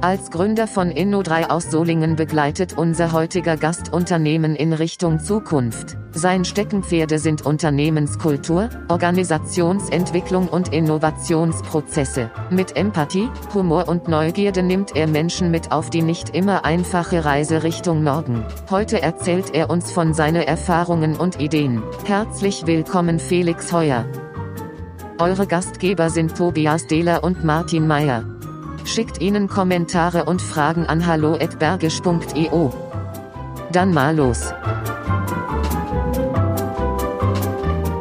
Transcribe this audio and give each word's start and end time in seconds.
Als 0.00 0.30
Gründer 0.30 0.68
von 0.68 0.92
Inno3 0.92 1.50
aus 1.50 1.72
Solingen 1.72 2.14
begleitet 2.14 2.78
unser 2.78 3.10
heutiger 3.10 3.56
Gast 3.56 3.92
Unternehmen 3.92 4.54
in 4.54 4.72
Richtung 4.72 5.18
Zukunft. 5.18 5.96
Sein 6.12 6.44
Steckenpferde 6.44 7.18
sind 7.18 7.44
Unternehmenskultur, 7.44 8.70
Organisationsentwicklung 8.88 10.46
und 10.46 10.72
Innovationsprozesse. 10.72 12.30
Mit 12.48 12.76
Empathie, 12.76 13.28
Humor 13.54 13.88
und 13.88 14.06
Neugierde 14.06 14.62
nimmt 14.62 14.94
er 14.94 15.08
Menschen 15.08 15.50
mit 15.50 15.72
auf 15.72 15.90
die 15.90 16.02
nicht 16.02 16.30
immer 16.30 16.64
einfache 16.64 17.24
Reise 17.24 17.64
Richtung 17.64 18.04
Norden. 18.04 18.44
Heute 18.70 19.02
erzählt 19.02 19.52
er 19.52 19.68
uns 19.68 19.90
von 19.90 20.14
seinen 20.14 20.42
Erfahrungen 20.42 21.16
und 21.16 21.40
Ideen. 21.40 21.82
Herzlich 22.04 22.68
willkommen 22.68 23.18
Felix 23.18 23.72
Heuer. 23.72 24.06
Eure 25.18 25.48
Gastgeber 25.48 26.08
sind 26.08 26.36
Tobias 26.36 26.86
Dehler 26.86 27.24
und 27.24 27.42
Martin 27.42 27.88
Meyer. 27.88 28.37
Schickt 28.88 29.20
ihnen 29.20 29.48
Kommentare 29.48 30.24
und 30.24 30.40
Fragen 30.40 30.86
an 30.86 31.06
hallo@bergisch.eu. 31.06 32.70
Dann 33.70 33.92
mal 33.92 34.16
los. 34.16 34.54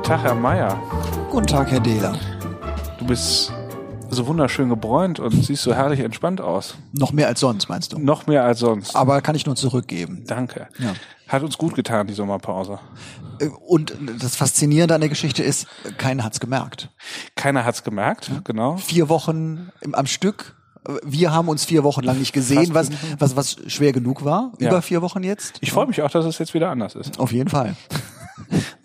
Tag, 0.04 0.24
Herr 0.24 0.34
Meier. 0.34 0.82
Guten 1.30 1.46
Tag, 1.48 1.70
Herr 1.72 1.82
Dehler. 1.82 2.18
Du 3.00 3.06
bist 3.06 3.52
so 4.10 4.28
wunderschön 4.28 4.70
gebräunt 4.70 5.20
und 5.20 5.32
siehst 5.44 5.64
so 5.64 5.74
herrlich 5.76 6.00
entspannt 6.00 6.40
aus. 6.40 6.76
Noch 6.94 7.12
mehr 7.12 7.28
als 7.28 7.42
sonst, 7.42 7.68
meinst 7.68 7.92
du? 7.92 8.00
Noch 8.00 8.26
mehr 8.26 8.46
als 8.46 8.60
sonst. 8.60 8.96
Aber 8.96 9.20
kann 9.22 9.36
ich 9.36 9.46
nur 9.46 9.58
zurückgeben. 9.58 10.24
Danke. 10.26 10.70
Ja. 10.80 10.94
Hat 11.28 11.44
uns 11.44 11.58
gut 11.58 11.76
getan, 11.76 12.08
die 12.08 12.14
Sommerpause. 12.14 12.80
Äh, 13.40 13.50
Und 13.68 13.94
das 14.22 14.38
Faszinierende 14.38 14.96
an 14.96 15.02
der 15.02 15.10
Geschichte 15.10 15.44
ist, 15.44 15.68
keiner 15.98 16.24
hat's 16.24 16.40
gemerkt. 16.40 16.90
Keiner 17.36 17.66
hat's 17.66 17.84
gemerkt, 17.84 18.32
genau. 18.46 18.78
Vier 18.78 19.10
Wochen 19.10 19.70
im, 19.82 19.94
am 19.94 20.06
Stück. 20.08 20.54
Wir 21.04 21.34
haben 21.34 21.50
uns 21.50 21.66
vier 21.66 21.84
Wochen 21.84 22.02
lang 22.04 22.18
nicht 22.20 22.34
gesehen, 22.34 22.74
was, 22.74 22.90
was, 23.20 23.36
was 23.36 23.58
schwer 23.68 23.92
genug 23.92 24.24
war. 24.24 24.54
Ja. 24.60 24.70
Über 24.70 24.82
vier 24.82 25.02
Wochen 25.02 25.24
jetzt. 25.24 25.58
Ich 25.62 25.72
freue 25.72 25.88
mich 25.88 26.02
auch, 26.02 26.10
dass 26.10 26.26
es 26.26 26.38
jetzt 26.38 26.54
wieder 26.54 26.70
anders 26.70 26.96
ist. 26.96 27.20
Auf 27.20 27.32
jeden 27.32 27.50
Fall. 27.50 27.76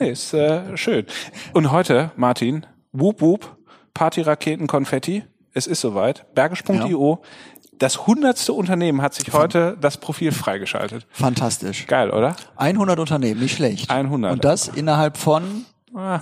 Nee, 0.00 0.10
ist 0.10 0.34
äh, 0.34 0.76
schön. 0.76 1.06
Und 1.52 1.70
heute, 1.70 2.10
Martin, 2.16 2.66
Wup 2.90 3.20
Wup, 3.20 3.56
Partyraketen, 3.94 4.66
Konfetti. 4.66 5.22
Es 5.52 5.68
ist 5.68 5.80
soweit. 5.82 6.34
Bergisch.io. 6.34 7.22
Das 7.78 8.06
hundertste 8.06 8.52
Unternehmen 8.52 9.02
hat 9.02 9.14
sich 9.14 9.32
heute 9.32 9.76
das 9.80 9.98
Profil 9.98 10.32
freigeschaltet. 10.32 11.06
Fantastisch. 11.10 11.86
Geil, 11.86 12.10
oder? 12.10 12.36
100 12.56 12.98
Unternehmen, 12.98 13.40
nicht 13.40 13.56
schlecht. 13.56 13.90
100. 13.90 14.32
Und 14.32 14.44
das 14.44 14.68
innerhalb 14.68 15.16
von 15.16 15.64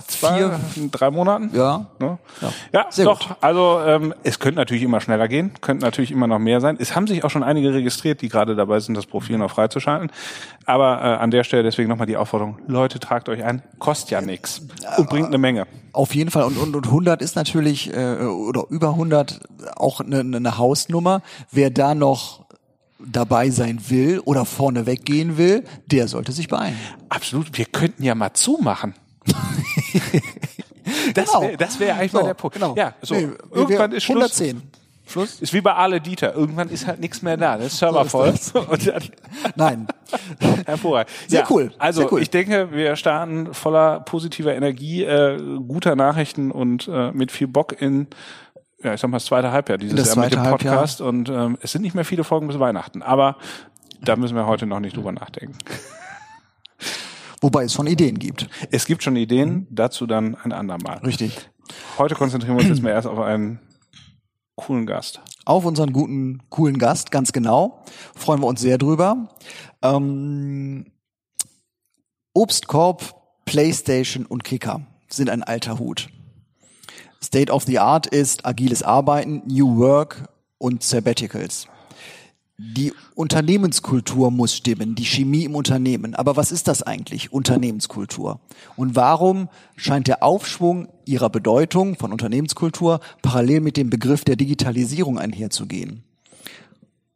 zwei, 0.07 0.37
Vier- 0.37 0.59
drei 0.91 1.11
Monaten. 1.11 1.49
Ja. 1.53 1.85
Ne? 1.99 2.17
Ja. 2.41 2.51
Ja, 2.73 2.85
Sehr 2.89 3.05
doch. 3.05 3.19
gut. 3.27 3.37
Also 3.41 3.79
ähm, 3.85 4.13
es 4.23 4.39
könnte 4.39 4.57
natürlich 4.59 4.83
immer 4.83 4.99
schneller 5.01 5.27
gehen, 5.27 5.51
könnte 5.61 5.85
natürlich 5.85 6.11
immer 6.11 6.27
noch 6.27 6.39
mehr 6.39 6.59
sein. 6.61 6.77
Es 6.79 6.95
haben 6.95 7.07
sich 7.07 7.23
auch 7.23 7.29
schon 7.29 7.43
einige 7.43 7.73
registriert, 7.73 8.21
die 8.21 8.29
gerade 8.29 8.55
dabei 8.55 8.79
sind, 8.79 8.95
das 8.95 9.05
Profil 9.05 9.37
noch 9.37 9.51
freizuschalten. 9.51 10.11
Aber 10.65 10.99
äh, 11.01 11.03
an 11.17 11.31
der 11.31 11.43
Stelle 11.43 11.63
deswegen 11.63 11.89
nochmal 11.89 12.07
die 12.07 12.17
Aufforderung: 12.17 12.59
Leute, 12.67 12.99
tragt 12.99 13.29
euch 13.29 13.43
ein, 13.43 13.61
kostet 13.79 14.11
ja 14.11 14.21
nichts 14.21 14.61
und 14.97 15.09
bringt 15.09 15.27
eine 15.27 15.37
Menge. 15.37 15.67
Auf 15.93 16.15
jeden 16.15 16.31
Fall. 16.31 16.43
Und, 16.43 16.57
und, 16.57 16.75
und 16.75 16.85
100 16.85 17.21
ist 17.21 17.35
natürlich, 17.35 17.93
äh, 17.93 18.15
oder 18.25 18.63
über 18.69 18.89
100 18.89 19.41
auch 19.75 19.99
eine, 19.99 20.19
eine 20.19 20.57
Hausnummer. 20.57 21.21
Wer 21.51 21.69
da 21.69 21.95
noch 21.95 22.45
dabei 22.99 23.49
sein 23.49 23.81
will 23.89 24.19
oder 24.19 24.45
vorne 24.45 24.85
weggehen 24.85 25.37
will, 25.37 25.63
der 25.87 26.07
sollte 26.07 26.31
sich 26.31 26.47
beeilen. 26.47 26.75
Absolut. 27.09 27.57
Wir 27.57 27.65
könnten 27.65 28.03
ja 28.03 28.13
mal 28.15 28.33
zumachen. 28.33 28.93
das 31.13 31.25
Genau. 31.31 31.41
wäre 31.41 31.57
das 31.57 31.79
wär 31.79 31.95
eigentlich 31.95 32.11
So, 32.11 32.19
mal 32.19 32.25
der 32.27 32.33
Punkt. 32.33 32.55
Genau. 32.55 32.75
Ja, 32.75 32.93
so. 33.01 33.15
Nee, 33.15 33.29
Irgendwann 33.51 33.91
ist 33.91 34.03
Schluss. 34.03 34.39
110. 34.39 34.61
Schluss? 35.07 35.41
Ist 35.41 35.51
wie 35.53 35.59
bei 35.61 35.73
Ale 35.73 35.99
Dieter. 35.99 36.33
Irgendwann 36.35 36.69
ist 36.69 36.87
halt 36.87 36.99
nichts 37.01 37.21
mehr 37.21 37.35
da. 37.35 37.57
Das 37.57 37.67
ist 37.67 37.79
Server 37.79 38.05
So 38.05 38.23
ist 38.23 38.51
voll. 38.51 38.77
Dann 38.85 39.03
Nein. 39.55 39.87
Hervorragend. 40.65 41.11
Sehr 41.27 41.45
cool, 41.49 41.71
Also 41.79 42.01
sehr 42.01 42.13
cool. 42.13 42.21
ich 42.21 42.29
denke, 42.29 42.69
wir 42.71 42.95
starten 42.95 43.53
voller 43.53 43.99
positiver 44.01 44.55
Energie, 44.55 45.03
äh, 45.03 45.37
guter 45.67 45.95
Nachrichten 45.97 46.51
und 46.51 46.87
äh, 46.87 47.11
mit 47.11 47.31
viel 47.31 47.47
Bock 47.47 47.81
in, 47.81 48.07
ja, 48.83 48.93
ich 48.93 49.01
sag 49.01 49.09
mal, 49.09 49.17
das 49.17 49.25
zweite 49.25 49.51
Halbjahr 49.51 49.77
dieses 49.77 49.97
Jahr 50.07 50.15
mit 50.23 50.31
dem 50.31 50.39
zweite 50.39 50.49
Halbjahr. 50.49 50.75
Podcast. 50.75 51.01
Und 51.01 51.27
ähm, 51.29 51.57
es 51.61 51.71
sind 51.73 51.81
nicht 51.81 51.95
mehr 51.95 52.05
viele 52.05 52.23
Folgen 52.23 52.47
bis 52.47 52.59
Weihnachten, 52.59 53.01
aber 53.01 53.35
da 54.01 54.15
müssen 54.15 54.35
wir 54.35 54.45
heute 54.47 54.65
noch 54.65 54.79
nicht 54.79 54.95
drüber 54.95 55.11
nachdenken. 55.11 55.57
Wobei 57.41 57.63
es 57.63 57.73
schon 57.73 57.87
Ideen 57.87 58.19
gibt. 58.19 58.47
Es 58.69 58.85
gibt 58.85 59.01
schon 59.01 59.15
Ideen, 59.15 59.67
dazu 59.71 60.05
dann 60.05 60.35
ein 60.35 60.51
andermal. 60.51 60.99
Richtig. 60.99 61.49
Heute 61.97 62.15
konzentrieren 62.15 62.55
wir 62.55 62.61
uns 62.61 62.69
jetzt 62.69 62.83
mal 62.83 62.91
erst 62.91 63.07
auf 63.07 63.19
einen 63.19 63.59
coolen 64.55 64.85
Gast. 64.85 65.21
Auf 65.45 65.65
unseren 65.65 65.91
guten, 65.91 66.43
coolen 66.49 66.77
Gast, 66.77 67.09
ganz 67.09 67.31
genau. 67.33 67.83
Freuen 68.15 68.41
wir 68.41 68.47
uns 68.47 68.61
sehr 68.61 68.77
drüber. 68.77 69.29
Ähm, 69.81 70.85
Obstkorb, 72.33 73.15
Playstation 73.45 74.25
und 74.25 74.43
Kicker 74.43 74.81
sind 75.09 75.29
ein 75.29 75.41
alter 75.41 75.79
Hut. 75.79 76.09
State 77.23 77.51
of 77.51 77.63
the 77.63 77.79
Art 77.79 78.07
ist 78.07 78.45
agiles 78.45 78.83
Arbeiten, 78.83 79.41
New 79.47 79.77
Work 79.77 80.29
und 80.57 80.83
Sabbaticals. 80.83 81.67
Die 82.63 82.93
Unternehmenskultur 83.15 84.29
muss 84.29 84.55
stimmen, 84.55 84.93
die 84.93 85.03
Chemie 85.03 85.45
im 85.45 85.55
Unternehmen. 85.55 86.13
Aber 86.13 86.35
was 86.35 86.51
ist 86.51 86.67
das 86.67 86.83
eigentlich, 86.83 87.33
Unternehmenskultur? 87.33 88.39
Und 88.75 88.95
warum 88.95 89.49
scheint 89.75 90.07
der 90.07 90.21
Aufschwung 90.21 90.87
ihrer 91.05 91.31
Bedeutung 91.31 91.95
von 91.95 92.11
Unternehmenskultur 92.11 92.99
parallel 93.23 93.61
mit 93.61 93.77
dem 93.77 93.89
Begriff 93.89 94.23
der 94.25 94.35
Digitalisierung 94.35 95.17
einherzugehen? 95.17 96.03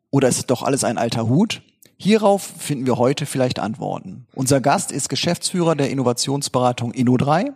Oder 0.10 0.30
ist 0.30 0.50
doch 0.50 0.64
alles 0.64 0.84
ein 0.84 0.98
alter 0.98 1.28
Hut? 1.28 1.62
Hierauf 1.98 2.42
finden 2.42 2.88
wir 2.88 2.98
heute 2.98 3.28
vielleicht 3.28 3.60
Antworten. 3.60 4.26
Unser 4.34 4.62
Gast 4.62 4.92
ist 4.92 5.10
Geschäftsführer 5.10 5.76
der 5.76 5.92
Innovationsberatung 5.92 6.92
Inno3. 6.92 7.52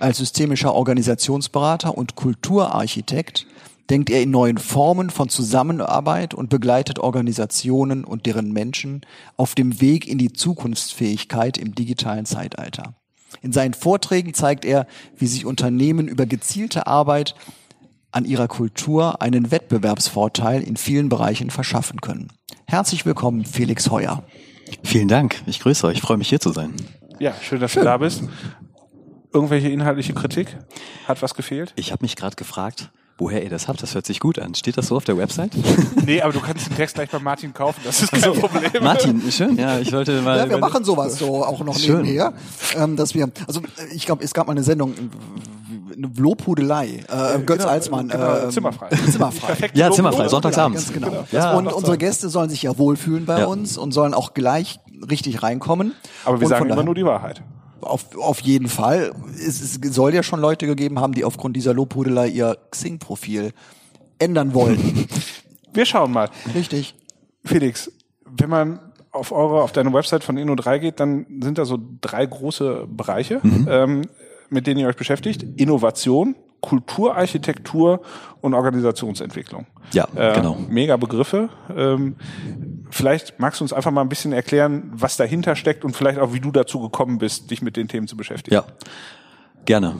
Als 0.00 0.18
systemischer 0.18 0.74
Organisationsberater 0.74 1.96
und 1.96 2.16
Kulturarchitekt 2.16 3.46
denkt 3.90 4.08
er 4.08 4.22
in 4.22 4.30
neuen 4.30 4.58
Formen 4.58 5.10
von 5.10 5.28
Zusammenarbeit 5.28 6.32
und 6.32 6.48
begleitet 6.48 7.00
Organisationen 7.00 8.04
und 8.04 8.24
deren 8.24 8.52
Menschen 8.52 9.00
auf 9.36 9.54
dem 9.56 9.80
Weg 9.80 10.06
in 10.06 10.16
die 10.16 10.32
Zukunftsfähigkeit 10.32 11.58
im 11.58 11.74
digitalen 11.74 12.24
Zeitalter. 12.24 12.94
In 13.42 13.52
seinen 13.52 13.74
Vorträgen 13.74 14.32
zeigt 14.32 14.64
er, 14.64 14.86
wie 15.16 15.26
sich 15.26 15.44
Unternehmen 15.44 16.08
über 16.08 16.26
gezielte 16.26 16.86
Arbeit 16.86 17.34
an 18.12 18.24
ihrer 18.24 18.48
Kultur 18.48 19.22
einen 19.22 19.50
Wettbewerbsvorteil 19.50 20.62
in 20.62 20.76
vielen 20.76 21.08
Bereichen 21.08 21.50
verschaffen 21.50 22.00
können. 22.00 22.28
Herzlich 22.66 23.06
willkommen, 23.06 23.44
Felix 23.44 23.90
Heuer. 23.90 24.24
Vielen 24.84 25.08
Dank. 25.08 25.42
Ich 25.46 25.60
grüße 25.60 25.86
euch. 25.86 25.96
Ich 25.96 26.02
freue 26.02 26.16
mich 26.16 26.28
hier 26.28 26.40
zu 26.40 26.52
sein. 26.52 26.74
Ja, 27.18 27.34
schön, 27.40 27.60
dass 27.60 27.74
du 27.74 27.82
da 27.82 27.96
bist. 27.98 28.22
Irgendwelche 29.32 29.68
inhaltliche 29.68 30.12
Kritik? 30.12 30.56
Hat 31.06 31.22
was 31.22 31.34
gefehlt? 31.34 31.72
Ich 31.76 31.92
habe 31.92 32.02
mich 32.02 32.16
gerade 32.16 32.36
gefragt, 32.36 32.90
woher 33.20 33.42
ihr 33.44 33.50
das 33.50 33.68
habt. 33.68 33.82
Das 33.82 33.94
hört 33.94 34.06
sich 34.06 34.18
gut 34.18 34.38
an. 34.38 34.54
Steht 34.54 34.76
das 34.76 34.88
so 34.88 34.96
auf 34.96 35.04
der 35.04 35.16
Website? 35.16 35.52
Nee, 36.06 36.22
aber 36.22 36.32
du 36.32 36.40
kannst 36.40 36.68
den 36.68 36.76
Text 36.76 36.94
gleich 36.94 37.10
bei 37.10 37.18
Martin 37.18 37.52
kaufen, 37.52 37.80
das 37.84 38.02
ist 38.02 38.10
kein 38.10 38.32
Problem. 38.32 38.82
Martin, 38.82 39.22
schön. 39.30 39.56
Ja, 39.56 39.78
ich 39.78 39.92
wollte 39.92 40.20
mal. 40.22 40.38
Ja, 40.38 40.50
wir 40.50 40.58
machen 40.58 40.82
sowas 40.82 41.18
so 41.18 41.44
auch 41.44 41.62
noch 41.62 41.78
Schön. 41.78 41.98
nebenher, 42.02 42.32
ähm, 42.76 42.96
dass 42.96 43.14
wir, 43.14 43.30
also 43.46 43.60
äh, 43.60 43.94
ich 43.94 44.06
glaube, 44.06 44.24
es 44.24 44.32
gab 44.34 44.46
mal 44.46 44.52
eine 44.52 44.62
Sendung, 44.62 44.94
eine 45.96 46.10
Lobhudelei, 46.16 47.04
äh, 47.08 47.38
Götz 47.40 47.58
genau, 47.58 47.70
Alsmann, 47.70 48.08
genau, 48.08 48.46
äh, 48.46 48.48
Zimmerfrei. 48.50 48.88
Zimmerfrei. 49.10 49.70
Ja, 49.74 49.90
zimmerfrei, 49.90 50.28
sonntagsabends. 50.28 50.92
Ganz 50.92 50.94
genau. 50.94 51.24
Ja, 51.30 51.52
und 51.56 51.68
unsere. 51.72 51.98
Gäste 51.98 52.30
sollen 52.30 52.48
sich 52.48 52.62
ja 52.62 52.78
wohlfühlen 52.78 53.26
bei 53.26 53.40
Ja. 53.40 53.46
uns 53.46 53.76
und 53.76 53.92
sollen 53.92 54.14
auch 54.14 54.32
gleich 54.32 54.80
richtig 55.10 55.42
reinkommen. 55.42 55.92
Aber 56.24 56.40
wir 56.40 56.46
und 56.46 56.50
sagen 56.50 56.70
immer 56.70 56.82
nur 56.82 56.94
die 56.94 57.04
Wahrheit. 57.04 57.42
Auf, 57.82 58.16
auf 58.16 58.40
jeden 58.40 58.68
Fall. 58.68 59.12
Es, 59.34 59.60
es 59.60 59.78
soll 59.94 60.14
ja 60.14 60.22
schon 60.22 60.40
Leute 60.40 60.66
gegeben 60.66 60.98
haben, 61.00 61.12
die 61.14 61.24
aufgrund 61.24 61.56
dieser 61.56 61.74
Lobhudelei 61.74 62.28
ihr 62.28 62.56
Xing-Profil 62.70 63.52
ändern 64.18 64.54
wollten. 64.54 65.06
Wir 65.72 65.86
schauen 65.86 66.12
mal. 66.12 66.28
Richtig. 66.54 66.94
Felix, 67.44 67.90
wenn 68.24 68.50
man 68.50 68.80
auf 69.12 69.32
eure, 69.32 69.62
auf 69.62 69.72
deine 69.72 69.92
Website 69.92 70.22
von 70.24 70.36
Inno3 70.38 70.78
geht, 70.78 71.00
dann 71.00 71.26
sind 71.42 71.58
da 71.58 71.64
so 71.64 71.78
drei 72.00 72.26
große 72.26 72.86
Bereiche, 72.88 73.40
ähm, 73.68 74.02
mit 74.50 74.66
denen 74.66 74.80
ihr 74.80 74.88
euch 74.88 74.96
beschäftigt. 74.96 75.44
Innovation, 75.56 76.36
Kulturarchitektur 76.60 78.00
und 78.40 78.54
Organisationsentwicklung. 78.54 79.66
Ja, 79.92 80.06
Äh, 80.14 80.34
genau. 80.34 80.56
Mega 80.68 80.96
Begriffe. 80.96 81.48
Ähm, 81.74 82.16
vielleicht 82.90 83.38
magst 83.38 83.60
du 83.60 83.64
uns 83.64 83.72
einfach 83.72 83.90
mal 83.90 84.00
ein 84.02 84.08
bisschen 84.08 84.32
erklären, 84.32 84.90
was 84.92 85.16
dahinter 85.16 85.56
steckt 85.56 85.84
und 85.84 85.96
vielleicht 85.96 86.18
auch, 86.18 86.32
wie 86.32 86.40
du 86.40 86.50
dazu 86.50 86.80
gekommen 86.80 87.18
bist, 87.18 87.50
dich 87.50 87.62
mit 87.62 87.76
den 87.76 87.88
Themen 87.88 88.06
zu 88.08 88.16
beschäftigen. 88.16 88.54
Ja, 88.54 88.64
gerne. 89.64 89.94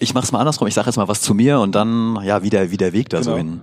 Ich 0.00 0.14
mache 0.14 0.24
es 0.24 0.32
mal 0.32 0.38
andersrum. 0.38 0.68
Ich 0.68 0.74
sage 0.74 0.86
jetzt 0.88 0.96
mal 0.96 1.08
was 1.08 1.20
zu 1.22 1.34
mir 1.34 1.58
und 1.58 1.74
dann, 1.74 2.18
ja, 2.22 2.42
wie 2.42 2.50
der, 2.50 2.70
wie 2.70 2.76
der 2.76 2.92
Weg 2.92 3.08
da 3.08 3.22
so 3.22 3.34
Genau. 3.34 3.36
hin 3.36 3.60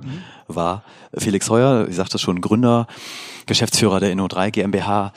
war. 0.48 0.84
Felix 1.18 1.50
Heuer, 1.50 1.88
ich 1.88 1.96
sagte 1.96 2.20
schon, 2.20 2.42
Gründer, 2.42 2.88
Geschäftsführer 3.46 4.00
der 4.00 4.14
Inno3 4.14 4.52
GmbH. 4.52 5.14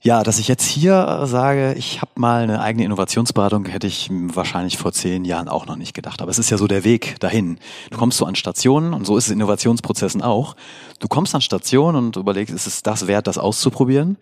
Ja, 0.00 0.22
dass 0.22 0.38
ich 0.38 0.46
jetzt 0.46 0.64
hier 0.64 1.24
sage, 1.24 1.74
ich 1.76 2.00
habe 2.00 2.12
mal 2.14 2.44
eine 2.44 2.60
eigene 2.60 2.84
Innovationsberatung, 2.84 3.64
hätte 3.66 3.88
ich 3.88 4.08
wahrscheinlich 4.12 4.78
vor 4.78 4.92
zehn 4.92 5.24
Jahren 5.24 5.48
auch 5.48 5.66
noch 5.66 5.74
nicht 5.74 5.92
gedacht. 5.92 6.22
Aber 6.22 6.30
es 6.30 6.38
ist 6.38 6.50
ja 6.50 6.56
so 6.56 6.68
der 6.68 6.84
Weg 6.84 7.18
dahin. 7.18 7.58
Du 7.90 7.98
kommst 7.98 8.16
so 8.16 8.24
an 8.24 8.36
Stationen 8.36 8.94
und 8.94 9.06
so 9.06 9.16
ist 9.16 9.24
es 9.24 9.30
in 9.30 9.38
Innovationsprozessen 9.38 10.22
auch. 10.22 10.54
Du 11.00 11.08
kommst 11.08 11.34
an 11.34 11.40
Stationen 11.40 12.06
und 12.06 12.16
überlegst, 12.16 12.54
ist 12.54 12.68
es 12.68 12.84
das 12.84 13.08
wert, 13.08 13.26
das 13.26 13.38
auszuprobieren? 13.38 14.18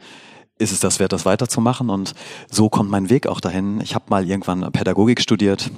Ist 0.58 0.72
es 0.72 0.80
das 0.80 0.98
wert, 0.98 1.12
das 1.12 1.26
weiterzumachen? 1.26 1.90
Und 1.90 2.14
so 2.50 2.70
kommt 2.70 2.90
mein 2.90 3.10
Weg 3.10 3.26
auch 3.26 3.40
dahin. 3.40 3.82
Ich 3.82 3.94
habe 3.94 4.06
mal 4.08 4.26
irgendwann 4.26 4.72
Pädagogik 4.72 5.20
studiert, 5.20 5.70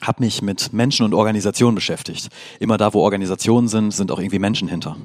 habe 0.00 0.24
mich 0.24 0.40
mit 0.40 0.72
Menschen 0.72 1.04
und 1.04 1.12
Organisationen 1.12 1.74
beschäftigt. 1.74 2.28
Immer 2.60 2.78
da, 2.78 2.94
wo 2.94 3.02
Organisationen 3.02 3.68
sind, 3.68 3.90
sind 3.90 4.10
auch 4.10 4.20
irgendwie 4.20 4.38
Menschen 4.38 4.68
hinter 4.68 4.96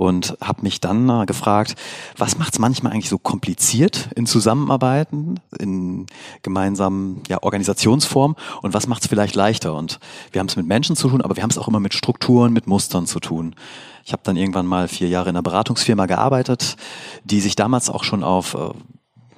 und 0.00 0.34
habe 0.40 0.62
mich 0.62 0.80
dann 0.80 1.10
äh, 1.10 1.26
gefragt, 1.26 1.74
was 2.16 2.38
macht 2.38 2.54
es 2.54 2.58
manchmal 2.58 2.92
eigentlich 2.92 3.10
so 3.10 3.18
kompliziert 3.18 4.08
in 4.16 4.24
Zusammenarbeiten, 4.24 5.40
in 5.58 6.06
gemeinsamen 6.40 7.22
ja, 7.28 7.42
Organisationsformen 7.42 8.34
und 8.62 8.72
was 8.72 8.86
macht 8.86 9.02
es 9.02 9.08
vielleicht 9.08 9.34
leichter? 9.34 9.74
Und 9.74 10.00
wir 10.32 10.38
haben 10.38 10.46
es 10.46 10.56
mit 10.56 10.66
Menschen 10.66 10.96
zu 10.96 11.10
tun, 11.10 11.20
aber 11.20 11.36
wir 11.36 11.42
haben 11.42 11.50
es 11.50 11.58
auch 11.58 11.68
immer 11.68 11.80
mit 11.80 11.92
Strukturen, 11.92 12.54
mit 12.54 12.66
Mustern 12.66 13.06
zu 13.06 13.20
tun. 13.20 13.54
Ich 14.06 14.14
habe 14.14 14.22
dann 14.24 14.36
irgendwann 14.36 14.64
mal 14.64 14.88
vier 14.88 15.08
Jahre 15.08 15.28
in 15.28 15.36
einer 15.36 15.42
Beratungsfirma 15.42 16.06
gearbeitet, 16.06 16.76
die 17.24 17.42
sich 17.42 17.54
damals 17.54 17.90
auch 17.90 18.02
schon 18.02 18.24
auf 18.24 18.54
äh, 18.54 18.70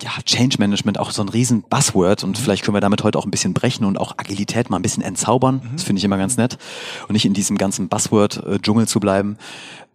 ja, 0.03 0.11
Change 0.25 0.57
Management 0.59 0.99
auch 0.99 1.11
so 1.11 1.23
ein 1.23 1.29
riesen 1.29 1.63
Buzzword 1.63 2.25
und 2.25 2.37
vielleicht 2.37 2.65
können 2.65 2.77
wir 2.77 2.81
damit 2.81 3.05
heute 3.05 3.19
auch 3.19 3.25
ein 3.25 3.31
bisschen 3.31 3.55
brechen 3.55 3.85
und 3.85 3.99
auch 3.99 4.15
Agilität 4.19 4.69
mal 4.69 4.77
ein 4.77 4.83
bisschen 4.83 5.03
entzaubern. 5.03 5.63
Mhm. 5.63 5.77
Das 5.77 5.85
finde 5.85 5.99
ich 5.99 6.05
immer 6.05 6.19
ganz 6.19 6.37
nett 6.37 6.59
und 7.09 7.13
nicht 7.13 7.25
in 7.25 7.35
diesem 7.35 7.57
ganzen 7.57 7.89
Buzzword-Dschungel 7.89 8.89
zu 8.89 9.01
bleiben. 9.01 9.39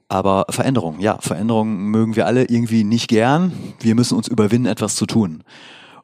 Aber 0.09 0.45
Veränderung, 0.50 1.00
ja, 1.00 1.18
Veränderung 1.19 1.77
mögen 1.77 2.15
wir 2.15 2.25
alle 2.27 2.45
irgendwie 2.45 2.83
nicht 2.83 3.09
gern. 3.09 3.51
Wir 3.80 3.95
müssen 3.95 4.18
uns 4.18 4.27
überwinden, 4.27 4.68
etwas 4.68 4.95
zu 4.95 5.06
tun. 5.06 5.44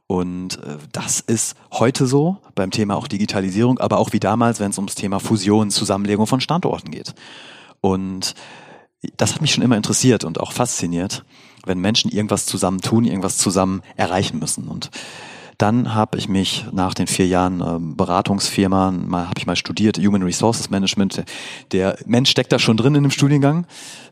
Und 0.08 0.62
äh, 0.64 0.78
das 0.92 1.22
ist 1.22 1.56
heute 1.72 2.06
so 2.06 2.38
beim 2.56 2.72
Thema 2.72 2.96
auch 2.96 3.08
Digitalisierung, 3.08 3.80
aber 3.80 3.98
auch 3.98 4.12
wie 4.12 4.20
damals, 4.20 4.60
wenn 4.60 4.72
es 4.72 4.78
ums 4.78 4.96
Thema 4.96 5.20
Fusion, 5.20 5.72
Zusammenlegung 5.72 6.28
von 6.28 6.42
Standorten 6.42 6.92
geht. 6.92 7.16
Und 7.80 8.36
das 9.18 9.34
hat 9.34 9.42
mich 9.42 9.54
schon 9.54 9.64
immer 9.64 9.78
interessiert 9.78 10.24
und 10.24 10.40
auch 10.40 10.52
fasziniert, 10.52 11.24
wenn 11.66 11.80
Menschen 11.80 12.12
irgendwas 12.12 12.46
zusammen 12.46 12.82
tun, 12.82 13.06
irgendwas 13.06 13.38
zusammen 13.38 13.82
erreichen 13.96 14.40
müssen. 14.40 14.68
Und 14.68 14.90
dann 15.58 15.94
habe 15.94 16.18
ich 16.18 16.28
mich 16.28 16.66
nach 16.72 16.94
den 16.94 17.08
vier 17.08 17.28
Jahren 17.28 17.62
äh, 17.62 17.78
Beratungsfirma, 17.80 18.92
mal 18.92 19.26
habe 19.26 19.38
ich 19.38 19.46
mal 19.46 19.56
studiert, 19.56 19.98
Human 19.98 20.24
Resources 20.24 20.70
Management. 20.70 21.24
Der 21.72 21.98
Mensch 22.06 22.30
steckt 22.30 22.52
da 22.52 22.60
schon 22.60 22.78
drin 22.78 22.96
in 22.96 23.04
dem 23.04 23.12
Studiengang. 23.12 23.66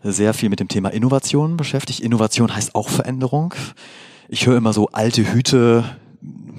Sehr 0.03 0.33
viel 0.33 0.49
mit 0.49 0.59
dem 0.59 0.67
Thema 0.67 0.89
Innovation 0.89 1.57
beschäftigt. 1.57 1.99
Innovation 1.99 2.55
heißt 2.55 2.75
auch 2.75 2.89
Veränderung. 2.89 3.53
Ich 4.29 4.47
höre 4.47 4.57
immer 4.57 4.73
so 4.73 4.87
alte 4.89 5.33
Hüte, 5.33 5.83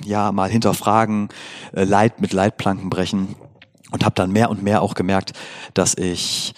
ja, 0.04 0.32
mal 0.32 0.50
hinterfragen, 0.50 1.28
äh, 1.72 1.84
Leid 1.84 2.20
mit 2.20 2.32
Leitplanken 2.32 2.90
brechen 2.90 3.36
und 3.92 4.04
habe 4.04 4.14
dann 4.14 4.32
mehr 4.32 4.50
und 4.50 4.62
mehr 4.62 4.82
auch 4.82 4.94
gemerkt, 4.94 5.32
dass 5.74 5.96
ich 5.96 6.54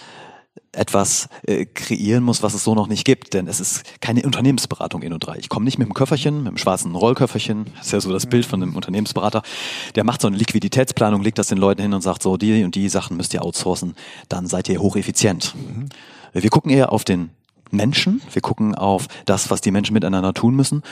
etwas 0.73 1.29
äh, 1.47 1.67
kreieren 1.67 2.25
muss, 2.25 2.43
was 2.43 2.55
es 2.55 2.65
so 2.65 2.75
noch 2.75 2.87
nicht 2.87 3.05
gibt. 3.05 3.35
Denn 3.35 3.47
es 3.47 3.61
ist 3.61 3.85
keine 4.01 4.23
Unternehmensberatung 4.23 5.03
in 5.03 5.12
und 5.12 5.21
drei. 5.21 5.37
Ich 5.39 5.49
komme 5.49 5.65
nicht 5.65 5.79
mit 5.79 5.89
dem 5.89 5.95
Köfferchen, 5.95 6.43
mit 6.43 6.53
dem 6.53 6.59
schwarzen 6.59 6.95
Rollköfferchen, 6.95 7.67
das 7.77 7.87
ist 7.87 7.93
ja 7.93 8.01
so 8.01 8.12
das 8.12 8.27
Bild 8.27 8.47
von 8.47 8.62
einem 8.62 8.77
Unternehmensberater, 8.77 9.43
der 9.95 10.05
macht 10.05 10.21
so 10.21 10.29
eine 10.29 10.37
Liquiditätsplanung, 10.37 11.23
legt 11.23 11.39
das 11.39 11.49
den 11.49 11.59
Leuten 11.59 11.83
hin 11.83 11.93
und 11.93 12.03
sagt 12.03 12.23
so, 12.23 12.37
die 12.37 12.65
und 12.65 12.75
die 12.75 12.89
Sachen 12.89 13.17
müsst 13.17 13.35
ihr 13.35 13.45
outsourcen, 13.45 13.95
dann 14.29 14.47
seid 14.47 14.69
ihr 14.69 14.81
hocheffizient. 14.81 15.55
Mhm. 15.55 15.89
Wir 16.33 16.51
gucken 16.51 16.71
eher 16.71 16.93
auf 16.93 17.05
den 17.05 17.31
Menschen, 17.71 18.23
wir 18.33 18.43
gucken 18.43 18.75
auf 18.75 19.09
das, 19.27 19.51
was 19.51 19.61
die 19.61 19.71
Menschen 19.71 19.95
miteinander 19.95 20.35
tun 20.35 20.55
müssen 20.55 20.83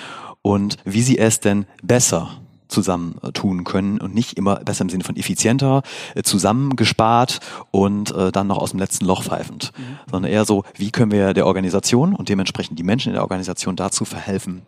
und 0.43 0.77
wie 0.85 1.03
sie 1.03 1.19
es 1.19 1.41
denn 1.41 1.67
besser 1.83 2.31
zusammen 2.73 3.17
äh, 3.23 3.33
tun 3.33 3.65
können 3.65 4.01
und 4.01 4.15
nicht 4.15 4.37
immer 4.39 4.57
besser 4.57 4.83
im 4.83 4.89
Sinne 4.89 5.05
von 5.05 5.17
effizienter, 5.17 5.83
äh, 6.15 6.23
zusammengespart 6.23 7.41
und 7.71 8.15
äh, 8.15 8.33
dann 8.33 8.47
noch 8.47 8.59
aus 8.59 8.71
dem 8.71 8.81
letzten 8.81 9.05
Loch 9.05 9.23
pfeifend, 9.23 9.73
mhm. 9.77 9.99
sondern 10.11 10.33
eher 10.33 10.45
so, 10.45 10.65
wie 10.75 10.91
können 10.91 11.13
wir 11.13 11.35
der 11.35 11.47
Organisation 11.47 12.15
und 12.15 12.29
dementsprechend 12.29 12.79
die 12.79 12.85
Menschen 12.85 13.11
in 13.11 13.15
der 13.15 13.23
Organisation 13.23 13.77
dazu 13.77 14.05
verhelfen, 14.05 14.63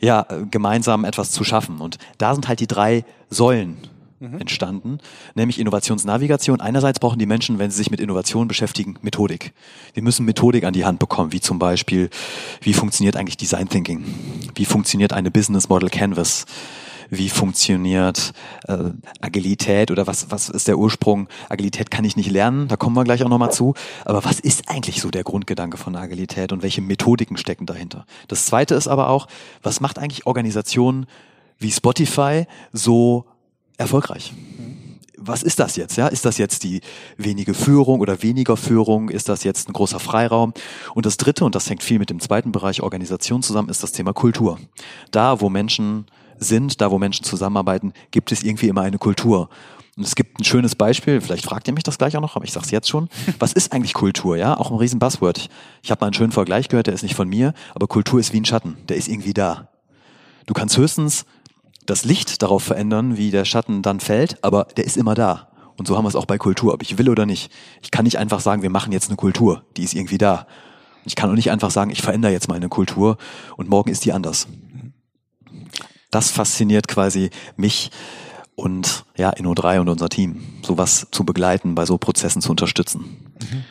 ja, 0.00 0.26
gemeinsam 0.50 1.04
etwas 1.04 1.30
zu 1.30 1.44
schaffen. 1.44 1.78
Und 1.78 1.98
da 2.18 2.34
sind 2.34 2.48
halt 2.48 2.60
die 2.60 2.66
drei 2.66 3.04
Säulen 3.30 3.76
mhm. 4.22 4.40
entstanden, 4.40 4.98
nämlich 5.34 5.58
Innovationsnavigation. 5.58 6.60
Einerseits 6.60 7.00
brauchen 7.00 7.18
die 7.18 7.26
Menschen, 7.26 7.58
wenn 7.58 7.70
sie 7.70 7.76
sich 7.78 7.90
mit 7.90 8.00
Innovation 8.00 8.48
beschäftigen, 8.48 8.96
Methodik. 9.02 9.52
Sie 9.94 10.00
müssen 10.00 10.24
Methodik 10.24 10.64
an 10.64 10.72
die 10.72 10.84
Hand 10.84 10.98
bekommen, 10.98 11.32
wie 11.32 11.40
zum 11.40 11.58
Beispiel, 11.58 12.08
wie 12.60 12.74
funktioniert 12.74 13.16
eigentlich 13.16 13.36
Design 13.36 13.68
Thinking? 13.68 14.04
Wie 14.54 14.64
funktioniert 14.64 15.12
eine 15.12 15.30
Business 15.30 15.68
Model 15.68 15.90
Canvas? 15.90 16.46
Wie 17.12 17.28
funktioniert 17.28 18.32
äh, 18.68 18.90
Agilität 19.20 19.90
oder 19.90 20.06
was, 20.06 20.30
was 20.30 20.48
ist 20.48 20.66
der 20.66 20.78
Ursprung? 20.78 21.28
Agilität 21.50 21.90
kann 21.90 22.06
ich 22.06 22.16
nicht 22.16 22.30
lernen, 22.30 22.68
da 22.68 22.76
kommen 22.76 22.96
wir 22.96 23.04
gleich 23.04 23.22
auch 23.22 23.28
nochmal 23.28 23.52
zu. 23.52 23.74
Aber 24.06 24.24
was 24.24 24.40
ist 24.40 24.70
eigentlich 24.70 25.02
so 25.02 25.10
der 25.10 25.22
Grundgedanke 25.22 25.76
von 25.76 25.94
Agilität 25.94 26.52
und 26.52 26.62
welche 26.62 26.80
Methodiken 26.80 27.36
stecken 27.36 27.66
dahinter? 27.66 28.06
Das 28.28 28.46
zweite 28.46 28.74
ist 28.74 28.88
aber 28.88 29.10
auch, 29.10 29.28
was 29.62 29.80
macht 29.80 29.98
eigentlich 29.98 30.26
Organisationen 30.26 31.04
wie 31.58 31.70
Spotify 31.70 32.46
so 32.72 33.26
erfolgreich? 33.76 34.32
was 35.24 35.44
ist 35.44 35.60
das 35.60 35.76
jetzt? 35.76 35.96
Ja, 35.96 36.08
ist 36.08 36.24
das 36.24 36.36
jetzt 36.38 36.64
die 36.64 36.80
wenige 37.16 37.54
Führung 37.54 38.00
oder 38.00 38.24
weniger 38.24 38.56
Führung? 38.56 39.08
Ist 39.08 39.28
das 39.28 39.44
jetzt 39.44 39.68
ein 39.68 39.72
großer 39.72 40.00
Freiraum? 40.00 40.52
Und 40.94 41.06
das 41.06 41.16
dritte, 41.16 41.44
und 41.44 41.54
das 41.54 41.70
hängt 41.70 41.84
viel 41.84 42.00
mit 42.00 42.10
dem 42.10 42.18
zweiten 42.18 42.50
Bereich 42.50 42.82
Organisation 42.82 43.40
zusammen, 43.40 43.68
ist 43.68 43.84
das 43.84 43.92
Thema 43.92 44.12
Kultur. 44.12 44.58
Da, 45.12 45.40
wo 45.40 45.48
Menschen 45.48 46.06
sind, 46.42 46.80
da 46.80 46.90
wo 46.90 46.98
Menschen 46.98 47.24
zusammenarbeiten, 47.24 47.92
gibt 48.10 48.32
es 48.32 48.42
irgendwie 48.42 48.68
immer 48.68 48.82
eine 48.82 48.98
Kultur. 48.98 49.48
Und 49.96 50.06
es 50.06 50.14
gibt 50.14 50.40
ein 50.40 50.44
schönes 50.44 50.74
Beispiel, 50.74 51.20
vielleicht 51.20 51.44
fragt 51.44 51.68
ihr 51.68 51.74
mich 51.74 51.82
das 51.82 51.98
gleich 51.98 52.16
auch 52.16 52.22
noch, 52.22 52.34
aber 52.36 52.46
ich 52.46 52.52
sage 52.52 52.64
es 52.64 52.70
jetzt 52.70 52.88
schon. 52.88 53.08
Was 53.38 53.52
ist 53.52 53.72
eigentlich 53.72 53.92
Kultur? 53.92 54.36
Ja, 54.36 54.56
auch 54.56 54.70
ein 54.70 54.76
riesen 54.78 54.98
Buzzword. 54.98 55.38
Ich, 55.38 55.50
ich 55.82 55.90
habe 55.90 56.00
mal 56.00 56.06
einen 56.06 56.14
schönen 56.14 56.32
Vergleich 56.32 56.68
gehört, 56.68 56.86
der 56.86 56.94
ist 56.94 57.02
nicht 57.02 57.14
von 57.14 57.28
mir, 57.28 57.52
aber 57.74 57.86
Kultur 57.86 58.18
ist 58.18 58.32
wie 58.32 58.40
ein 58.40 58.44
Schatten, 58.46 58.78
der 58.88 58.96
ist 58.96 59.08
irgendwie 59.08 59.34
da. 59.34 59.68
Du 60.46 60.54
kannst 60.54 60.76
höchstens 60.76 61.26
das 61.84 62.04
Licht 62.04 62.42
darauf 62.42 62.62
verändern, 62.62 63.16
wie 63.16 63.30
der 63.30 63.44
Schatten 63.44 63.82
dann 63.82 64.00
fällt, 64.00 64.42
aber 64.42 64.66
der 64.76 64.84
ist 64.84 64.96
immer 64.96 65.14
da. 65.14 65.48
Und 65.76 65.86
so 65.86 65.96
haben 65.96 66.04
wir 66.04 66.08
es 66.08 66.16
auch 66.16 66.26
bei 66.26 66.38
Kultur, 66.38 66.72
ob 66.72 66.82
ich 66.82 66.96
will 66.96 67.08
oder 67.08 67.26
nicht. 67.26 67.52
Ich 67.82 67.90
kann 67.90 68.04
nicht 68.04 68.18
einfach 68.18 68.40
sagen, 68.40 68.62
wir 68.62 68.70
machen 68.70 68.92
jetzt 68.92 69.08
eine 69.08 69.16
Kultur, 69.16 69.64
die 69.76 69.82
ist 69.82 69.94
irgendwie 69.94 70.18
da. 70.18 70.46
Ich 71.04 71.16
kann 71.16 71.28
auch 71.28 71.34
nicht 71.34 71.50
einfach 71.50 71.70
sagen, 71.70 71.90
ich 71.90 72.00
verändere 72.00 72.32
jetzt 72.32 72.48
mal 72.48 72.54
eine 72.54 72.68
Kultur 72.68 73.16
und 73.56 73.68
morgen 73.68 73.90
ist 73.90 74.04
die 74.04 74.12
anders 74.12 74.46
das 76.12 76.30
fasziniert 76.30 76.86
quasi 76.86 77.30
mich 77.56 77.90
und 78.54 79.04
ja, 79.16 79.30
Inno3 79.30 79.80
und 79.80 79.88
unser 79.88 80.08
Team, 80.08 80.42
sowas 80.62 81.08
zu 81.10 81.24
begleiten, 81.24 81.74
bei 81.74 81.84
so 81.84 81.98
Prozessen 81.98 82.40
zu 82.40 82.50
unterstützen. 82.50 83.32
Mhm. 83.40 83.64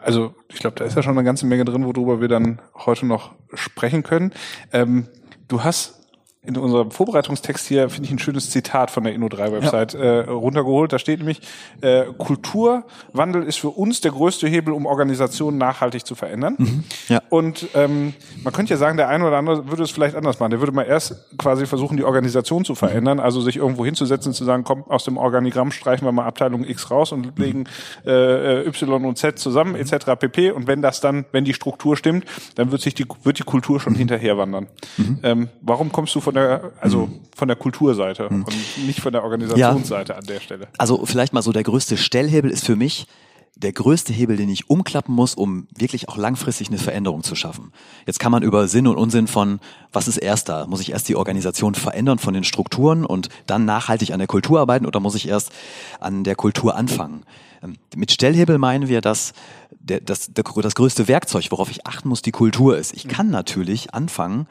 Also 0.00 0.34
ich 0.48 0.60
glaube, 0.60 0.76
da 0.76 0.84
ist 0.84 0.94
ja 0.94 1.02
schon 1.02 1.18
eine 1.18 1.24
ganze 1.24 1.44
Menge 1.44 1.64
drin, 1.64 1.84
worüber 1.84 2.20
wir 2.20 2.28
dann 2.28 2.62
heute 2.74 3.04
noch 3.04 3.32
sprechen 3.52 4.04
können. 4.04 4.32
Ähm, 4.72 5.08
du 5.48 5.64
hast 5.64 6.01
in 6.44 6.56
unserem 6.56 6.90
Vorbereitungstext 6.90 7.68
hier 7.68 7.88
finde 7.88 8.06
ich 8.06 8.10
ein 8.10 8.18
schönes 8.18 8.50
Zitat 8.50 8.90
von 8.90 9.04
der 9.04 9.14
Inno3-Website 9.14 9.94
ja. 9.94 10.00
äh, 10.00 10.18
runtergeholt. 10.28 10.92
Da 10.92 10.98
steht 10.98 11.20
nämlich, 11.20 11.40
äh, 11.82 12.06
Kulturwandel 12.18 13.44
ist 13.44 13.60
für 13.60 13.68
uns 13.68 14.00
der 14.00 14.10
größte 14.10 14.48
Hebel, 14.48 14.74
um 14.74 14.84
Organisationen 14.84 15.56
nachhaltig 15.56 16.04
zu 16.04 16.16
verändern. 16.16 16.56
Mhm. 16.58 16.84
Ja. 17.08 17.22
Und 17.28 17.68
ähm, 17.74 18.14
man 18.42 18.52
könnte 18.52 18.74
ja 18.74 18.76
sagen, 18.76 18.96
der 18.96 19.08
eine 19.08 19.24
oder 19.24 19.36
andere 19.36 19.68
würde 19.68 19.84
es 19.84 19.92
vielleicht 19.92 20.16
anders 20.16 20.40
machen. 20.40 20.50
Der 20.50 20.58
würde 20.58 20.72
mal 20.72 20.82
erst 20.82 21.14
quasi 21.38 21.64
versuchen, 21.64 21.96
die 21.96 22.02
Organisation 22.02 22.64
zu 22.64 22.74
verändern, 22.74 23.20
also 23.20 23.40
sich 23.40 23.58
irgendwo 23.58 23.84
hinzusetzen 23.84 24.30
und 24.30 24.34
zu 24.34 24.44
sagen, 24.44 24.64
komm, 24.64 24.82
aus 24.88 25.04
dem 25.04 25.18
Organigramm 25.18 25.70
streichen 25.70 26.04
wir 26.04 26.10
mal 26.10 26.26
Abteilung 26.26 26.64
X 26.64 26.90
raus 26.90 27.12
und 27.12 27.38
legen 27.38 27.68
äh, 28.04 28.66
Y 28.66 29.04
und 29.04 29.16
Z 29.16 29.38
zusammen, 29.38 29.76
etc. 29.76 30.06
pp. 30.18 30.50
Und 30.50 30.66
wenn 30.66 30.82
das 30.82 31.00
dann, 31.00 31.24
wenn 31.30 31.44
die 31.44 31.54
Struktur 31.54 31.96
stimmt, 31.96 32.24
dann 32.56 32.72
wird 32.72 32.82
sich 32.82 32.94
die, 32.94 33.06
wird 33.22 33.38
die 33.38 33.44
Kultur 33.44 33.78
schon 33.78 33.92
mhm. 33.92 33.98
hinterher 33.98 34.36
wandern. 34.38 34.66
Mhm. 34.96 35.18
Ähm, 35.22 35.48
warum 35.60 35.92
kommst 35.92 36.16
du 36.16 36.20
von 36.20 36.31
von 36.32 36.34
der, 36.34 36.72
also 36.80 37.02
hm. 37.02 37.20
von 37.34 37.48
der 37.48 37.56
Kulturseite 37.56 38.28
hm. 38.28 38.44
und 38.44 38.86
nicht 38.86 39.00
von 39.00 39.12
der 39.12 39.22
Organisationsseite 39.22 40.12
ja. 40.12 40.18
an 40.18 40.26
der 40.26 40.40
Stelle. 40.40 40.68
Also 40.78 41.04
vielleicht 41.04 41.32
mal 41.32 41.42
so 41.42 41.52
der 41.52 41.62
größte 41.62 41.96
Stellhebel 41.96 42.50
ist 42.50 42.64
für 42.64 42.76
mich, 42.76 43.06
der 43.54 43.72
größte 43.72 44.12
Hebel, 44.12 44.36
den 44.36 44.48
ich 44.48 44.70
umklappen 44.70 45.14
muss, 45.14 45.34
um 45.34 45.68
wirklich 45.76 46.08
auch 46.08 46.16
langfristig 46.16 46.68
eine 46.68 46.78
Veränderung 46.78 47.22
zu 47.22 47.34
schaffen. 47.34 47.72
Jetzt 48.06 48.18
kann 48.18 48.32
man 48.32 48.42
über 48.42 48.66
Sinn 48.66 48.86
und 48.86 48.96
Unsinn 48.96 49.26
von, 49.26 49.60
was 49.92 50.08
ist 50.08 50.16
erst 50.16 50.48
da? 50.48 50.66
Muss 50.66 50.80
ich 50.80 50.92
erst 50.92 51.08
die 51.08 51.16
Organisation 51.16 51.74
verändern 51.74 52.18
von 52.18 52.32
den 52.32 52.44
Strukturen 52.44 53.04
und 53.04 53.28
dann 53.46 53.66
nachhaltig 53.66 54.12
an 54.12 54.18
der 54.18 54.26
Kultur 54.26 54.60
arbeiten 54.60 54.86
oder 54.86 55.00
muss 55.00 55.14
ich 55.14 55.28
erst 55.28 55.52
an 56.00 56.24
der 56.24 56.34
Kultur 56.34 56.76
anfangen? 56.76 57.24
Ähm, 57.62 57.76
mit 57.94 58.10
Stellhebel 58.10 58.58
meinen 58.58 58.88
wir, 58.88 59.02
dass 59.02 59.34
der, 59.82 60.00
das, 60.00 60.32
der, 60.32 60.44
das 60.44 60.74
größte 60.74 61.08
Werkzeug, 61.08 61.46
worauf 61.50 61.70
ich 61.70 61.86
achten 61.86 62.08
muss, 62.08 62.22
die 62.22 62.30
Kultur 62.30 62.76
ist. 62.76 62.94
Ich 62.94 63.08
kann 63.08 63.30
natürlich 63.30 63.94
anfangen, 63.94 64.46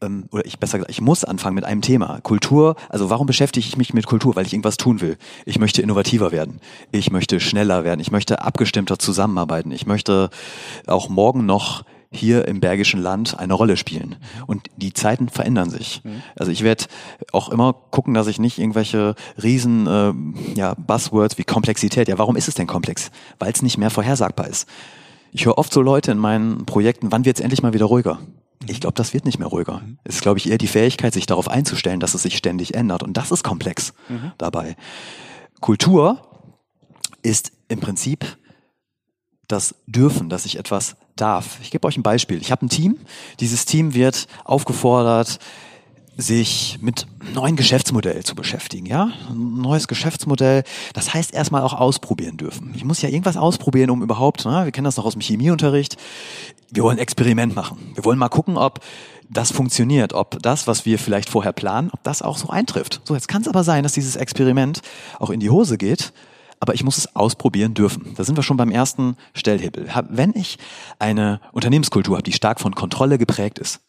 ähm, 0.00 0.26
oder 0.30 0.44
ich 0.44 0.58
besser 0.58 0.78
gesagt, 0.78 0.90
ich 0.90 1.00
muss 1.00 1.24
anfangen 1.24 1.54
mit 1.54 1.64
einem 1.64 1.82
Thema. 1.82 2.20
Kultur, 2.22 2.76
also 2.88 3.10
warum 3.10 3.26
beschäftige 3.26 3.66
ich 3.66 3.76
mich 3.76 3.94
mit 3.94 4.06
Kultur? 4.06 4.36
Weil 4.36 4.46
ich 4.46 4.52
irgendwas 4.52 4.76
tun 4.76 5.00
will. 5.00 5.16
Ich 5.44 5.58
möchte 5.58 5.82
innovativer 5.82 6.32
werden. 6.32 6.60
Ich 6.92 7.10
möchte 7.10 7.40
schneller 7.40 7.84
werden. 7.84 8.00
Ich 8.00 8.10
möchte 8.10 8.42
abgestimmter 8.42 8.98
zusammenarbeiten. 8.98 9.70
Ich 9.72 9.86
möchte 9.86 10.30
auch 10.86 11.08
morgen 11.08 11.46
noch 11.46 11.84
hier 12.16 12.48
im 12.48 12.60
Bergischen 12.60 13.00
Land 13.00 13.38
eine 13.38 13.54
Rolle 13.54 13.76
spielen. 13.76 14.16
Und 14.46 14.68
die 14.76 14.92
Zeiten 14.92 15.28
verändern 15.28 15.70
sich. 15.70 16.02
Also 16.36 16.50
ich 16.50 16.62
werde 16.62 16.86
auch 17.32 17.48
immer 17.48 17.72
gucken, 17.72 18.14
dass 18.14 18.26
ich 18.26 18.38
nicht 18.38 18.58
irgendwelche 18.58 19.14
riesen 19.42 19.86
äh, 19.86 20.12
ja, 20.58 20.74
Buzzwords 20.74 21.38
wie 21.38 21.44
Komplexität, 21.44 22.08
ja, 22.08 22.18
warum 22.18 22.36
ist 22.36 22.48
es 22.48 22.54
denn 22.54 22.66
komplex? 22.66 23.10
Weil 23.38 23.52
es 23.52 23.62
nicht 23.62 23.78
mehr 23.78 23.90
vorhersagbar 23.90 24.48
ist. 24.48 24.68
Ich 25.32 25.46
höre 25.46 25.58
oft 25.58 25.72
so 25.72 25.82
Leute 25.82 26.12
in 26.12 26.18
meinen 26.18 26.64
Projekten, 26.66 27.12
wann 27.12 27.24
wird 27.24 27.38
es 27.38 27.42
endlich 27.42 27.62
mal 27.62 27.74
wieder 27.74 27.84
ruhiger? 27.86 28.18
Ich 28.66 28.80
glaube, 28.80 28.94
das 28.94 29.12
wird 29.12 29.26
nicht 29.26 29.38
mehr 29.38 29.48
ruhiger. 29.48 29.82
Es 30.04 30.16
ist, 30.16 30.22
glaube 30.22 30.38
ich, 30.38 30.48
eher 30.48 30.58
die 30.58 30.66
Fähigkeit, 30.66 31.12
sich 31.12 31.26
darauf 31.26 31.48
einzustellen, 31.48 32.00
dass 32.00 32.14
es 32.14 32.22
sich 32.22 32.36
ständig 32.36 32.74
ändert. 32.74 33.02
Und 33.02 33.16
das 33.16 33.30
ist 33.30 33.44
komplex 33.44 33.92
dabei. 34.38 34.76
Kultur 35.60 36.22
ist 37.22 37.52
im 37.68 37.80
Prinzip 37.80 38.24
das 39.48 39.74
Dürfen, 39.86 40.28
dass 40.28 40.46
ich 40.46 40.58
etwas 40.58 40.96
darf. 41.14 41.58
Ich 41.62 41.70
gebe 41.70 41.86
euch 41.86 41.96
ein 41.96 42.02
Beispiel. 42.02 42.40
Ich 42.40 42.50
habe 42.50 42.66
ein 42.66 42.68
Team. 42.68 42.98
Dieses 43.40 43.64
Team 43.64 43.94
wird 43.94 44.26
aufgefordert, 44.44 45.38
sich 46.16 46.78
mit 46.80 47.06
neuen 47.34 47.56
Geschäftsmodell 47.56 48.24
zu 48.24 48.34
beschäftigen, 48.34 48.86
ja? 48.86 49.10
Ein 49.28 49.60
neues 49.60 49.86
Geschäftsmodell. 49.86 50.64
Das 50.94 51.12
heißt 51.12 51.34
erstmal 51.34 51.62
auch 51.62 51.74
ausprobieren 51.74 52.38
dürfen. 52.38 52.72
Ich 52.74 52.84
muss 52.84 53.02
ja 53.02 53.10
irgendwas 53.10 53.36
ausprobieren, 53.36 53.90
um 53.90 54.02
überhaupt, 54.02 54.46
ne? 54.46 54.64
wir 54.64 54.72
kennen 54.72 54.86
das 54.86 54.96
noch 54.96 55.04
aus 55.04 55.12
dem 55.12 55.20
Chemieunterricht. 55.20 55.96
Wir 56.70 56.82
wollen 56.82 56.96
ein 56.96 57.02
Experiment 57.02 57.54
machen. 57.54 57.92
Wir 57.94 58.04
wollen 58.04 58.18
mal 58.18 58.30
gucken, 58.30 58.56
ob 58.56 58.80
das 59.28 59.52
funktioniert, 59.52 60.14
ob 60.14 60.42
das, 60.42 60.66
was 60.66 60.86
wir 60.86 60.98
vielleicht 60.98 61.28
vorher 61.28 61.52
planen, 61.52 61.90
ob 61.92 62.02
das 62.02 62.22
auch 62.22 62.38
so 62.38 62.48
eintrifft. 62.48 63.02
So, 63.04 63.14
jetzt 63.14 63.28
kann 63.28 63.42
es 63.42 63.48
aber 63.48 63.62
sein, 63.62 63.82
dass 63.82 63.92
dieses 63.92 64.16
Experiment 64.16 64.80
auch 65.18 65.30
in 65.30 65.40
die 65.40 65.50
Hose 65.50 65.76
geht 65.76 66.12
aber 66.60 66.74
ich 66.74 66.84
muss 66.84 66.98
es 66.98 67.14
ausprobieren 67.14 67.74
dürfen. 67.74 68.14
Da 68.16 68.24
sind 68.24 68.36
wir 68.36 68.42
schon 68.42 68.56
beim 68.56 68.70
ersten 68.70 69.16
Stellhebel. 69.34 69.88
Wenn 70.08 70.32
ich 70.34 70.58
eine 70.98 71.40
Unternehmenskultur 71.52 72.16
habe, 72.16 72.22
die 72.22 72.32
stark 72.32 72.60
von 72.60 72.74
Kontrolle 72.74 73.18
geprägt 73.18 73.58
ist, 73.58 73.80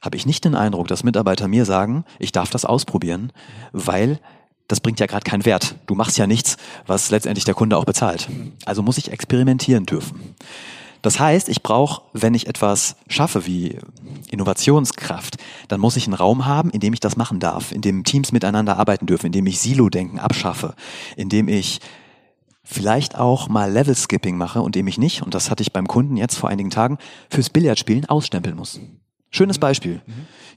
habe 0.00 0.16
ich 0.16 0.26
nicht 0.26 0.44
den 0.44 0.54
Eindruck, 0.54 0.88
dass 0.88 1.04
Mitarbeiter 1.04 1.48
mir 1.48 1.64
sagen, 1.64 2.04
ich 2.18 2.32
darf 2.32 2.50
das 2.50 2.64
ausprobieren, 2.64 3.32
weil 3.72 4.20
das 4.68 4.80
bringt 4.80 5.00
ja 5.00 5.06
gerade 5.06 5.24
keinen 5.24 5.44
Wert. 5.44 5.76
Du 5.86 5.94
machst 5.94 6.18
ja 6.18 6.26
nichts, 6.26 6.56
was 6.86 7.10
letztendlich 7.10 7.44
der 7.44 7.54
Kunde 7.54 7.76
auch 7.76 7.84
bezahlt. 7.84 8.28
Also 8.64 8.82
muss 8.82 8.98
ich 8.98 9.12
experimentieren 9.12 9.86
dürfen. 9.86 10.34
Das 11.02 11.20
heißt, 11.20 11.50
ich 11.50 11.62
brauche, 11.62 12.00
wenn 12.14 12.32
ich 12.32 12.46
etwas 12.46 12.96
schaffe 13.08 13.44
wie 13.44 13.76
Innovationskraft, 14.30 15.36
dann 15.68 15.78
muss 15.78 15.96
ich 15.96 16.06
einen 16.06 16.14
Raum 16.14 16.46
haben, 16.46 16.70
in 16.70 16.80
dem 16.80 16.94
ich 16.94 17.00
das 17.00 17.18
machen 17.18 17.40
darf, 17.40 17.72
in 17.72 17.82
dem 17.82 18.04
Teams 18.04 18.32
miteinander 18.32 18.78
arbeiten 18.78 19.04
dürfen, 19.04 19.26
in 19.26 19.32
dem 19.32 19.46
ich 19.46 19.60
Silo-Denken 19.60 20.18
abschaffe, 20.18 20.74
in 21.14 21.28
dem 21.28 21.46
ich 21.48 21.80
vielleicht 22.64 23.16
auch 23.16 23.48
mal 23.48 23.70
Level-Skipping 23.70 24.36
mache 24.36 24.62
und 24.62 24.74
dem 24.74 24.88
ich 24.88 24.98
nicht, 24.98 25.22
und 25.22 25.34
das 25.34 25.50
hatte 25.50 25.62
ich 25.62 25.72
beim 25.72 25.86
Kunden 25.86 26.16
jetzt 26.16 26.36
vor 26.36 26.48
einigen 26.48 26.70
Tagen, 26.70 26.98
fürs 27.30 27.50
Billardspielen 27.50 28.06
ausstempeln 28.06 28.56
muss. 28.56 28.80
Schönes 29.30 29.58
Beispiel. 29.58 30.00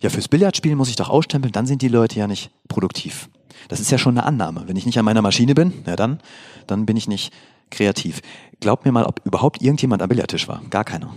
Ja, 0.02 0.10
fürs 0.10 0.28
Billardspielen 0.28 0.78
muss 0.78 0.90
ich 0.90 0.96
doch 0.96 1.10
ausstempeln, 1.10 1.52
dann 1.52 1.66
sind 1.66 1.82
die 1.82 1.88
Leute 1.88 2.20
ja 2.20 2.28
nicht 2.28 2.52
produktiv. 2.68 3.30
Das 3.70 3.80
ist 3.80 3.92
ja 3.92 3.98
schon 3.98 4.18
eine 4.18 4.26
Annahme. 4.26 4.64
Wenn 4.68 4.78
ich 4.78 4.86
nicht 4.86 4.98
an 5.00 5.06
meiner 5.06 5.22
Maschine 5.22 5.54
bin, 5.54 5.74
ja 5.86 5.96
dann, 5.96 6.20
dann 6.68 6.86
bin 6.86 6.96
ich 6.96 7.08
nicht 7.08 7.34
kreativ. 7.72 8.22
Glaub 8.60 8.86
mir 8.86 8.92
mal, 8.92 9.06
ob 9.06 9.26
überhaupt 9.26 9.62
irgendjemand 9.62 10.02
am 10.02 10.10
Billardtisch 10.10 10.48
war. 10.48 10.62
Gar 10.70 10.84
keiner. 10.84 11.14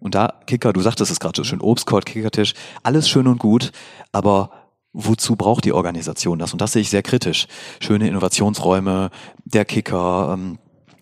Und 0.00 0.14
da, 0.14 0.34
Kicker, 0.46 0.72
du 0.72 0.80
sagtest 0.80 1.10
es 1.10 1.20
gerade 1.20 1.36
so 1.36 1.44
schön, 1.44 1.60
Obstkorb, 1.60 2.04
Kickertisch, 2.04 2.54
alles 2.82 3.08
schön 3.08 3.26
und 3.26 3.38
gut, 3.38 3.72
aber 4.12 4.50
wozu 4.92 5.36
braucht 5.36 5.64
die 5.64 5.72
Organisation 5.72 6.38
das? 6.38 6.52
Und 6.52 6.60
das 6.60 6.72
sehe 6.72 6.82
ich 6.82 6.90
sehr 6.90 7.02
kritisch. 7.02 7.46
Schöne 7.80 8.08
Innovationsräume, 8.08 9.10
der 9.44 9.64
Kicker, 9.64 10.34
ähm, 10.34 10.58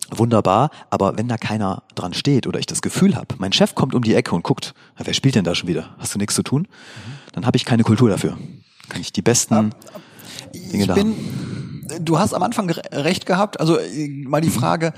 wunderbar, 0.09 0.69
aber 0.89 1.17
wenn 1.17 1.27
da 1.27 1.37
keiner 1.37 1.83
dran 1.95 2.13
steht 2.13 2.47
oder 2.47 2.59
ich 2.59 2.65
das 2.65 2.81
Gefühl 2.81 3.15
habe, 3.15 3.35
mein 3.39 3.51
Chef 3.51 3.75
kommt 3.75 3.93
um 3.93 4.03
die 4.03 4.13
Ecke 4.13 4.33
und 4.35 4.43
guckt, 4.43 4.73
wer 4.97 5.13
spielt 5.13 5.35
denn 5.35 5.43
da 5.43 5.53
schon 5.53 5.67
wieder? 5.67 5.95
Hast 5.97 6.13
du 6.13 6.19
nichts 6.19 6.35
zu 6.35 6.43
tun? 6.43 6.61
Mhm. 6.61 7.13
Dann 7.33 7.45
habe 7.45 7.57
ich 7.57 7.65
keine 7.65 7.83
Kultur 7.83 8.09
dafür. 8.09 8.37
Kann 8.89 9.01
ich 9.01 9.11
die 9.11 9.21
besten 9.21 9.53
ähm, 9.55 9.69
Dinge 10.53 10.83
ich 10.83 10.87
da 10.87 10.93
bin, 10.93 11.07
haben. 11.07 12.05
Du 12.05 12.19
hast 12.19 12.33
am 12.33 12.43
Anfang 12.43 12.69
recht 12.69 13.25
gehabt. 13.25 13.59
Also 13.59 13.77
äh, 13.77 14.07
mal 14.07 14.41
die 14.41 14.49
Frage, 14.49 14.93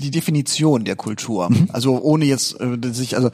die 0.00 0.10
Definition 0.10 0.84
der 0.84 0.96
Kultur. 0.96 1.50
Mhm. 1.50 1.68
Also 1.72 2.00
ohne 2.00 2.24
jetzt 2.24 2.60
äh, 2.60 2.78
sich, 2.92 3.16
also 3.16 3.30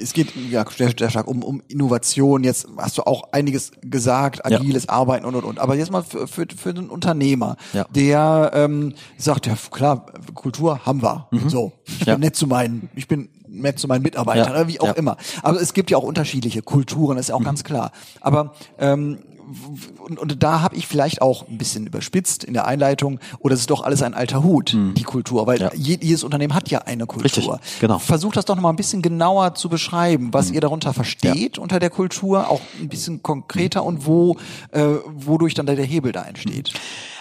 es 0.00 0.12
geht 0.12 0.32
ja 0.50 0.64
sehr, 0.76 0.92
sehr 0.98 1.10
stark 1.10 1.28
um, 1.28 1.42
um 1.42 1.62
Innovation. 1.68 2.44
Jetzt 2.44 2.66
hast 2.76 2.98
du 2.98 3.02
auch 3.02 3.32
einiges 3.32 3.72
gesagt, 3.82 4.44
agiles 4.44 4.84
ja. 4.84 4.90
Arbeiten 4.90 5.24
und 5.24 5.34
und 5.34 5.44
und. 5.44 5.58
Aber 5.58 5.74
jetzt 5.74 5.90
mal 5.90 6.02
für, 6.02 6.26
für, 6.26 6.46
für 6.56 6.74
den 6.74 6.88
Unternehmer, 6.88 7.56
ja. 7.72 7.86
der 7.94 8.50
ähm, 8.54 8.94
sagt, 9.16 9.46
ja 9.46 9.56
klar, 9.70 10.06
Kultur 10.34 10.84
haben 10.86 11.02
wir. 11.02 11.28
Mhm. 11.30 11.48
So, 11.48 11.72
ich 11.86 12.06
ja. 12.06 12.14
bin 12.14 12.20
nett 12.20 12.36
zu 12.36 12.46
meinen, 12.46 12.88
ich 12.94 13.08
bin 13.08 13.28
nett 13.48 13.78
zu 13.78 13.88
meinen 13.88 14.02
Mitarbeitern, 14.02 14.54
ja. 14.54 14.68
wie 14.68 14.80
auch 14.80 14.96
immer. 14.96 15.16
Aber 15.42 15.60
es 15.60 15.72
gibt 15.72 15.90
ja 15.90 15.98
auch 15.98 16.02
unterschiedliche 16.02 16.62
Kulturen, 16.62 17.18
ist 17.18 17.28
ja 17.28 17.34
auch 17.34 17.40
mhm. 17.40 17.44
ganz 17.44 17.64
klar. 17.64 17.92
Aber 18.20 18.54
ähm, 18.78 19.18
und, 19.98 20.18
und 20.18 20.42
da 20.42 20.60
habe 20.60 20.76
ich 20.76 20.86
vielleicht 20.86 21.22
auch 21.22 21.48
ein 21.48 21.58
bisschen 21.58 21.86
überspitzt 21.86 22.44
in 22.44 22.54
der 22.54 22.66
Einleitung, 22.66 23.20
oder 23.38 23.54
es 23.54 23.60
ist 23.60 23.70
doch 23.70 23.82
alles 23.82 24.02
ein 24.02 24.14
alter 24.14 24.42
Hut, 24.42 24.74
mhm. 24.74 24.94
die 24.94 25.02
Kultur, 25.02 25.46
weil 25.46 25.60
ja. 25.60 25.70
jedes 25.74 26.24
Unternehmen 26.24 26.54
hat 26.54 26.68
ja 26.68 26.80
eine 26.80 27.06
Kultur. 27.06 27.24
Richtig, 27.24 27.80
genau. 27.80 27.98
Versucht 27.98 28.36
das 28.36 28.44
doch 28.44 28.56
nochmal 28.56 28.72
ein 28.72 28.76
bisschen 28.76 29.02
genauer 29.02 29.54
zu 29.54 29.68
beschreiben, 29.68 30.32
was 30.32 30.48
mhm. 30.48 30.54
ihr 30.54 30.60
darunter 30.60 30.92
versteht 30.92 31.56
ja. 31.56 31.62
unter 31.62 31.78
der 31.78 31.90
Kultur, 31.90 32.48
auch 32.48 32.60
ein 32.80 32.88
bisschen 32.88 33.22
konkreter 33.22 33.82
mhm. 33.82 33.86
und 33.86 34.06
wo, 34.06 34.36
äh, 34.72 34.84
wodurch 35.14 35.54
dann 35.54 35.66
der 35.66 35.76
Hebel 35.76 36.12
da 36.12 36.24
entsteht. 36.24 36.72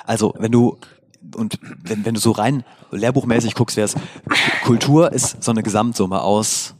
Also, 0.05 0.33
wenn 0.37 0.51
du 0.51 0.77
und 1.35 1.59
wenn, 1.83 2.05
wenn 2.05 2.13
du 2.13 2.19
so 2.19 2.31
rein 2.31 2.63
lehrbuchmäßig 2.91 3.55
guckst, 3.55 3.77
wäre 3.77 3.85
es 3.85 3.95
Kultur 4.63 5.11
ist 5.11 5.43
so 5.43 5.51
eine 5.51 5.63
Gesamtsumme 5.63 6.21
aus 6.21 6.75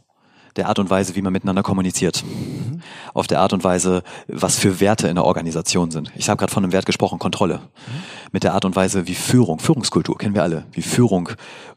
der 0.56 0.68
Art 0.68 0.78
und 0.78 0.90
Weise, 0.90 1.16
wie 1.16 1.22
man 1.22 1.32
miteinander 1.32 1.62
kommuniziert. 1.62 2.24
Mhm. 2.24 2.80
Auf 3.14 3.26
der 3.26 3.40
Art 3.40 3.52
und 3.52 3.64
Weise, 3.64 4.02
was 4.28 4.58
für 4.58 4.80
Werte 4.80 5.08
in 5.08 5.14
der 5.14 5.24
Organisation 5.24 5.90
sind. 5.90 6.10
Ich 6.16 6.28
habe 6.28 6.38
gerade 6.38 6.52
von 6.52 6.64
einem 6.64 6.72
Wert 6.72 6.86
gesprochen, 6.86 7.18
Kontrolle. 7.18 7.58
Mhm. 7.58 8.02
Mit 8.32 8.44
der 8.44 8.54
Art 8.54 8.64
und 8.64 8.76
Weise, 8.76 9.06
wie 9.06 9.14
Führung, 9.14 9.58
Führungskultur 9.58 10.18
kennen 10.18 10.34
wir 10.34 10.42
alle, 10.42 10.64
wie 10.72 10.82
Führung 10.82 11.30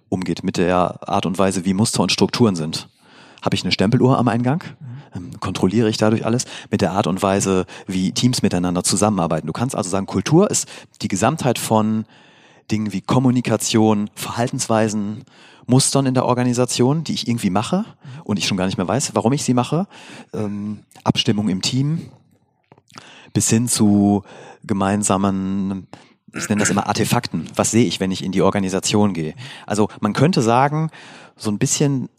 umgeht, 0.10 0.44
mit 0.44 0.58
der 0.58 1.08
Art 1.08 1.26
und 1.26 1.38
Weise, 1.38 1.66
wie 1.66 1.74
Muster 1.74 2.02
und 2.02 2.12
Strukturen 2.12 2.56
sind. 2.56 2.90
Habe 3.42 3.56
ich 3.56 3.64
eine 3.64 3.72
Stempeluhr 3.72 4.18
am 4.18 4.28
Eingang? 4.28 4.64
Mhm. 5.14 5.40
Kontrolliere 5.40 5.90
ich 5.90 5.98
dadurch 5.98 6.26
alles? 6.26 6.46
Mit 6.72 6.82
der 6.82 6.92
Art 6.92 7.08
und 7.08 7.22
Weise, 7.22 7.66
wie 7.88 8.12
Teams 8.12 8.42
miteinander 8.42 8.84
zusammenarbeiten. 8.84 9.48
Du 9.48 9.54
kannst 9.54 9.76
also 9.76 9.90
sagen, 9.90 10.06
Kultur 10.06 10.50
ist 10.50 10.68
die 11.02 11.08
Gesamtheit 11.08 11.60
von 11.60 12.06
Dingen 12.72 12.94
wie 12.94 13.02
Kommunikation, 13.02 14.10
Verhaltensweisen, 14.16 15.24
Mustern 15.66 16.06
in 16.06 16.14
der 16.14 16.26
Organisation, 16.26 17.04
die 17.04 17.14
ich 17.14 17.28
irgendwie 17.28 17.50
mache 17.52 17.86
und 18.24 18.40
ich 18.40 18.48
schon 18.48 18.58
gar 18.58 18.66
nicht 18.66 18.78
mehr 18.78 18.88
weiß, 18.88 19.14
warum 19.14 19.34
ich 19.34 19.44
sie 19.44 19.54
mache. 19.54 19.88
Ähm, 20.34 20.80
Abstimmung 21.04 21.50
im 21.50 21.62
Team 21.62 22.10
bis 23.34 23.50
hin 23.50 23.68
zu 23.68 24.24
gemeinsamen, 24.64 25.88
ich 26.34 26.50
nenne 26.50 26.60
das 26.60 26.70
immer 26.70 26.88
Artefakten. 26.88 27.48
Was 27.56 27.72
sehe 27.72 27.86
ich, 27.86 28.00
wenn 28.00 28.12
ich 28.12 28.24
in 28.24 28.32
die 28.32 28.42
Organisation 28.42 29.14
gehe? 29.14 29.36
Also 29.68 29.90
man 30.00 30.14
könnte 30.14 30.42
sagen, 30.42 30.90
so 31.36 31.52
ein 31.52 31.60
bisschen 31.60 32.10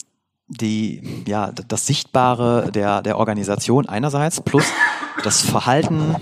die, 0.47 1.23
ja, 1.27 1.51
das 1.51 1.87
Sichtbare 1.87 2.71
der, 2.71 3.01
der 3.01 3.17
Organisation 3.17 3.87
einerseits 3.87 4.41
plus 4.41 4.65
das 5.23 5.41
Verhalten, 5.41 6.15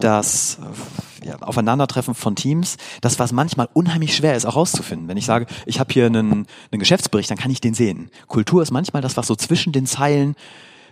das 0.00 0.58
ja, 1.24 1.36
Aufeinandertreffen 1.40 2.14
von 2.14 2.36
Teams, 2.36 2.76
das 3.00 3.18
was 3.18 3.32
manchmal 3.32 3.68
unheimlich 3.72 4.14
schwer 4.14 4.36
ist, 4.36 4.44
auch 4.44 4.56
rauszufinden. 4.56 5.08
Wenn 5.08 5.16
ich 5.16 5.26
sage, 5.26 5.46
ich 5.66 5.80
habe 5.80 5.92
hier 5.92 6.06
einen, 6.06 6.46
einen 6.70 6.78
Geschäftsbericht, 6.78 7.30
dann 7.30 7.38
kann 7.38 7.50
ich 7.50 7.60
den 7.60 7.74
sehen. 7.74 8.10
Kultur 8.28 8.62
ist 8.62 8.70
manchmal 8.70 9.02
das, 9.02 9.16
was 9.16 9.26
so 9.26 9.36
zwischen 9.36 9.72
den 9.72 9.86
Zeilen 9.86 10.36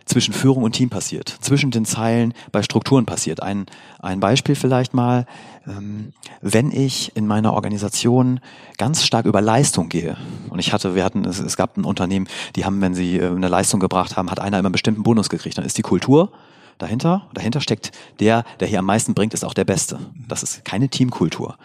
zwischen 0.04 0.34
Führung 0.34 0.64
und 0.64 0.72
Team 0.72 0.90
passiert, 0.90 1.28
zwischen 1.40 1.70
den 1.70 1.84
Zeilen 1.84 2.34
bei 2.50 2.62
Strukturen 2.62 3.06
passiert. 3.06 3.42
Ein, 3.42 3.66
ein 4.00 4.18
Beispiel 4.20 4.56
vielleicht 4.56 4.94
mal, 4.94 5.26
ähm, 5.66 6.12
wenn 6.40 6.72
ich 6.72 7.14
in 7.16 7.26
meiner 7.26 7.52
Organisation 7.52 8.40
ganz 8.78 9.04
stark 9.04 9.26
über 9.26 9.40
Leistung 9.40 9.88
gehe, 9.88 10.16
und 10.50 10.58
ich 10.58 10.72
hatte, 10.72 10.94
wir 10.94 11.04
hatten, 11.04 11.24
es, 11.24 11.38
es 11.38 11.56
gab 11.56 11.76
ein 11.76 11.84
Unternehmen, 11.84 12.26
die 12.56 12.64
haben, 12.64 12.80
wenn 12.80 12.94
sie 12.94 13.18
äh, 13.18 13.28
eine 13.28 13.48
Leistung 13.48 13.80
gebracht 13.80 14.16
haben, 14.16 14.30
hat 14.30 14.40
einer 14.40 14.58
immer 14.58 14.66
einen 14.66 14.72
bestimmten 14.72 15.02
Bonus 15.02 15.28
gekriegt, 15.28 15.56
dann 15.56 15.64
ist 15.64 15.78
die 15.78 15.82
Kultur 15.82 16.32
dahinter. 16.78 17.28
Dahinter 17.34 17.60
steckt 17.60 17.92
der, 18.20 18.44
der 18.60 18.68
hier 18.68 18.78
am 18.78 18.86
meisten 18.86 19.14
bringt, 19.14 19.34
ist 19.34 19.44
auch 19.44 19.54
der 19.54 19.64
Beste. 19.64 19.98
Das 20.28 20.42
ist 20.42 20.64
keine 20.64 20.88
Teamkultur. 20.88 21.56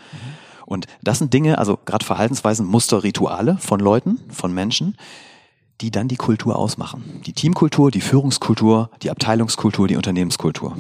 Und 0.66 0.86
das 1.02 1.20
sind 1.20 1.34
Dinge, 1.34 1.58
also 1.58 1.80
gerade 1.86 2.06
Verhaltensweisen, 2.06 2.66
Muster, 2.66 3.04
Rituale 3.04 3.58
von 3.60 3.80
Leuten, 3.80 4.20
von 4.30 4.54
Menschen, 4.54 4.98
die 5.82 5.92
dann 5.92 6.08
die 6.08 6.18
Kultur 6.18 6.58
ausmachen. 6.58 7.22
Die 7.26 7.34
Teamkultur, 7.34 7.92
die 7.92 8.02
Führungskultur, 8.02 8.90
die 9.02 9.10
Abteilungskultur, 9.10 9.88
die 9.88 9.96
Unternehmenskultur. 9.96 10.76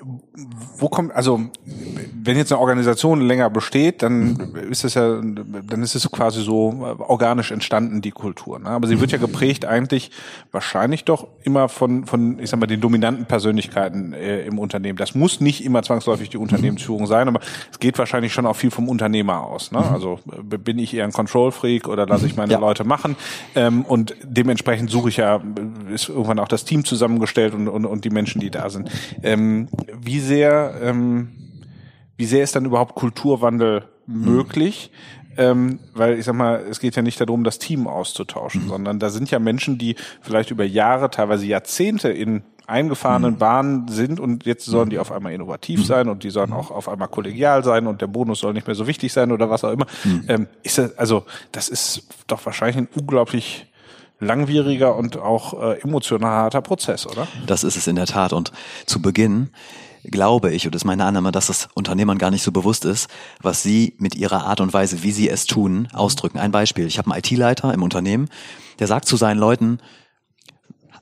Wo 0.00 0.88
kommt, 0.88 1.12
also 1.12 1.40
wenn 1.64 2.36
jetzt 2.36 2.52
eine 2.52 2.60
Organisation 2.60 3.20
länger 3.20 3.50
besteht, 3.50 4.02
dann 4.02 4.38
ist 4.70 4.84
es 4.84 4.94
ja, 4.94 5.20
dann 5.20 5.82
ist 5.82 5.96
es 5.96 6.08
quasi 6.10 6.42
so 6.42 6.96
organisch 6.98 7.50
entstanden, 7.50 8.00
die 8.00 8.12
Kultur. 8.12 8.60
Ne? 8.60 8.68
Aber 8.68 8.86
sie 8.86 9.00
wird 9.00 9.10
ja 9.10 9.18
geprägt 9.18 9.64
eigentlich 9.64 10.12
wahrscheinlich 10.52 11.04
doch 11.04 11.26
immer 11.42 11.68
von, 11.68 12.06
von, 12.06 12.38
ich 12.38 12.50
sag 12.50 12.60
mal, 12.60 12.66
den 12.66 12.80
dominanten 12.80 13.26
Persönlichkeiten 13.26 14.12
äh, 14.12 14.42
im 14.42 14.60
Unternehmen. 14.60 14.98
Das 14.98 15.16
muss 15.16 15.40
nicht 15.40 15.64
immer 15.64 15.82
zwangsläufig 15.82 16.30
die 16.30 16.38
Unternehmensführung 16.38 17.06
sein, 17.08 17.26
aber 17.26 17.40
es 17.72 17.80
geht 17.80 17.98
wahrscheinlich 17.98 18.32
schon 18.32 18.46
auch 18.46 18.56
viel 18.56 18.70
vom 18.70 18.88
Unternehmer 18.88 19.42
aus. 19.42 19.72
Ne? 19.72 19.78
Also 19.78 20.20
bin 20.44 20.78
ich 20.78 20.94
eher 20.94 21.04
ein 21.04 21.12
Control-Freak 21.12 21.88
oder 21.88 22.06
lasse 22.06 22.26
ich 22.26 22.36
meine 22.36 22.52
ja. 22.52 22.60
Leute 22.60 22.84
machen? 22.84 23.16
Ähm, 23.56 23.84
und 23.84 24.14
dementsprechend 24.22 24.90
suche 24.90 25.08
ich 25.08 25.16
ja, 25.16 25.40
ist 25.92 26.08
irgendwann 26.08 26.38
auch 26.38 26.48
das 26.48 26.64
Team 26.64 26.84
zusammengestellt 26.84 27.52
und, 27.52 27.66
und, 27.66 27.84
und 27.84 28.04
die 28.04 28.10
Menschen, 28.10 28.40
die 28.40 28.50
da 28.50 28.70
sind. 28.70 28.90
Ähm, 29.24 29.66
wie 29.92 30.20
sehr, 30.20 30.78
ähm, 30.82 31.28
wie 32.16 32.26
sehr 32.26 32.42
ist 32.42 32.56
dann 32.56 32.64
überhaupt 32.64 32.94
Kulturwandel 32.94 33.84
möglich? 34.06 34.90
Mhm. 34.92 35.18
Ähm, 35.38 35.78
weil 35.94 36.18
ich 36.18 36.24
sag 36.24 36.34
mal, 36.34 36.64
es 36.68 36.80
geht 36.80 36.96
ja 36.96 37.02
nicht 37.02 37.20
darum, 37.20 37.44
das 37.44 37.60
Team 37.60 37.86
auszutauschen, 37.86 38.64
mhm. 38.64 38.68
sondern 38.68 38.98
da 38.98 39.08
sind 39.08 39.30
ja 39.30 39.38
Menschen, 39.38 39.78
die 39.78 39.94
vielleicht 40.20 40.50
über 40.50 40.64
Jahre, 40.64 41.10
teilweise 41.10 41.46
Jahrzehnte 41.46 42.08
in 42.08 42.42
eingefahrenen 42.66 43.34
mhm. 43.34 43.38
Bahnen 43.38 43.88
sind 43.88 44.20
und 44.20 44.44
jetzt 44.44 44.66
sollen 44.66 44.90
die 44.90 44.96
mhm. 44.96 45.02
auf 45.02 45.12
einmal 45.12 45.32
innovativ 45.32 45.80
mhm. 45.80 45.84
sein 45.84 46.08
und 46.08 46.22
die 46.22 46.30
sollen 46.30 46.52
auch 46.52 46.70
auf 46.70 46.88
einmal 46.88 47.08
kollegial 47.08 47.64
sein 47.64 47.86
und 47.86 48.02
der 48.02 48.08
Bonus 48.08 48.40
soll 48.40 48.52
nicht 48.52 48.66
mehr 48.66 48.76
so 48.76 48.86
wichtig 48.86 49.12
sein 49.12 49.32
oder 49.32 49.48
was 49.48 49.64
auch 49.64 49.72
immer. 49.72 49.86
Mhm. 50.04 50.24
Ähm, 50.28 50.46
ist 50.62 50.76
das, 50.76 50.98
also 50.98 51.24
das 51.50 51.68
ist 51.68 52.02
doch 52.26 52.44
wahrscheinlich 52.44 52.76
ein 52.76 52.88
unglaublich 52.94 53.66
langwieriger 54.20 54.96
und 54.96 55.16
auch 55.16 55.60
äh, 55.62 55.80
emotional 55.80 56.30
harter 56.30 56.62
Prozess, 56.62 57.06
oder? 57.06 57.26
Das 57.46 57.64
ist 57.64 57.76
es 57.76 57.86
in 57.86 57.96
der 57.96 58.06
Tat. 58.06 58.32
Und 58.32 58.52
zu 58.86 59.00
Beginn 59.00 59.50
glaube 60.04 60.52
ich, 60.52 60.66
und 60.66 60.74
das 60.74 60.82
ist 60.82 60.86
meine 60.86 61.04
Annahme, 61.04 61.32
dass 61.32 61.48
das 61.48 61.68
Unternehmern 61.74 62.18
gar 62.18 62.30
nicht 62.30 62.42
so 62.42 62.52
bewusst 62.52 62.84
ist, 62.84 63.08
was 63.42 63.62
sie 63.62 63.94
mit 63.98 64.14
ihrer 64.14 64.46
Art 64.46 64.60
und 64.60 64.72
Weise, 64.72 65.02
wie 65.02 65.12
sie 65.12 65.28
es 65.28 65.46
tun, 65.46 65.88
ausdrücken. 65.92 66.38
Ein 66.38 66.52
Beispiel. 66.52 66.86
Ich 66.86 66.98
habe 66.98 67.10
einen 67.10 67.18
IT-Leiter 67.18 67.72
im 67.74 67.82
Unternehmen, 67.82 68.28
der 68.78 68.86
sagt 68.86 69.06
zu 69.06 69.16
seinen 69.16 69.38
Leuten, 69.38 69.78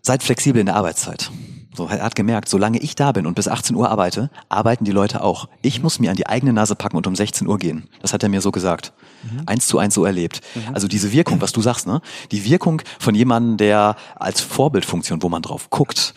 seid 0.02 0.22
flexibel 0.22 0.60
in 0.60 0.66
der 0.66 0.76
Arbeitszeit. 0.76 1.30
So, 1.76 1.86
er 1.86 2.02
hat 2.02 2.14
gemerkt, 2.14 2.48
solange 2.48 2.78
ich 2.78 2.94
da 2.94 3.12
bin 3.12 3.26
und 3.26 3.34
bis 3.34 3.48
18 3.48 3.76
Uhr 3.76 3.90
arbeite, 3.90 4.30
arbeiten 4.48 4.84
die 4.84 4.92
Leute 4.92 5.22
auch. 5.22 5.48
Ich 5.60 5.82
muss 5.82 5.98
mir 5.98 6.10
an 6.10 6.16
die 6.16 6.26
eigene 6.26 6.54
Nase 6.54 6.74
packen 6.74 6.96
und 6.96 7.06
um 7.06 7.14
16 7.14 7.46
Uhr 7.46 7.58
gehen. 7.58 7.88
Das 8.00 8.14
hat 8.14 8.22
er 8.22 8.30
mir 8.30 8.40
so 8.40 8.50
gesagt. 8.50 8.94
Mhm. 9.22 9.42
Eins 9.46 9.66
zu 9.66 9.78
eins 9.78 9.94
so 9.94 10.04
erlebt. 10.04 10.40
Mhm. 10.54 10.74
Also 10.74 10.88
diese 10.88 11.12
Wirkung, 11.12 11.40
was 11.42 11.52
du 11.52 11.60
sagst, 11.60 11.86
ne? 11.86 12.00
Die 12.32 12.44
Wirkung 12.44 12.80
von 12.98 13.14
jemandem, 13.14 13.58
der 13.58 13.96
als 14.14 14.40
Vorbildfunktion, 14.40 15.22
wo 15.22 15.28
man 15.28 15.42
drauf 15.42 15.68
guckt, 15.68 16.14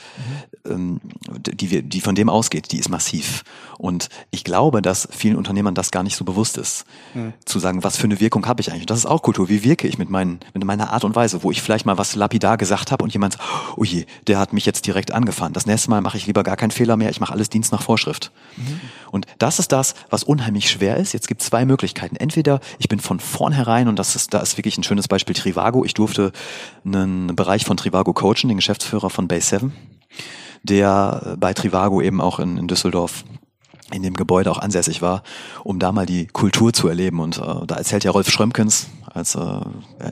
mhm. 0.65 0.71
ähm, 0.71 1.01
die, 1.45 1.83
die 1.83 2.01
von 2.01 2.15
dem 2.15 2.29
ausgeht, 2.29 2.71
die 2.71 2.79
ist 2.79 2.89
massiv. 2.89 3.43
Und 3.77 4.09
ich 4.31 4.43
glaube, 4.43 4.81
dass 4.81 5.07
vielen 5.11 5.35
Unternehmern 5.35 5.73
das 5.73 5.91
gar 5.91 6.03
nicht 6.03 6.15
so 6.15 6.25
bewusst 6.25 6.57
ist. 6.57 6.85
Mhm. 7.13 7.33
Zu 7.45 7.59
sagen, 7.59 7.83
was 7.83 7.97
für 7.97 8.05
eine 8.05 8.19
Wirkung 8.19 8.45
habe 8.45 8.61
ich 8.61 8.71
eigentlich? 8.71 8.85
das 8.85 8.99
ist 8.99 9.05
auch 9.05 9.21
Kultur. 9.21 9.49
Wie 9.49 9.63
wirke 9.63 9.87
ich 9.87 9.97
mit, 9.97 10.09
meinen, 10.09 10.39
mit 10.53 10.63
meiner 10.63 10.91
Art 10.91 11.03
und 11.03 11.15
Weise, 11.15 11.43
wo 11.43 11.51
ich 11.51 11.61
vielleicht 11.61 11.85
mal 11.85 11.97
was 11.97 12.15
lapidar 12.15 12.57
gesagt 12.57 12.91
habe 12.91 13.03
und 13.03 13.13
jemand, 13.13 13.37
oh 13.75 13.83
je, 13.83 14.05
der 14.27 14.39
hat 14.39 14.53
mich 14.53 14.65
jetzt 14.65 14.85
direkt 14.85 15.11
angefahren. 15.49 15.53
Das 15.53 15.65
nächste 15.65 15.89
Mal 15.89 16.01
mache 16.01 16.17
ich 16.17 16.27
lieber 16.27 16.43
gar 16.43 16.55
keinen 16.55 16.71
Fehler 16.71 16.97
mehr, 16.97 17.09
ich 17.09 17.19
mache 17.19 17.33
alles 17.33 17.49
Dienst 17.49 17.71
nach 17.71 17.81
Vorschrift. 17.81 18.31
Mhm. 18.57 18.79
Und 19.11 19.25
das 19.37 19.59
ist 19.59 19.71
das, 19.71 19.95
was 20.09 20.23
unheimlich 20.23 20.69
schwer 20.69 20.97
ist. 20.97 21.13
Jetzt 21.13 21.27
gibt 21.27 21.41
es 21.41 21.47
zwei 21.47 21.65
Möglichkeiten. 21.65 22.15
Entweder 22.15 22.59
ich 22.77 22.87
bin 22.87 22.99
von 22.99 23.19
vornherein, 23.19 23.87
und 23.87 23.97
das 23.97 24.15
ist, 24.15 24.33
da 24.33 24.39
ist 24.39 24.57
wirklich 24.57 24.77
ein 24.77 24.83
schönes 24.83 25.07
Beispiel 25.07 25.35
Trivago. 25.35 25.83
Ich 25.83 25.93
durfte 25.93 26.31
einen 26.85 27.35
Bereich 27.35 27.65
von 27.65 27.77
Trivago 27.77 28.13
coachen, 28.13 28.47
den 28.47 28.57
Geschäftsführer 28.57 29.09
von 29.09 29.27
Base 29.27 29.59
7 29.59 29.73
der 30.61 31.37
bei 31.39 31.53
Trivago 31.53 32.01
eben 32.01 32.19
auch 32.19 32.37
in, 32.37 32.57
in 32.57 32.67
Düsseldorf 32.67 33.23
in 33.93 34.03
dem 34.03 34.13
Gebäude 34.13 34.51
auch 34.51 34.57
ansässig 34.57 35.01
war, 35.01 35.23
um 35.63 35.79
da 35.79 35.93
mal 35.93 36.05
die 36.05 36.27
Kultur 36.27 36.73
zu 36.73 36.89
erleben. 36.89 37.21
Und 37.21 37.37
äh, 37.37 37.65
da 37.65 37.75
erzählt 37.75 38.03
ja 38.03 38.11
Rolf 38.11 38.29
Schrömkens 38.29 38.87
als 39.13 39.35
äh, 39.35 39.61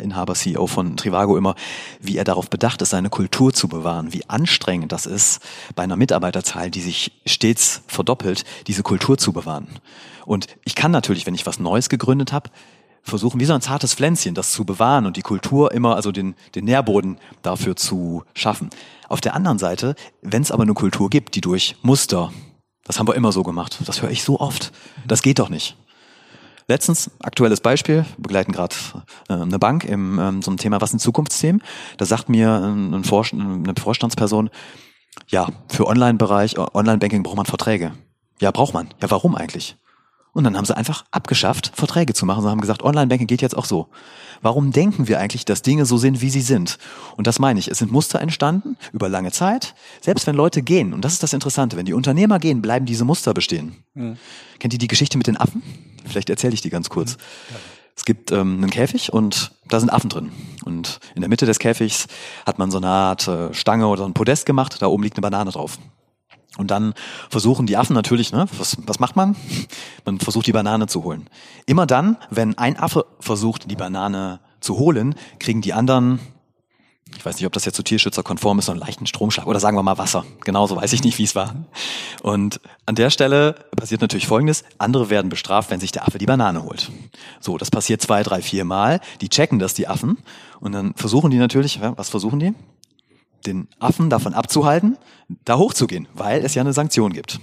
Inhaber, 0.01 0.33
CEO 0.33 0.67
von 0.67 0.97
Trivago 0.97 1.37
immer, 1.37 1.55
wie 1.99 2.17
er 2.17 2.23
darauf 2.23 2.49
bedacht 2.49 2.81
ist, 2.81 2.89
seine 2.89 3.09
Kultur 3.09 3.53
zu 3.53 3.67
bewahren, 3.67 4.13
wie 4.13 4.27
anstrengend 4.29 4.91
das 4.91 5.05
ist, 5.05 5.41
bei 5.75 5.83
einer 5.83 5.95
Mitarbeiterzahl, 5.95 6.71
die 6.71 6.81
sich 6.81 7.11
stets 7.25 7.81
verdoppelt, 7.87 8.43
diese 8.67 8.83
Kultur 8.83 9.17
zu 9.17 9.33
bewahren. 9.33 9.67
Und 10.25 10.47
ich 10.65 10.75
kann 10.75 10.91
natürlich, 10.91 11.25
wenn 11.25 11.35
ich 11.35 11.45
was 11.45 11.59
Neues 11.59 11.89
gegründet 11.89 12.33
habe, 12.33 12.49
versuchen, 13.03 13.39
wie 13.39 13.45
so 13.45 13.53
ein 13.53 13.61
zartes 13.61 13.93
Pflänzchen, 13.93 14.35
das 14.35 14.51
zu 14.51 14.65
bewahren 14.65 15.05
und 15.05 15.17
die 15.17 15.21
Kultur 15.21 15.71
immer, 15.71 15.95
also 15.95 16.11
den, 16.11 16.35
den 16.55 16.65
Nährboden 16.65 17.17
dafür 17.41 17.75
zu 17.75 18.23
schaffen. 18.33 18.69
Auf 19.07 19.21
der 19.21 19.33
anderen 19.33 19.57
Seite, 19.57 19.95
wenn 20.21 20.41
es 20.41 20.51
aber 20.51 20.63
eine 20.63 20.73
Kultur 20.73 21.09
gibt, 21.09 21.35
die 21.35 21.41
durch 21.41 21.77
Muster, 21.81 22.31
das 22.83 22.99
haben 22.99 23.07
wir 23.07 23.15
immer 23.15 23.31
so 23.31 23.43
gemacht. 23.43 23.79
Das 23.86 24.01
höre 24.01 24.12
ich 24.12 24.23
so 24.23 24.39
oft. 24.39 24.71
Das 25.05 25.21
geht 25.21 25.39
doch 25.39 25.49
nicht. 25.49 25.75
Letztens, 26.69 27.12
aktuelles 27.19 27.62
Beispiel, 27.62 28.06
begleiten 28.17 28.51
gerade 28.51 28.75
äh, 29.30 29.34
eine 29.34 29.58
Bank 29.58 29.86
im 29.86 30.19
ähm, 30.19 30.41
so 30.41 30.53
Thema, 30.56 30.82
was 30.82 30.93
ein 30.93 30.99
Zukunftsthemen. 30.99 31.63
Da 31.97 32.06
sagt 32.06 32.27
mir 32.27 32.51
ein, 32.51 32.93
ein 32.93 33.03
Vor 33.06 33.25
eine 33.32 33.73
Vorstandsperson, 33.80 34.49
ja, 35.27 35.47
für 35.69 35.88
Online-Bereich, 35.88 36.58
Online-Banking 36.58 37.23
braucht 37.23 37.38
man 37.38 37.45
Verträge. 37.45 37.93
Ja, 38.39 38.51
braucht 38.51 38.73
man. 38.73 38.89
Ja, 39.01 39.10
warum 39.10 39.36
eigentlich? 39.36 39.77
Und 40.34 40.43
dann 40.43 40.56
haben 40.56 40.65
sie 40.65 40.75
einfach 40.75 41.06
abgeschafft, 41.10 41.71
Verträge 41.73 42.13
zu 42.13 42.25
machen. 42.25 42.43
Sie 42.43 42.49
haben 42.49 42.62
gesagt, 42.62 42.84
Online-Banking 42.84 43.27
geht 43.27 43.41
jetzt 43.41 43.58
auch 43.58 43.65
so. 43.65 43.88
Warum 44.41 44.71
denken 44.71 45.08
wir 45.08 45.19
eigentlich, 45.19 45.45
dass 45.45 45.62
Dinge 45.62 45.86
so 45.86 45.97
sind, 45.97 46.21
wie 46.21 46.30
sie 46.30 46.41
sind? 46.41 46.78
Und 47.15 47.28
das 47.28 47.39
meine 47.39 47.60
ich. 47.60 47.69
Es 47.69 47.80
sind 47.80 47.91
Muster 47.91 48.21
entstanden 48.21 48.78
über 48.93 49.10
lange 49.10 49.32
Zeit. 49.32 49.76
Selbst 50.02 50.28
wenn 50.28 50.36
Leute 50.36 50.62
gehen, 50.62 50.93
und 50.93 51.04
das 51.04 51.13
ist 51.13 51.23
das 51.23 51.34
Interessante, 51.34 51.78
wenn 51.78 51.86
die 51.86 51.93
Unternehmer 51.93 52.39
gehen, 52.39 52.62
bleiben 52.62 52.86
diese 52.86 53.06
Muster 53.06 53.34
bestehen. 53.34 53.76
Mhm. 53.93 54.17
Kennt 54.60 54.73
ihr 54.73 54.80
die 54.80 54.88
Geschichte 54.88 55.17
mit 55.17 55.28
den 55.28 55.38
Affen? 55.38 55.62
Vielleicht 56.06 56.30
erzähle 56.30 56.54
ich 56.54 56.62
die 56.62 56.69
ganz 56.69 56.89
kurz. 56.89 57.13
Mhm. 57.13 57.21
Ja. 57.52 57.60
Es 57.97 58.06
gibt 58.06 58.32
ähm, 58.32 58.58
einen 58.58 58.69
Käfig 58.69 59.12
und 59.12 59.52
da 59.67 59.80
sind 59.80 59.89
Affen 59.89 60.10
drin. 60.10 60.32
Und 60.63 61.00
in 61.15 61.21
der 61.21 61.30
Mitte 61.30 61.47
des 61.47 61.58
Käfigs 61.58 62.08
hat 62.45 62.60
man 62.60 62.69
so 62.69 62.78
eine 62.78 62.88
Art 62.88 63.28
äh, 63.28 63.54
Stange 63.56 63.88
oder 63.88 64.06
ein 64.06 64.13
Podest 64.13 64.45
gemacht. 64.45 64.78
Da 64.80 64.86
oben 64.86 65.04
liegt 65.04 65.17
eine 65.17 65.23
Banane 65.23 65.50
drauf. 65.50 65.80
Und 66.58 66.72
dann 66.72 66.93
versuchen 67.30 67.67
die 67.67 67.78
Affen 67.78 67.93
natürlich, 67.93 68.32
ne, 68.32 68.48
was, 68.58 68.78
was 68.86 69.00
macht 69.00 69.15
man? 69.15 69.36
Man 70.06 70.20
versucht 70.20 70.48
die 70.48 70.52
Banane 70.52 70.88
zu 70.88 71.04
holen. 71.04 71.30
Immer 71.65 71.86
dann, 71.86 72.17
wenn 72.30 72.58
ein 72.58 72.78
Affe 72.78 73.06
versucht, 73.20 73.70
die 73.70 73.76
Banane 73.76 74.39
zu 74.60 74.78
holen, 74.78 75.15
kriegen 75.39 75.62
die 75.62 75.74
anderen, 75.74 76.20
ich 77.15 77.26
weiß 77.26 77.36
nicht, 77.36 77.46
ob 77.46 77.54
das 77.54 77.65
jetzt 77.65 77.78
so 77.78 77.84
tierschützerkonform 77.84 78.60
ist, 78.60 78.65
so 78.65 78.72
einen 78.72 78.82
leichten 78.82 79.06
Stromschlag 79.06 79.48
oder 79.48 79.60
sagen 79.60 79.78
wir 79.78 79.84
mal 79.84 79.98
Wasser. 79.98 80.26
Genauso 80.43 80.76
weiß 80.76 80.91
ich 80.93 81.04
nicht, 81.04 81.17
wie 81.17 81.24
es 81.24 81.36
war. 81.36 81.56
Und 82.22 82.60
an 82.86 82.96
der 82.96 83.10
Stelle 83.10 83.56
passiert 83.76 84.02
natürlich 84.02 84.28
Folgendes. 84.28 84.63
Andere 84.78 85.10
werden 85.10 85.30
bestraft, 85.30 85.70
wenn 85.72 85.80
sich 85.80 85.91
der 85.91 86.08
Affe 86.08 86.17
die 86.17 86.26
Banane 86.26 86.63
holt. 86.63 86.91
So, 87.39 87.58
das 87.58 87.72
passiert 87.72 88.02
zwei, 88.02 88.24
drei, 88.24 88.41
vier 88.41 88.65
Mal. 88.65 89.00
Die 89.22 89.30
checken 89.30 89.60
das, 89.60 89.74
die 89.74 89.88
Affen. 89.88 90.17
Und 90.60 90.74
dann 90.74 90.93
versuchen 90.96 91.32
die 91.32 91.38
natürlich, 91.38 91.80
was 91.82 92.10
versuchen 92.10 92.39
die? 92.39 92.54
Den 93.45 93.67
Affen 93.80 94.10
davon 94.10 94.34
abzuhalten, 94.34 94.97
da 95.45 95.58
hochzugehen, 95.58 96.08
weil 96.13 96.43
es 96.43 96.56
ja 96.56 96.62
eine 96.62 96.73
Sanktion 96.73 97.13
gibt. 97.13 97.39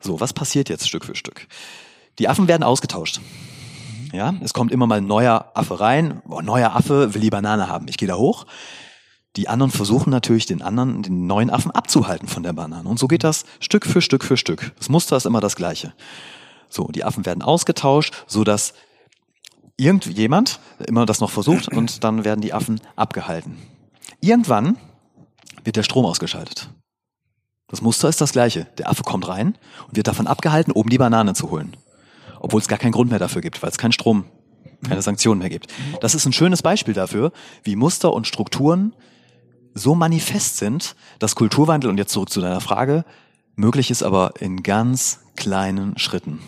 So, 0.00 0.20
was 0.20 0.32
passiert 0.32 0.68
jetzt 0.68 0.88
Stück 0.88 1.04
für 1.04 1.14
Stück? 1.14 1.46
Die 2.18 2.28
Affen 2.28 2.48
werden 2.48 2.62
ausgetauscht. 2.62 3.20
Ja, 4.12 4.34
es 4.40 4.54
kommt 4.54 4.72
immer 4.72 4.86
mal 4.86 4.98
ein 4.98 5.06
neuer 5.06 5.50
Affe 5.54 5.80
rein. 5.80 6.22
Oh, 6.28 6.40
neuer 6.40 6.74
Affe 6.74 7.14
will 7.14 7.20
die 7.20 7.30
Banane 7.30 7.68
haben. 7.68 7.86
Ich 7.88 7.98
gehe 7.98 8.08
da 8.08 8.16
hoch. 8.16 8.46
Die 9.36 9.48
anderen 9.48 9.70
versuchen 9.70 10.10
natürlich 10.10 10.46
den 10.46 10.62
anderen, 10.62 11.02
den 11.02 11.26
neuen 11.26 11.50
Affen 11.50 11.70
abzuhalten 11.70 12.26
von 12.26 12.42
der 12.42 12.54
Banane. 12.54 12.88
Und 12.88 12.98
so 12.98 13.06
geht 13.06 13.24
das 13.24 13.44
Stück 13.60 13.84
für 13.84 14.00
Stück 14.00 14.24
für 14.24 14.38
Stück. 14.38 14.72
Das 14.78 14.88
Muster 14.88 15.16
ist 15.16 15.26
immer 15.26 15.40
das 15.40 15.56
gleiche. 15.56 15.92
So, 16.70 16.88
die 16.88 17.04
Affen 17.04 17.26
werden 17.26 17.42
ausgetauscht, 17.42 18.24
so 18.26 18.44
dass 18.44 18.72
irgendjemand 19.76 20.58
immer 20.86 21.04
das 21.04 21.20
noch 21.20 21.30
versucht 21.30 21.68
und 21.68 22.02
dann 22.02 22.24
werden 22.24 22.40
die 22.40 22.54
Affen 22.54 22.80
abgehalten. 22.96 23.58
Irgendwann 24.20 24.78
wird 25.66 25.76
der 25.76 25.82
Strom 25.82 26.06
ausgeschaltet. 26.06 26.70
Das 27.68 27.82
Muster 27.82 28.08
ist 28.08 28.20
das 28.20 28.32
gleiche. 28.32 28.66
Der 28.78 28.88
Affe 28.88 29.02
kommt 29.02 29.26
rein 29.28 29.58
und 29.88 29.96
wird 29.96 30.06
davon 30.06 30.26
abgehalten, 30.26 30.72
oben 30.72 30.88
die 30.88 30.98
Banane 30.98 31.34
zu 31.34 31.50
holen. 31.50 31.76
Obwohl 32.38 32.60
es 32.60 32.68
gar 32.68 32.78
keinen 32.78 32.92
Grund 32.92 33.10
mehr 33.10 33.18
dafür 33.18 33.42
gibt, 33.42 33.62
weil 33.62 33.70
es 33.70 33.78
keinen 33.78 33.92
Strom, 33.92 34.24
keine 34.86 35.02
Sanktionen 35.02 35.40
mehr 35.40 35.50
gibt. 35.50 35.72
Das 36.00 36.14
ist 36.14 36.26
ein 36.26 36.32
schönes 36.32 36.62
Beispiel 36.62 36.94
dafür, 36.94 37.32
wie 37.64 37.76
Muster 37.76 38.12
und 38.12 38.26
Strukturen 38.26 38.94
so 39.74 39.94
manifest 39.94 40.58
sind, 40.58 40.94
dass 41.18 41.34
Kulturwandel, 41.34 41.90
und 41.90 41.98
jetzt 41.98 42.12
zurück 42.12 42.30
zu 42.30 42.40
deiner 42.40 42.60
Frage, 42.60 43.04
möglich 43.56 43.90
ist 43.90 44.02
aber 44.02 44.34
in 44.40 44.62
ganz 44.62 45.20
kleinen 45.36 45.98
Schritten. 45.98 46.40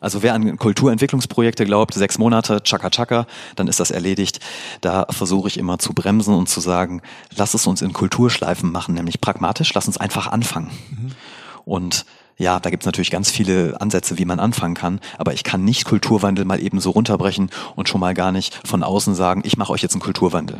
Also 0.00 0.22
wer 0.22 0.34
an 0.34 0.56
Kulturentwicklungsprojekte 0.58 1.64
glaubt, 1.64 1.94
sechs 1.94 2.18
Monate, 2.18 2.62
tschakka 2.62 2.90
tschakka, 2.90 3.26
dann 3.56 3.68
ist 3.68 3.80
das 3.80 3.90
erledigt. 3.90 4.40
Da 4.80 5.06
versuche 5.10 5.48
ich 5.48 5.58
immer 5.58 5.78
zu 5.78 5.94
bremsen 5.94 6.34
und 6.34 6.48
zu 6.48 6.60
sagen, 6.60 7.02
lass 7.34 7.54
es 7.54 7.66
uns 7.66 7.82
in 7.82 7.92
Kulturschleifen 7.92 8.70
machen, 8.70 8.94
nämlich 8.94 9.20
pragmatisch, 9.20 9.72
lass 9.74 9.86
uns 9.86 9.96
einfach 9.96 10.26
anfangen. 10.26 10.70
Mhm. 10.90 11.12
Und 11.64 12.04
ja, 12.38 12.58
da 12.58 12.70
gibt 12.70 12.82
es 12.82 12.86
natürlich 12.86 13.10
ganz 13.10 13.30
viele 13.30 13.80
Ansätze, 13.80 14.18
wie 14.18 14.24
man 14.24 14.40
anfangen 14.40 14.74
kann, 14.74 15.00
aber 15.18 15.32
ich 15.32 15.44
kann 15.44 15.64
nicht 15.64 15.84
Kulturwandel 15.84 16.44
mal 16.44 16.60
eben 16.60 16.80
so 16.80 16.90
runterbrechen 16.90 17.50
und 17.76 17.88
schon 17.88 18.00
mal 18.00 18.14
gar 18.14 18.32
nicht 18.32 18.58
von 18.66 18.82
außen 18.82 19.14
sagen, 19.14 19.42
ich 19.44 19.56
mache 19.56 19.72
euch 19.72 19.82
jetzt 19.82 19.94
einen 19.94 20.02
Kulturwandel. 20.02 20.58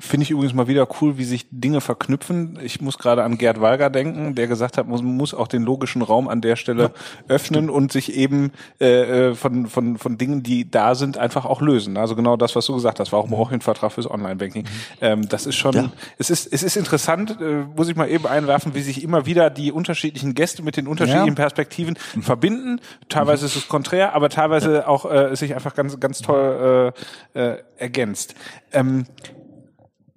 Finde 0.00 0.24
ich 0.24 0.30
übrigens 0.30 0.54
mal 0.54 0.66
wieder 0.66 0.88
cool, 1.00 1.18
wie 1.18 1.24
sich 1.24 1.46
Dinge 1.50 1.82
verknüpfen. 1.82 2.58
Ich 2.62 2.80
muss 2.80 2.96
gerade 2.96 3.22
an 3.22 3.36
Gerd 3.36 3.60
Walger 3.60 3.90
denken, 3.90 4.34
der 4.34 4.46
gesagt 4.46 4.78
hat, 4.78 4.88
man 4.88 5.04
muss 5.04 5.34
auch 5.34 5.46
den 5.46 5.62
logischen 5.62 6.00
Raum 6.00 6.26
an 6.26 6.40
der 6.40 6.56
Stelle 6.56 6.84
ja, 6.84 6.90
öffnen 7.28 7.64
stimmt. 7.64 7.70
und 7.70 7.92
sich 7.92 8.14
eben 8.14 8.50
äh, 8.80 9.28
äh, 9.28 9.34
von, 9.34 9.66
von, 9.66 9.98
von 9.98 10.16
Dingen, 10.16 10.42
die 10.42 10.70
da 10.70 10.94
sind, 10.94 11.18
einfach 11.18 11.44
auch 11.44 11.60
lösen. 11.60 11.98
Also 11.98 12.16
genau 12.16 12.38
das, 12.38 12.56
was 12.56 12.64
du 12.64 12.74
gesagt 12.74 12.98
hast, 12.98 13.12
war 13.12 13.18
auch 13.18 13.26
im 13.26 13.34
Orient-Vertrag 13.34 13.92
fürs 13.92 14.10
Online-Banking. 14.10 14.62
Mhm. 14.62 14.68
Ähm, 15.02 15.28
das 15.28 15.44
ist 15.44 15.56
schon, 15.56 15.74
ja. 15.74 15.92
es 16.16 16.30
ist, 16.30 16.50
es 16.50 16.62
ist 16.62 16.78
interessant, 16.78 17.36
äh, 17.38 17.64
muss 17.76 17.88
ich 17.88 17.94
mal 17.94 18.08
eben 18.08 18.26
einwerfen, 18.26 18.74
wie 18.74 18.80
sich 18.80 19.02
immer 19.02 19.26
wieder 19.26 19.50
die 19.50 19.70
unterschiedlichen 19.70 20.32
Gäste 20.32 20.62
mit 20.62 20.78
den 20.78 20.86
unterschiedlichen 20.86 21.28
ja. 21.28 21.34
Perspektiven 21.34 21.98
mhm. 22.14 22.22
verbinden. 22.22 22.80
Teilweise 23.10 23.42
mhm. 23.42 23.48
ist 23.48 23.56
es 23.56 23.68
konträr, 23.68 24.14
aber 24.14 24.30
teilweise 24.30 24.88
auch 24.88 25.10
äh, 25.10 25.36
sich 25.36 25.54
einfach 25.54 25.74
ganz, 25.74 26.00
ganz 26.00 26.22
toll 26.22 26.94
äh, 27.34 27.38
äh, 27.38 27.58
ergänzt. 27.76 28.34
Ähm, 28.72 29.04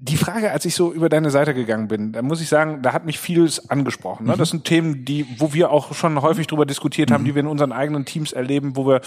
die 0.05 0.17
Frage, 0.17 0.51
als 0.51 0.65
ich 0.65 0.75
so 0.75 0.91
über 0.91 1.07
deine 1.07 1.31
Seite 1.31 1.53
gegangen 1.53 1.87
bin, 1.87 2.11
da 2.11 2.21
muss 2.21 2.41
ich 2.41 2.49
sagen, 2.49 2.81
da 2.81 2.91
hat 2.91 3.05
mich 3.05 3.19
vieles 3.19 3.69
angesprochen. 3.69 4.25
Ne? 4.25 4.33
Mhm. 4.33 4.37
Das 4.37 4.49
sind 4.49 4.65
Themen, 4.65 5.05
die, 5.05 5.25
wo 5.37 5.53
wir 5.53 5.71
auch 5.71 5.93
schon 5.93 6.21
häufig 6.21 6.45
drüber 6.47 6.65
diskutiert 6.65 7.09
haben, 7.09 7.21
mhm. 7.21 7.25
die 7.25 7.35
wir 7.35 7.39
in 7.39 7.47
unseren 7.47 7.71
eigenen 7.71 8.03
Teams 8.03 8.33
erleben, 8.33 8.75
wo 8.75 8.85
wir 8.85 8.99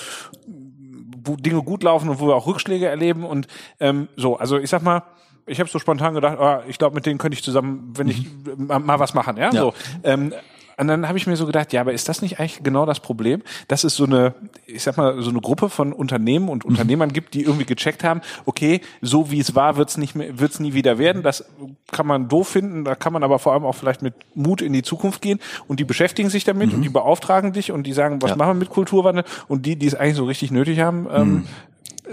wo 1.23 1.37
Dinge 1.37 1.63
gut 1.63 1.83
laufen 1.83 2.09
und 2.09 2.21
wo 2.21 2.29
wir 2.29 2.35
auch 2.35 2.47
Rückschläge 2.47 2.87
erleben 2.87 3.25
und 3.25 3.47
ähm, 3.79 4.09
so. 4.17 4.39
Also 4.39 4.59
ich 4.59 4.71
sag 4.71 4.83
mal, 4.83 5.03
ich 5.45 5.61
habe 5.61 5.69
so 5.69 5.79
spontan 5.79 6.15
gedacht, 6.15 6.39
oh, 6.41 6.59
ich 6.67 6.79
glaube, 6.79 6.95
mit 6.95 7.05
denen 7.05 7.19
könnte 7.19 7.37
ich 7.37 7.45
zusammen, 7.45 7.93
wenn 7.95 8.09
ich 8.09 8.25
mhm. 8.25 8.67
mal, 8.67 8.79
mal 8.79 8.99
was 8.99 9.13
machen, 9.13 9.37
ja. 9.37 9.53
ja. 9.53 9.61
So. 9.61 9.75
Ähm, 10.03 10.33
und 10.79 10.89
dann 10.89 11.09
habe 11.09 11.17
ich 11.17 11.27
mir 11.27 11.37
so 11.37 11.47
gedacht, 11.47 11.73
ja, 11.73 11.81
aber 11.81 11.93
ist 11.93 12.09
das 12.09 12.21
nicht 12.21 12.39
eigentlich 12.39 12.63
genau 12.63 12.85
das 12.85 13.01
Problem, 13.01 13.43
dass 13.69 13.85
es 13.85 13.95
so 13.95 14.05
eine, 14.05 14.35
ich 14.67 14.83
sag 14.83 14.99
mal, 14.99 15.23
so 15.23 15.31
eine 15.31 15.41
Gruppe 15.41 15.71
von 15.71 15.93
Unternehmen 15.93 16.49
und 16.49 16.65
mhm. 16.65 16.71
Unternehmern 16.71 17.13
gibt, 17.13 17.33
die 17.35 17.43
irgendwie 17.43 17.65
gecheckt 17.65 18.05
haben, 18.05 18.21
okay, 18.45 18.83
so 19.01 19.31
wie 19.31 19.41
es 19.41 19.55
war, 19.55 19.77
wird's 19.77 19.97
nicht 19.97 20.15
mehr, 20.15 20.39
wird's 20.39 20.61
nie 20.61 20.75
wieder 20.75 20.99
werden. 20.99 21.23
Das 21.23 21.47
kann 21.93 22.07
man 22.07 22.29
doof 22.29 22.49
finden, 22.49 22.85
da 22.85 22.95
kann 22.95 23.13
man 23.13 23.23
aber 23.23 23.39
vor 23.39 23.55
allem 23.55 23.65
auch 23.65 23.75
vielleicht 23.75 24.03
mit 24.03 24.15
Mut 24.35 24.61
in 24.61 24.75
die 24.75 24.83
Zukunft 24.83 25.23
gehen 25.23 25.41
und 25.67 25.81
die 25.81 25.85
beschäftigen 25.85 26.29
sich 26.29 26.45
damit 26.45 26.69
mhm. 26.69 26.77
und 26.77 26.83
die 26.83 26.91
beauftragen 26.91 27.53
dich 27.53 27.73
und 27.73 27.85
die 27.85 27.95
sagen, 27.95 28.21
was 28.21 28.31
ja. 28.31 28.37
machen 28.37 28.51
wir 28.51 28.55
mit 28.55 28.71
Kulturwandel 28.71 29.25
und 29.49 29.65
die, 29.65 29.77
die 29.77 29.87
es 29.87 29.95
eigentlich 29.95 30.17
so 30.17 30.25
richtig 30.25 30.51
nötig 30.51 30.81
haben, 30.81 31.07
ähm, 31.11 31.29
mhm. 31.29 31.47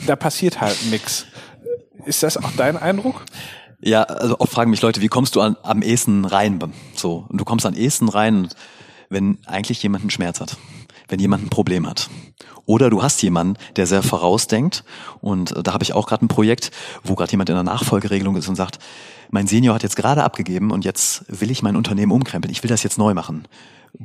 da 0.08 0.16
passiert 0.16 0.62
halt 0.62 0.78
nix. 0.90 1.26
Ist 2.06 2.24
das 2.24 2.38
auch 2.38 2.52
dein 2.58 2.78
Eindruck? 2.78 3.24
Ja, 3.86 4.04
also 4.04 4.40
oft 4.40 4.54
fragen 4.54 4.72
mich 4.72 4.82
Leute, 4.82 5.02
wie 5.02 5.10
kommst 5.10 5.36
du 5.36 5.42
an, 5.42 5.58
am 5.62 5.82
ehesten 5.82 6.24
rein? 6.24 6.58
So, 6.96 7.26
und 7.28 7.40
du 7.40 7.44
kommst 7.44 7.66
am 7.66 7.74
ehesten 7.74 8.08
rein, 8.08 8.48
wenn 9.10 9.38
eigentlich 9.46 9.84
jemand 9.84 10.04
einen 10.04 10.10
Schmerz 10.10 10.40
hat, 10.40 10.56
wenn 11.10 11.20
jemand 11.20 11.44
ein 11.44 11.50
Problem 11.50 11.86
hat. 11.86 12.10
Oder 12.66 12.90
du 12.90 13.04
hast 13.04 13.22
jemanden, 13.22 13.58
der 13.76 13.86
sehr 13.86 14.02
vorausdenkt. 14.02 14.86
Und 15.20 15.52
äh, 15.52 15.64
da 15.64 15.74
habe 15.74 15.84
ich 15.84 15.92
auch 15.92 16.08
gerade 16.08 16.24
ein 16.24 16.30
Projekt, 16.30 16.72
wo 17.04 17.16
gerade 17.16 17.32
jemand 17.32 17.50
in 17.50 17.56
der 17.56 17.64
Nachfolgeregelung 17.64 18.38
ist 18.38 18.48
und 18.48 18.56
sagt, 18.56 18.80
mein 19.32 19.48
Senior 19.48 19.76
hat 19.76 19.84
jetzt 19.84 19.98
gerade 19.98 20.24
abgegeben 20.24 20.72
und 20.72 20.86
jetzt 20.86 21.26
will 21.28 21.52
ich 21.52 21.62
mein 21.62 21.76
Unternehmen 21.76 22.14
umkrempeln. 22.14 22.54
Ich 22.54 22.64
will 22.64 22.70
das 22.70 22.84
jetzt 22.84 22.98
neu 22.98 23.14
machen. 23.14 23.48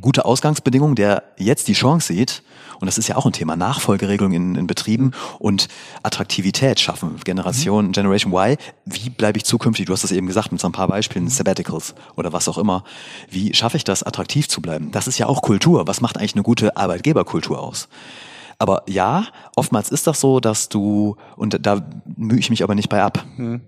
Gute 0.00 0.24
Ausgangsbedingungen, 0.24 0.96
der 0.96 1.22
jetzt 1.38 1.68
die 1.68 1.74
Chance 1.74 2.12
sieht, 2.14 2.42
und 2.80 2.86
das 2.86 2.98
ist 2.98 3.08
ja 3.08 3.16
auch 3.16 3.26
ein 3.26 3.32
Thema, 3.32 3.56
Nachfolgeregelung 3.56 4.32
in, 4.32 4.54
in 4.54 4.66
Betrieben 4.66 5.12
und 5.38 5.68
Attraktivität 6.02 6.80
schaffen. 6.80 7.16
Generation, 7.24 7.88
mhm. 7.88 7.92
Generation 7.92 8.32
Y, 8.32 8.56
wie 8.84 9.10
bleibe 9.10 9.38
ich 9.38 9.44
zukünftig, 9.44 9.86
du 9.86 9.92
hast 9.92 10.04
das 10.04 10.12
eben 10.12 10.26
gesagt 10.26 10.52
mit 10.52 10.60
so 10.60 10.68
ein 10.68 10.72
paar 10.72 10.88
Beispielen, 10.88 11.24
mhm. 11.24 11.30
Sabbaticals 11.30 11.94
oder 12.16 12.32
was 12.32 12.48
auch 12.48 12.58
immer. 12.58 12.84
Wie 13.30 13.54
schaffe 13.54 13.76
ich 13.76 13.84
das, 13.84 14.02
attraktiv 14.02 14.48
zu 14.48 14.60
bleiben? 14.60 14.90
Das 14.92 15.08
ist 15.08 15.18
ja 15.18 15.26
auch 15.26 15.42
Kultur. 15.42 15.86
Was 15.86 16.00
macht 16.00 16.16
eigentlich 16.16 16.34
eine 16.34 16.42
gute 16.42 16.76
Arbeitgeberkultur 16.76 17.60
aus? 17.60 17.88
Aber 18.60 18.82
ja, 18.88 19.26
oftmals 19.54 19.90
ist 19.90 20.06
das 20.06 20.20
so, 20.20 20.40
dass 20.40 20.68
du, 20.68 21.16
und 21.36 21.64
da 21.64 21.86
mühe 22.16 22.40
ich 22.40 22.50
mich 22.50 22.64
aber 22.64 22.74
nicht 22.74 22.88
bei 22.88 23.02
ab. 23.02 23.24
Mhm 23.36 23.60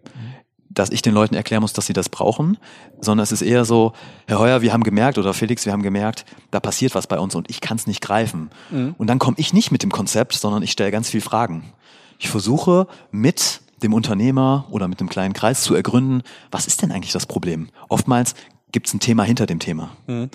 dass 0.71 0.91
ich 0.91 1.03
den 1.03 1.13
Leuten 1.13 1.35
erklären 1.35 1.63
muss, 1.63 1.73
dass 1.73 1.87
sie 1.87 1.93
das 1.93 2.09
brauchen, 2.09 2.57
sondern 3.01 3.25
es 3.25 3.33
ist 3.33 3.43
eher 3.43 3.65
so, 3.65 3.93
Herr 4.27 4.39
Heuer, 4.39 4.63
wir 4.63 4.73
haben 4.73 4.85
gemerkt 4.85 5.19
oder 5.19 5.35
Felix, 5.35 5.67
wir 5.67 5.73
haben 5.73 5.83
gemerkt, 5.83 6.25
da 6.53 6.61
passiert 6.61 6.95
was 6.95 7.09
bei 7.09 7.19
uns 7.19 7.35
und 7.35 7.51
ich 7.51 7.61
kann 7.61 7.77
es 7.77 7.87
nicht 7.87 8.01
greifen. 8.01 8.51
Mhm. 8.71 8.95
Und 8.97 9.09
dann 9.09 9.19
komme 9.19 9.37
ich 9.39 9.53
nicht 9.53 9.73
mit 9.73 9.83
dem 9.83 9.91
Konzept, 9.91 10.35
sondern 10.35 10.63
ich 10.63 10.71
stelle 10.71 10.93
ganz 10.93 11.11
viel 11.11 11.21
Fragen. 11.21 11.73
Ich 12.19 12.29
versuche 12.29 12.87
mit 13.11 13.61
dem 13.83 13.93
Unternehmer 13.95 14.67
oder 14.71 14.87
mit 14.87 15.01
dem 15.01 15.09
kleinen 15.09 15.35
Kreis 15.35 15.63
zu 15.63 15.75
ergründen, 15.75 16.23
was 16.51 16.67
ist 16.67 16.83
denn 16.83 16.93
eigentlich 16.93 17.13
das 17.13 17.27
Problem? 17.27 17.69
Oftmals 17.89 18.35
gibt 18.71 18.87
es 18.87 18.95
ein 18.95 19.01
Thema 19.01 19.25
hinter 19.25 19.47
dem 19.47 19.59
Thema. 19.59 19.91
Mhm. 20.07 20.31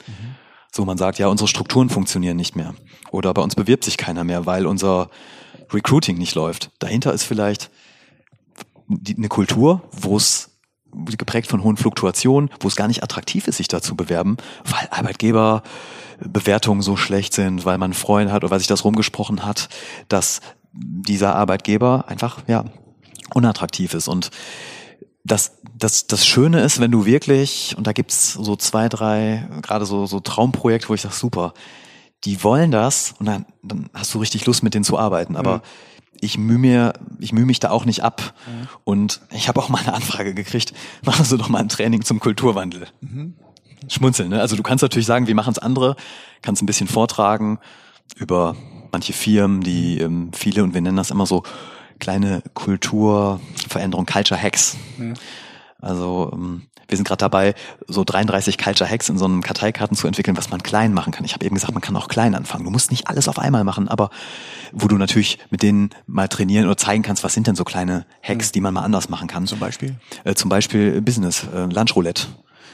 So, 0.71 0.83
man 0.83 0.97
sagt, 0.97 1.19
ja, 1.19 1.27
unsere 1.27 1.47
Strukturen 1.47 1.89
funktionieren 1.89 2.35
nicht 2.35 2.57
mehr. 2.57 2.73
Oder 3.11 3.33
bei 3.33 3.41
uns 3.41 3.55
bewirbt 3.55 3.85
sich 3.85 3.95
keiner 3.95 4.25
mehr, 4.25 4.45
weil 4.45 4.65
unser 4.65 5.09
Recruiting 5.71 6.17
nicht 6.17 6.35
läuft. 6.35 6.71
Dahinter 6.79 7.13
ist 7.13 7.23
vielleicht 7.23 7.69
die, 8.87 9.15
eine 9.15 9.29
Kultur, 9.29 9.81
wo 9.91 10.17
es 10.17 10.51
geprägt 11.17 11.49
von 11.49 11.63
hohen 11.63 11.77
Fluktuationen, 11.77 12.49
wo 12.59 12.67
es 12.67 12.75
gar 12.75 12.87
nicht 12.87 13.03
attraktiv 13.03 13.47
ist, 13.47 13.57
sich 13.57 13.67
da 13.67 13.81
zu 13.81 13.95
bewerben, 13.95 14.37
weil 14.63 14.87
Arbeitgeberbewertungen 14.91 16.81
so 16.81 16.95
schlecht 16.95 17.33
sind, 17.33 17.65
weil 17.65 17.77
man 17.77 17.93
Freunde 17.93 18.31
hat 18.31 18.43
oder 18.43 18.51
weil 18.51 18.59
sich 18.59 18.67
das 18.67 18.85
rumgesprochen 18.85 19.45
hat, 19.45 19.69
dass 20.07 20.41
dieser 20.71 21.35
Arbeitgeber 21.35 22.05
einfach 22.07 22.43
ja 22.47 22.65
unattraktiv 23.33 23.93
ist 23.93 24.07
und 24.07 24.31
das, 25.23 25.57
das, 25.75 26.05
das 26.05 26.25
Schöne 26.25 26.61
ist, 26.61 26.79
wenn 26.79 26.91
du 26.91 27.05
wirklich, 27.05 27.75
und 27.77 27.87
da 27.87 27.93
gibt's 27.93 28.33
so 28.33 28.55
zwei, 28.55 28.89
drei, 28.89 29.47
gerade 29.63 29.87
so, 29.87 30.05
so 30.05 30.19
Traumprojekte, 30.19 30.87
wo 30.87 30.93
ich 30.93 31.01
sage, 31.01 31.15
super, 31.15 31.55
die 32.25 32.43
wollen 32.43 32.69
das 32.69 33.15
und 33.17 33.25
dann, 33.25 33.45
dann 33.63 33.89
hast 33.91 34.13
du 34.13 34.19
richtig 34.19 34.45
Lust, 34.45 34.61
mit 34.61 34.75
denen 34.75 34.85
zu 34.85 34.99
arbeiten. 34.99 35.35
Aber 35.35 35.57
mhm 35.57 35.61
ich 36.25 36.37
mühe 36.37 36.57
mir, 36.57 36.93
ich 37.19 37.31
mühe 37.31 37.45
mich 37.45 37.59
da 37.59 37.69
auch 37.69 37.85
nicht 37.85 38.03
ab. 38.03 38.33
Mhm. 38.47 38.67
Und 38.83 39.21
ich 39.31 39.47
habe 39.47 39.61
auch 39.61 39.69
mal 39.69 39.79
eine 39.79 39.93
Anfrage 39.93 40.33
gekriegt, 40.33 40.73
machen 41.03 41.25
Sie 41.25 41.37
doch 41.37 41.49
mal 41.49 41.59
ein 41.59 41.69
Training 41.69 42.03
zum 42.03 42.19
Kulturwandel. 42.19 42.87
Mhm. 43.01 43.35
Schmunzeln, 43.87 44.29
ne? 44.29 44.41
Also 44.41 44.55
du 44.55 44.63
kannst 44.63 44.81
natürlich 44.81 45.05
sagen, 45.05 45.27
wir 45.27 45.35
machen 45.35 45.51
es 45.51 45.59
andere, 45.59 45.95
kannst 46.41 46.61
ein 46.61 46.65
bisschen 46.65 46.87
vortragen 46.87 47.59
über 48.15 48.55
manche 48.91 49.13
Firmen, 49.13 49.61
die 49.61 49.99
ähm, 49.99 50.31
viele, 50.33 50.63
und 50.63 50.73
wir 50.73 50.81
nennen 50.81 50.97
das 50.97 51.11
immer 51.11 51.25
so 51.25 51.43
kleine 51.99 52.41
Kulturveränderung, 52.53 54.05
Culture 54.05 54.41
Hacks. 54.41 54.77
Mhm. 54.97 55.13
Also 55.79 56.31
ähm, 56.33 56.63
wir 56.87 56.97
sind 56.97 57.07
gerade 57.07 57.19
dabei, 57.19 57.55
so 57.87 58.03
33 58.03 58.57
Culture 58.57 58.89
Hacks 58.89 59.09
in 59.09 59.17
so 59.17 59.25
einem 59.25 59.41
Karteikarten 59.41 59.95
zu 59.95 60.07
entwickeln, 60.07 60.37
was 60.37 60.49
man 60.49 60.63
klein 60.63 60.93
machen 60.93 61.11
kann. 61.11 61.25
Ich 61.25 61.33
habe 61.33 61.45
eben 61.45 61.55
gesagt, 61.55 61.73
man 61.73 61.81
kann 61.81 61.95
auch 61.95 62.07
klein 62.07 62.35
anfangen. 62.35 62.63
Du 62.63 62.71
musst 62.71 62.91
nicht 62.91 63.07
alles 63.07 63.27
auf 63.27 63.39
einmal 63.39 63.63
machen, 63.63 63.87
aber 63.87 64.09
wo 64.71 64.87
du 64.87 64.97
natürlich 64.97 65.39
mit 65.49 65.63
denen 65.63 65.89
mal 66.07 66.27
trainieren 66.27 66.65
oder 66.65 66.77
zeigen 66.77 67.03
kannst, 67.03 67.23
was 67.23 67.33
sind 67.33 67.47
denn 67.47 67.55
so 67.55 67.63
kleine 67.63 68.05
Hacks, 68.21 68.51
die 68.51 68.61
man 68.61 68.73
mal 68.73 68.83
anders 68.83 69.09
machen 69.09 69.27
kann. 69.27 69.47
Zum 69.47 69.59
Beispiel? 69.59 69.95
Äh, 70.23 70.35
zum 70.35 70.49
Beispiel 70.49 71.01
Business, 71.01 71.45
äh, 71.53 71.65
Lunchroulette. 71.65 72.27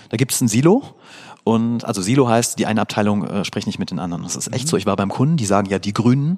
Da 0.09 0.17
gibt 0.17 0.33
es 0.33 0.41
ein 0.41 0.47
Silo 0.47 0.95
und 1.43 1.85
also 1.85 2.01
Silo 2.01 2.27
heißt, 2.27 2.59
die 2.59 2.65
eine 2.65 2.81
Abteilung 2.81 3.25
äh, 3.25 3.45
spricht 3.45 3.67
nicht 3.67 3.79
mit 3.79 3.91
den 3.91 3.99
anderen. 3.99 4.23
Das 4.23 4.35
ist 4.35 4.53
echt 4.53 4.65
mhm. 4.65 4.69
so. 4.69 4.77
Ich 4.77 4.85
war 4.85 4.95
beim 4.95 5.09
Kunden, 5.09 5.37
die 5.37 5.45
sagen 5.45 5.69
ja 5.69 5.79
die 5.79 5.93
Grünen 5.93 6.37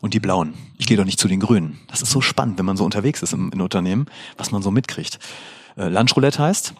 und 0.00 0.14
die 0.14 0.20
Blauen. 0.20 0.54
Ich 0.76 0.86
gehe 0.86 0.96
doch 0.96 1.04
nicht 1.04 1.18
zu 1.18 1.28
den 1.28 1.40
Grünen. 1.40 1.78
Das 1.88 2.02
ist 2.02 2.10
so 2.10 2.20
spannend, 2.20 2.58
wenn 2.58 2.66
man 2.66 2.76
so 2.76 2.84
unterwegs 2.84 3.22
ist 3.22 3.32
im, 3.32 3.50
im 3.52 3.60
Unternehmen, 3.60 4.06
was 4.36 4.50
man 4.50 4.62
so 4.62 4.70
mitkriegt. 4.70 5.18
Äh, 5.76 5.88
Lunchroulette 5.88 6.40
heißt, 6.40 6.74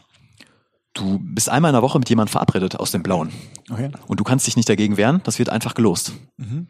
Du 0.95 1.19
bist 1.21 1.49
einmal 1.49 1.71
in 1.71 1.75
der 1.75 1.83
Woche 1.83 1.99
mit 1.99 2.09
jemandem 2.09 2.33
verabredet 2.33 2.77
aus 2.77 2.91
dem 2.91 3.03
Blauen. 3.03 3.33
Okay. 3.71 3.91
Und 4.07 4.21
du 4.21 4.25
kannst 4.25 4.47
dich 4.47 4.57
nicht 4.57 4.69
dagegen 4.69 4.97
wehren, 4.97 5.21
das 5.25 5.39
wird 5.39 5.49
einfach 5.49 5.75
gelost. 5.75 6.13
Mhm. 6.37 6.69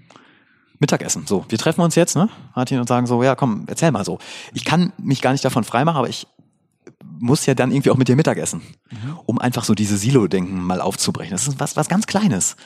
Mittagessen. 0.78 1.26
So, 1.26 1.44
wir 1.48 1.58
treffen 1.58 1.80
uns 1.80 1.94
jetzt, 1.94 2.16
ne, 2.16 2.28
Martin, 2.54 2.78
und 2.78 2.88
sagen 2.88 3.06
so, 3.06 3.22
ja, 3.22 3.34
komm, 3.34 3.64
erzähl 3.68 3.90
mal 3.90 4.04
so. 4.04 4.18
Ich 4.52 4.64
kann 4.64 4.92
mich 4.98 5.22
gar 5.22 5.32
nicht 5.32 5.44
davon 5.44 5.64
freimachen, 5.64 5.98
aber 5.98 6.08
ich 6.08 6.26
muss 7.18 7.46
ja 7.46 7.54
dann 7.54 7.70
irgendwie 7.70 7.90
auch 7.90 7.96
mit 7.96 8.08
dir 8.08 8.16
Mittagessen, 8.16 8.62
mhm. 8.90 9.18
um 9.26 9.38
einfach 9.38 9.64
so 9.64 9.74
diese 9.74 9.96
Silo-Denken 9.96 10.60
mal 10.60 10.80
aufzubrechen. 10.80 11.32
Das 11.32 11.46
ist 11.46 11.60
was, 11.60 11.76
was 11.76 11.88
ganz 11.88 12.06
Kleines. 12.06 12.56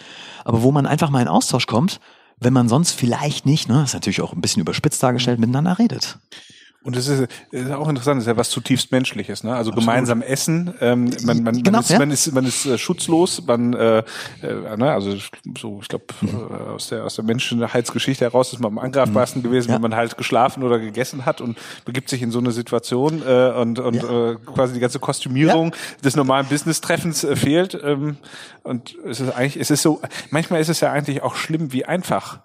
Aber 0.45 0.62
wo 0.62 0.73
man 0.73 0.87
einfach 0.87 1.11
mal 1.11 1.21
in 1.21 1.29
Austausch 1.29 1.66
kommt, 1.66 2.01
wenn 2.38 2.53
man 2.53 2.69
sonst 2.69 2.92
vielleicht 2.92 3.47
nicht, 3.47 3.69
ne, 3.69 3.85
ist 3.85 3.95
natürlich 3.95 4.21
auch 4.21 4.33
ein 4.33 4.40
bisschen 4.40 4.61
überspitzt 4.61 5.03
dargestellt, 5.03 5.38
miteinander 5.38 5.79
redet. 5.79 6.19
Und 6.87 6.94
es 6.94 7.09
ist, 7.09 7.27
ist 7.51 7.72
auch 7.72 7.88
interessant, 7.88 8.18
es 8.18 8.27
ist 8.27 8.29
ja 8.29 8.37
was 8.37 8.49
zutiefst 8.49 8.92
Menschliches, 8.92 9.42
ne? 9.42 9.51
Also 9.57 9.72
Absolut. 9.72 9.88
gemeinsam 9.88 10.22
essen, 10.22 10.72
ähm, 10.81 11.11
man, 11.25 11.42
man, 11.42 11.61
genau, 11.61 11.79
man, 11.79 11.81
ist, 11.81 11.90
ja. 11.90 11.99
man 11.99 12.11
ist, 12.12 12.33
man 12.33 12.46
ist 12.46 12.64
äh, 12.64 12.79
schutzlos, 12.79 13.42
man, 13.44 13.72
äh, 13.75 13.99
äh, 14.42 14.77
ne? 14.77 14.92
also 14.92 15.16
so, 15.59 15.81
ich 15.83 15.88
glaube, 15.88 16.05
mhm. 16.20 16.29
äh, 16.29 16.70
aus 16.75 16.87
der 16.87 17.03
aus 17.03 17.16
der 17.16 17.25
Menschheitsgeschichte 17.25 18.25
heraus 18.25 18.53
ist 18.53 18.61
man 18.61 18.70
am 18.70 18.79
angreifbarsten 18.79 19.42
mhm. 19.42 19.46
gewesen, 19.49 19.70
ja. 19.70 19.75
wenn 19.75 19.83
man 19.83 19.96
halt 19.96 20.16
geschlafen 20.16 20.62
oder 20.62 20.79
gegessen 20.79 21.27
hat 21.27 21.40
und 21.40 21.59
begibt 21.85 22.09
sich 22.09 22.22
in 22.22 22.31
so 22.31 22.38
eine 22.38 22.53
Situation 22.53 23.20
äh, 23.27 23.51
und 23.51 23.81
und 23.81 23.96
ja. 23.96 24.31
äh, 24.31 24.37
quasi 24.55 24.75
die 24.75 24.81
ganze 24.81 25.01
Kostümierung 25.01 25.75
des 26.05 26.14
normalen 26.14 26.46
Business-Treffens 26.46 27.25
äh, 27.25 27.35
fehlt. 27.35 27.77
Ähm, 27.83 28.18
und 28.62 28.94
es 29.05 29.18
ist 29.18 29.35
eigentlich, 29.35 29.57
es 29.57 29.72
ist 29.72 29.83
so, 29.83 30.01
manchmal 30.31 30.61
ist 30.61 30.68
es 30.68 30.79
ja 30.79 30.92
eigentlich 30.92 31.20
auch 31.25 31.35
schlimm, 31.35 31.72
wie 31.72 31.85
einfach 31.85 32.42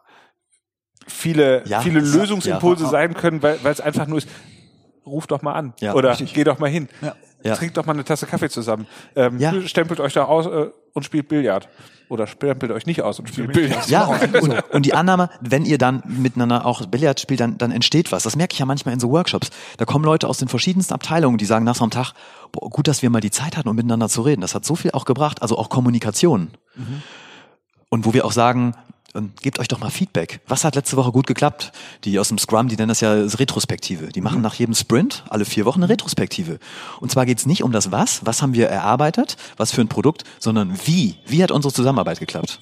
viele, 1.12 1.64
ja, 1.68 1.82
viele 1.82 2.00
Lösungsimpulse 2.00 2.86
ja. 2.86 2.90
sein 2.90 3.14
können, 3.14 3.44
weil 3.44 3.60
es 3.66 3.82
einfach 3.82 4.08
nur 4.08 4.20
ist, 4.20 4.30
ruf 5.06 5.28
doch 5.28 5.42
mal 5.42 5.54
an 5.54 5.74
ja, 5.80 5.94
oder 5.94 6.12
richtig. 6.12 6.34
geh 6.34 6.44
doch 6.44 6.60
mal 6.60 6.70
hin. 6.70 6.88
Ja. 7.02 7.56
Trinkt 7.56 7.76
doch 7.76 7.88
mal 7.88 7.94
eine 7.94 8.04
Tasse 8.04 8.28
Kaffee 8.28 8.50
zusammen. 8.50 8.86
Ähm, 9.16 9.40
Ja. 9.40 9.54
Stempelt 9.66 10.00
euch 10.00 10.14
da 10.14 10.26
aus 10.26 10.46
äh, 10.46 10.70
und 10.94 11.04
spielt 11.04 11.28
Billard. 11.28 11.70
Oder 12.08 12.28
stempelt 12.28 12.72
euch 12.72 12.86
nicht 12.86 13.02
aus 13.02 13.20
und 13.20 13.30
spielt 13.30 13.54
Billard. 13.54 13.90
Ja, 13.90 14.06
und, 14.06 14.74
und 14.74 14.86
die 14.86 14.94
Annahme, 14.94 15.30
wenn 15.40 15.66
ihr 15.66 15.80
dann 15.80 16.04
miteinander 16.06 16.66
auch 16.66 16.86
Billard 16.86 17.20
spielt, 17.20 17.40
dann, 17.40 17.58
dann 17.58 17.72
entsteht 17.72 18.12
was. 18.12 18.24
Das 18.24 18.36
merke 18.36 18.54
ich 18.54 18.60
ja 18.60 18.66
manchmal 18.66 18.94
in 18.94 19.00
so 19.00 19.10
Workshops. 19.10 19.50
Da 19.78 19.86
kommen 19.86 20.06
Leute 20.06 20.28
aus 20.28 20.38
den 20.38 20.50
verschiedensten 20.50 20.94
Abteilungen, 20.94 21.40
die 21.40 21.46
sagen 21.46 21.66
nach 21.66 21.76
so 21.76 21.84
einem 21.84 21.92
Tag, 21.92 22.14
boah, 22.52 22.70
gut, 22.70 22.88
dass 22.88 23.02
wir 23.02 23.10
mal 23.10 23.22
die 23.22 23.32
Zeit 23.32 23.58
hatten, 23.58 23.70
um 23.70 23.76
miteinander 23.76 24.08
zu 24.10 24.22
reden. 24.22 24.42
Das 24.42 24.54
hat 24.54 24.66
so 24.66 24.76
viel 24.76 24.92
auch 24.92 25.06
gebracht, 25.06 25.42
also 25.42 25.58
auch 25.58 25.70
Kommunikation. 25.70 26.52
Und 27.90 28.06
wo 28.06 28.14
wir 28.14 28.24
auch 28.26 28.34
sagen, 28.34 28.76
ähm, 29.16 29.32
gebt 29.42 29.60
euch 29.60 29.68
doch 29.68 29.80
mal 29.80 29.90
Feedback. 29.90 30.42
Was 30.48 30.64
hat 30.64 30.76
letzte 30.76 30.98
Woche 30.98 31.12
gut 31.12 31.28
geklappt? 31.28 31.72
Die 32.04 32.20
aus 32.20 32.30
dem 32.30 32.38
Scrum, 32.38 32.68
die 32.68 32.76
nennen 32.76 32.90
das 32.90 33.02
ja 33.02 33.14
Retrospektive. 33.14 34.10
Die 34.10 34.22
machen 34.22 34.42
nach 34.42 34.56
jedem 34.56 34.76
Sprint 34.76 35.24
alle 35.30 35.46
vier 35.46 35.66
Wochen 35.66 35.82
eine 35.82 35.90
Retrospektive. 35.90 36.60
Und 37.00 37.12
zwar 37.12 37.26
geht's 37.26 37.46
nicht 37.46 37.64
um 37.64 37.72
das 37.72 37.92
Was, 37.92 38.26
was 38.26 38.42
haben 38.42 38.54
wir 38.54 38.68
erarbeitet, 38.68 39.38
was 39.58 39.72
für 39.72 39.82
ein 39.82 39.88
Produkt, 39.88 40.24
sondern 40.40 40.78
wie. 40.86 41.16
Wie 41.26 41.44
hat 41.44 41.52
unsere 41.52 41.74
Zusammenarbeit 41.74 42.20
geklappt? 42.20 42.60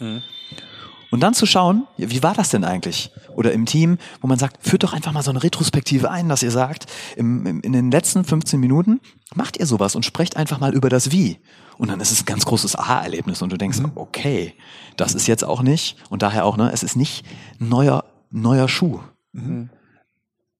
Und 1.11 1.21
dann 1.21 1.33
zu 1.33 1.45
schauen, 1.45 1.87
wie 1.97 2.21
war 2.21 2.33
das 2.33 2.49
denn 2.49 2.63
eigentlich? 2.63 3.11
Oder 3.35 3.51
im 3.51 3.65
Team, 3.65 3.97
wo 4.21 4.27
man 4.27 4.37
sagt, 4.37 4.57
führt 4.65 4.83
doch 4.83 4.93
einfach 4.93 5.11
mal 5.11 5.23
so 5.23 5.31
eine 5.31 5.41
Retrospektive 5.41 6.11
ein, 6.11 6.29
dass 6.29 6.43
ihr 6.43 6.51
sagt, 6.51 6.85
im, 7.15 7.45
im, 7.45 7.61
in 7.61 7.73
den 7.73 7.89
letzten 7.89 8.23
15 8.23 8.59
Minuten 8.59 8.99
macht 9.33 9.57
ihr 9.57 9.65
sowas 9.65 9.95
und 9.95 10.05
sprecht 10.05 10.37
einfach 10.37 10.59
mal 10.59 10.73
über 10.73 10.89
das 10.89 11.11
Wie. 11.11 11.39
Und 11.79 11.87
dann 11.87 12.01
ist 12.01 12.11
es 12.11 12.23
ein 12.23 12.25
ganz 12.25 12.43
großes 12.43 12.75
Aha-Erlebnis 12.75 13.41
und 13.41 13.53
du 13.53 13.57
denkst, 13.57 13.79
okay, 13.95 14.53
das 14.97 15.15
ist 15.15 15.27
jetzt 15.27 15.45
auch 15.45 15.61
nicht, 15.61 15.95
und 16.09 16.21
daher 16.21 16.43
auch, 16.43 16.57
ne, 16.57 16.69
es 16.73 16.83
ist 16.83 16.97
nicht 16.97 17.25
neuer, 17.57 18.03
neuer 18.31 18.67
Schuh. 18.67 18.99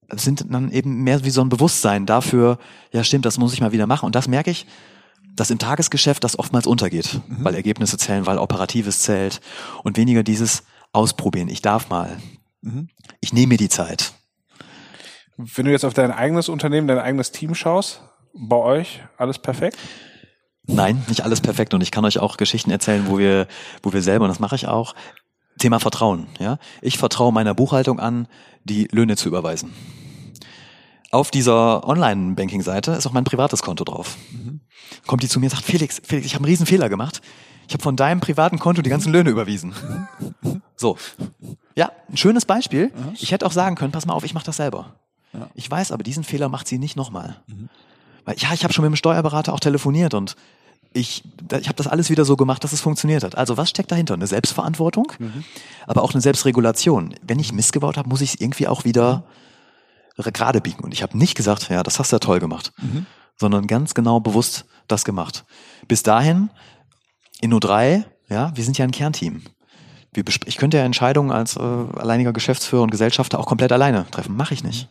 Es 0.07 0.23
sind 0.23 0.45
dann 0.49 0.71
eben 0.71 1.03
mehr 1.03 1.25
wie 1.25 1.29
so 1.29 1.41
ein 1.41 1.49
Bewusstsein 1.49 2.05
dafür, 2.05 2.57
ja 2.93 3.03
stimmt, 3.03 3.25
das 3.25 3.37
muss 3.37 3.51
ich 3.51 3.59
mal 3.59 3.73
wieder 3.73 3.85
machen. 3.85 4.05
Und 4.05 4.15
das 4.15 4.29
merke 4.29 4.49
ich, 4.49 4.65
dass 5.35 5.49
im 5.51 5.59
Tagesgeschäft 5.59 6.23
das 6.23 6.39
oftmals 6.39 6.65
untergeht, 6.65 7.19
weil 7.27 7.53
Ergebnisse 7.53 7.97
zählen, 7.97 8.25
weil 8.25 8.37
Operatives 8.37 9.01
zählt 9.01 9.41
und 9.83 9.97
weniger 9.97 10.23
dieses 10.23 10.63
Ausprobieren. 10.93 11.49
Ich 11.49 11.61
darf 11.61 11.89
mal. 11.89 12.17
Ich 13.19 13.33
nehme 13.33 13.47
mir 13.47 13.57
die 13.57 13.67
Zeit. 13.67 14.13
Wenn 15.35 15.65
du 15.65 15.71
jetzt 15.71 15.83
auf 15.83 15.93
dein 15.93 16.11
eigenes 16.11 16.47
Unternehmen, 16.47 16.87
dein 16.87 16.97
eigenes 16.97 17.31
Team 17.31 17.55
schaust, 17.55 18.01
bei 18.33 18.55
euch 18.55 19.01
alles 19.17 19.37
perfekt? 19.37 19.77
Nein, 20.71 21.03
nicht 21.07 21.21
alles 21.21 21.41
perfekt. 21.41 21.73
Und 21.73 21.81
ich 21.81 21.91
kann 21.91 22.05
euch 22.05 22.19
auch 22.19 22.37
Geschichten 22.37 22.71
erzählen, 22.71 23.05
wo 23.07 23.17
wir, 23.17 23.47
wo 23.83 23.91
wir 23.91 24.01
selber, 24.01 24.25
und 24.25 24.29
das 24.29 24.39
mache 24.39 24.55
ich 24.55 24.67
auch, 24.67 24.93
Thema 25.57 25.79
Vertrauen. 25.79 26.27
Ja, 26.39 26.57
ich 26.81 26.97
vertraue 26.97 27.33
meiner 27.33 27.53
Buchhaltung 27.53 27.99
an, 27.99 28.27
die 28.63 28.87
Löhne 28.91 29.17
zu 29.17 29.27
überweisen. 29.27 29.73
Auf 31.11 31.31
dieser 31.31 31.87
Online-Banking-Seite 31.87 32.91
ist 32.91 33.07
auch 33.07 33.13
mein 33.13 33.23
privates 33.23 33.61
Konto 33.63 33.83
drauf. 33.83 34.15
Kommt 35.07 35.23
die 35.23 35.27
zu 35.27 35.39
mir 35.39 35.47
und 35.47 35.51
sagt, 35.51 35.65
Felix, 35.65 35.99
Felix, 36.05 36.27
ich 36.27 36.35
habe 36.35 36.43
einen 36.43 36.51
riesen 36.51 36.67
Fehler 36.67 36.87
gemacht. 36.87 37.21
Ich 37.67 37.73
habe 37.73 37.83
von 37.83 37.95
deinem 37.95 38.19
privaten 38.19 38.59
Konto 38.59 38.81
die 38.81 38.89
ganzen 38.89 39.11
Löhne 39.11 39.31
überwiesen. 39.31 39.73
So. 40.75 40.97
Ja, 41.75 41.91
ein 42.09 42.17
schönes 42.17 42.45
Beispiel. 42.45 42.91
Ich 43.19 43.31
hätte 43.31 43.45
auch 43.45 43.51
sagen 43.51 43.75
können, 43.75 43.91
pass 43.91 44.05
mal 44.05 44.13
auf, 44.13 44.23
ich 44.23 44.33
mache 44.33 44.45
das 44.45 44.57
selber. 44.57 44.95
Ich 45.55 45.69
weiß 45.69 45.91
aber, 45.91 46.03
diesen 46.03 46.23
Fehler 46.23 46.47
macht 46.49 46.67
sie 46.67 46.77
nicht 46.77 46.95
nochmal. 46.95 47.41
Weil, 48.25 48.37
ja, 48.37 48.53
ich 48.53 48.63
habe 48.63 48.73
schon 48.73 48.83
mit 48.83 48.91
dem 48.91 48.95
Steuerberater 48.95 49.53
auch 49.53 49.59
telefoniert 49.59 50.13
und 50.13 50.35
ich, 50.91 51.23
ich 51.59 51.67
habe 51.67 51.75
das 51.75 51.87
alles 51.87 52.09
wieder 52.09 52.25
so 52.25 52.35
gemacht, 52.35 52.63
dass 52.63 52.73
es 52.73 52.81
funktioniert 52.81 53.23
hat. 53.23 53.35
Also 53.35 53.57
was 53.57 53.69
steckt 53.69 53.91
dahinter? 53.91 54.15
Eine 54.15 54.27
Selbstverantwortung, 54.27 55.11
aber 55.85 56.03
auch 56.03 56.13
eine 56.13 56.21
Selbstregulation. 56.21 57.15
Wenn 57.21 57.39
ich 57.39 57.53
Mist 57.53 57.73
gebaut 57.73 57.97
habe, 57.97 58.09
muss 58.09 58.21
ich 58.21 58.33
es 58.33 58.41
irgendwie 58.41 58.67
auch 58.67 58.85
wieder 58.85 59.23
gerade 60.17 60.61
biegen. 60.61 60.83
Und 60.83 60.93
ich 60.93 61.03
habe 61.03 61.17
nicht 61.17 61.35
gesagt, 61.35 61.69
ja, 61.69 61.83
das 61.83 61.99
hast 61.99 62.11
du 62.11 62.15
ja 62.15 62.19
toll 62.19 62.39
gemacht, 62.39 62.73
sondern 63.37 63.67
ganz 63.67 63.93
genau 63.93 64.19
bewusst 64.19 64.65
das 64.87 65.05
gemacht. 65.05 65.45
Bis 65.87 66.03
dahin, 66.03 66.49
Inno 67.41 67.59
3, 67.59 68.05
ja, 68.29 68.51
wir 68.55 68.63
sind 68.63 68.77
ja 68.77 68.85
ein 68.85 68.91
Kernteam. 68.91 69.43
Ich 70.45 70.57
könnte 70.57 70.77
ja 70.77 70.83
Entscheidungen 70.83 71.31
als 71.31 71.55
äh, 71.55 71.59
alleiniger 71.59 72.33
Geschäftsführer 72.33 72.81
und 72.81 72.89
Gesellschafter 72.89 73.39
auch 73.39 73.45
komplett 73.45 73.71
alleine 73.71 74.07
treffen. 74.09 74.35
Mache 74.35 74.55
ich 74.55 74.63
nicht 74.63 74.89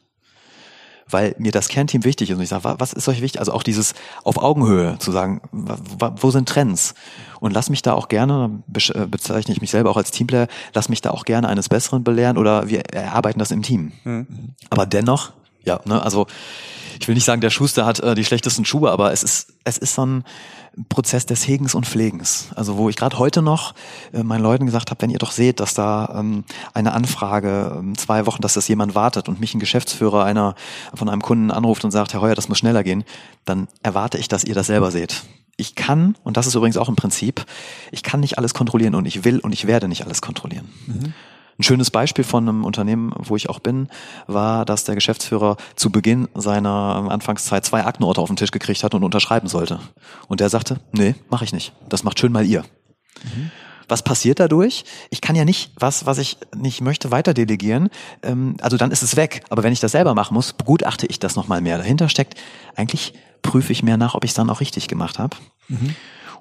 weil 1.11 1.35
mir 1.39 1.53
das 1.53 1.69
Kernteam 1.69 2.05
wichtig 2.05 2.31
ist. 2.31 2.37
Und 2.37 2.43
ich 2.43 2.49
sage, 2.49 2.65
wa- 2.65 2.77
was 2.79 2.93
ist 2.93 3.09
euch 3.09 3.21
wichtig? 3.23 3.39
Also 3.41 3.53
auch 3.53 3.63
dieses 3.63 3.95
auf 4.25 4.39
Augenhöhe 4.39 4.97
zu 4.99 5.13
sagen, 5.13 5.41
wo 5.51 6.31
sind 6.31 6.49
Trends? 6.49 6.95
Und 7.41 7.53
lass 7.53 7.71
mich 7.71 7.83
da 7.83 7.93
auch 7.95 8.09
gerne, 8.09 8.63
äh, 8.95 9.07
bezeichne 9.07 9.53
ich 9.55 9.61
mich 9.61 9.71
selber 9.71 9.91
auch 9.91 9.97
als 9.97 10.11
Teamplayer, 10.11 10.49
lass 10.75 10.89
mich 10.89 11.01
da 11.01 11.11
auch 11.11 11.25
gerne 11.25 11.49
eines 11.49 11.69
Besseren 11.69 12.03
belehren 12.05 12.37
oder 12.37 12.69
wir 12.69 12.81
erarbeiten 12.93 13.39
das 13.39 13.51
im 13.51 13.63
Team. 13.63 13.93
Aber 14.71 14.87
dennoch, 14.87 15.33
ja, 15.69 15.81
ne, 15.85 16.03
also 16.03 16.27
ich 17.01 17.07
will 17.07 17.15
nicht 17.15 17.25
sagen, 17.25 17.41
der 17.41 17.51
Schuster 17.51 17.87
hat 17.87 18.01
äh, 18.01 18.15
die 18.15 18.25
schlechtesten 18.25 18.65
Schuhe, 18.65 18.91
aber 18.91 19.13
es 19.13 19.23
ist, 19.23 19.53
es 19.65 19.79
ist 19.79 19.95
so 19.95 20.05
ein 20.05 20.25
Prozess 20.89 21.27
des 21.27 21.47
Hegens 21.47 21.75
und 21.75 21.87
Pflegens. 21.87 22.49
Also 22.55 22.77
wo 22.77 22.89
ich 22.89 22.97
gerade 22.97 23.19
heute 23.19 23.43
noch 23.43 23.75
äh, 24.13 24.23
meinen 24.23 24.43
Leuten 24.43 24.67
gesagt 24.67 24.91
habe, 24.91 25.03
wenn 25.03 25.11
ihr 25.11 25.19
doch 25.19 25.31
seht, 25.31 25.61
dass 25.61 25.75
da 25.75 26.15
ähm, 26.19 26.45
eine 26.75 26.93
Anfrage 26.93 27.77
ähm, 27.79 27.97
zwei 27.97 28.27
Wochen, 28.27 28.43
dass 28.43 28.55
das 28.55 28.67
jemand 28.69 28.95
wartet 28.95 29.29
und 29.29 29.41
mich 29.41 29.55
ein 29.55 29.61
Geschäftsführer 29.61 30.25
einer 30.25 30.55
von 30.95 31.09
einem 31.09 31.23
Kunden 31.23 31.51
anruft 31.51 31.85
und 31.85 31.91
sagt, 31.91 32.13
Herr 32.15 32.21
Heuer, 32.21 32.35
das 32.35 32.49
muss 32.49 32.59
schneller 32.59 32.83
gehen, 32.83 33.05
dann 33.45 33.69
erwarte 33.83 34.19
ich, 34.19 34.29
dass 34.29 34.45
ihr 34.45 34.55
das 34.55 34.67
selber 34.67 34.91
seht. 34.91 35.23
Ich 35.57 35.75
kann, 35.75 36.17
und 36.23 36.37
das 36.37 36.47
ist 36.47 36.55
übrigens 36.55 36.77
auch 36.77 36.89
ein 36.89 36.97
Prinzip, 36.97 37.45
ich 37.91 38.05
kann 38.05 38.21
nicht 38.21 38.39
alles 38.39 38.55
kontrollieren 38.55 38.95
und 38.95 39.07
ich 39.07 39.25
will 39.25 39.41
und 39.41 39.53
ich 39.53 39.67
werde 39.67 39.89
nicht 39.89 40.05
alles 40.05 40.21
kontrollieren. 40.23 40.69
Ein 41.59 41.65
schönes 41.65 41.91
Beispiel 41.91 42.25
von 42.25 42.49
einem 42.49 42.65
Unternehmen, 42.65 43.13
wo 43.17 43.35
ich 43.35 43.49
auch 43.49 43.59
bin, 43.59 43.89
war, 44.29 44.65
dass 44.65 44.85
der 44.85 44.95
Geschäftsführer 44.95 45.57
zu 45.75 45.91
Beginn 45.91 46.29
seiner 46.35 46.97
ähm, 47.01 47.09
Anfangszeit 47.09 47.65
zwei 47.65 47.85
Aktenorte 47.85 48.21
auf 48.21 48.29
den 48.29 48.37
Tisch 48.37 48.53
gekriegt 48.53 48.85
hat 48.85 48.95
und 48.95 49.03
unterschreiben 49.03 49.49
sollte. 49.49 49.81
Und 50.29 50.39
der 50.39 50.51
sagte, 50.51 50.79
nee, 50.93 51.17
mache 51.31 51.45
ich 51.45 51.53
nicht. 51.53 51.73
Das 51.89 52.05
macht 52.05 52.21
schön 52.21 52.31
mal 52.31 52.47
ihr. 52.47 52.65
Was 53.89 54.03
passiert 54.03 54.39
dadurch? 54.39 54.85
Ich 55.11 55.21
kann 55.21 55.35
ja 55.35 55.45
nicht 55.45 55.73
was, 55.75 56.07
was 56.07 56.19
ich 56.19 56.37
nicht 56.55 56.81
möchte, 56.81 57.11
weiter 57.11 57.35
delegieren. 57.35 57.89
Ähm, 58.23 58.57
also 58.61 58.77
dann 58.77 58.93
ist 58.93 59.03
es 59.03 59.17
weg. 59.17 59.43
Aber 59.51 59.65
wenn 59.65 59.73
ich 59.73 59.81
das 59.81 59.93
selber 59.93 60.15
machen 60.15 60.35
muss, 60.35 60.53
begutachte 60.53 61.07
ich 61.07 61.19
das 61.19 61.35
nochmal 61.35 61.61
mehr. 61.61 61.79
Dahinter 61.79 62.09
steckt, 62.09 62.35
eigentlich 62.77 63.15
prüfe 63.43 63.73
ich 63.73 63.83
mehr 63.83 63.97
nach, 63.97 64.15
ob 64.15 64.23
ich 64.25 64.31
es 64.31 64.35
dann 64.35 64.51
auch 64.51 64.61
richtig 64.61 64.87
gemacht 64.87 65.19
habe. 65.19 65.37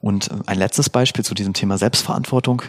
Und 0.01 0.29
äh, 0.29 0.35
ein 0.45 0.59
letztes 0.59 0.91
Beispiel 0.91 1.25
zu 1.25 1.33
diesem 1.33 1.53
Thema 1.53 1.79
Selbstverantwortung, 1.79 2.61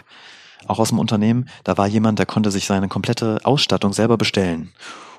auch 0.67 0.79
aus 0.79 0.89
dem 0.89 0.99
Unternehmen, 0.99 1.49
da 1.63 1.77
war 1.77 1.87
jemand, 1.87 2.19
der 2.19 2.25
konnte 2.25 2.51
sich 2.51 2.65
seine 2.65 2.87
komplette 2.87 3.39
Ausstattung 3.43 3.93
selber 3.93 4.17
bestellen. 4.17 4.71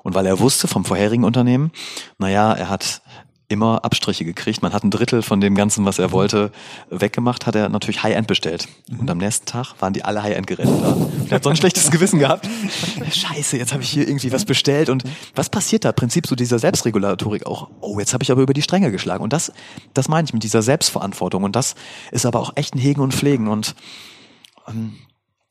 Und 0.03 0.15
weil 0.15 0.27
er 0.27 0.41
wusste 0.41 0.69
vom 0.69 0.85
vorherigen 0.85 1.25
Unternehmen, 1.25 1.73
naja, 2.19 2.53
er 2.53 2.69
hat 2.71 3.03
immer 3.51 3.85
Abstriche 3.85 4.25
gekriegt. 4.25 4.63
Man 4.63 4.73
hat 4.73 4.85
ein 4.85 4.91
Drittel 4.91 5.23
von 5.23 5.41
dem 5.41 5.57
Ganzen, 5.57 5.85
was 5.85 5.99
er 5.99 6.13
wollte, 6.13 6.53
weggemacht, 6.89 7.47
hat 7.47 7.57
er 7.57 7.69
natürlich 7.69 8.03
High-End 8.03 8.29
bestellt. 8.29 8.69
Und 8.97 9.11
am 9.11 9.19
nächsten 9.19 9.45
Tag 9.45 9.75
waren 9.81 9.93
die 9.93 10.05
alle 10.05 10.23
High-End-Geräte 10.23 10.71
da. 10.81 10.93
Und 10.93 11.27
er 11.31 11.35
hat 11.35 11.43
so 11.43 11.51
ein 11.51 11.57
schlechtes 11.57 11.91
Gewissen 11.91 12.21
gehabt. 12.21 12.49
Scheiße, 13.11 13.57
jetzt 13.57 13.73
habe 13.73 13.83
ich 13.83 13.91
hier 13.91 14.07
irgendwie 14.07 14.33
was 14.33 14.45
bestellt. 14.45 14.89
Und 14.89 15.03
was 15.35 15.51
passiert 15.51 15.85
da? 15.85 15.91
Prinzip 15.91 16.29
so 16.29 16.37
dieser 16.37 16.61
Selbstregulatorik 16.61 17.45
auch. 17.45 17.69
Oh, 17.81 17.99
jetzt 17.99 18.15
habe 18.15 18.23
ich 18.23 18.31
aber 18.31 18.41
über 18.41 18.55
die 18.55 18.63
Stränge 18.63 18.93
geschlagen. 18.93 19.25
Und 19.25 19.33
das, 19.33 19.53
das 19.95 20.09
meine 20.09 20.27
ich 20.27 20.33
mit 20.33 20.45
dieser 20.45 20.63
Selbstverantwortung. 20.63 21.43
Und 21.43 21.57
das 21.57 21.75
ist 22.13 22.27
aber 22.27 22.39
auch 22.39 22.53
echt 22.55 22.77
ein 22.77 22.79
Hegen 22.79 23.01
und 23.01 23.15
Pflegen. 23.15 23.49
Und 23.49 23.75
ähm, 24.69 24.95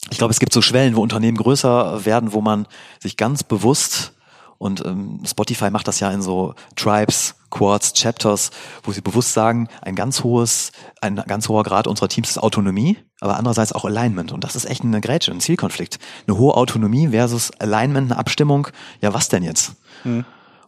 ich 0.09 0.17
glaube, 0.17 0.31
es 0.31 0.39
gibt 0.39 0.53
so 0.53 0.61
Schwellen, 0.61 0.95
wo 0.95 1.01
Unternehmen 1.01 1.37
größer 1.37 2.05
werden, 2.05 2.33
wo 2.33 2.41
man 2.41 2.67
sich 2.99 3.17
ganz 3.17 3.43
bewusst 3.43 4.13
und 4.59 4.85
ähm, 4.85 5.21
Spotify 5.25 5.71
macht 5.71 5.87
das 5.87 6.01
ja 6.01 6.11
in 6.11 6.21
so 6.21 6.53
Tribes, 6.75 7.35
Quads, 7.49 7.93
Chapters, 7.93 8.51
wo 8.83 8.91
sie 8.91 8.99
bewusst 9.01 9.33
sagen, 9.33 9.69
ein 9.81 9.95
ganz 9.95 10.21
hohes, 10.23 10.73
ein 11.01 11.15
ganz 11.15 11.47
hoher 11.47 11.63
Grad 11.63 11.87
unserer 11.87 12.09
Teams 12.09 12.29
ist 12.29 12.37
Autonomie, 12.37 12.97
aber 13.21 13.37
andererseits 13.37 13.71
auch 13.71 13.85
Alignment. 13.85 14.33
Und 14.33 14.43
das 14.43 14.57
ist 14.57 14.65
echt 14.65 14.83
eine 14.83 14.99
Grätsche, 14.99 15.31
ein 15.31 15.39
Zielkonflikt. 15.39 15.97
Eine 16.27 16.37
hohe 16.37 16.55
Autonomie 16.55 17.07
versus 17.07 17.51
Alignment, 17.59 18.11
eine 18.11 18.19
Abstimmung. 18.19 18.67
Ja, 19.01 19.13
was 19.13 19.29
denn 19.29 19.43
jetzt? 19.43 19.75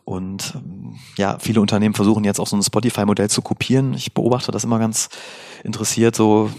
Und 0.06 0.54
ähm, 0.56 0.96
ja, 1.18 1.38
viele 1.40 1.60
Unternehmen 1.60 1.94
versuchen 1.94 2.24
jetzt 2.24 2.40
auch 2.40 2.48
so 2.48 2.56
ein 2.56 2.64
Spotify-Modell 2.64 3.30
zu 3.30 3.42
kopieren. 3.42 3.94
Ich 3.94 4.14
beobachte 4.14 4.54
das 4.54 4.64
immer 4.64 4.80
ganz 4.80 5.10
interessiert, 5.66 6.16
so 6.16 6.50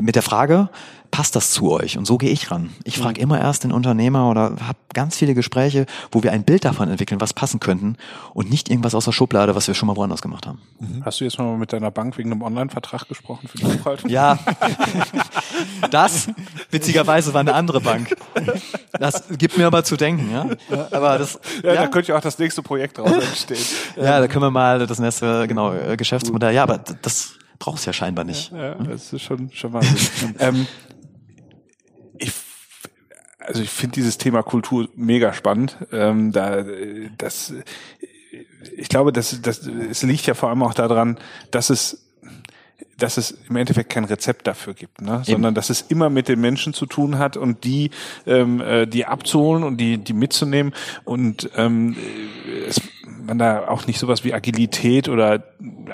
mit 0.00 0.16
der 0.16 0.22
Frage, 0.22 0.70
passt 1.14 1.36
das 1.36 1.52
zu 1.52 1.70
euch? 1.70 1.96
Und 1.96 2.06
so 2.06 2.18
gehe 2.18 2.30
ich 2.30 2.50
ran. 2.50 2.70
Ich 2.82 2.98
frage 2.98 3.20
immer 3.20 3.40
erst 3.40 3.62
den 3.62 3.70
Unternehmer 3.70 4.28
oder 4.30 4.56
habe 4.66 4.78
ganz 4.94 5.16
viele 5.16 5.34
Gespräche, 5.34 5.86
wo 6.10 6.24
wir 6.24 6.32
ein 6.32 6.42
Bild 6.42 6.64
davon 6.64 6.88
entwickeln, 6.88 7.20
was 7.20 7.32
passen 7.32 7.60
könnten 7.60 7.96
und 8.32 8.50
nicht 8.50 8.68
irgendwas 8.68 8.96
aus 8.96 9.04
der 9.04 9.12
Schublade, 9.12 9.54
was 9.54 9.68
wir 9.68 9.74
schon 9.74 9.86
mal 9.86 9.94
woanders 9.94 10.22
gemacht 10.22 10.44
haben. 10.44 10.60
Hast 11.04 11.20
du 11.20 11.24
jetzt 11.24 11.38
mal 11.38 11.56
mit 11.56 11.72
deiner 11.72 11.92
Bank 11.92 12.18
wegen 12.18 12.32
einem 12.32 12.42
Online-Vertrag 12.42 13.06
gesprochen 13.06 13.46
für 13.46 13.58
die 13.58 13.64
Buchhaltung? 13.64 14.10
Ja, 14.10 14.40
das 15.92 16.26
witzigerweise 16.72 17.32
war 17.32 17.42
eine 17.42 17.54
andere 17.54 17.80
Bank. 17.80 18.16
Das 18.98 19.28
gibt 19.38 19.56
mir 19.56 19.68
aber 19.68 19.84
zu 19.84 19.96
denken, 19.96 20.32
ja. 20.32 20.48
Aber 20.90 21.16
das, 21.18 21.38
Ja, 21.62 21.74
da 21.74 21.86
könnte 21.86 22.08
ja 22.10 22.18
auch 22.18 22.22
das 22.22 22.40
nächste 22.40 22.60
Projekt 22.62 22.98
draus 22.98 23.12
entstehen. 23.12 23.64
ja, 23.94 24.18
da 24.18 24.26
können 24.26 24.42
wir 24.42 24.50
mal 24.50 24.84
das 24.84 24.98
nächste, 24.98 25.46
genau, 25.46 25.74
äh, 25.74 25.96
Geschäftsmodell. 25.96 26.52
Ja, 26.52 26.64
aber 26.64 26.78
das 26.78 27.34
brauchst 27.60 27.86
du 27.86 27.90
ja 27.90 27.92
scheinbar 27.92 28.24
nicht. 28.24 28.50
Ja, 28.50 28.74
das 28.74 29.12
ist 29.12 29.22
schon, 29.22 29.50
schon 29.52 29.72
Wahnsinn. 29.72 30.34
ähm, 30.40 30.66
also 33.44 33.62
ich 33.62 33.70
finde 33.70 33.94
dieses 33.94 34.18
Thema 34.18 34.42
Kultur 34.42 34.88
mega 34.96 35.32
spannend. 35.32 35.76
Ähm, 35.92 36.32
da, 36.32 36.64
das, 37.18 37.54
ich 38.76 38.88
glaube, 38.88 39.12
das, 39.12 39.40
das, 39.42 39.66
es 39.66 40.02
liegt 40.02 40.26
ja 40.26 40.34
vor 40.34 40.48
allem 40.48 40.62
auch 40.62 40.74
daran, 40.74 41.18
dass 41.50 41.70
es 41.70 42.00
dass 42.96 43.16
es 43.16 43.32
im 43.48 43.56
Endeffekt 43.56 43.90
kein 43.90 44.04
Rezept 44.04 44.46
dafür 44.46 44.74
gibt, 44.74 45.00
ne? 45.00 45.22
sondern 45.24 45.54
dass 45.54 45.70
es 45.70 45.82
immer 45.82 46.10
mit 46.10 46.28
den 46.28 46.40
Menschen 46.40 46.72
zu 46.74 46.86
tun 46.86 47.18
hat 47.18 47.36
und 47.36 47.64
die, 47.64 47.90
ähm, 48.26 48.60
äh, 48.60 48.86
die 48.86 49.06
abzuholen 49.06 49.64
und 49.64 49.78
die, 49.78 49.98
die 49.98 50.12
mitzunehmen 50.12 50.72
und 51.04 51.50
ähm, 51.56 51.96
es, 52.68 52.80
man 53.26 53.38
da 53.38 53.68
auch 53.68 53.86
nicht 53.86 53.98
sowas 53.98 54.24
wie 54.24 54.34
Agilität 54.34 55.08
oder 55.08 55.42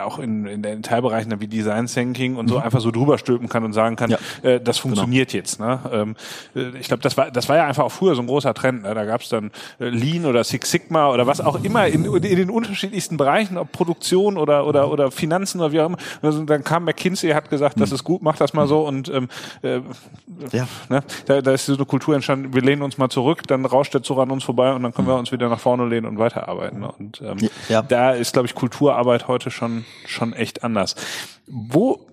auch 0.02 0.18
in, 0.18 0.46
in 0.46 0.62
den 0.62 0.83
Teilbereichen 0.83 1.40
wie 1.40 1.46
Design 1.46 1.87
Thinking 1.87 2.37
und 2.37 2.48
so 2.48 2.59
mhm. 2.59 2.64
einfach 2.64 2.80
so 2.80 2.90
drüber 2.90 3.18
stülpen 3.18 3.48
kann 3.48 3.64
und 3.64 3.72
sagen 3.72 3.96
kann, 3.96 4.11
ja. 4.11 4.18
äh, 4.42 4.61
das 4.61 4.76
genau. 4.76 4.94
funktioniert 4.94 5.30
genau. 5.30 5.40
jetzt. 5.40 5.61
Ne? 5.61 5.80
Ähm, 5.92 6.16
äh, 6.54 6.78
ich 6.78 6.88
glaube, 6.88 7.02
das 7.02 7.16
war 7.16 7.30
das 7.30 7.48
war 7.48 7.56
ja 7.56 7.66
einfach 7.66 7.85
auch 7.85 7.92
früher 7.92 8.14
so 8.14 8.22
ein 8.22 8.26
großer 8.26 8.54
Trend. 8.54 8.83
Ne? 8.83 8.94
Da 8.94 9.04
gab 9.04 9.20
es 9.20 9.28
dann 9.28 9.50
äh, 9.78 9.88
Lean 9.88 10.26
oder 10.26 10.44
Six 10.44 10.70
Sigma 10.70 11.11
oder 11.11 11.26
was 11.26 11.40
auch 11.40 11.62
immer 11.62 11.87
in, 11.87 12.04
in 12.04 12.22
den 12.22 12.50
unterschiedlichsten 12.50 13.16
Bereichen, 13.16 13.56
ob 13.59 13.72
Produktion 13.72 14.37
oder 14.37 14.66
oder 14.66 14.90
oder 14.90 15.11
Finanzen 15.11 15.61
oder 15.61 15.72
wie 15.72 15.80
auch 15.80 15.87
immer. 15.87 15.98
Also 16.22 16.42
dann 16.44 16.64
kam 16.64 16.85
McKinsey, 16.85 17.30
hat 17.30 17.50
gesagt, 17.50 17.76
mhm. 17.76 17.80
das 17.80 17.92
ist 17.92 18.04
gut, 18.04 18.22
mach 18.22 18.37
das 18.37 18.52
mal 18.52 18.66
so 18.66 18.87
und 18.87 19.09
ähm, 19.09 19.28
äh, 19.62 19.80
ja. 20.52 20.66
ne? 20.88 21.02
da, 21.26 21.40
da 21.40 21.52
ist 21.52 21.66
so 21.66 21.74
eine 21.74 21.85
Kultur 21.85 22.14
entstanden. 22.14 22.54
Wir 22.54 22.62
lehnen 22.62 22.83
uns 22.83 22.98
mal 22.98 23.09
zurück, 23.09 23.46
dann 23.46 23.64
rauscht 23.64 23.94
der 23.94 24.02
Zug 24.02 24.18
an 24.18 24.30
uns 24.30 24.44
vorbei 24.44 24.72
und 24.72 24.83
dann 24.83 24.92
können 24.92 25.09
mhm. 25.09 25.12
wir 25.12 25.18
uns 25.18 25.33
wieder 25.33 25.48
nach 25.48 25.61
vorne 25.61 25.87
lehnen 25.87 26.06
und 26.06 26.18
weiterarbeiten. 26.18 26.80
Ne? 26.80 26.92
Und 26.98 27.20
ähm, 27.22 27.38
ja. 27.68 27.83
da 27.83 28.12
ist, 28.12 28.33
glaube 28.33 28.46
ich, 28.46 28.54
Kulturarbeit 28.54 29.28
heute 29.28 29.50
schon 29.50 29.60
schon 30.07 30.33
echt 30.33 30.64
anders. 30.64 30.94
Wo 31.46 32.07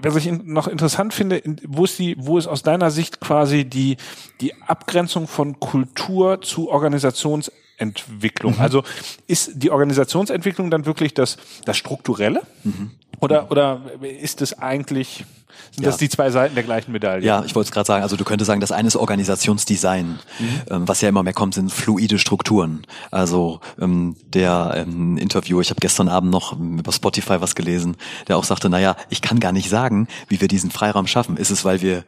was 0.00 0.16
ich 0.16 0.30
noch 0.30 0.68
interessant 0.68 1.12
finde, 1.12 1.42
wo 1.66 1.84
ist 1.84 1.98
die, 1.98 2.16
wo 2.18 2.38
ist 2.38 2.46
aus 2.46 2.62
deiner 2.62 2.90
Sicht 2.90 3.20
quasi 3.20 3.64
die, 3.64 3.96
die 4.40 4.54
Abgrenzung 4.62 5.26
von 5.26 5.58
Kultur 5.58 6.40
zu 6.40 6.70
Organisationsentwicklung? 6.70 8.54
Mhm. 8.54 8.60
Also 8.60 8.84
ist 9.26 9.52
die 9.54 9.70
Organisationsentwicklung 9.70 10.70
dann 10.70 10.86
wirklich 10.86 11.14
das, 11.14 11.36
das 11.64 11.76
Strukturelle? 11.76 12.42
Mhm. 12.64 12.92
Oder, 13.20 13.50
oder 13.50 13.80
ist 14.00 14.42
es 14.42 14.58
eigentlich, 14.58 15.24
sind 15.72 15.84
ja. 15.84 15.90
das 15.90 15.98
die 15.98 16.08
zwei 16.08 16.30
Seiten 16.30 16.54
der 16.54 16.64
gleichen 16.64 16.92
Medaille? 16.92 17.24
Ja, 17.24 17.44
ich 17.44 17.54
wollte 17.54 17.68
es 17.68 17.72
gerade 17.72 17.86
sagen. 17.86 18.02
Also 18.02 18.16
du 18.16 18.24
könntest 18.24 18.46
sagen, 18.46 18.60
das 18.60 18.72
eine 18.72 18.88
ist 18.88 18.96
Organisationsdesign. 18.96 20.18
Mhm. 20.38 20.60
Ähm, 20.70 20.88
was 20.88 21.00
ja 21.00 21.08
immer 21.08 21.22
mehr 21.22 21.32
kommt, 21.32 21.54
sind 21.54 21.72
fluide 21.72 22.18
Strukturen. 22.18 22.86
Also 23.10 23.60
ähm, 23.80 24.16
der 24.26 24.72
ähm, 24.76 25.16
Interviewer, 25.18 25.60
ich 25.60 25.70
habe 25.70 25.80
gestern 25.80 26.08
Abend 26.08 26.30
noch 26.30 26.58
über 26.58 26.92
Spotify 26.92 27.40
was 27.40 27.54
gelesen, 27.54 27.96
der 28.28 28.36
auch 28.36 28.44
sagte, 28.44 28.68
naja, 28.68 28.96
ich 29.08 29.22
kann 29.22 29.40
gar 29.40 29.52
nicht 29.52 29.68
sagen, 29.68 30.08
wie 30.28 30.40
wir 30.40 30.48
diesen 30.48 30.70
Freiraum 30.70 31.06
schaffen. 31.06 31.36
Ist 31.36 31.50
es, 31.50 31.64
weil 31.64 31.82
wir 31.82 32.04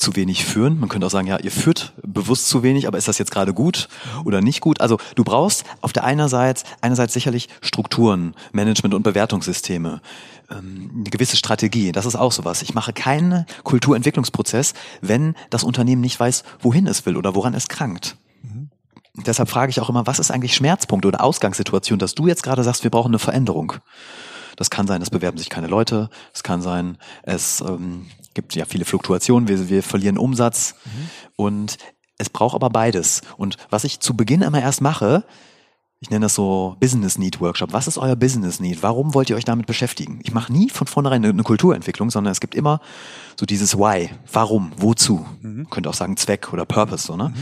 zu 0.00 0.16
wenig 0.16 0.46
führen. 0.46 0.80
Man 0.80 0.88
könnte 0.88 1.06
auch 1.06 1.10
sagen, 1.10 1.28
ja, 1.28 1.38
ihr 1.38 1.52
führt 1.52 1.92
bewusst 2.02 2.48
zu 2.48 2.62
wenig, 2.62 2.88
aber 2.88 2.96
ist 2.96 3.06
das 3.06 3.18
jetzt 3.18 3.30
gerade 3.30 3.52
gut 3.52 3.88
oder 4.24 4.40
nicht 4.40 4.60
gut? 4.62 4.80
Also 4.80 4.98
du 5.14 5.24
brauchst 5.24 5.64
auf 5.82 5.92
der 5.92 6.04
einerseits, 6.04 6.64
einerseits 6.80 7.12
sicherlich 7.12 7.48
Strukturen, 7.60 8.34
Management 8.52 8.94
und 8.94 9.02
Bewertungssysteme, 9.02 10.00
ähm, 10.50 10.90
eine 10.94 11.10
gewisse 11.10 11.36
Strategie. 11.36 11.92
Das 11.92 12.06
ist 12.06 12.16
auch 12.16 12.32
sowas. 12.32 12.62
Ich 12.62 12.72
mache 12.72 12.94
keinen 12.94 13.44
Kulturentwicklungsprozess, 13.62 14.72
wenn 15.02 15.34
das 15.50 15.64
Unternehmen 15.64 16.00
nicht 16.00 16.18
weiß, 16.18 16.44
wohin 16.60 16.86
es 16.86 17.04
will 17.04 17.18
oder 17.18 17.34
woran 17.34 17.52
es 17.52 17.68
krankt. 17.68 18.16
Mhm. 18.42 18.70
Deshalb 19.26 19.50
frage 19.50 19.68
ich 19.68 19.80
auch 19.80 19.90
immer, 19.90 20.06
was 20.06 20.18
ist 20.18 20.30
eigentlich 20.30 20.56
Schmerzpunkt 20.56 21.04
oder 21.04 21.22
Ausgangssituation, 21.22 21.98
dass 21.98 22.14
du 22.14 22.26
jetzt 22.26 22.42
gerade 22.42 22.64
sagst, 22.64 22.84
wir 22.84 22.90
brauchen 22.90 23.10
eine 23.10 23.18
Veränderung. 23.18 23.74
Das 24.56 24.70
kann 24.70 24.86
sein, 24.86 25.02
es 25.02 25.10
bewerben 25.10 25.36
sich 25.36 25.50
keine 25.50 25.66
Leute. 25.66 26.08
Es 26.32 26.42
kann 26.42 26.62
sein, 26.62 26.96
es 27.22 27.60
ähm, 27.60 28.06
gibt 28.34 28.54
ja 28.54 28.64
viele 28.64 28.84
Fluktuationen, 28.84 29.48
wir, 29.48 29.68
wir 29.68 29.82
verlieren 29.82 30.18
Umsatz 30.18 30.74
mhm. 30.84 31.10
und 31.36 31.78
es 32.18 32.30
braucht 32.30 32.54
aber 32.54 32.70
beides. 32.70 33.22
Und 33.36 33.56
was 33.70 33.84
ich 33.84 34.00
zu 34.00 34.14
Beginn 34.14 34.42
immer 34.42 34.60
erst 34.60 34.80
mache, 34.80 35.24
ich 36.00 36.08
nenne 36.08 36.24
das 36.24 36.34
so 36.34 36.76
Business 36.80 37.18
Need 37.18 37.40
Workshop. 37.40 37.74
Was 37.74 37.86
ist 37.86 37.98
euer 37.98 38.16
Business 38.16 38.58
Need? 38.58 38.82
Warum 38.82 39.12
wollt 39.12 39.28
ihr 39.28 39.36
euch 39.36 39.44
damit 39.44 39.66
beschäftigen? 39.66 40.20
Ich 40.22 40.32
mache 40.32 40.50
nie 40.50 40.70
von 40.70 40.86
vornherein 40.86 41.24
eine, 41.24 41.42
Kulturentwicklung, 41.42 42.10
sondern 42.10 42.32
es 42.32 42.40
gibt 42.40 42.54
immer 42.54 42.80
so 43.38 43.44
dieses 43.44 43.76
Why. 43.76 44.10
Warum? 44.32 44.72
Wozu? 44.76 45.26
Mhm. 45.42 45.56
Man 45.56 45.70
könnte 45.70 45.90
auch 45.90 45.94
sagen 45.94 46.16
Zweck 46.16 46.52
oder 46.54 46.64
Purpose. 46.64 47.06
So, 47.06 47.16
ne? 47.16 47.28
Mhm. 47.28 47.34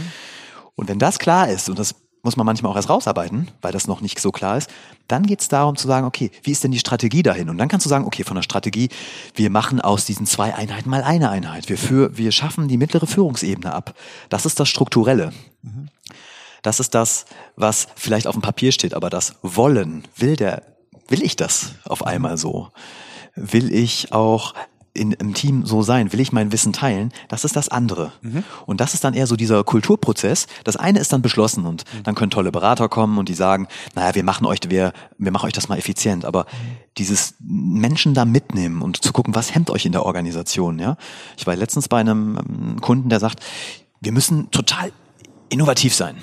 Und 0.75 0.89
wenn 0.89 0.99
das 0.99 1.21
klar 1.21 1.49
ist, 1.49 1.69
und 1.69 1.79
das 1.79 1.95
muss 2.23 2.37
man 2.37 2.47
manchmal 2.47 2.73
auch 2.73 2.77
erst 2.77 2.91
rausarbeiten, 2.91 3.49
weil 3.63 3.73
das 3.73 3.87
noch 3.87 4.01
nicht 4.01 4.21
so 4.21 4.33
klar 4.33 4.57
ist. 4.57 4.71
Dann 5.07 5.25
geht 5.25 5.41
es 5.41 5.49
darum 5.49 5.77
zu 5.77 5.87
sagen, 5.87 6.07
okay, 6.07 6.31
wie 6.43 6.51
ist 6.51 6.65
denn 6.65 6.71
die 6.71 6.79
Strategie 6.79 7.23
dahin? 7.23 7.49
Und 7.49 7.59
dann 7.59 7.69
kannst 7.69 7.87
du 7.87 7.91
sagen, 7.91 8.05
okay, 8.05 8.25
von 8.25 8.35
der 8.35 8.43
Strategie, 8.43 8.89
wir 9.35 9.51
machen 9.51 9.81
aus 9.81 10.05
diesen 10.05 10.27
zwei 10.27 10.55
Einheiten 10.55 10.91
mal 10.91 11.03
eine 11.03 11.31
Einheit. 11.31 11.69
Wir, 11.69 11.79
für, 11.79 12.17
wir 12.17 12.33
schaffen 12.33 12.69
die 12.69 12.77
mittlere 12.77 13.07
Führungsebene 13.07 13.73
ab. 13.73 13.95
Das 14.29 14.47
ist 14.47 14.61
das 14.61 14.69
Strukturelle. 14.69 15.33
Das 16.63 16.81
ist 16.81 16.95
das, 16.95 17.25
was 17.57 17.89
vielleicht 17.95 18.27
auf 18.27 18.35
dem 18.35 18.43
Papier 18.43 18.73
steht, 18.73 18.95
aber 18.95 19.11
das 19.11 19.37
Wollen, 19.43 20.07
will 20.17 20.37
der, 20.37 20.63
will 21.09 21.23
ich 21.23 21.37
das 21.37 21.75
auf 21.85 22.05
einmal 22.05 22.37
so? 22.37 22.69
Will 23.35 23.73
ich 23.73 24.13
auch 24.13 24.55
in, 24.95 25.13
im 25.13 25.35
Team 25.35 25.65
so 25.65 25.83
sein? 25.83 26.13
Will 26.13 26.21
ich 26.21 26.33
mein 26.33 26.53
Wissen 26.53 26.73
teilen? 26.73 27.13
Das 27.29 27.45
ist 27.45 27.57
das 27.57 27.69
andere. 27.69 28.13
Mhm. 28.23 28.45
Und 28.67 28.81
das 28.81 28.95
ist 28.95 29.05
dann 29.05 29.15
eher 29.15 29.27
so 29.27 29.37
dieser 29.37 29.65
Kulturprozess. 29.65 30.47
Das 30.65 30.77
eine 30.77 30.99
ist 30.99 31.13
dann 31.13 31.23
beschlossen 31.23 31.67
und 31.67 31.85
mhm. 31.93 32.03
dann 32.05 32.15
können 32.15 32.31
tolle 32.31 32.53
Berater 32.53 32.89
kommen 32.89 33.19
und 33.19 33.29
die 33.29 33.35
sagen, 33.35 33.69
naja, 33.95 34.15
wir 34.15 34.25
machen 34.25 34.47
euch, 34.47 34.61
wir, 34.69 34.93
wir 35.19 35.33
machen 35.33 35.47
euch 35.47 35.53
das 35.53 35.69
mal 35.69 35.79
effizient. 35.79 36.25
Aber 36.25 36.47
dieses 36.97 37.35
Menschen 37.41 38.15
da 38.15 38.25
mitnehmen 38.25 38.83
und 38.83 39.03
zu 39.03 39.13
gucken, 39.13 39.35
was 39.35 39.55
hemmt 39.55 39.71
euch 39.71 39.87
in 39.87 39.93
der 39.93 40.05
Organisation, 40.05 40.79
ja? 40.79 40.97
Ich 41.37 41.47
war 41.47 41.55
letztens 41.57 41.89
bei 41.89 42.01
einem 42.01 42.39
ähm, 42.39 42.81
Kunden, 42.81 43.09
der 43.09 43.21
sagt, 43.21 43.41
wir 44.01 44.13
müssen 44.13 44.51
total 44.51 44.93
innovativ 45.49 45.95
sein. 45.95 46.17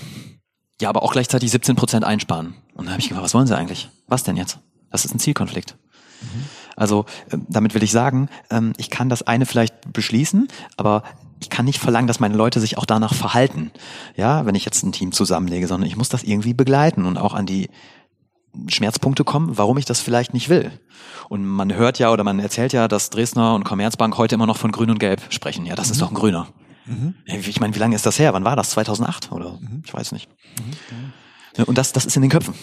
Ja, 0.82 0.90
aber 0.90 1.04
auch 1.04 1.14
gleichzeitig 1.14 1.52
17 1.52 1.76
Prozent 1.76 2.06
einsparen. 2.06 2.56
Und 2.74 2.86
dann 2.86 2.92
habe 2.92 3.00
ich 3.02 3.08
gefragt, 3.08 3.24
was 3.24 3.34
wollen 3.34 3.48
Sie 3.48 3.56
eigentlich? 3.56 3.90
Was 4.08 4.24
denn 4.24 4.36
jetzt? 4.36 4.60
Das 4.92 5.06
ist 5.06 5.14
ein 5.14 5.20
Zielkonflikt. 5.20 5.78
Mhm. 6.22 6.46
Also 6.76 7.06
ähm, 7.32 7.46
damit 7.50 7.74
will 7.74 7.84
ich 7.84 7.92
sagen, 7.92 8.30
ähm, 8.50 8.74
ich 8.78 8.90
kann 8.90 9.10
das 9.10 9.24
eine 9.24 9.46
vielleicht 9.46 9.92
beschließen, 9.92 10.48
aber 10.78 11.04
ich 11.40 11.50
kann 11.50 11.66
nicht 11.66 11.80
verlangen, 11.80 12.08
dass 12.08 12.20
meine 12.20 12.36
Leute 12.36 12.60
sich 12.60 12.78
auch 12.78 12.86
danach 12.86 13.14
verhalten. 13.14 13.72
Ja, 14.16 14.46
wenn 14.46 14.56
ich 14.56 14.66
jetzt 14.66 14.84
ein 14.84 14.92
Team 14.92 15.12
zusammenlege, 15.12 15.68
sondern 15.68 15.88
ich 15.88 15.98
muss 15.98 16.10
das 16.10 16.24
irgendwie 16.24 16.54
begleiten 16.54 17.06
und 17.06 17.18
auch 17.18 17.34
an 17.34 17.46
die 17.46 17.70
Schmerzpunkte 18.68 19.24
kommen, 19.24 19.58
warum 19.58 19.78
ich 19.78 19.86
das 19.86 20.00
vielleicht 20.00 20.34
nicht 20.34 20.50
will. 20.50 20.72
Und 21.28 21.46
man 21.46 21.74
hört 21.74 22.00
ja 22.00 22.12
oder 22.12 22.24
man 22.24 22.40
erzählt 22.40 22.74
ja, 22.74 22.88
dass 22.88 23.10
Dresdner 23.10 23.54
und 23.54 23.64
Commerzbank 23.64 24.18
heute 24.18 24.36
immer 24.36 24.48
noch 24.48 24.58
von 24.58 24.72
Grün 24.72 24.90
und 24.90 25.00
Gelb 25.00 25.22
sprechen. 25.30 25.66
Ja, 25.66 25.76
das 25.76 25.88
mhm. 25.88 25.92
ist 25.92 26.02
doch 26.02 26.10
ein 26.10 26.16
Grüner. 26.16 26.48
Mhm. 26.86 27.16
Ich 27.26 27.60
meine, 27.60 27.76
wie 27.76 27.80
lange 27.80 27.96
ist 27.96 28.06
das 28.06 28.20
her? 28.20 28.34
Wann 28.34 28.46
war 28.46 28.56
das? 28.56 28.70
2008 28.72 29.32
oder? 29.32 29.54
Mhm. 29.54 29.84
Ich 29.86 29.94
weiß 29.94 30.12
nicht. 30.12 30.30
Mhm. 30.60 31.14
Und 31.64 31.78
das, 31.78 31.94
das 31.94 32.06
ist 32.06 32.16
in 32.16 32.22
den 32.22 32.32
Köpfen. 32.32 32.54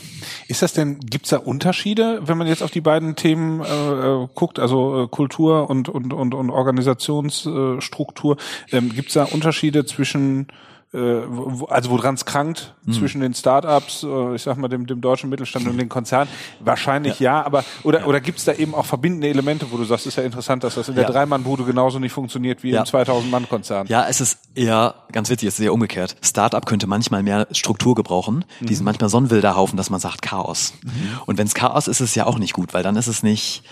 Ist 0.48 0.62
das 0.62 0.72
denn, 0.72 1.00
gibt's 1.00 1.30
da 1.30 1.38
Unterschiede, 1.38 2.20
wenn 2.26 2.36
man 2.36 2.46
jetzt 2.46 2.62
auf 2.62 2.70
die 2.70 2.80
beiden 2.80 3.16
Themen 3.16 3.60
äh, 3.60 4.28
guckt, 4.34 4.58
also 4.58 5.04
äh, 5.04 5.08
Kultur 5.08 5.70
und, 5.70 5.88
und, 5.88 6.12
und, 6.12 6.34
und 6.34 6.50
Organisationsstruktur, 6.50 8.36
ähm, 8.70 8.92
gibt's 8.94 9.14
da 9.14 9.24
Unterschiede 9.24 9.86
zwischen 9.86 10.48
äh, 10.48 10.71
also 10.94 11.90
woran 11.90 12.16
es 12.16 12.24
krankt 12.26 12.74
mhm. 12.84 12.92
zwischen 12.92 13.20
den 13.22 13.32
Startups, 13.32 14.02
äh, 14.02 14.34
ich 14.34 14.42
sag 14.42 14.58
mal 14.58 14.68
dem, 14.68 14.86
dem 14.86 15.00
deutschen 15.00 15.30
Mittelstand 15.30 15.66
und 15.66 15.78
den 15.78 15.88
Konzernen? 15.88 16.28
Wahrscheinlich 16.60 17.18
ja, 17.18 17.38
ja 17.38 17.46
aber 17.46 17.64
oder 17.82 18.00
ja. 18.00 18.06
oder 18.06 18.20
gibt 18.20 18.38
es 18.38 18.44
da 18.44 18.52
eben 18.52 18.74
auch 18.74 18.84
verbindende 18.84 19.28
Elemente, 19.28 19.66
wo 19.70 19.78
du 19.78 19.84
sagst, 19.84 20.06
ist 20.06 20.16
ja 20.16 20.22
interessant, 20.22 20.64
dass 20.64 20.74
das 20.74 20.88
in 20.88 20.94
der 20.94 21.04
ja. 21.04 21.10
Dreimann-Bude 21.10 21.64
genauso 21.64 21.98
nicht 21.98 22.12
funktioniert 22.12 22.62
wie 22.62 22.72
im 22.72 22.82
2000-Mann-Konzern? 22.82 23.86
Ja, 23.86 24.06
es 24.06 24.20
ist 24.20 24.38
eher 24.54 24.94
ganz 25.12 25.30
witzig, 25.30 25.48
es 25.48 25.58
ist 25.58 25.64
eher 25.64 25.72
umgekehrt. 25.72 26.16
Startup 26.20 26.66
könnte 26.66 26.86
manchmal 26.86 27.22
mehr 27.22 27.48
Struktur 27.52 27.94
gebrauchen. 27.94 28.44
Mhm. 28.60 28.66
Die 28.66 28.74
sind 28.74 28.84
manchmal 28.84 29.08
so 29.08 29.18
ein 29.18 29.30
wilder 29.30 29.56
Haufen, 29.56 29.78
dass 29.78 29.88
man 29.88 30.00
sagt 30.00 30.20
Chaos. 30.20 30.74
Mhm. 30.82 31.20
Und 31.24 31.38
wenn 31.38 31.46
es 31.46 31.54
Chaos 31.54 31.88
ist, 31.88 32.02
ist 32.02 32.10
es 32.10 32.14
ja 32.14 32.26
auch 32.26 32.38
nicht 32.38 32.52
gut, 32.52 32.74
weil 32.74 32.82
dann 32.82 32.96
ist 32.96 33.06
es 33.06 33.22
nicht 33.22 33.62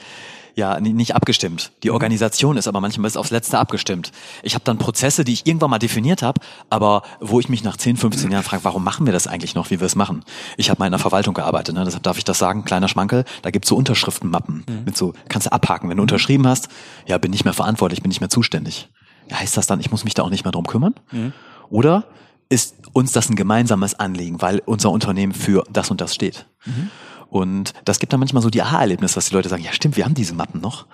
ja 0.55 0.81
nicht 0.81 1.15
abgestimmt. 1.15 1.73
Die 1.83 1.89
mhm. 1.89 1.95
Organisation 1.95 2.57
ist 2.57 2.69
aber 2.69 2.81
manchmal 2.81 3.05
bis 3.05 3.17
aufs 3.17 3.31
Letzte 3.31 3.59
abgestimmt. 3.59 4.13
Ich 4.43 4.55
habe 4.55 4.65
dann 4.65 4.79
Prozesse, 4.79 5.25
die 5.25 5.33
ich 5.33 5.47
irgendwann 5.47 5.71
mal 5.71 5.79
definiert 5.79 6.23
habe, 6.23 6.41
aber 6.69 7.03
wo 7.21 7.41
ich 7.41 7.49
mich 7.49 7.65
nach 7.65 7.77
10, 7.77 7.97
15 7.97 8.31
Jahren 8.31 8.43
frage, 8.43 8.65
warum 8.65 8.85
machen 8.85 9.07
wir 9.07 9.13
das 9.13 9.27
eigentlich 9.27 9.55
noch, 9.55 9.71
wie 9.71 9.81
wir 9.81 9.87
es 9.87 9.97
machen? 9.97 10.25
Ich 10.57 10.71
habe 10.71 10.79
mal 10.79 10.87
in 10.87 10.93
der 10.93 10.99
Verwaltung 10.99 11.35
gearbeitet, 11.35 11.75
ne? 11.75 11.85
deshalb 11.85 12.03
darf 12.03 12.19
ich 12.19 12.25
das 12.25 12.39
sagen, 12.39 12.65
kleiner 12.65 12.89
Schmankel, 12.89 13.25
da 13.43 13.51
gibt's 13.51 13.69
so 13.69 13.77
Unterschriftenmappen 13.77 14.65
mhm. 14.69 14.85
mit 14.85 14.97
so, 14.97 15.15
kannst 15.29 15.47
du 15.47 15.53
abhaken, 15.53 15.89
wenn 15.89 15.97
du 15.97 16.03
unterschrieben 16.03 16.47
hast, 16.47 16.69
ja, 17.07 17.19
bin 17.19 17.31
nicht 17.31 17.45
mehr 17.45 17.55
verantwortlich, 17.55 18.03
bin 18.03 18.09
nicht 18.09 18.21
mehr 18.21 18.31
zuständig. 18.31 18.89
Ja, 19.29 19.39
heißt 19.39 19.57
das 19.57 19.67
dann, 19.67 19.81
ich 19.81 19.91
muss 19.91 20.05
mich 20.05 20.15
da 20.15 20.23
auch 20.23 20.31
nicht 20.31 20.45
mehr 20.45 20.53
drum 20.53 20.67
kümmern? 20.67 20.95
Mhm. 21.13 21.33
Oder 21.69 22.05
ist 22.49 22.75
uns 22.93 23.13
das 23.13 23.31
ein 23.31 23.37
gemeinsames 23.37 23.99
Anliegen, 23.99 24.43
weil 24.43 24.61
unser 24.67 24.91
Unternehmen 24.91 25.33
für 25.33 25.65
das 25.73 25.91
und 25.91 26.01
das 26.01 26.15
steht? 26.15 26.47
Mhm. 26.67 26.91
Und 27.31 27.73
das 27.85 27.99
gibt 28.01 28.13
dann 28.13 28.21
manchmal 28.21 28.43
so 28.43 28.51
die 28.51 28.61
Aha-Erlebnis, 28.61 29.15
dass 29.15 29.29
die 29.29 29.35
Leute 29.35 29.49
sagen, 29.49 29.63
ja 29.63 29.73
stimmt, 29.73 29.97
wir 29.97 30.05
haben 30.05 30.15
diese 30.15 30.35
Mappen 30.35 30.61
noch. 30.61 30.87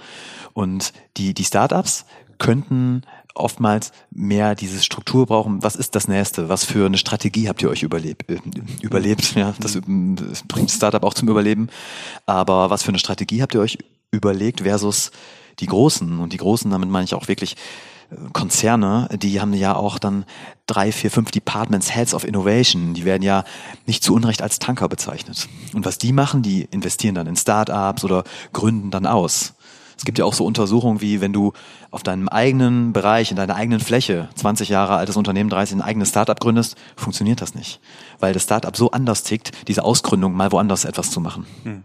Und 0.52 0.92
die, 1.16 1.34
die 1.34 1.44
Startups 1.44 2.04
könnten 2.38 3.02
oftmals 3.34 3.92
mehr 4.10 4.54
diese 4.54 4.82
Struktur 4.82 5.26
brauchen. 5.26 5.62
Was 5.62 5.76
ist 5.76 5.94
das 5.94 6.08
Nächste? 6.08 6.48
Was 6.48 6.64
für 6.64 6.86
eine 6.86 6.98
Strategie 6.98 7.48
habt 7.48 7.62
ihr 7.62 7.70
euch 7.70 7.82
überlebt? 7.82 8.30
Äh, 8.30 8.38
überlebt? 8.82 9.34
Ja, 9.34 9.54
das, 9.60 9.72
das 9.74 10.42
bringt 10.44 10.70
Startup 10.70 11.02
auch 11.04 11.14
zum 11.14 11.28
Überleben. 11.28 11.68
Aber 12.24 12.70
was 12.70 12.82
für 12.82 12.90
eine 12.90 12.98
Strategie 12.98 13.42
habt 13.42 13.54
ihr 13.54 13.60
euch 13.60 13.78
überlegt 14.10 14.62
versus 14.62 15.10
die 15.58 15.66
Großen? 15.66 16.18
Und 16.18 16.32
die 16.32 16.38
Großen, 16.38 16.70
damit 16.70 16.88
meine 16.88 17.04
ich 17.04 17.14
auch 17.14 17.28
wirklich 17.28 17.56
Konzerne, 18.32 19.08
die 19.12 19.40
haben 19.40 19.52
ja 19.52 19.74
auch 19.74 19.98
dann 19.98 20.24
drei, 20.66 20.92
vier, 20.92 21.10
fünf 21.10 21.30
Departments 21.30 21.94
Heads 21.94 22.14
of 22.14 22.24
Innovation. 22.24 22.94
Die 22.94 23.04
werden 23.04 23.22
ja 23.22 23.44
nicht 23.86 24.04
zu 24.04 24.14
Unrecht 24.14 24.42
als 24.42 24.58
Tanker 24.58 24.88
bezeichnet. 24.88 25.48
Und 25.74 25.84
was 25.84 25.98
die 25.98 26.12
machen, 26.12 26.42
die 26.42 26.62
investieren 26.70 27.14
dann 27.14 27.26
in 27.26 27.36
Startups 27.36 28.04
oder 28.04 28.24
gründen 28.52 28.90
dann 28.90 29.06
aus. 29.06 29.54
Es 29.96 30.04
gibt 30.04 30.18
ja 30.18 30.24
auch 30.24 30.34
so 30.34 30.44
Untersuchungen 30.44 31.00
wie, 31.00 31.20
wenn 31.20 31.32
du 31.32 31.52
auf 31.90 32.02
deinem 32.02 32.28
eigenen 32.28 32.92
Bereich, 32.92 33.30
in 33.30 33.36
deiner 33.36 33.54
eigenen 33.54 33.80
Fläche, 33.80 34.28
20 34.34 34.68
Jahre 34.68 34.96
altes 34.96 35.16
Unternehmen, 35.16 35.50
30 35.50 35.76
ein 35.76 35.82
eigenes 35.82 36.10
Startup 36.10 36.38
gründest, 36.38 36.76
funktioniert 36.96 37.40
das 37.40 37.54
nicht. 37.54 37.80
Weil 38.18 38.32
das 38.32 38.44
Startup 38.44 38.76
so 38.76 38.90
anders 38.90 39.22
tickt, 39.22 39.52
diese 39.68 39.84
Ausgründung 39.84 40.34
mal 40.34 40.52
woanders 40.52 40.84
etwas 40.84 41.10
zu 41.10 41.20
machen. 41.20 41.46
Hm. 41.64 41.82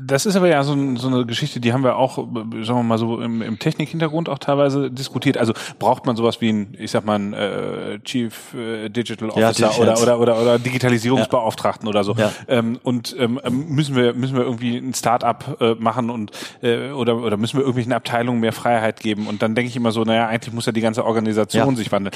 Das 0.00 0.26
ist 0.26 0.36
aber 0.36 0.48
ja 0.48 0.62
so, 0.62 0.96
so, 0.96 1.08
eine 1.08 1.26
Geschichte, 1.26 1.60
die 1.60 1.72
haben 1.72 1.84
wir 1.84 1.96
auch, 1.96 2.16
sagen 2.16 2.66
wir 2.66 2.82
mal 2.82 2.98
so, 2.98 3.20
im, 3.20 3.42
im 3.42 3.58
Technikhintergrund 3.58 4.28
auch 4.28 4.38
teilweise 4.38 4.90
diskutiert. 4.90 5.38
Also 5.38 5.52
braucht 5.78 6.06
man 6.06 6.16
sowas 6.16 6.40
wie 6.40 6.50
ein, 6.50 6.74
ich 6.78 6.90
sag 6.90 7.04
mal, 7.04 7.18
ein 7.18 7.32
äh, 7.32 7.98
Chief 8.00 8.54
äh, 8.54 8.88
Digital 8.88 9.30
Officer 9.30 9.70
ja, 9.70 9.78
oder, 9.78 10.00
oder, 10.00 10.20
oder, 10.20 10.40
oder 10.40 10.58
Digitalisierungsbeauftragten 10.58 11.86
ja. 11.86 11.90
oder 11.90 12.04
so. 12.04 12.14
Ja. 12.14 12.32
Ähm, 12.48 12.78
und 12.82 13.14
ähm, 13.18 13.40
müssen 13.68 13.96
wir 13.96 14.14
müssen 14.14 14.36
wir 14.36 14.44
irgendwie 14.44 14.76
ein 14.76 14.94
Start-up 14.94 15.58
äh, 15.60 15.74
machen 15.74 16.10
und 16.10 16.30
äh, 16.62 16.90
oder, 16.90 17.16
oder 17.16 17.36
müssen 17.36 17.56
wir 17.56 17.62
irgendwelchen 17.62 17.92
Abteilungen 17.94 18.40
mehr 18.40 18.52
Freiheit 18.52 19.00
geben? 19.00 19.26
Und 19.26 19.42
dann 19.42 19.54
denke 19.54 19.68
ich 19.68 19.76
immer 19.76 19.92
so, 19.92 20.04
naja, 20.04 20.28
eigentlich 20.28 20.54
muss 20.54 20.66
ja 20.66 20.72
die 20.72 20.80
ganze 20.80 21.04
Organisation 21.04 21.76
sich 21.76 21.90
wandeln. 21.92 22.14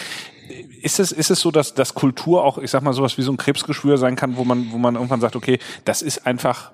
Ist 0.83 1.01
es, 1.01 1.13
ist 1.13 1.31
es 1.31 1.41
so, 1.41 1.51
dass, 1.51 1.75
dass 1.75 1.95
Kultur 1.95 2.45
auch, 2.45 2.59
ich 2.59 2.71
sag 2.71 2.83
mal, 2.83 2.93
sowas 2.93 3.19
wie 3.19 3.23
so 3.23 3.33
ein 3.33 3.37
Krebsgeschwür 3.37 3.99
sein 3.99 4.17
kann, 4.17 4.37
wo 4.37 4.45
man, 4.45 4.73
wo 4.73 4.79
man 4.79 4.95
irgendwann 4.95 5.21
sagt, 5.21 5.37
okay, 5.37 5.59
das 5.85 6.03
ist 6.03 6.27
einfach 6.27 6.73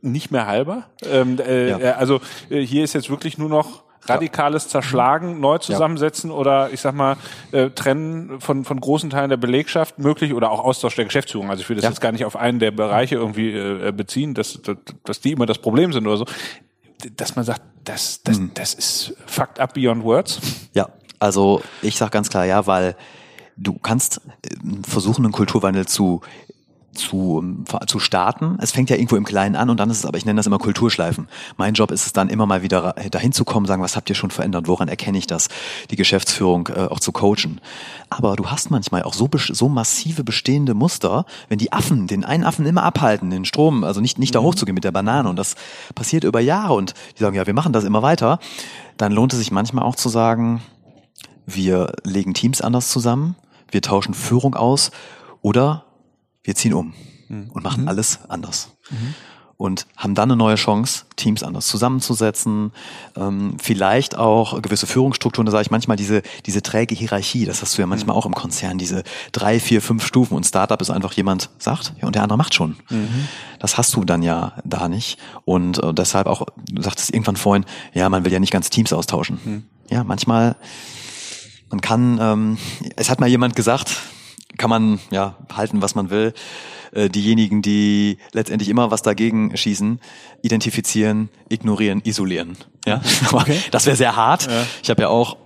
nicht 0.00 0.30
mehr 0.30 0.46
halber. 0.46 0.84
Ähm, 1.04 1.38
äh, 1.38 1.70
ja. 1.70 1.78
Äh, 1.78 1.90
also 1.92 2.20
äh, 2.50 2.60
hier 2.60 2.84
ist 2.84 2.94
jetzt 2.94 3.10
wirklich 3.10 3.38
nur 3.38 3.48
noch 3.48 3.82
radikales 4.08 4.68
Zerschlagen, 4.68 5.40
neu 5.40 5.58
zusammensetzen 5.58 6.30
ja. 6.30 6.36
oder 6.36 6.70
ich 6.72 6.80
sag 6.80 6.94
mal 6.94 7.16
äh, 7.52 7.70
trennen 7.70 8.40
von 8.40 8.64
von 8.64 8.80
großen 8.80 9.10
Teilen 9.10 9.28
der 9.28 9.36
Belegschaft 9.36 9.98
möglich 9.98 10.32
oder 10.32 10.50
auch 10.50 10.60
Austausch 10.64 10.96
der 10.96 11.04
Geschäftsführung. 11.04 11.50
Also 11.50 11.62
ich 11.62 11.68
will 11.68 11.76
das 11.76 11.84
ja. 11.84 11.90
jetzt 11.90 12.00
gar 12.00 12.12
nicht 12.12 12.24
auf 12.24 12.36
einen 12.36 12.58
der 12.58 12.70
Bereiche 12.70 13.16
irgendwie 13.16 13.52
äh, 13.52 13.92
beziehen, 13.92 14.34
dass, 14.34 14.60
dass 14.62 14.76
dass 15.04 15.20
die 15.20 15.32
immer 15.32 15.46
das 15.46 15.58
Problem 15.58 15.92
sind 15.92 16.06
oder 16.06 16.16
so. 16.16 16.24
Dass 17.16 17.36
man 17.36 17.44
sagt, 17.44 17.62
das 17.88 18.22
das 18.22 18.36
hm. 18.36 18.50
das 18.54 18.74
ist 18.74 19.14
fucked 19.26 19.60
up 19.60 19.74
beyond 19.74 20.04
words. 20.04 20.40
Ja, 20.74 20.88
also 21.18 21.62
ich 21.82 21.96
sag 21.96 22.12
ganz 22.12 22.28
klar 22.28 22.44
ja, 22.44 22.66
weil 22.66 22.96
du 23.56 23.74
kannst 23.78 24.20
äh, 24.42 24.56
versuchen, 24.86 25.24
einen 25.24 25.32
Kulturwandel 25.32 25.86
zu 25.86 26.20
zu, 26.98 27.64
zu 27.86 27.98
starten. 27.98 28.58
Es 28.60 28.72
fängt 28.72 28.90
ja 28.90 28.96
irgendwo 28.96 29.16
im 29.16 29.24
Kleinen 29.24 29.56
an 29.56 29.70
und 29.70 29.78
dann 29.78 29.90
ist 29.90 29.98
es 29.98 30.06
aber, 30.06 30.18
ich 30.18 30.26
nenne 30.26 30.38
das 30.38 30.46
immer 30.46 30.58
Kulturschleifen. 30.58 31.28
Mein 31.56 31.74
Job 31.74 31.90
ist 31.90 32.06
es 32.06 32.12
dann 32.12 32.28
immer 32.28 32.46
mal 32.46 32.62
wieder 32.62 32.94
dahin 33.10 33.32
zu 33.32 33.44
kommen, 33.44 33.66
sagen, 33.66 33.82
was 33.82 33.96
habt 33.96 34.10
ihr 34.10 34.16
schon 34.16 34.30
verändert, 34.30 34.68
woran 34.68 34.88
erkenne 34.88 35.18
ich 35.18 35.26
das, 35.26 35.48
die 35.90 35.96
Geschäftsführung 35.96 36.68
äh, 36.68 36.80
auch 36.80 37.00
zu 37.00 37.12
coachen. 37.12 37.60
Aber 38.10 38.36
du 38.36 38.46
hast 38.46 38.70
manchmal 38.70 39.02
auch 39.02 39.14
so, 39.14 39.28
so 39.34 39.68
massive 39.68 40.24
bestehende 40.24 40.74
Muster, 40.74 41.24
wenn 41.48 41.58
die 41.58 41.72
Affen, 41.72 42.06
den 42.06 42.24
einen 42.24 42.44
Affen 42.44 42.66
immer 42.66 42.82
abhalten, 42.82 43.30
den 43.30 43.44
Strom, 43.44 43.84
also 43.84 44.00
nicht, 44.00 44.18
nicht 44.18 44.34
da 44.34 44.40
mhm. 44.40 44.44
hochzugehen 44.44 44.74
mit 44.74 44.84
der 44.84 44.92
Banane 44.92 45.28
und 45.28 45.36
das 45.36 45.54
passiert 45.94 46.24
über 46.24 46.40
Jahre 46.40 46.74
und 46.74 46.94
die 47.16 47.22
sagen, 47.22 47.36
ja, 47.36 47.46
wir 47.46 47.54
machen 47.54 47.72
das 47.72 47.84
immer 47.84 48.02
weiter, 48.02 48.38
dann 48.96 49.12
lohnt 49.12 49.32
es 49.32 49.38
sich 49.38 49.52
manchmal 49.52 49.84
auch 49.84 49.96
zu 49.96 50.08
sagen, 50.08 50.60
wir 51.46 51.92
legen 52.04 52.34
Teams 52.34 52.60
anders 52.60 52.88
zusammen, 52.90 53.36
wir 53.70 53.82
tauschen 53.82 54.14
Führung 54.14 54.54
aus 54.54 54.90
oder 55.40 55.84
wir 56.48 56.54
ziehen 56.54 56.72
um 56.72 56.94
mhm. 57.28 57.50
und 57.52 57.62
machen 57.62 57.82
mhm. 57.82 57.88
alles 57.88 58.20
anders. 58.28 58.70
Mhm. 58.90 59.14
Und 59.58 59.86
haben 59.96 60.14
dann 60.14 60.30
eine 60.30 60.36
neue 60.36 60.54
Chance, 60.54 61.04
Teams 61.16 61.42
anders 61.42 61.66
zusammenzusetzen, 61.66 62.70
ähm, 63.16 63.56
vielleicht 63.60 64.16
auch 64.16 64.62
gewisse 64.62 64.86
Führungsstrukturen, 64.86 65.46
da 65.46 65.50
sage 65.52 65.62
ich 65.62 65.70
manchmal 65.72 65.96
diese, 65.96 66.22
diese 66.46 66.62
träge 66.62 66.94
Hierarchie, 66.94 67.44
das 67.44 67.60
hast 67.60 67.76
du 67.76 67.82
ja 67.82 67.86
manchmal 67.86 68.14
mhm. 68.14 68.18
auch 68.18 68.26
im 68.26 68.34
Konzern, 68.34 68.78
diese 68.78 69.02
drei, 69.32 69.58
vier, 69.58 69.82
fünf 69.82 70.06
Stufen 70.06 70.36
und 70.36 70.46
Startup 70.46 70.80
ist 70.80 70.90
einfach 70.90 71.12
jemand 71.12 71.50
sagt, 71.58 71.92
ja, 72.00 72.06
und 72.06 72.14
der 72.14 72.22
andere 72.22 72.38
macht 72.38 72.54
schon. 72.54 72.76
Mhm. 72.88 73.28
Das 73.58 73.76
hast 73.76 73.94
du 73.94 74.04
dann 74.04 74.22
ja 74.22 74.54
da 74.64 74.88
nicht. 74.88 75.18
Und 75.44 75.82
äh, 75.82 75.92
deshalb 75.92 76.28
auch, 76.28 76.46
du 76.70 76.80
sagtest 76.80 77.12
irgendwann 77.12 77.36
vorhin, 77.36 77.66
ja, 77.92 78.08
man 78.08 78.24
will 78.24 78.32
ja 78.32 78.38
nicht 78.38 78.52
ganz 78.52 78.70
Teams 78.70 78.92
austauschen. 78.92 79.40
Mhm. 79.44 79.64
Ja, 79.90 80.04
manchmal, 80.04 80.56
man 81.68 81.80
kann, 81.80 82.18
ähm, 82.22 82.58
es 82.94 83.10
hat 83.10 83.18
mal 83.18 83.28
jemand 83.28 83.56
gesagt, 83.56 83.96
kann 84.58 84.70
man 84.70 84.98
ja 85.10 85.36
halten, 85.52 85.80
was 85.80 85.94
man 85.94 86.10
will. 86.10 86.34
Äh, 86.92 87.08
diejenigen, 87.08 87.62
die 87.62 88.18
letztendlich 88.32 88.68
immer 88.68 88.90
was 88.90 89.02
dagegen 89.02 89.56
schießen, 89.56 90.00
identifizieren, 90.42 91.28
ignorieren, 91.48 92.00
isolieren. 92.04 92.56
Ja, 92.86 93.00
okay. 93.32 93.60
das 93.70 93.86
wäre 93.86 93.96
sehr 93.96 94.16
hart. 94.16 94.46
Ja. 94.46 94.66
Ich 94.82 94.90
habe 94.90 95.02
ja 95.02 95.08
auch 95.08 95.36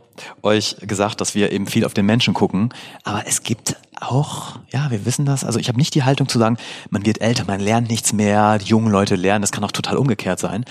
euch 0.43 0.77
gesagt, 0.83 1.21
dass 1.21 1.35
wir 1.35 1.53
eben 1.53 1.67
viel 1.67 1.85
auf 1.85 1.95
den 1.95 2.07
Menschen 2.07 2.35
gucken, 2.35 2.71
aber 3.03 3.27
es 3.27 3.43
gibt 3.43 3.77
auch, 3.99 4.59
ja, 4.71 4.91
wir 4.91 5.07
wissen 5.07 5.25
das. 5.25 5.45
Also 5.45 5.59
ich 5.59 5.69
habe 5.69 5.79
nicht 5.79 5.95
die 5.95 6.03
Haltung 6.03 6.29
zu 6.29 6.39
sagen, 6.39 6.59
man 6.91 7.07
wird 7.07 7.21
älter, 7.21 7.45
man 7.45 7.61
lernt 7.61 7.89
nichts 7.89 8.13
mehr, 8.13 8.59
die 8.59 8.67
jungen 8.67 8.91
Leute 8.91 9.15
lernen. 9.15 9.43
Das 9.43 9.53
kann 9.53 9.65
auch 9.65 9.73
total 9.73 9.97
umgekehrt 9.97 10.41
sein. 10.41 10.65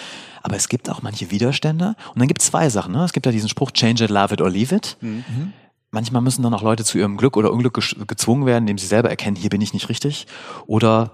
Aber 0.44 0.56
es 0.58 0.70
gibt 0.70 0.90
auch 0.90 1.02
manche 1.02 1.32
Widerstände. 1.32 1.96
Und 2.14 2.20
dann 2.20 2.28
gibt 2.28 2.42
es 2.42 2.48
zwei 2.48 2.70
Sachen. 2.70 2.94
Ne? 2.94 3.04
Es 3.06 3.14
gibt 3.14 3.26
ja 3.26 3.32
diesen 3.32 3.48
Spruch, 3.48 3.72
change 3.72 4.04
it, 4.04 4.10
love 4.10 4.34
it 4.34 4.42
or 4.42 4.50
leave 4.50 4.76
it. 4.76 4.98
Mhm 5.00 5.54
manchmal 5.92 6.22
müssen 6.22 6.42
dann 6.42 6.54
auch 6.54 6.64
Leute 6.64 6.84
zu 6.84 6.98
ihrem 6.98 7.18
Glück 7.18 7.38
oder 7.38 7.52
Unglück 7.52 7.80
gezwungen 8.08 8.46
werden, 8.46 8.64
indem 8.64 8.78
sie 8.78 8.88
selber 8.88 9.10
erkennen, 9.10 9.36
hier 9.36 9.50
bin 9.50 9.62
ich 9.62 9.74
nicht 9.74 9.90
richtig. 9.90 10.26
Oder 10.66 11.12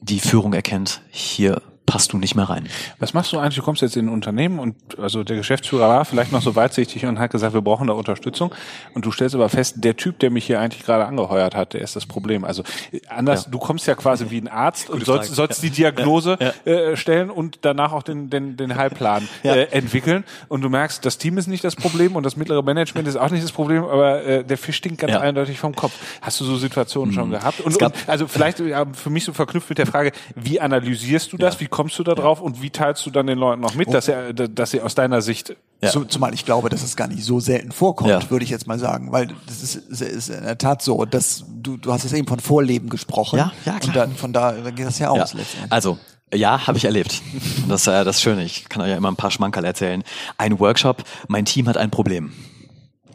die 0.00 0.20
Führung 0.20 0.54
erkennt, 0.54 1.02
hier 1.10 1.60
passt 1.86 2.12
du 2.12 2.18
nicht 2.18 2.34
mehr 2.34 2.48
rein. 2.48 2.68
Was 2.98 3.14
machst 3.14 3.32
du 3.32 3.38
eigentlich? 3.38 3.54
Du 3.54 3.62
kommst 3.62 3.80
jetzt 3.80 3.96
in 3.96 4.06
ein 4.06 4.08
Unternehmen 4.12 4.58
und 4.58 4.76
also 4.98 5.22
der 5.22 5.36
Geschäftsführer 5.36 5.88
war 5.88 6.04
vielleicht 6.04 6.32
noch 6.32 6.42
so 6.42 6.56
weitsichtig 6.56 7.06
und 7.06 7.18
hat 7.18 7.30
gesagt, 7.30 7.54
wir 7.54 7.62
brauchen 7.62 7.86
da 7.86 7.94
Unterstützung. 7.94 8.52
Und 8.92 9.06
du 9.06 9.12
stellst 9.12 9.34
aber 9.34 9.48
fest, 9.48 9.76
der 9.78 9.96
Typ, 9.96 10.18
der 10.18 10.30
mich 10.30 10.46
hier 10.46 10.60
eigentlich 10.60 10.84
gerade 10.84 11.06
angeheuert 11.06 11.54
hat, 11.54 11.74
der 11.74 11.80
ist 11.80 11.94
das 11.94 12.04
Problem. 12.04 12.44
Also 12.44 12.64
anders, 13.08 13.44
ja. 13.44 13.50
du 13.52 13.58
kommst 13.58 13.86
ja 13.86 13.94
quasi 13.94 14.30
wie 14.30 14.40
ein 14.40 14.48
Arzt 14.48 14.86
Gute 14.86 14.98
und 14.98 15.06
sollst, 15.06 15.34
sollst 15.34 15.62
ja. 15.62 15.68
die 15.68 15.76
Diagnose 15.76 16.36
ja. 16.40 16.72
äh, 16.72 16.96
stellen 16.96 17.30
und 17.30 17.60
danach 17.62 17.92
auch 17.92 18.02
den, 18.02 18.30
den, 18.30 18.56
den 18.56 18.76
Heilplan 18.76 19.28
äh, 19.44 19.66
entwickeln. 19.70 20.24
Und 20.48 20.62
du 20.62 20.68
merkst, 20.68 21.04
das 21.04 21.18
Team 21.18 21.38
ist 21.38 21.46
nicht 21.46 21.62
das 21.62 21.76
Problem 21.76 22.16
und 22.16 22.24
das 22.24 22.36
mittlere 22.36 22.62
Management 22.62 23.06
ist 23.06 23.16
auch 23.16 23.30
nicht 23.30 23.44
das 23.44 23.52
Problem, 23.52 23.84
aber 23.84 24.24
äh, 24.24 24.44
der 24.44 24.58
Fisch 24.58 24.76
stinkt 24.76 24.98
ganz 24.98 25.14
eindeutig 25.14 25.58
vom 25.58 25.74
Kopf. 25.74 25.92
Hast 26.20 26.40
du 26.40 26.44
so 26.44 26.56
Situationen 26.56 27.10
mhm. 27.10 27.14
schon 27.14 27.30
gehabt? 27.30 27.60
Und, 27.60 27.80
und 27.80 28.08
also 28.08 28.26
vielleicht 28.26 28.58
für 28.58 29.10
mich 29.10 29.24
so 29.24 29.32
verknüpft 29.32 29.68
mit 29.68 29.78
der 29.78 29.86
Frage, 29.86 30.10
wie 30.34 30.60
analysierst 30.60 31.32
du 31.32 31.36
das? 31.36 31.60
Wie 31.60 31.68
kommst 31.76 31.98
du 31.98 32.02
da 32.02 32.14
drauf 32.14 32.40
und 32.40 32.62
wie 32.62 32.70
teilst 32.70 33.04
du 33.04 33.10
dann 33.10 33.26
den 33.26 33.36
Leuten 33.36 33.60
noch 33.60 33.74
mit, 33.74 33.92
dass 33.92 34.06
sie, 34.06 34.32
dass 34.32 34.70
sie 34.70 34.80
aus 34.80 34.94
deiner 34.94 35.20
Sicht 35.20 35.54
ja. 35.82 35.90
Zumal 35.90 36.32
ich 36.32 36.46
glaube, 36.46 36.70
dass 36.70 36.82
es 36.82 36.96
gar 36.96 37.06
nicht 37.06 37.22
so 37.22 37.38
selten 37.38 37.70
vorkommt, 37.70 38.08
ja. 38.08 38.30
würde 38.30 38.46
ich 38.46 38.50
jetzt 38.50 38.66
mal 38.66 38.78
sagen, 38.78 39.12
weil 39.12 39.28
das 39.46 39.62
ist, 39.62 39.76
ist 39.76 40.30
in 40.30 40.42
der 40.42 40.56
Tat 40.56 40.80
so, 40.80 41.04
dass 41.04 41.44
du, 41.46 41.76
du 41.76 41.92
hast 41.92 42.04
jetzt 42.04 42.14
eben 42.14 42.26
von 42.26 42.40
Vorleben 42.40 42.88
gesprochen. 42.88 43.38
Ja, 43.38 43.52
ja 43.66 43.78
klar. 43.78 43.88
Und 43.88 43.96
dann, 43.96 44.16
von 44.16 44.32
da 44.32 44.52
geht 44.70 44.86
das 44.86 44.98
ja 44.98 45.10
aus. 45.10 45.34
Ja. 45.34 45.40
Also 45.68 45.98
ja, 46.32 46.66
habe 46.66 46.78
ich 46.78 46.86
erlebt. 46.86 47.20
Das 47.68 47.82
ist 47.82 47.86
ja 47.88 48.04
das 48.04 48.22
Schöne. 48.22 48.42
Ich 48.44 48.70
kann 48.70 48.80
euch 48.80 48.88
ja 48.88 48.96
immer 48.96 49.10
ein 49.10 49.16
paar 49.16 49.30
Schmankerl 49.30 49.66
erzählen. 49.66 50.02
Ein 50.38 50.58
Workshop, 50.58 51.04
mein 51.28 51.44
Team 51.44 51.68
hat 51.68 51.76
ein 51.76 51.90
Problem. 51.90 52.32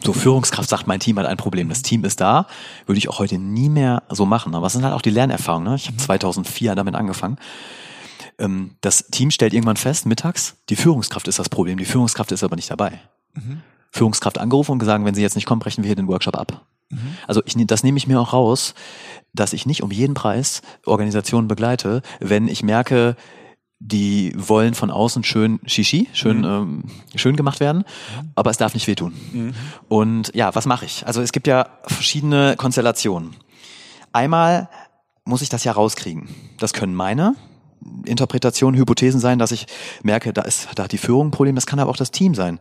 So 0.04 0.14
Führungskraft 0.14 0.70
sagt, 0.70 0.86
mein 0.86 1.00
Team 1.00 1.18
hat 1.18 1.26
ein 1.26 1.38
Problem. 1.38 1.68
Das 1.68 1.82
Team 1.82 2.06
ist 2.06 2.22
da, 2.22 2.46
würde 2.86 3.00
ich 3.00 3.10
auch 3.10 3.18
heute 3.18 3.40
nie 3.40 3.70
mehr 3.70 4.04
so 4.10 4.28
machen. 4.28 4.54
Aber 4.54 4.68
es 4.68 4.74
sind 4.74 4.84
halt 4.84 4.94
auch 4.94 5.02
die 5.02 5.10
Lernerfahrungen. 5.10 5.68
Ne? 5.68 5.76
Ich 5.78 5.88
habe 5.88 5.98
2004 5.98 6.76
damit 6.76 6.94
angefangen. 6.94 7.38
Ähm, 8.42 8.72
das 8.82 9.08
Team 9.12 9.32
stellt 9.32 9.54
irgendwann 9.54 9.78
fest, 9.78 10.06
mittags, 10.06 10.56
die 10.70 10.76
Führungskraft 10.76 11.28
ist 11.28 11.40
das 11.40 11.50
Problem, 11.50 11.78
die 11.78 11.86
Führungskraft 11.86 12.32
ist 12.32 12.44
aber 12.44 12.56
nicht 12.56 12.72
dabei. 12.72 13.00
Mhm. 13.34 13.62
Führungskraft 13.92 14.38
angerufen 14.38 14.72
und 14.72 14.80
gesagt, 14.80 15.06
wenn 15.06 15.16
Sie 15.16 15.22
jetzt 15.22 15.36
nicht 15.36 15.46
kommen, 15.46 15.60
brechen 15.60 15.84
wir 15.84 15.90
hier 15.90 15.96
den 15.96 16.08
Workshop 16.08 16.38
ab. 16.38 16.66
Mhm. 16.90 17.18
Also 17.28 17.42
ich, 17.46 17.56
das 17.68 17.84
nehme 17.84 17.98
ich 17.98 18.08
mir 18.08 18.20
auch 18.20 18.34
raus, 18.34 18.74
dass 19.34 19.54
ich 19.54 19.66
nicht 19.66 19.84
um 19.84 19.92
jeden 19.92 20.14
Preis 20.14 20.62
Organisationen 20.86 21.48
begleite, 21.48 22.02
wenn 22.20 22.48
ich 22.48 22.64
merke, 22.64 23.16
die 23.80 24.34
wollen 24.36 24.76
von 24.76 24.92
außen 24.92 25.24
schön 25.24 25.60
Shishi, 25.66 26.08
schön, 26.14 26.40
mhm. 26.40 26.46
ähm, 26.46 26.84
schön 27.16 27.36
gemacht 27.36 27.60
werden, 27.60 27.80
mhm. 27.80 28.32
aber 28.36 28.52
es 28.52 28.58
darf 28.58 28.74
nicht 28.74 28.88
wehtun. 28.88 29.14
Mhm. 29.34 29.54
Und 29.90 30.32
ja, 30.36 30.54
was 30.56 30.66
mache 30.66 30.86
ich? 30.86 31.06
Also 31.06 31.22
es 31.22 31.32
gibt 31.32 31.48
ja 31.48 31.68
verschiedene 31.88 32.56
Konstellationen. 32.58 33.36
Einmal 34.14 34.70
muss 35.26 35.42
ich 35.42 35.50
das 35.50 35.64
ja 35.64 35.72
rauskriegen. 35.72 36.28
Das 36.60 36.74
können 36.74 36.96
meine, 36.96 37.36
Interpretationen, 38.06 38.80
Hypothesen 38.80 39.20
sein, 39.20 39.40
dass 39.40 39.52
ich 39.52 39.66
merke, 40.04 40.34
da 40.34 40.42
ist, 40.42 40.68
da 40.76 40.84
hat 40.84 40.92
die 40.92 40.98
Führung 40.98 41.28
ein 41.28 41.32
Problem, 41.32 41.56
das 41.56 41.66
kann 41.66 41.80
aber 41.80 41.90
auch 41.90 41.98
das 41.98 42.12
Team 42.12 42.36
sein. 42.36 42.60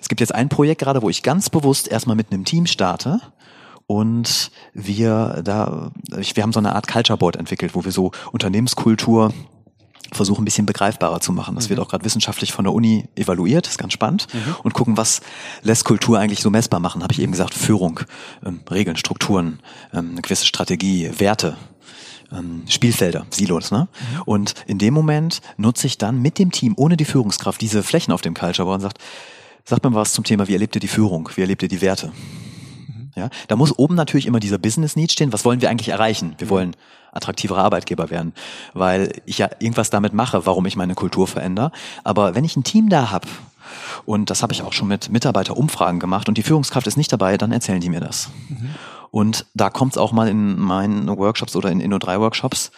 Es 0.00 0.08
gibt 0.08 0.20
jetzt 0.20 0.34
ein 0.34 0.48
Projekt 0.48 0.80
gerade, 0.80 1.02
wo 1.02 1.08
ich 1.08 1.22
ganz 1.22 1.50
bewusst 1.50 1.88
erstmal 1.88 2.16
mit 2.16 2.32
einem 2.32 2.44
Team 2.44 2.66
starte 2.66 3.20
und 3.86 4.50
wir 4.72 5.42
da, 5.44 5.90
wir 6.08 6.42
haben 6.42 6.52
so 6.52 6.60
eine 6.60 6.74
Art 6.74 6.88
Culture 6.88 7.18
Board 7.18 7.36
entwickelt, 7.36 7.74
wo 7.74 7.84
wir 7.84 7.92
so 7.92 8.12
Unternehmenskultur 8.32 9.32
versuchen 10.12 10.42
ein 10.42 10.44
bisschen 10.44 10.66
begreifbarer 10.66 11.20
zu 11.20 11.32
machen. 11.32 11.54
Das 11.54 11.66
mhm. 11.66 11.70
wird 11.70 11.80
auch 11.80 11.88
gerade 11.88 12.04
wissenschaftlich 12.04 12.52
von 12.52 12.64
der 12.64 12.74
Uni 12.74 13.08
evaluiert, 13.16 13.66
ist 13.66 13.78
ganz 13.78 13.92
spannend. 13.92 14.26
Mhm. 14.32 14.56
Und 14.62 14.74
gucken, 14.74 14.96
was 14.96 15.20
lässt 15.62 15.84
Kultur 15.84 16.18
eigentlich 16.18 16.40
so 16.40 16.50
messbar 16.50 16.80
machen. 16.80 17.02
Habe 17.02 17.12
ich 17.12 17.20
eben 17.20 17.32
gesagt, 17.32 17.54
Führung, 17.54 18.00
ähm, 18.44 18.60
Regeln, 18.70 18.96
Strukturen, 18.96 19.60
ähm, 19.92 20.10
eine 20.12 20.22
gewisse 20.22 20.46
Strategie, 20.46 21.10
Werte, 21.18 21.56
ähm, 22.32 22.62
Spielfelder, 22.68 23.26
Silos. 23.30 23.70
Ne? 23.70 23.88
Mhm. 23.88 24.22
Und 24.24 24.54
in 24.66 24.78
dem 24.78 24.94
Moment 24.94 25.40
nutze 25.56 25.86
ich 25.86 25.98
dann 25.98 26.20
mit 26.20 26.38
dem 26.38 26.50
Team, 26.50 26.74
ohne 26.76 26.96
die 26.96 27.04
Führungskraft, 27.04 27.60
diese 27.60 27.82
Flächen 27.82 28.12
auf 28.12 28.22
dem 28.22 28.34
Culture 28.34 28.66
Board 28.66 28.76
und 28.76 28.82
sagt, 28.82 28.98
Sagt 29.64 29.84
mir 29.84 29.94
was 29.94 30.12
zum 30.12 30.24
Thema, 30.24 30.48
wie 30.48 30.54
erlebt 30.54 30.74
ihr 30.74 30.80
die 30.80 30.88
Führung? 30.88 31.28
Wie 31.34 31.40
erlebt 31.40 31.62
ihr 31.62 31.68
die 31.68 31.80
Werte? 31.80 32.12
Ja, 33.14 33.28
da 33.46 33.56
muss 33.56 33.78
oben 33.78 33.94
natürlich 33.94 34.26
immer 34.26 34.40
dieser 34.40 34.58
Business 34.58 34.96
Need 34.96 35.12
stehen. 35.12 35.32
Was 35.32 35.44
wollen 35.44 35.60
wir 35.60 35.68
eigentlich 35.68 35.90
erreichen? 35.90 36.34
Wir 36.38 36.48
wollen 36.48 36.74
attraktivere 37.12 37.60
Arbeitgeber 37.60 38.08
werden, 38.08 38.32
weil 38.72 39.12
ich 39.26 39.36
ja 39.36 39.50
irgendwas 39.58 39.90
damit 39.90 40.14
mache, 40.14 40.46
warum 40.46 40.64
ich 40.64 40.76
meine 40.76 40.94
Kultur 40.94 41.28
verändere. 41.28 41.72
Aber 42.04 42.34
wenn 42.34 42.44
ich 42.44 42.56
ein 42.56 42.64
Team 42.64 42.88
da 42.88 43.10
habe, 43.10 43.28
und 44.06 44.30
das 44.30 44.42
habe 44.42 44.54
ich 44.54 44.62
auch 44.62 44.72
schon 44.72 44.88
mit 44.88 45.10
Mitarbeiterumfragen 45.10 46.00
gemacht 46.00 46.28
und 46.28 46.38
die 46.38 46.42
Führungskraft 46.42 46.86
ist 46.86 46.96
nicht 46.96 47.12
dabei, 47.12 47.36
dann 47.36 47.52
erzählen 47.52 47.80
die 47.80 47.90
mir 47.90 48.00
das. 48.00 48.30
Mhm. 48.48 48.70
Und 49.12 49.44
da 49.52 49.68
kommt 49.68 49.92
es 49.92 49.98
auch 49.98 50.10
mal 50.10 50.26
in 50.26 50.58
meinen 50.58 51.06
Workshops 51.06 51.54
oder 51.54 51.70
in 51.70 51.82
Inno3-Workshops 51.82 52.72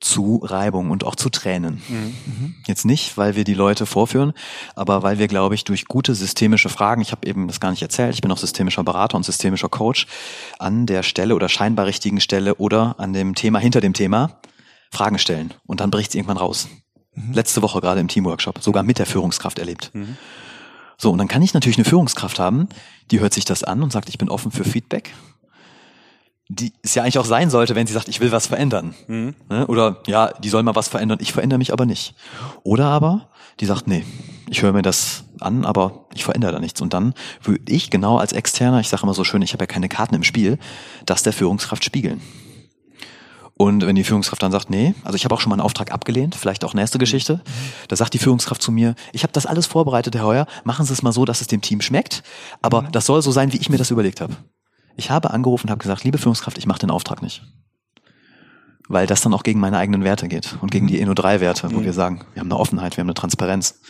zu 0.00 0.40
Reibung 0.42 0.90
und 0.90 1.04
auch 1.04 1.14
zu 1.14 1.28
Tränen. 1.28 1.80
Mhm. 1.88 2.56
Jetzt 2.66 2.84
nicht, 2.84 3.16
weil 3.16 3.36
wir 3.36 3.44
die 3.44 3.54
Leute 3.54 3.86
vorführen, 3.86 4.32
aber 4.74 5.04
weil 5.04 5.20
wir, 5.20 5.28
glaube 5.28 5.54
ich, 5.54 5.62
durch 5.62 5.86
gute 5.86 6.16
systemische 6.16 6.68
Fragen, 6.68 7.00
ich 7.02 7.12
habe 7.12 7.26
eben 7.26 7.46
das 7.46 7.60
gar 7.60 7.70
nicht 7.70 7.82
erzählt, 7.82 8.14
ich 8.14 8.20
bin 8.20 8.32
auch 8.32 8.38
systemischer 8.38 8.82
Berater 8.82 9.16
und 9.16 9.24
systemischer 9.24 9.68
Coach, 9.68 10.08
an 10.58 10.86
der 10.86 11.04
Stelle 11.04 11.36
oder 11.36 11.48
scheinbar 11.48 11.86
richtigen 11.86 12.20
Stelle 12.20 12.56
oder 12.56 12.96
an 12.98 13.12
dem 13.12 13.36
Thema 13.36 13.60
hinter 13.60 13.80
dem 13.80 13.92
Thema 13.92 14.40
Fragen 14.90 15.20
stellen 15.20 15.54
und 15.66 15.80
dann 15.80 15.92
bricht 15.92 16.10
es 16.10 16.14
irgendwann 16.16 16.38
raus. 16.38 16.68
Mhm. 17.14 17.32
Letzte 17.32 17.62
Woche 17.62 17.80
gerade 17.80 18.00
im 18.00 18.08
Teamworkshop, 18.08 18.60
sogar 18.60 18.82
mit 18.82 18.98
der 18.98 19.06
Führungskraft 19.06 19.60
erlebt. 19.60 19.90
Mhm. 19.94 20.16
So, 20.98 21.10
und 21.12 21.18
dann 21.18 21.28
kann 21.28 21.42
ich 21.42 21.54
natürlich 21.54 21.78
eine 21.78 21.84
Führungskraft 21.84 22.38
haben, 22.38 22.68
die 23.10 23.20
hört 23.20 23.32
sich 23.32 23.44
das 23.44 23.64
an 23.64 23.82
und 23.82 23.92
sagt, 23.92 24.08
ich 24.08 24.18
bin 24.18 24.28
offen 24.28 24.50
für 24.50 24.64
Feedback 24.64 25.14
die 26.48 26.72
es 26.82 26.94
ja 26.94 27.02
eigentlich 27.02 27.18
auch 27.18 27.26
sein 27.26 27.50
sollte, 27.50 27.74
wenn 27.74 27.86
sie 27.86 27.92
sagt, 27.92 28.08
ich 28.08 28.20
will 28.20 28.32
was 28.32 28.46
verändern. 28.46 28.94
Mhm. 29.06 29.34
Ne? 29.50 29.66
Oder 29.66 30.02
ja, 30.06 30.32
die 30.32 30.48
soll 30.48 30.62
mal 30.62 30.74
was 30.74 30.88
verändern, 30.88 31.18
ich 31.20 31.32
verändere 31.32 31.58
mich 31.58 31.72
aber 31.72 31.84
nicht. 31.84 32.14
Oder 32.62 32.86
aber 32.86 33.28
die 33.60 33.66
sagt, 33.66 33.86
nee, 33.86 34.04
ich 34.48 34.62
höre 34.62 34.72
mir 34.72 34.82
das 34.82 35.24
an, 35.40 35.64
aber 35.66 36.06
ich 36.14 36.24
verändere 36.24 36.52
da 36.52 36.58
nichts. 36.58 36.80
Und 36.80 36.94
dann 36.94 37.12
würde 37.42 37.70
ich 37.70 37.90
genau 37.90 38.16
als 38.16 38.32
Externer, 38.32 38.80
ich 38.80 38.88
sage 38.88 39.02
immer 39.02 39.14
so 39.14 39.24
schön, 39.24 39.42
ich 39.42 39.52
habe 39.52 39.64
ja 39.64 39.66
keine 39.66 39.88
Karten 39.88 40.14
im 40.14 40.24
Spiel, 40.24 40.58
das 41.04 41.22
der 41.22 41.34
Führungskraft 41.34 41.84
spiegeln. 41.84 42.22
Und 43.58 43.84
wenn 43.84 43.96
die 43.96 44.04
Führungskraft 44.04 44.40
dann 44.40 44.52
sagt, 44.52 44.70
nee, 44.70 44.94
also 45.02 45.16
ich 45.16 45.24
habe 45.24 45.34
auch 45.34 45.40
schon 45.40 45.50
mal 45.50 45.56
einen 45.56 45.62
Auftrag 45.62 45.90
abgelehnt, 45.90 46.36
vielleicht 46.36 46.64
auch 46.64 46.74
nächste 46.74 46.96
Geschichte, 46.98 47.40
da 47.88 47.96
sagt 47.96 48.14
die 48.14 48.18
Führungskraft 48.18 48.62
zu 48.62 48.70
mir, 48.70 48.94
ich 49.12 49.24
habe 49.24 49.32
das 49.32 49.46
alles 49.46 49.66
vorbereitet, 49.66 50.14
Herr 50.14 50.24
Heuer, 50.24 50.46
machen 50.62 50.86
Sie 50.86 50.92
es 50.92 51.02
mal 51.02 51.10
so, 51.10 51.24
dass 51.24 51.40
es 51.40 51.48
dem 51.48 51.60
Team 51.60 51.80
schmeckt, 51.80 52.22
aber 52.62 52.82
mhm. 52.82 52.92
das 52.92 53.06
soll 53.06 53.20
so 53.20 53.32
sein, 53.32 53.52
wie 53.52 53.56
ich 53.56 53.68
mir 53.68 53.76
das 53.76 53.90
überlegt 53.90 54.20
habe. 54.20 54.36
Ich 54.96 55.10
habe 55.10 55.32
angerufen 55.32 55.66
und 55.66 55.70
habe 55.72 55.82
gesagt, 55.82 56.04
liebe 56.04 56.18
Führungskraft, 56.18 56.56
ich 56.56 56.66
mache 56.66 56.78
den 56.78 56.90
Auftrag 56.90 57.20
nicht. 57.20 57.42
Weil 58.86 59.08
das 59.08 59.22
dann 59.22 59.34
auch 59.34 59.42
gegen 59.42 59.58
meine 59.58 59.76
eigenen 59.76 60.04
Werte 60.04 60.28
geht 60.28 60.56
und 60.60 60.70
gegen 60.70 60.86
die 60.86 61.04
Inno3-Werte, 61.04 61.72
wo 61.72 61.80
mhm. 61.80 61.84
wir 61.84 61.92
sagen, 61.92 62.24
wir 62.34 62.40
haben 62.40 62.52
eine 62.52 62.60
Offenheit, 62.60 62.96
wir 62.96 63.02
haben 63.02 63.08
eine 63.08 63.14
Transparenz. 63.14 63.80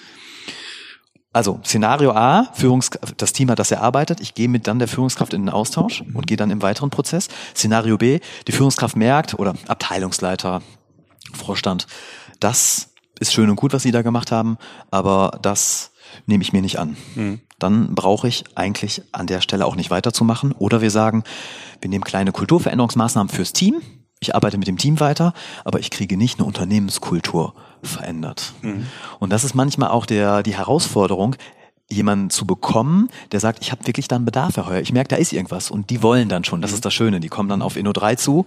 Also 1.38 1.60
Szenario 1.64 2.10
A, 2.10 2.48
Führungs 2.52 2.90
das 3.16 3.32
Team 3.32 3.48
hat 3.48 3.60
das 3.60 3.70
erarbeitet, 3.70 4.18
ich 4.20 4.34
gehe 4.34 4.48
mit 4.48 4.66
dann 4.66 4.80
der 4.80 4.88
Führungskraft 4.88 5.32
in 5.32 5.42
den 5.42 5.50
Austausch 5.50 6.02
und 6.12 6.26
gehe 6.26 6.36
dann 6.36 6.50
im 6.50 6.62
weiteren 6.62 6.90
Prozess. 6.90 7.28
Szenario 7.54 7.96
B, 7.96 8.18
die 8.48 8.50
Führungskraft 8.50 8.96
merkt 8.96 9.34
oder 9.34 9.54
Abteilungsleiter, 9.68 10.62
Vorstand, 11.32 11.86
das 12.40 12.88
ist 13.20 13.32
schön 13.32 13.50
und 13.50 13.54
gut, 13.54 13.72
was 13.72 13.84
sie 13.84 13.92
da 13.92 14.02
gemacht 14.02 14.32
haben, 14.32 14.58
aber 14.90 15.38
das 15.40 15.92
nehme 16.26 16.42
ich 16.42 16.52
mir 16.52 16.60
nicht 16.60 16.80
an. 16.80 16.96
Mhm. 17.14 17.40
Dann 17.60 17.94
brauche 17.94 18.26
ich 18.26 18.42
eigentlich 18.56 19.02
an 19.12 19.28
der 19.28 19.40
Stelle 19.40 19.64
auch 19.64 19.76
nicht 19.76 19.92
weiterzumachen. 19.92 20.50
Oder 20.58 20.80
wir 20.80 20.90
sagen, 20.90 21.22
wir 21.80 21.88
nehmen 21.88 22.02
kleine 22.02 22.32
Kulturveränderungsmaßnahmen 22.32 23.28
fürs 23.28 23.52
Team. 23.52 23.80
Ich 24.18 24.34
arbeite 24.34 24.58
mit 24.58 24.66
dem 24.66 24.78
Team 24.78 24.98
weiter, 24.98 25.34
aber 25.64 25.78
ich 25.78 25.90
kriege 25.90 26.16
nicht 26.16 26.40
eine 26.40 26.48
Unternehmenskultur 26.48 27.54
verändert. 27.82 28.52
Mhm. 28.62 28.86
Und 29.18 29.32
das 29.32 29.44
ist 29.44 29.54
manchmal 29.54 29.90
auch 29.90 30.06
der, 30.06 30.42
die 30.42 30.56
Herausforderung, 30.56 31.36
jemanden 31.90 32.28
zu 32.30 32.46
bekommen, 32.46 33.08
der 33.32 33.40
sagt, 33.40 33.60
ich 33.62 33.72
habe 33.72 33.86
wirklich 33.86 34.08
dann 34.08 34.24
Bedarf, 34.24 34.56
Herr 34.56 34.66
Heuer. 34.66 34.80
Ich 34.80 34.92
merke, 34.92 35.08
da 35.08 35.16
ist 35.16 35.32
irgendwas. 35.32 35.70
Und 35.70 35.88
die 35.90 36.02
wollen 36.02 36.28
dann 36.28 36.44
schon. 36.44 36.60
Das 36.60 36.70
mhm. 36.70 36.74
ist 36.76 36.84
das 36.84 36.92
Schöne. 36.92 37.20
Die 37.20 37.28
kommen 37.28 37.48
dann 37.48 37.62
auf 37.62 37.76
Inno 37.76 37.92
3 37.92 38.16
zu. 38.16 38.46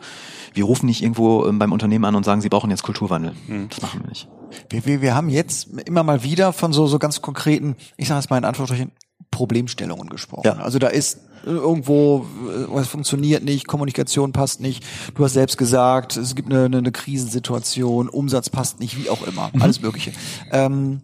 Wir 0.54 0.64
rufen 0.64 0.86
nicht 0.86 1.02
irgendwo 1.02 1.48
ähm, 1.48 1.58
beim 1.58 1.72
Unternehmen 1.72 2.06
an 2.06 2.16
und 2.16 2.24
sagen, 2.24 2.42
sie 2.42 2.50
brauchen 2.50 2.70
jetzt 2.70 2.84
Kulturwandel. 2.84 3.34
Mhm. 3.48 3.70
Das 3.70 3.82
machen 3.82 4.02
wir 4.04 4.10
nicht. 4.10 4.28
Wir, 4.70 4.86
wir, 4.86 5.02
wir 5.02 5.16
haben 5.16 5.30
jetzt 5.30 5.70
immer 5.86 6.04
mal 6.04 6.24
wieder 6.24 6.54
von 6.54 6.72
so, 6.72 6.86
so 6.86 7.00
ganz 7.00 7.22
konkreten, 7.22 7.76
ich 7.98 8.08
sage 8.08 8.20
es 8.20 8.30
mal 8.30 8.38
in 8.38 8.46
Anführungsstrichen, 8.46 8.92
Problemstellungen 9.32 10.10
gesprochen. 10.10 10.46
Ja. 10.46 10.58
Also 10.58 10.78
da 10.78 10.88
ist 10.88 11.22
irgendwo, 11.46 12.26
äh, 12.48 12.66
was 12.68 12.88
funktioniert 12.88 13.44
nicht, 13.44 13.68
Kommunikation 13.68 14.32
passt 14.32 14.62
nicht. 14.62 14.84
Du 15.16 15.24
hast 15.24 15.34
selbst 15.34 15.58
gesagt, 15.58 16.18
es 16.18 16.36
gibt 16.36 16.54
eine, 16.54 16.66
eine 16.66 16.92
Krisensituation, 16.92 18.10
Umsatz 18.10 18.50
passt 18.50 18.80
nicht, 18.80 19.02
wie 19.02 19.10
auch 19.10 19.26
immer, 19.26 19.50
mhm. 19.54 19.62
alles 19.62 19.82
Mögliche. 19.82 20.12
Ähm, 20.52 21.02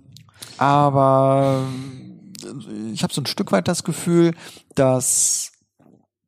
aber 0.57 1.63
ich 2.93 3.03
habe 3.03 3.13
so 3.13 3.21
ein 3.21 3.25
Stück 3.25 3.51
weit 3.51 3.67
das 3.67 3.83
Gefühl, 3.83 4.33
dass 4.75 5.51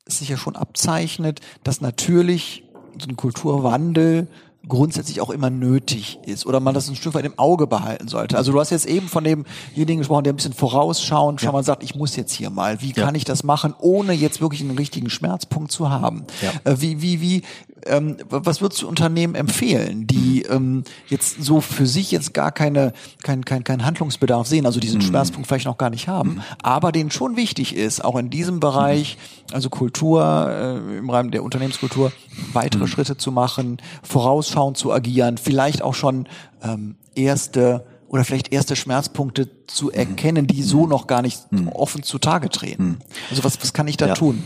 es 0.06 0.20
sich 0.20 0.30
ja 0.30 0.38
schon 0.38 0.56
abzeichnet, 0.56 1.42
dass 1.64 1.82
natürlich 1.82 2.64
so 3.00 3.08
ein 3.08 3.16
Kulturwandel 3.16 4.28
grundsätzlich 4.68 5.22
auch 5.22 5.30
immer 5.30 5.50
nötig 5.50 6.20
ist 6.26 6.46
oder 6.46 6.60
man 6.60 6.74
das 6.74 6.90
ein 6.90 6.96
Stück 6.96 7.14
weit 7.14 7.26
im 7.26 7.38
Auge 7.40 7.66
behalten 7.66 8.08
sollte. 8.08 8.38
Also 8.38 8.52
du 8.52 8.60
hast 8.60 8.70
jetzt 8.70 8.86
eben 8.86 9.08
von 9.08 9.24
demjenigen 9.24 10.00
gesprochen, 10.00 10.26
der 10.26 10.34
ein 10.34 10.36
bisschen 10.36 10.54
vorausschauend 10.54 11.40
schon 11.40 11.48
ja. 11.48 11.54
mal 11.54 11.64
sagt, 11.64 11.82
ich 11.82 11.96
muss 11.96 12.16
jetzt 12.16 12.34
hier 12.34 12.50
mal, 12.50 12.82
wie 12.82 12.92
kann 12.92 13.16
ich 13.16 13.24
das 13.24 13.44
machen, 13.44 13.74
ohne 13.80 14.14
jetzt 14.14 14.42
wirklich 14.42 14.62
einen 14.62 14.78
richtigen 14.78 15.10
Schmerzpunkt 15.10 15.72
zu 15.72 15.90
haben? 15.90 16.26
Ja. 16.42 16.72
Äh, 16.72 16.82
wie, 16.82 17.02
wie, 17.02 17.22
wie, 17.22 17.42
ähm, 17.86 18.18
was 18.30 18.62
würdest 18.62 18.82
du 18.82 18.88
Unternehmen 18.88 19.36
empfehlen, 19.36 20.08
die 20.08 20.44
ähm, 20.44 20.84
jetzt 21.08 21.44
so 21.44 21.62
für 21.62 21.86
sich 21.86 22.12
jetzt 22.12 22.34
gar 22.34 22.52
keine, 22.52 22.94
kein, 23.24 23.46
kein, 23.46 23.64
kein 23.64 23.86
Handlungsbedarf 23.86 24.48
sehen, 24.48 24.66
also 24.66 24.80
diesen 24.80 25.00
mhm. 25.00 25.06
Schmerzpunkt 25.06 25.48
vielleicht 25.48 25.66
noch 25.66 25.78
gar 25.78 25.90
nicht 25.90 26.08
haben, 26.08 26.36
mhm. 26.36 26.42
aber 26.62 26.92
denen 26.92 27.12
schon 27.12 27.36
wichtig 27.36 27.76
ist, 27.76 28.04
auch 28.04 28.18
in 28.18 28.30
diesem 28.30 28.60
Bereich, 28.60 29.18
also 29.52 29.70
Kultur, 29.70 30.22
äh, 30.50 30.98
im 30.98 31.10
Rahmen 31.10 31.32
der 31.32 31.44
Unternehmenskultur, 31.44 32.12
weitere 32.54 32.84
mhm. 32.84 32.88
Schritte 32.88 33.18
zu 33.18 33.32
machen, 33.32 33.78
vorausschauend 34.04 34.78
zu 34.78 34.92
agieren, 34.92 35.38
vielleicht 35.38 35.82
auch 35.82 35.96
schon 35.96 36.28
ähm, 36.64 36.96
erste 37.16 37.86
oder 38.10 38.26
vielleicht 38.26 38.52
erste 38.52 38.76
Schmerzpunkte 38.76 39.50
zu 39.68 39.86
mhm. 39.86 39.92
erkennen, 39.92 40.48
die 40.48 40.64
so 40.64 40.84
mhm. 40.84 40.90
noch 40.90 41.08
gar 41.08 41.22
nicht 41.22 41.52
mhm. 41.52 41.70
offen 41.70 42.04
zutage 42.04 42.50
treten. 42.50 43.00
Also 43.30 43.44
was, 43.44 43.62
was 43.62 43.74
kann 43.74 43.88
ich 43.88 43.98
da 43.98 44.08
ja. 44.08 44.14
tun? 44.16 44.44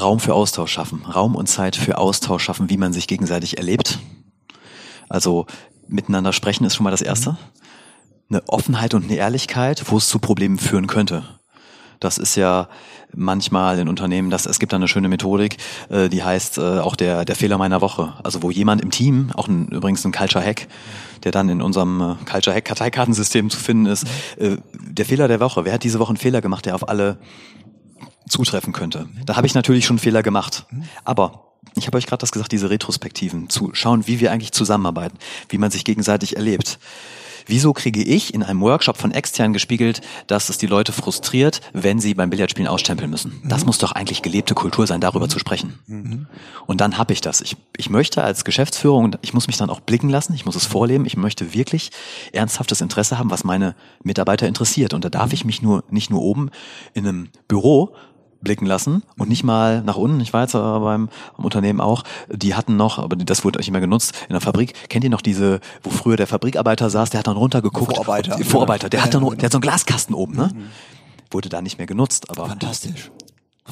Raum 0.00 0.20
für 0.20 0.34
Austausch 0.34 0.72
schaffen, 0.72 1.04
Raum 1.04 1.34
und 1.34 1.48
Zeit 1.48 1.76
für 1.76 1.98
Austausch 1.98 2.44
schaffen, 2.44 2.70
wie 2.70 2.76
man 2.76 2.92
sich 2.92 3.06
gegenseitig 3.06 3.58
erlebt. 3.58 3.98
Also 5.08 5.46
miteinander 5.88 6.32
sprechen 6.32 6.64
ist 6.64 6.74
schon 6.74 6.84
mal 6.84 6.90
das 6.90 7.02
Erste. 7.02 7.36
Eine 8.28 8.42
Offenheit 8.48 8.94
und 8.94 9.04
eine 9.04 9.16
Ehrlichkeit, 9.16 9.84
wo 9.90 9.96
es 9.96 10.08
zu 10.08 10.18
Problemen 10.18 10.58
führen 10.58 10.86
könnte. 10.86 11.24
Das 12.00 12.16
ist 12.16 12.34
ja 12.34 12.68
manchmal 13.14 13.78
in 13.78 13.88
Unternehmen, 13.88 14.30
dass 14.30 14.46
es 14.46 14.58
gibt 14.58 14.72
da 14.72 14.76
eine 14.76 14.88
schöne 14.88 15.08
Methodik, 15.08 15.58
äh, 15.90 16.08
die 16.08 16.22
heißt 16.22 16.56
äh, 16.56 16.78
auch 16.78 16.96
der 16.96 17.26
der 17.26 17.36
Fehler 17.36 17.58
meiner 17.58 17.82
Woche. 17.82 18.14
Also 18.22 18.42
wo 18.42 18.50
jemand 18.50 18.80
im 18.80 18.90
Team, 18.90 19.30
auch 19.34 19.48
ein, 19.48 19.68
übrigens 19.68 20.04
ein 20.06 20.12
Culture 20.12 20.42
Hack, 20.42 20.66
der 21.24 21.32
dann 21.32 21.50
in 21.50 21.60
unserem 21.60 22.00
äh, 22.00 22.14
Culture 22.24 22.56
Hack 22.56 22.64
Karteikartensystem 22.64 23.50
zu 23.50 23.58
finden 23.58 23.86
ist, 23.86 24.06
der 24.38 25.04
Fehler 25.04 25.28
der 25.28 25.40
Woche. 25.40 25.64
Wer 25.64 25.74
hat 25.74 25.84
diese 25.84 25.98
Woche 25.98 26.10
einen 26.10 26.16
Fehler 26.16 26.40
gemacht, 26.40 26.64
der 26.64 26.74
auf 26.74 26.88
alle 26.88 27.18
zutreffen 28.30 28.72
könnte. 28.72 29.08
Da 29.26 29.36
habe 29.36 29.46
ich 29.46 29.54
natürlich 29.54 29.86
schon 29.86 29.98
Fehler 29.98 30.22
gemacht. 30.22 30.66
Aber 31.04 31.50
ich 31.76 31.86
habe 31.86 31.98
euch 31.98 32.06
gerade 32.06 32.20
das 32.20 32.32
gesagt, 32.32 32.52
diese 32.52 32.70
Retrospektiven, 32.70 33.48
zu 33.48 33.70
schauen, 33.74 34.06
wie 34.06 34.20
wir 34.20 34.32
eigentlich 34.32 34.52
zusammenarbeiten, 34.52 35.18
wie 35.48 35.58
man 35.58 35.70
sich 35.70 35.84
gegenseitig 35.84 36.36
erlebt. 36.36 36.78
Wieso 37.46 37.72
kriege 37.72 38.02
ich 38.02 38.32
in 38.34 38.42
einem 38.42 38.60
Workshop 38.60 38.96
von 38.96 39.10
extern 39.10 39.52
gespiegelt, 39.52 40.02
dass 40.26 40.50
es 40.50 40.58
die 40.58 40.66
Leute 40.66 40.92
frustriert, 40.92 41.60
wenn 41.72 41.98
sie 41.98 42.14
beim 42.14 42.30
Billardspielen 42.30 42.68
ausstempeln 42.68 43.10
müssen? 43.10 43.42
Das 43.44 43.62
mhm. 43.62 43.66
muss 43.66 43.78
doch 43.78 43.92
eigentlich 43.92 44.22
gelebte 44.22 44.54
Kultur 44.54 44.86
sein, 44.86 45.00
darüber 45.00 45.28
zu 45.28 45.38
sprechen. 45.38 45.78
Mhm. 45.86 46.26
Und 46.66 46.80
dann 46.80 46.98
habe 46.98 47.12
ich 47.12 47.20
das. 47.20 47.40
Ich, 47.40 47.56
ich 47.76 47.90
möchte 47.90 48.22
als 48.22 48.44
Geschäftsführung, 48.44 49.16
ich 49.22 49.34
muss 49.34 49.48
mich 49.48 49.56
dann 49.56 49.70
auch 49.70 49.80
blicken 49.80 50.08
lassen, 50.08 50.34
ich 50.34 50.44
muss 50.44 50.54
es 50.54 50.66
vorleben, 50.66 51.06
ich 51.06 51.16
möchte 51.16 51.54
wirklich 51.54 51.90
ernsthaftes 52.32 52.80
Interesse 52.80 53.18
haben, 53.18 53.30
was 53.30 53.42
meine 53.42 53.74
Mitarbeiter 54.02 54.46
interessiert. 54.46 54.94
Und 54.94 55.04
da 55.04 55.08
darf 55.08 55.32
ich 55.32 55.44
mich 55.44 55.60
nur 55.62 55.82
nicht 55.90 56.10
nur 56.10 56.22
oben 56.22 56.50
in 56.94 57.06
einem 57.06 57.30
Büro 57.48 57.94
blicken 58.42 58.66
lassen 58.66 59.02
und 59.18 59.28
nicht 59.28 59.44
mal 59.44 59.82
nach 59.82 59.96
unten. 59.96 60.20
Ich 60.20 60.32
war 60.32 60.42
jetzt 60.42 60.54
aber 60.54 60.80
beim, 60.80 61.08
beim 61.36 61.44
Unternehmen 61.44 61.80
auch, 61.80 62.04
die 62.28 62.54
hatten 62.54 62.76
noch, 62.76 62.98
aber 62.98 63.16
das 63.16 63.44
wurde 63.44 63.58
nicht 63.58 63.70
mehr 63.70 63.80
genutzt, 63.80 64.14
in 64.28 64.32
der 64.32 64.40
Fabrik. 64.40 64.88
Kennt 64.88 65.04
ihr 65.04 65.10
noch 65.10 65.20
diese, 65.20 65.60
wo 65.82 65.90
früher 65.90 66.16
der 66.16 66.26
Fabrikarbeiter 66.26 66.90
saß, 66.90 67.10
der 67.10 67.18
hat 67.20 67.26
dann 67.26 67.36
runtergeguckt. 67.36 67.94
Vorarbeiter. 67.94 68.38
Vorarbeiter, 68.38 68.88
der 68.88 69.00
ja, 69.00 69.06
hat 69.06 69.14
dann, 69.14 69.22
der 69.22 69.44
hat 69.44 69.52
so 69.52 69.56
einen 69.56 69.62
Glaskasten 69.62 70.14
oben, 70.14 70.34
ne? 70.34 70.50
Mhm. 70.54 70.64
Wurde 71.30 71.48
da 71.48 71.62
nicht 71.62 71.78
mehr 71.78 71.86
genutzt, 71.86 72.28
aber. 72.30 72.46
Fantastisch. 72.46 73.10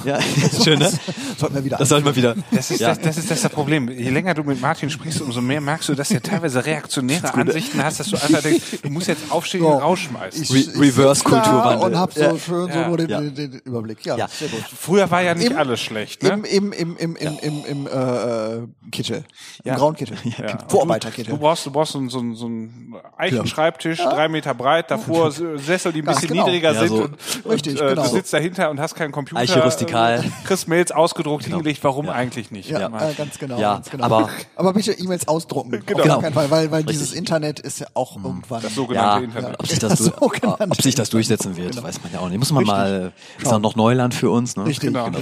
Ja, 0.05 0.20
schön, 0.64 0.78
ne? 0.78 0.93
Sollten 1.39 1.57
wir 1.57 1.64
wieder. 1.64 1.76
Das 1.78 1.89
sollten 1.89 2.07
wir 2.07 2.14
wieder. 2.14 2.36
Das 2.53 2.70
ist, 2.70 2.78
Ja. 2.80 2.91
das, 2.91 3.01
das 3.01 3.18
ist 3.18 3.30
das, 3.30 3.43
das 3.43 3.51
Problem. 3.51 3.89
Je 3.89 4.11
länger 4.11 4.32
du 4.34 4.45
mit 4.45 4.61
Martin 4.61 4.91
sprichst, 4.91 5.20
umso 5.20 5.41
mehr 5.41 5.61
merkst 5.61 5.89
du, 5.89 5.95
dass 5.95 6.09
du 6.11 6.20
teilweise 6.20 6.64
reaktionäre 6.64 7.32
Ansichten 7.34 7.82
hast, 7.82 7.99
dass 7.99 8.09
du 8.11 8.16
einfach 8.16 8.43
denkst, 8.43 8.62
du 8.82 8.91
musst 8.91 9.09
jetzt 9.09 9.22
aufstehen 9.30 9.64
und 9.64 9.72
rausschmeißen. 9.82 10.43
Ich- 10.43 10.51
Re- 10.53 10.59
ich 10.59 10.78
Reverse 10.80 11.22
sitz 11.22 11.24
da 11.24 11.30
Kulturwandel. 11.30 11.86
Und 11.91 11.99
hab 11.99 12.12
so 12.12 12.20
Ja. 12.20 12.39
schön 12.39 12.72
so 12.72 12.78
Ja. 12.78 12.89
nur 12.89 12.97
den, 12.99 13.09
Ja. 13.09 13.20
den, 13.20 13.34
den 13.34 13.53
Überblick. 13.64 14.05
Ja, 14.07 14.16
Ja. 14.16 14.28
sehr 14.28 14.49
gut. 14.49 14.62
Früher 14.78 15.11
war 15.11 15.22
ja 15.22 15.34
nicht 15.34 15.51
Im- 15.51 15.57
alles 15.57 15.80
schlecht, 15.80 16.22
ne? 16.22 16.28
Im, 16.30 16.45
im, 16.45 16.72
im, 16.72 16.97
im, 16.97 17.16
im, 17.16 17.39
im, 17.43 17.64
im 17.64 17.86
äh, 17.86 18.91
Kittel. 18.93 19.16
Im 19.18 19.24
Ja. 19.64 19.74
grauen 19.74 19.97
Kittel. 19.97 20.16
Ja. 20.39 20.59
Vorarbeiterkittel. 20.68 21.32
Du 21.34 21.39
brauchst, 21.41 21.66
du 21.66 21.72
brauchst 21.72 21.93
so, 21.93 21.99
einen- 21.99 22.11
so, 22.11 22.22
so 22.34 22.47
einen 22.47 22.95
Eichenschreibtisch, 23.16 23.99
drei 23.99 24.28
Meter 24.28 24.55
breit, 24.55 24.91
davor 24.91 25.32
Sessel, 25.57 25.93
die 25.93 26.03
ein 26.03 26.05
bisschen 26.05 26.28
genau. 26.28 26.45
niedriger 26.47 26.72
Ja, 26.72 26.80
sind 26.80 26.89
so- 26.89 27.03
und, 27.05 27.16
Richtig, 27.51 27.80
und 27.80 27.86
äh, 27.86 27.91
genau. 27.91 28.03
du 28.05 28.09
sitzt 28.11 28.32
dahinter 28.32 28.70
und 28.70 28.78
hast 28.78 28.95
keinen 28.95 29.11
Computer. 29.12 29.41
Rustikal. 29.89 30.24
äh, 30.24 30.47
Kriegst 30.47 30.68
Mails 30.68 30.93
ausgedruckt, 30.93 31.45
hingelegt, 31.45 31.82
warum 31.82 32.09
eigentlich 32.09 32.51
nicht? 32.51 32.70
Ja, 32.70 32.89
Mal. 32.89 33.11
äh, 33.11 33.14
ganz 33.14 33.39
genau. 33.39 33.59
Ja, 33.59 33.74
ganz 33.74 33.91
genau. 33.91 34.05
aber- 34.05 34.28
aber 34.57 34.72
bitte 34.72 34.93
E-Mails 34.93 35.26
ausdrucken. 35.28 35.82
Genau. 35.86 36.01
Auf 36.01 36.07
gar 36.09 36.20
keinen 36.20 36.34
Fall, 36.34 36.51
weil, 36.51 36.70
weil 36.70 36.78
Richtig. 36.82 36.99
dieses 36.99 37.12
Internet 37.14 37.61
ist 37.61 37.80
ja 37.80 37.86
auch 37.95 38.16
irgendwann. 38.16 38.62
Das 38.62 38.70
Ja, 38.70 38.76
sogenannte 38.76 39.24
Internet. 39.24 39.59
ob 39.61 39.66
sich 39.66 39.78
das, 39.78 39.99
Das 39.99 40.12
ob 40.20 40.82
sich 40.82 40.95
das 40.95 41.11
durchsetzen 41.11 41.57
wird, 41.57 41.72
Genau. 41.72 41.82
weiß 41.86 42.03
man 42.03 42.12
ja 42.12 42.18
auch 42.20 42.28
nicht. 42.28 42.39
Muss 42.39 42.53
man 42.53 42.64
Richtig. 42.64 42.76
mal, 42.78 43.12
ist 43.41 43.51
ja 43.51 43.59
noch 43.59 43.76
Neuland 43.76 44.14
für 44.14 44.30
uns, 44.30 44.57
ne? 44.57 44.64
Richtig, 44.66 44.89
Genau. 44.89 45.07
genau. 45.07 45.18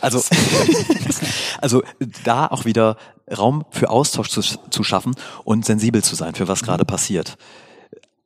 Also, 0.00 0.20
also 1.60 1.82
da 2.24 2.46
auch 2.46 2.64
wieder 2.64 2.96
Raum 3.36 3.64
für 3.70 3.90
Austausch 3.90 4.28
zu, 4.30 4.40
zu 4.42 4.82
schaffen 4.84 5.14
und 5.44 5.64
sensibel 5.64 6.02
zu 6.02 6.14
sein, 6.16 6.34
für 6.34 6.48
was 6.48 6.62
gerade 6.62 6.84
passiert. 6.84 7.36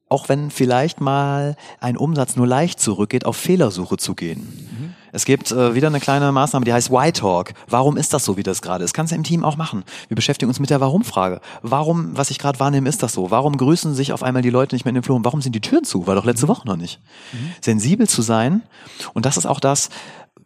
Auch 0.09 0.29
wenn 0.29 0.51
vielleicht 0.51 1.01
mal 1.01 1.57
ein 1.81 1.97
Umsatz 1.97 2.37
nur 2.37 2.47
leicht 2.47 2.81
zurückgeht, 2.81 3.25
auf 3.25 3.37
Fehlersuche 3.37 3.97
zu 3.97 4.15
gehen. 4.15 4.97
Es 5.15 5.25
gibt 5.25 5.53
äh, 5.53 5.77
wieder 5.77 5.87
eine 5.87 6.01
kleine 6.01 6.33
Maßnahme, 6.33 6.65
die 6.65 6.73
heißt 6.73 6.91
Why 6.91 7.12
Talk. 7.12 7.53
Warum 7.69 7.97
ist 7.97 8.12
das 8.12 8.25
so, 8.25 8.37
wie 8.37 8.43
das 8.43 8.62
gerade 8.62 8.83
ist? 8.83 8.95
Kannst 8.95 9.12
du 9.12 9.17
im 9.17 9.23
Team 9.23 9.45
auch 9.45 9.57
machen. 9.57 9.85
Wir 10.09 10.17
beschäftigen 10.17 10.49
uns 10.49 10.59
mit 10.59 10.71
der 10.71 10.81
Warum-Frage. 10.81 11.41
Warum, 11.62 12.17
was 12.17 12.31
ich 12.31 12.41
gerade 12.41 12.59
wahrnehme, 12.59 12.89
ist 12.89 13.01
das 13.01 13.12
so? 13.12 13.31
Warum 13.31 13.57
grüßen 13.57 13.95
sich 13.95 14.12
auf 14.12 14.25
einmal 14.25 14.43
die 14.43 14.51
Leute 14.51 14.75
nicht 14.75 14.85
mehr 14.85 14.91
in 14.91 14.97
den 14.97 15.05
Flur? 15.05 15.15
Und 15.15 15.25
Warum 15.25 15.41
sind 15.41 15.55
die 15.55 15.61
Türen 15.61 15.85
zu? 15.85 16.09
War 16.09 16.17
doch 16.17 16.25
letzte 16.25 16.49
Woche 16.49 16.67
noch 16.67 16.77
nicht. 16.77 17.01
Sensibel 17.61 18.09
zu 18.09 18.23
sein. 18.23 18.62
Und 19.12 19.25
das 19.25 19.37
ist 19.37 19.47
auch 19.47 19.61
das, 19.61 19.89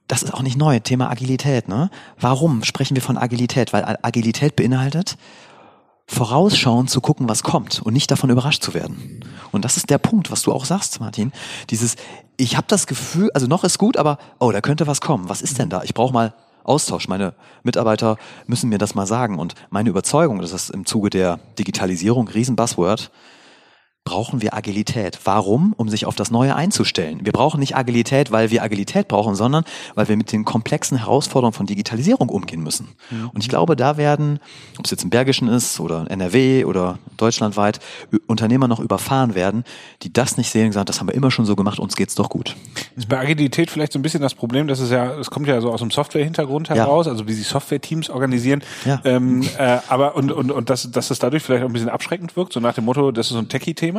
das 0.07 0.23
ist 0.23 0.35
auch 0.35 0.43
nicht 0.43 0.59
neu, 0.59 0.81
Thema 0.81 1.09
Agilität. 1.09 1.67
Ne? 1.69 1.89
Warum 2.21 2.63
sprechen 2.63 2.95
wir 2.95 3.03
von 3.03 3.17
Agilität? 3.17 3.73
Weil 3.73 3.97
Agilität 4.03 4.55
beinhaltet, 4.55 5.17
vorausschauend 6.09 6.91
zu 6.91 7.01
gucken, 7.01 7.29
was 7.29 7.43
kommt 7.43 7.83
und 7.83 7.93
nicht 7.93 8.11
davon 8.11 8.31
überrascht 8.31 8.63
zu 8.63 8.75
werden. 8.75 9.21
Und 9.53 9.65
das 9.65 9.77
ist 9.77 9.91
der 9.91 9.99
Punkt, 9.99 10.31
was 10.31 10.43
du 10.43 10.53
auch 10.53 10.65
sagst, 10.65 11.01
Martin. 11.01 11.33
Dieses, 11.71 11.97
ich 12.39 12.57
habe 12.57 12.67
das 12.69 12.87
Gefühl, 12.87 13.31
also 13.35 13.47
noch 13.47 13.63
ist 13.63 13.79
gut, 13.79 13.97
aber 13.97 14.19
oh, 14.41 14.51
da 14.51 14.61
könnte 14.61 14.87
was 14.87 15.01
kommen. 15.01 15.29
Was 15.29 15.43
ist 15.43 15.59
denn 15.59 15.69
da? 15.69 15.83
Ich 15.85 15.95
brauche 15.95 16.13
mal 16.13 16.35
Austausch. 16.65 17.09
Meine 17.09 17.35
Mitarbeiter 17.63 18.17
müssen 18.47 18.69
mir 18.69 18.79
das 18.79 18.95
mal 18.95 19.07
sagen. 19.07 19.39
Und 19.39 19.55
meine 19.71 19.91
Überzeugung, 19.91 20.41
das 20.41 20.53
ist 20.53 20.71
im 20.71 20.87
Zuge 20.87 21.11
der 21.11 21.41
Digitalisierung, 21.59 22.29
Riesen-Buzzword, 22.29 23.11
brauchen 24.09 24.41
wir 24.41 24.55
Agilität. 24.55 25.19
Warum? 25.25 25.75
Um 25.77 25.91
sich 25.91 26.07
auf 26.07 26.15
das 26.15 26.31
Neue 26.31 26.57
einzustellen. 26.57 27.21
Wir 27.25 27.33
brauchen 27.33 27.61
nicht 27.61 27.77
Agilität, 27.77 28.33
weil 28.33 28.51
wir 28.51 28.63
Agilität 28.63 29.07
brauchen, 29.07 29.35
sondern 29.35 29.65
weil 29.97 30.09
wir 30.09 30.17
mit 30.17 30.33
den 30.33 30.47
komplexen 30.47 30.97
Herausforderungen 30.97 31.53
von 31.53 31.67
Digitalisierung 31.67 32.31
umgehen 32.31 32.63
müssen. 32.63 32.89
Und 33.35 33.43
ich 33.43 33.51
glaube, 33.51 33.77
da 33.77 33.99
werden, 33.99 34.41
ob 34.79 34.87
es 34.87 34.91
jetzt 34.93 35.05
im 35.05 35.11
Bergischen 35.11 35.47
ist 35.49 35.79
oder 35.79 36.11
NRW 36.11 36.65
oder 36.65 36.99
deutschlandweit, 37.19 37.81
Unternehmer 38.27 38.67
noch 38.67 38.81
überfahren 38.81 39.35
werden, 39.35 39.65
die 40.03 40.11
das 40.11 40.39
nicht 40.39 40.49
sehen 40.49 40.69
und 40.69 40.73
sagen, 40.73 40.87
das 40.87 41.01
haben 41.01 41.09
wir 41.09 41.15
immer 41.15 41.31
schon 41.31 41.45
so 41.45 41.55
gemacht, 41.55 41.79
uns 41.79 41.95
geht's 41.95 42.15
doch 42.15 42.31
gut. 42.31 42.57
Ist 42.97 43.11
bei 43.11 43.19
Agilität 43.19 43.71
vielleicht 43.71 43.93
so 43.93 43.99
ein 43.99 44.03
bisschen 44.03 44.23
das 44.23 44.35
Problem, 44.35 44.69
dass 44.69 44.81
es 44.81 44.91
ja, 44.91 45.19
es 45.19 45.31
kommt 45.31 45.49
ja 45.49 45.61
so 45.61 45.71
aus 45.71 45.81
dem 45.81 45.91
Software-Hintergrund 45.91 46.71
heraus, 46.71 47.09
also 47.09 47.29
wie 47.29 47.35
sich 47.35 47.47
Software-Teams 47.47 48.09
organisieren. 48.09 48.63
Ja. 48.87 49.03
Ähm, 49.05 49.43
äh, 49.59 49.81
aber 49.89 50.17
und, 50.17 50.33
und, 50.33 50.51
und 50.51 50.71
dass, 50.71 50.91
dass 50.91 51.11
es 51.11 51.19
dadurch 51.19 51.43
vielleicht 51.43 51.63
auch 51.63 51.69
ein 51.69 51.75
bisschen 51.75 51.91
abschreckend 51.91 52.37
wirkt, 52.37 52.55
so 52.55 52.61
nach 52.61 52.73
dem 52.73 52.87
Motto, 52.87 53.13
das 53.13 53.27
ist 53.27 53.33
so 53.33 53.39
ein 53.39 53.51
Techie-Thema. 53.51 53.98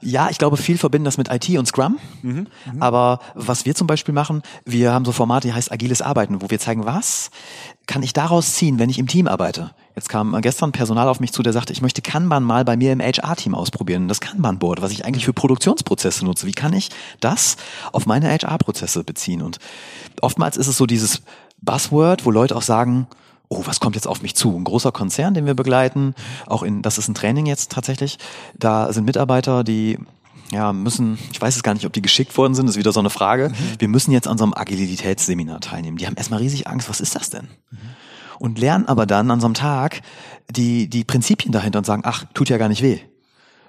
Ja, 0.00 0.30
ich 0.30 0.38
glaube, 0.38 0.56
viel 0.56 0.78
verbinden 0.78 1.06
das 1.06 1.18
mit 1.18 1.28
IT 1.32 1.48
und 1.58 1.66
Scrum. 1.66 1.98
Aber 2.78 3.18
was 3.34 3.64
wir 3.64 3.74
zum 3.74 3.86
Beispiel 3.86 4.14
machen, 4.14 4.42
wir 4.64 4.92
haben 4.92 5.04
so 5.04 5.12
Formate, 5.12 5.48
die 5.48 5.54
heißt 5.54 5.72
agiles 5.72 6.02
Arbeiten, 6.02 6.40
wo 6.40 6.50
wir 6.50 6.60
zeigen, 6.60 6.84
was 6.84 7.30
kann 7.86 8.02
ich 8.02 8.12
daraus 8.12 8.54
ziehen, 8.54 8.78
wenn 8.78 8.90
ich 8.90 8.98
im 8.98 9.08
Team 9.08 9.26
arbeite. 9.26 9.72
Jetzt 9.96 10.08
kam 10.08 10.40
gestern 10.40 10.70
Personal 10.70 11.08
auf 11.08 11.18
mich 11.18 11.32
zu, 11.32 11.42
der 11.42 11.52
sagte, 11.52 11.72
ich 11.72 11.82
möchte 11.82 12.02
Kanban 12.02 12.44
mal 12.44 12.64
bei 12.64 12.76
mir 12.76 12.92
im 12.92 13.00
HR-Team 13.00 13.54
ausprobieren. 13.54 14.06
Das 14.06 14.20
Kanban-Board, 14.20 14.80
was 14.80 14.92
ich 14.92 15.04
eigentlich 15.04 15.24
für 15.24 15.32
Produktionsprozesse 15.32 16.24
nutze. 16.24 16.46
Wie 16.46 16.52
kann 16.52 16.72
ich 16.72 16.90
das 17.18 17.56
auf 17.92 18.06
meine 18.06 18.30
HR-Prozesse 18.30 19.02
beziehen? 19.02 19.42
Und 19.42 19.58
oftmals 20.20 20.56
ist 20.56 20.68
es 20.68 20.76
so 20.76 20.86
dieses 20.86 21.22
Buzzword, 21.62 22.24
wo 22.24 22.30
Leute 22.30 22.54
auch 22.54 22.62
sagen, 22.62 23.08
oh, 23.48 23.62
was 23.64 23.80
kommt 23.80 23.94
jetzt 23.94 24.06
auf 24.06 24.22
mich 24.22 24.34
zu? 24.34 24.56
Ein 24.56 24.64
großer 24.64 24.92
Konzern, 24.92 25.34
den 25.34 25.46
wir 25.46 25.54
begleiten, 25.54 26.14
auch 26.46 26.62
in, 26.62 26.82
das 26.82 26.98
ist 26.98 27.08
ein 27.08 27.14
Training 27.14 27.46
jetzt 27.46 27.72
tatsächlich. 27.72 28.18
Da 28.58 28.92
sind 28.92 29.04
Mitarbeiter, 29.04 29.64
die 29.64 29.98
ja, 30.50 30.72
müssen, 30.72 31.18
ich 31.32 31.40
weiß 31.40 31.56
es 31.56 31.62
gar 31.62 31.74
nicht, 31.74 31.84
ob 31.84 31.92
die 31.92 32.02
geschickt 32.02 32.36
worden 32.36 32.54
sind, 32.54 32.66
das 32.66 32.76
ist 32.76 32.78
wieder 32.78 32.92
so 32.92 33.00
eine 33.00 33.10
Frage. 33.10 33.52
Wir 33.78 33.88
müssen 33.88 34.12
jetzt 34.12 34.26
an 34.26 34.38
so 34.38 34.44
einem 34.44 34.54
Agilitätsseminar 34.54 35.60
teilnehmen. 35.60 35.98
Die 35.98 36.06
haben 36.06 36.16
erstmal 36.16 36.40
riesig 36.40 36.66
Angst, 36.66 36.88
was 36.88 37.00
ist 37.00 37.14
das 37.14 37.30
denn? 37.30 37.48
Und 38.38 38.58
lernen 38.58 38.86
aber 38.86 39.04
dann 39.04 39.30
an 39.30 39.40
so 39.40 39.46
einem 39.46 39.54
Tag 39.54 40.00
die, 40.50 40.88
die 40.88 41.04
Prinzipien 41.04 41.52
dahinter 41.52 41.78
und 41.78 41.84
sagen, 41.84 42.02
ach, 42.04 42.24
tut 42.34 42.48
ja 42.48 42.56
gar 42.56 42.68
nicht 42.68 42.82
weh. 42.82 43.00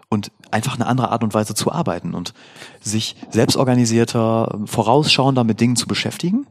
Und 0.10 0.32
einfach 0.52 0.76
eine 0.76 0.88
andere 0.88 1.12
Art 1.12 1.24
und 1.24 1.34
Weise 1.34 1.54
zu 1.54 1.72
arbeiten 1.72 2.16
und 2.16 2.34
sich 2.82 3.16
selbstorganisierter, 3.30 4.60
vorausschauender 4.66 5.44
mit 5.44 5.60
Dingen 5.60 5.76
zu 5.76 5.86
beschäftigen, 5.86 6.48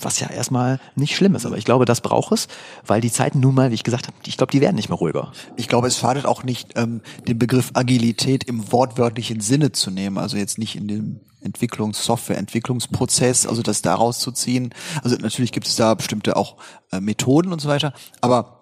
was 0.00 0.20
ja 0.20 0.28
erstmal 0.28 0.80
nicht 0.94 1.16
schlimm 1.16 1.34
ist. 1.34 1.46
Aber 1.46 1.56
ich 1.56 1.64
glaube, 1.64 1.84
das 1.84 2.00
braucht 2.00 2.32
es, 2.32 2.48
weil 2.86 3.00
die 3.00 3.12
Zeiten 3.12 3.40
nun 3.40 3.54
mal, 3.54 3.70
wie 3.70 3.74
ich 3.74 3.84
gesagt 3.84 4.06
habe, 4.06 4.16
ich 4.26 4.36
glaube, 4.36 4.52
die 4.52 4.60
werden 4.60 4.76
nicht 4.76 4.88
mehr 4.88 4.98
ruhiger. 4.98 5.32
Ich 5.56 5.68
glaube, 5.68 5.88
es 5.88 5.98
schadet 5.98 6.26
auch 6.26 6.44
nicht, 6.44 6.72
ähm, 6.76 7.00
den 7.26 7.38
Begriff 7.38 7.70
Agilität 7.74 8.44
im 8.44 8.70
wortwörtlichen 8.72 9.40
Sinne 9.40 9.72
zu 9.72 9.90
nehmen. 9.90 10.18
Also 10.18 10.36
jetzt 10.36 10.58
nicht 10.58 10.76
in 10.76 10.88
dem 10.88 11.20
Entwicklungs-, 11.42 12.02
Software-Entwicklungsprozess, 12.02 13.46
also 13.46 13.62
das 13.62 13.82
daraus 13.82 14.18
zu 14.18 14.32
ziehen. 14.32 14.74
Also 15.02 15.16
natürlich 15.16 15.52
gibt 15.52 15.66
es 15.66 15.76
da 15.76 15.94
bestimmte 15.94 16.36
auch 16.36 16.56
äh, 16.92 17.00
Methoden 17.00 17.52
und 17.52 17.60
so 17.60 17.68
weiter. 17.68 17.92
Aber 18.20 18.60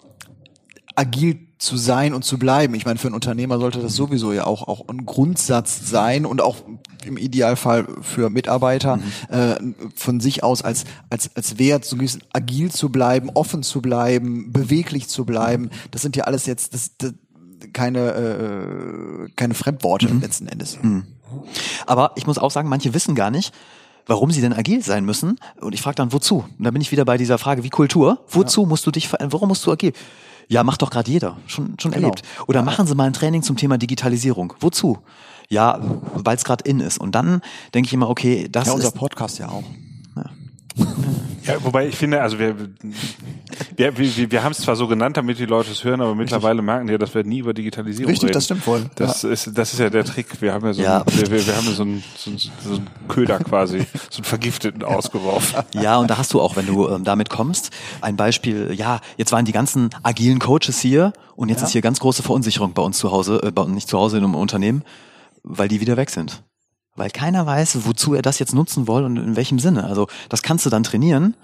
agil 0.94 1.45
zu 1.58 1.76
sein 1.76 2.12
und 2.12 2.24
zu 2.24 2.38
bleiben. 2.38 2.74
Ich 2.74 2.84
meine, 2.84 2.98
für 2.98 3.08
einen 3.08 3.14
Unternehmer 3.14 3.58
sollte 3.58 3.80
das 3.80 3.94
sowieso 3.94 4.32
ja 4.32 4.44
auch, 4.44 4.68
auch 4.68 4.88
ein 4.88 5.06
Grundsatz 5.06 5.88
sein 5.88 6.26
und 6.26 6.42
auch 6.42 6.56
im 7.06 7.16
Idealfall 7.16 7.86
für 8.02 8.30
Mitarbeiter 8.30 8.98
äh, 9.28 9.56
von 9.94 10.20
sich 10.20 10.42
aus 10.42 10.62
als, 10.62 10.84
als, 11.08 11.30
als 11.34 11.58
Wert, 11.58 11.84
so 11.84 11.96
bisschen 11.96 12.22
agil 12.32 12.70
zu 12.70 12.90
bleiben, 12.90 13.30
offen 13.32 13.62
zu 13.62 13.80
bleiben, 13.80 14.52
beweglich 14.52 15.08
zu 15.08 15.24
bleiben. 15.24 15.70
Das 15.92 16.02
sind 16.02 16.16
ja 16.16 16.24
alles 16.24 16.46
jetzt 16.46 16.74
das, 16.74 16.90
das, 16.98 17.14
keine, 17.72 18.12
äh, 18.12 19.30
keine 19.36 19.54
Fremdworte 19.54 20.08
letzten 20.08 20.48
Endes. 20.48 20.78
Aber 21.86 22.12
ich 22.16 22.26
muss 22.26 22.38
auch 22.38 22.50
sagen, 22.50 22.68
manche 22.68 22.92
wissen 22.92 23.14
gar 23.14 23.30
nicht, 23.30 23.54
warum 24.06 24.30
sie 24.30 24.40
denn 24.40 24.52
agil 24.52 24.82
sein 24.82 25.04
müssen. 25.04 25.38
Und 25.60 25.74
ich 25.74 25.82
frage 25.82 25.96
dann, 25.96 26.12
wozu? 26.12 26.44
Und 26.58 26.64
da 26.64 26.70
bin 26.70 26.82
ich 26.82 26.92
wieder 26.92 27.04
bei 27.04 27.16
dieser 27.16 27.38
Frage, 27.38 27.64
wie 27.64 27.70
Kultur. 27.70 28.24
Wozu 28.28 28.66
musst 28.66 28.86
du 28.86 28.90
dich 28.90 29.08
verändern? 29.08 29.32
Warum 29.32 29.48
musst 29.48 29.64
du 29.66 29.72
agil? 29.72 29.92
Ja, 30.48 30.62
macht 30.62 30.82
doch 30.82 30.90
gerade 30.90 31.10
jeder. 31.10 31.36
Schon, 31.46 31.74
schon 31.80 31.90
Genau. 31.90 32.08
erlebt. 32.08 32.22
Oder 32.46 32.62
machen 32.62 32.86
Sie 32.86 32.94
mal 32.94 33.04
ein 33.04 33.12
Training 33.12 33.42
zum 33.42 33.56
Thema 33.56 33.78
Digitalisierung. 33.78 34.54
Wozu? 34.60 34.98
Ja, 35.48 35.78
weil 36.14 36.36
es 36.36 36.44
gerade 36.44 36.64
in 36.68 36.80
ist. 36.80 36.98
Und 36.98 37.14
dann 37.14 37.40
denke 37.74 37.86
ich 37.88 37.92
immer, 37.92 38.08
okay, 38.08 38.48
das 38.50 38.66
Ja, 38.68 38.72
unser 38.74 38.88
ist 38.88 38.94
Podcast 38.96 39.38
ja 39.38 39.48
auch. 39.48 39.64
Ja, 40.16 40.24
wobei 41.60 41.86
ich 41.86 41.96
finde, 41.96 42.20
also 42.20 42.38
wir, 42.38 42.56
wir, 43.76 43.98
wir, 43.98 44.30
wir 44.30 44.42
haben 44.42 44.52
es 44.52 44.58
zwar 44.58 44.76
so 44.76 44.86
genannt, 44.86 45.16
damit 45.16 45.38
die 45.38 45.46
Leute 45.46 45.70
es 45.70 45.84
hören, 45.84 46.00
aber 46.00 46.14
mittlerweile 46.14 46.62
merken 46.62 46.86
die 46.86 46.92
ja, 46.92 46.98
dass 46.98 47.14
wir 47.14 47.24
nie 47.24 47.38
über 47.38 47.54
Digitalisierung 47.54 48.10
Richtig, 48.10 48.28
reden. 48.28 48.34
das 48.34 48.44
stimmt 48.44 48.66
wohl. 48.66 48.84
Das 48.94 49.24
ist, 49.24 49.50
das 49.56 49.72
ist 49.72 49.78
ja 49.78 49.90
der 49.90 50.04
Trick. 50.04 50.40
Wir 50.40 50.52
haben 50.52 50.66
ja 50.66 50.72
so, 50.72 50.82
Ja. 50.82 51.02
Einen, 51.02 51.16
wir, 51.16 51.30
wir, 51.30 51.46
wir 51.46 51.56
haben 51.56 51.66
ja 51.66 51.72
so 51.72 51.82
einen, 51.82 52.04
so 52.16 52.30
einen, 52.30 52.38
so 52.38 52.70
einen 52.70 52.88
Köder 53.08 53.38
quasi, 53.38 53.86
so 54.10 54.18
einen 54.18 54.24
Vergifteten 54.24 54.82
ausgeworfen. 54.82 55.62
Ja, 55.74 55.98
und 55.98 56.08
da 56.10 56.18
hast 56.18 56.32
du 56.32 56.40
auch, 56.40 56.56
wenn 56.56 56.66
du 56.66 56.88
ähm, 56.88 57.04
damit 57.04 57.30
kommst, 57.30 57.70
ein 58.00 58.16
Beispiel, 58.16 58.72
ja, 58.74 59.00
jetzt 59.16 59.32
waren 59.32 59.44
die 59.44 59.52
ganzen 59.52 59.90
agilen 60.02 60.38
Coaches 60.38 60.80
hier 60.80 61.12
und 61.34 61.48
jetzt 61.48 61.62
ist 61.62 61.70
hier 61.70 61.82
ganz 61.82 62.00
große 62.00 62.22
Verunsicherung 62.22 62.72
bei 62.72 62.82
uns 62.82 62.98
zu 62.98 63.10
Hause, 63.10 63.40
äh, 63.42 63.50
bei 63.50 63.64
nicht 63.66 63.88
zu 63.88 63.98
Hause 63.98 64.18
in 64.18 64.24
einem 64.24 64.34
Unternehmen, 64.34 64.82
weil 65.42 65.68
die 65.68 65.80
wieder 65.80 65.96
weg 65.96 66.10
sind. 66.10 66.42
Weil 66.96 67.10
keiner 67.10 67.44
weiß, 67.46 67.86
wozu 67.86 68.14
er 68.14 68.22
das 68.22 68.38
jetzt 68.38 68.54
nutzen 68.54 68.88
will 68.88 69.04
und 69.04 69.16
in 69.18 69.36
welchem 69.36 69.58
Sinne. 69.58 69.84
Also 69.84 70.08
das 70.30 70.42
kannst 70.42 70.64
du 70.66 70.70
dann 70.70 70.82
trainieren, 70.82 71.34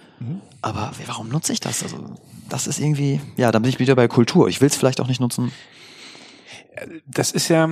aber 0.62 0.92
wie- 0.98 1.07
warum 1.09 1.28
nutze 1.28 1.53
ich 1.53 1.61
das? 1.61 1.82
Also 1.82 1.98
das 2.48 2.66
ist 2.66 2.78
irgendwie, 2.78 3.20
ja, 3.36 3.53
da 3.53 3.59
bin 3.59 3.68
ich 3.68 3.78
wieder 3.78 3.94
bei 3.94 4.09
Kultur. 4.09 4.48
Ich 4.48 4.61
will 4.61 4.68
es 4.68 4.76
vielleicht 4.76 5.00
auch 5.00 5.09
nicht 5.09 5.20
nutzen. 5.20 5.53
Das 7.07 7.32
ist 7.32 7.48
ja, 7.48 7.68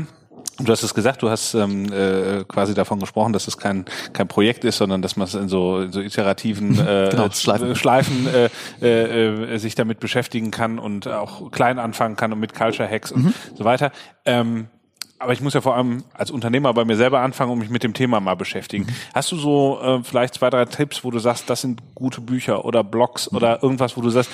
du 0.59 0.71
hast 0.73 0.83
es 0.83 0.93
gesagt, 0.95 1.23
du 1.23 1.31
hast 1.31 1.55
ähm, 1.55 1.91
äh, 1.93 2.45
quasi 2.45 2.75
davon 2.75 3.01
gesprochen, 3.01 3.33
dass 3.33 3.49
es 3.49 3.57
kein 3.57 3.85
kein 4.13 4.29
Projekt 4.29 4.65
ist, 4.65 4.77
sondern 4.77 5.01
dass 5.01 5.17
man 5.17 5.27
es 5.27 5.35
in 5.35 5.49
so, 5.49 5.81
in 5.81 5.93
so 5.93 6.01
iterativen 6.01 6.79
äh, 6.87 7.09
Genau, 7.11 7.31
Schleifen. 7.31 7.71
äh, 7.71 7.75
Schleifen 7.77 8.27
äh, 8.27 8.51
äh, 8.83 9.55
äh, 9.55 9.59
sich 9.59 9.75
damit 9.75 10.01
beschäftigen 10.01 10.51
kann 10.51 10.79
und 10.79 11.09
auch 11.09 11.51
klein 11.51 11.79
anfangen 11.79 12.17
kann 12.17 12.33
und 12.33 12.41
mit 12.41 12.55
Culture 12.55 12.89
Hacks 12.89 13.11
und 13.11 13.33
so 13.57 13.65
weiter. 13.65 13.91
Ähm, 14.27 14.69
aber 15.21 15.35
ich 15.35 15.43
muss 15.43 15.53
ja 15.53 15.61
vor 15.61 15.77
allem 15.77 16.03
als 16.15 16.31
Unternehmer 16.31 16.73
bei 16.73 16.85
mir 16.87 16.97
selber 16.97 17.21
anfangen 17.21 17.53
und 17.53 17.59
mich 17.59 17.69
mit 17.69 17.83
dem 17.83 17.93
Thema 17.93 18.21
mal 18.21 18.37
beschäftigen. 18.37 18.87
Mhm. 18.87 18.95
Hast 19.15 19.31
du 19.31 19.37
so 19.37 19.79
äh, 19.81 20.03
vielleicht 20.03 20.35
zwei, 20.35 20.49
drei 20.49 20.65
Tipps, 20.65 21.05
wo 21.05 21.11
du 21.11 21.19
sagst, 21.19 21.49
das 21.51 21.61
sind 21.61 21.83
gute 21.95 22.23
Bücher 22.23 22.65
oder 22.65 22.83
Blogs 22.83 23.31
mhm. 23.31 23.37
oder 23.37 23.63
irgendwas, 23.63 23.97
wo 23.99 24.01
du 24.01 24.09
sagst, 24.09 24.31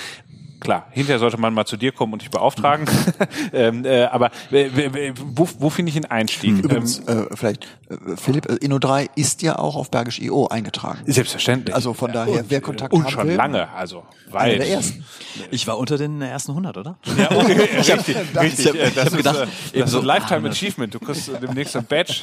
klar, 0.60 0.86
hinterher 0.90 1.18
sollte 1.18 1.38
man 1.38 1.54
mal 1.54 1.64
zu 1.66 1.76
dir 1.76 1.92
kommen 1.92 2.12
und 2.12 2.22
dich 2.22 2.30
beauftragen. 2.30 2.86
ähm, 3.52 3.84
äh, 3.84 4.04
aber 4.04 4.30
äh, 4.50 5.12
wo, 5.16 5.48
wo 5.58 5.70
finde 5.70 5.90
ich 5.90 5.96
einen 5.96 6.06
Einstieg? 6.06 6.50
Hm. 6.50 6.60
Übrigens, 6.60 7.02
ähm, 7.06 7.28
äh, 7.30 7.36
vielleicht, 7.36 7.64
äh, 7.88 8.16
Philipp, 8.16 8.48
äh, 8.48 8.54
Inno3 8.54 9.08
ist 9.14 9.42
ja 9.42 9.58
auch 9.58 9.76
auf 9.76 9.90
Bergisch.io 9.90 10.48
eingetragen. 10.48 11.00
Selbstverständlich. 11.06 11.74
Also 11.74 11.94
von 11.94 12.12
daher, 12.12 12.40
und, 12.40 12.50
wer 12.50 12.60
Kontakt 12.60 12.92
und 12.92 13.04
haben 13.04 13.10
schon 13.10 13.28
will, 13.28 13.36
lange, 13.36 13.68
also 13.70 14.04
weit. 14.30 14.58
der 14.58 14.68
ersten. 14.68 15.04
Ich 15.50 15.66
war 15.66 15.78
unter 15.78 15.98
den 15.98 16.20
ersten 16.22 16.52
100, 16.52 16.76
oder? 16.76 16.98
Ja, 17.16 17.30
okay, 17.30 17.52
richtig, 17.76 18.16
richtig. 18.36 18.58
Ich 18.58 18.66
hab- 18.66 18.74
Äh, 18.76 18.88
ich 18.88 18.94
das 18.94 19.04
hab 19.04 19.12
ist, 19.12 19.16
gedacht, 19.16 19.36
äh, 19.36 19.76
eben 19.76 19.80
das 19.82 19.90
so, 19.90 20.00
ein 20.00 20.04
Lifetime 20.04 20.48
ah, 20.48 20.50
Achievement. 20.50 20.94
Du 20.94 20.98
kriegst 20.98 21.30
demnächst 21.42 21.76
ein 21.76 21.84
Badge. 21.84 22.14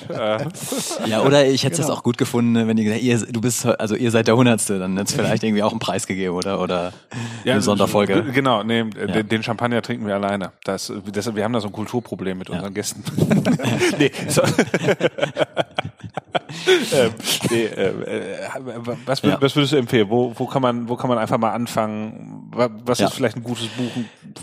Ja, 1.05 1.21
oder 1.21 1.45
ich 1.47 1.63
hätte 1.63 1.81
es 1.81 1.89
auch 1.89 2.03
gut 2.03 2.17
gefunden, 2.17 2.67
wenn 2.67 2.77
ihr 2.77 2.83
gesagt 2.83 3.03
ihr, 3.03 3.17
du 3.19 3.41
bist, 3.41 3.65
also 3.65 3.95
ihr 3.95 4.11
seid 4.11 4.27
der 4.27 4.35
Hundertste, 4.35 4.79
dann 4.79 4.97
hätte 4.97 5.09
es 5.09 5.13
vielleicht 5.13 5.43
irgendwie 5.43 5.63
auch 5.63 5.71
einen 5.71 5.79
Preis 5.79 6.07
gegeben, 6.07 6.35
oder? 6.35 6.59
Oder 6.59 6.93
eine 7.45 7.61
Sonderfolge. 7.61 8.22
Genau, 8.33 8.63
nee, 8.63 8.83
den, 8.83 9.27
den 9.27 9.43
Champagner 9.43 9.81
trinken 9.81 10.05
wir 10.07 10.15
alleine. 10.15 10.51
Das, 10.63 10.91
das, 11.11 11.35
wir 11.35 11.43
haben 11.43 11.53
da 11.53 11.59
so 11.61 11.67
ein 11.67 11.73
Kulturproblem 11.73 12.37
mit 12.37 12.49
unseren 12.49 12.73
Gästen. 12.73 13.03
nee, 13.99 14.11
so. 14.27 14.41
ähm, 16.93 17.11
nee, 17.49 17.63
äh, 17.65 17.89
äh, 17.89 18.49
was, 19.05 19.21
Ja. 19.21 19.41
was 19.41 19.55
würdest 19.55 19.73
du 19.73 19.77
empfehlen? 19.77 20.09
Wo, 20.09 20.33
wo 20.35 20.45
kann 20.45 20.61
man, 20.61 20.87
wo 20.89 20.95
kann 20.95 21.09
man 21.09 21.17
einfach 21.17 21.37
mal 21.37 21.51
anfangen? 21.51 22.47
Wa- 22.51 22.69
Was 22.85 22.99
Ja. 22.99 23.07
ist 23.07 23.13
vielleicht 23.13 23.35
ein 23.37 23.43
gutes 23.43 23.67
Buch? 23.67 23.91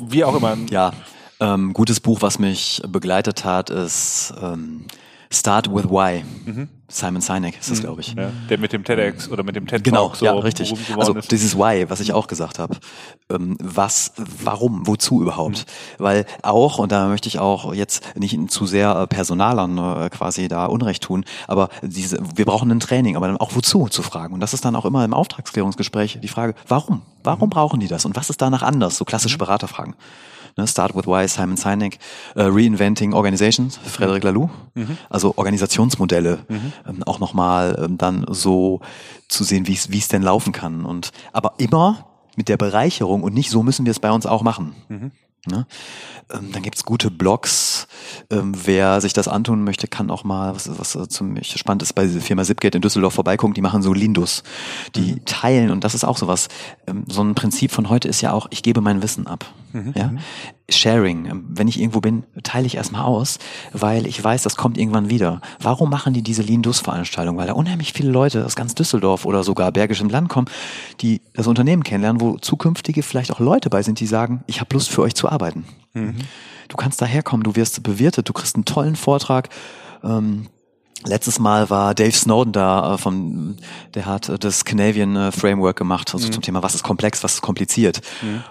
Wie 0.08 0.24
auch 0.24 0.36
immer. 0.36 0.56
Ja, 0.70 0.92
ähm, 1.40 1.72
gutes 1.72 2.00
Buch, 2.00 2.20
was 2.22 2.38
mich 2.38 2.82
begleitet 2.88 3.44
hat, 3.44 3.70
ist 3.70 4.34
ähm, 4.42 4.84
Start 5.32 5.72
with 5.72 5.84
Why. 5.84 6.24
Simon 6.90 7.22
Sinek 7.22 7.58
ist 7.58 7.70
das, 7.70 7.80
glaube 7.80 8.00
ich. 8.00 8.14
Ja, 8.14 8.30
der 8.48 8.58
mit 8.58 8.72
dem 8.72 8.84
TEDx 8.84 9.30
oder 9.30 9.42
mit 9.42 9.56
dem 9.56 9.66
TED 9.66 9.84
Genau, 9.84 10.12
so 10.14 10.24
ja, 10.24 10.32
richtig. 10.32 10.74
Also 10.96 11.14
ist. 11.14 11.30
dieses 11.30 11.56
Why, 11.56 11.88
was 11.88 12.00
ich 12.00 12.12
auch 12.12 12.26
gesagt 12.26 12.58
habe. 12.58 12.76
Ähm, 13.30 13.56
was, 13.62 14.12
warum, 14.16 14.86
wozu 14.86 15.22
überhaupt? 15.22 15.66
Weil 15.98 16.26
auch, 16.42 16.78
und 16.78 16.90
da 16.92 17.06
möchte 17.06 17.28
ich 17.28 17.38
auch 17.38 17.72
jetzt 17.72 18.16
nicht 18.16 18.50
zu 18.50 18.66
sehr 18.66 18.94
äh, 18.96 19.06
Personalern 19.06 19.78
äh, 19.78 20.10
quasi 20.10 20.48
da 20.48 20.66
Unrecht 20.66 21.04
tun, 21.04 21.24
aber 21.46 21.68
diese, 21.82 22.18
wir 22.34 22.44
brauchen 22.44 22.70
ein 22.70 22.80
Training, 22.80 23.16
aber 23.16 23.28
dann 23.28 23.36
auch 23.36 23.54
wozu 23.54 23.88
zu 23.88 24.02
fragen. 24.02 24.34
Und 24.34 24.40
das 24.40 24.52
ist 24.52 24.64
dann 24.64 24.74
auch 24.74 24.84
immer 24.84 25.04
im 25.04 25.14
Auftragsklärungsgespräch 25.14 26.18
die 26.20 26.28
Frage, 26.28 26.54
warum? 26.66 27.02
Warum 27.22 27.50
brauchen 27.50 27.80
die 27.80 27.88
das? 27.88 28.04
Und 28.04 28.16
was 28.16 28.30
ist 28.30 28.42
danach 28.42 28.62
anders? 28.62 28.96
So 28.96 29.04
klassische 29.04 29.38
Beraterfragen. 29.38 29.94
Ne, 30.56 30.66
Start 30.66 30.94
with 30.94 31.06
Why, 31.06 31.26
Simon 31.28 31.56
Sinek, 31.56 31.98
äh, 32.34 32.42
Reinventing 32.42 33.12
Organizations, 33.12 33.78
Frederic 33.84 34.24
Laloux, 34.24 34.50
also 35.08 35.34
Organisationsmodelle, 35.36 36.38
ähm, 36.88 37.02
auch 37.04 37.18
nochmal 37.18 37.78
ähm, 37.82 37.98
dann 37.98 38.26
so 38.28 38.80
zu 39.28 39.44
sehen, 39.44 39.66
wie 39.66 39.98
es 39.98 40.08
denn 40.08 40.22
laufen 40.22 40.52
kann. 40.52 40.84
Und 40.84 41.12
aber 41.32 41.54
immer 41.58 42.06
mit 42.36 42.48
der 42.48 42.56
Bereicherung 42.56 43.22
und 43.22 43.34
nicht 43.34 43.50
so 43.50 43.62
müssen 43.62 43.86
wir 43.86 43.90
es 43.90 44.00
bei 44.00 44.10
uns 44.10 44.26
auch 44.26 44.42
machen. 44.42 44.74
Ne? 45.46 45.66
Ähm, 46.32 46.52
dann 46.52 46.62
gibt's 46.62 46.84
gute 46.84 47.10
Blogs. 47.10 47.86
Ähm, 48.28 48.52
wer 48.64 49.00
sich 49.00 49.14
das 49.14 49.26
antun 49.26 49.64
möchte, 49.64 49.88
kann 49.88 50.10
auch 50.10 50.22
mal, 50.22 50.54
was, 50.54 50.70
was 50.78 50.94
äh, 50.94 51.08
ziemlich 51.08 51.56
spannend 51.58 51.82
ist, 51.82 51.94
bei 51.94 52.04
dieser 52.04 52.20
Firma 52.20 52.44
Zipgate 52.44 52.74
in 52.76 52.82
Düsseldorf 52.82 53.14
vorbeigucken, 53.14 53.54
die 53.54 53.62
machen 53.62 53.82
so 53.82 53.94
Lindus. 53.94 54.42
Die 54.94 55.20
teilen, 55.24 55.70
und 55.70 55.82
das 55.82 55.94
ist 55.94 56.04
auch 56.04 56.18
sowas, 56.18 56.48
ähm, 56.86 57.04
so 57.08 57.22
ein 57.22 57.34
Prinzip 57.34 57.70
von 57.72 57.88
heute 57.88 58.06
ist 58.06 58.20
ja 58.20 58.32
auch, 58.32 58.48
ich 58.50 58.62
gebe 58.62 58.82
mein 58.82 59.02
Wissen 59.02 59.26
ab. 59.26 59.46
Ja? 59.94 60.12
Sharing. 60.68 61.26
Ähm, 61.26 61.44
Wenn 61.48 61.68
ich 61.68 61.80
irgendwo 61.80 62.00
bin, 62.00 62.24
teile 62.42 62.66
ich 62.66 62.76
erstmal 62.76 63.02
aus, 63.02 63.38
weil 63.72 64.06
ich 64.06 64.22
weiß, 64.22 64.42
das 64.42 64.56
kommt 64.56 64.78
irgendwann 64.78 65.10
wieder. 65.10 65.40
Warum 65.60 65.90
machen 65.90 66.12
die 66.12 66.22
diese 66.22 66.42
Lindus-Veranstaltung? 66.42 67.36
Weil 67.36 67.46
da 67.46 67.52
unheimlich 67.52 67.92
viele 67.92 68.10
Leute 68.10 68.44
aus 68.44 68.56
ganz 68.56 68.74
Düsseldorf 68.74 69.24
oder 69.24 69.44
sogar 69.44 69.72
Bergisch 69.72 70.00
im 70.00 70.08
Land 70.08 70.28
kommen, 70.28 70.48
die 71.00 71.20
das 71.34 71.46
Unternehmen 71.46 71.84
kennenlernen, 71.84 72.20
wo 72.20 72.36
zukünftige 72.38 73.02
vielleicht 73.02 73.32
auch 73.32 73.40
Leute 73.40 73.70
bei 73.70 73.82
sind, 73.82 74.00
die 74.00 74.06
sagen, 74.06 74.42
ich 74.46 74.60
habe 74.60 74.74
Lust 74.74 74.90
für 74.90 75.02
euch 75.02 75.14
zu 75.14 75.28
arbeiten. 75.28 75.64
Du 76.68 76.76
kannst 76.76 77.02
daherkommen, 77.02 77.42
du 77.42 77.56
wirst 77.56 77.82
bewirtet, 77.82 78.28
du 78.28 78.32
kriegst 78.32 78.54
einen 78.54 78.64
tollen 78.64 78.96
Vortrag. 78.96 79.48
Ähm, 80.04 80.46
Letztes 81.04 81.38
Mal 81.38 81.70
war 81.70 81.94
Dave 81.94 82.12
Snowden 82.12 82.52
da, 82.52 82.94
äh, 82.94 82.98
vom, 82.98 83.56
der 83.94 84.06
hat 84.06 84.28
äh, 84.28 84.38
das 84.38 84.64
Canadian 84.64 85.16
äh, 85.16 85.32
Framework 85.32 85.76
gemacht, 85.76 86.12
also 86.12 86.28
zum 86.28 86.42
Thema, 86.42 86.62
was 86.62 86.74
ist 86.74 86.82
komplex, 86.82 87.24
was 87.24 87.34
ist 87.34 87.40
kompliziert. 87.40 88.00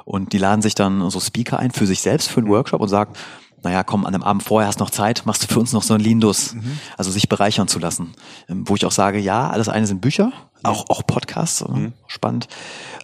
Und 0.03 0.33
die 0.33 0.39
laden 0.39 0.61
sich 0.61 0.73
dann 0.73 1.09
so 1.09 1.19
Speaker 1.19 1.59
ein 1.59 1.71
für 1.71 1.85
sich 1.85 2.01
selbst, 2.01 2.29
für 2.29 2.39
einen 2.39 2.49
Workshop 2.49 2.81
und 2.81 2.89
sagen, 2.89 3.13
naja, 3.61 3.83
komm, 3.83 4.05
an 4.05 4.13
einem 4.13 4.23
Abend 4.23 4.43
vorher 4.43 4.67
hast 4.67 4.79
noch 4.79 4.89
Zeit, 4.89 5.23
machst 5.25 5.43
du 5.43 5.53
für 5.53 5.59
uns 5.59 5.73
noch 5.73 5.83
so 5.83 5.93
ein 5.93 5.99
Lindus, 5.99 6.55
also 6.97 7.11
sich 7.11 7.27
bereichern 7.27 7.67
zu 7.67 7.77
lassen. 7.77 8.13
Ähm, 8.47 8.67
Wo 8.67 8.75
ich 8.75 8.85
auch 8.85 8.91
sage, 8.91 9.19
ja, 9.19 9.49
alles 9.49 9.69
eine 9.69 9.85
sind 9.85 10.01
Bücher, 10.01 10.31
auch, 10.63 10.89
auch 10.89 11.05
Podcasts, 11.05 11.61
äh, 11.61 11.91
spannend, 12.07 12.47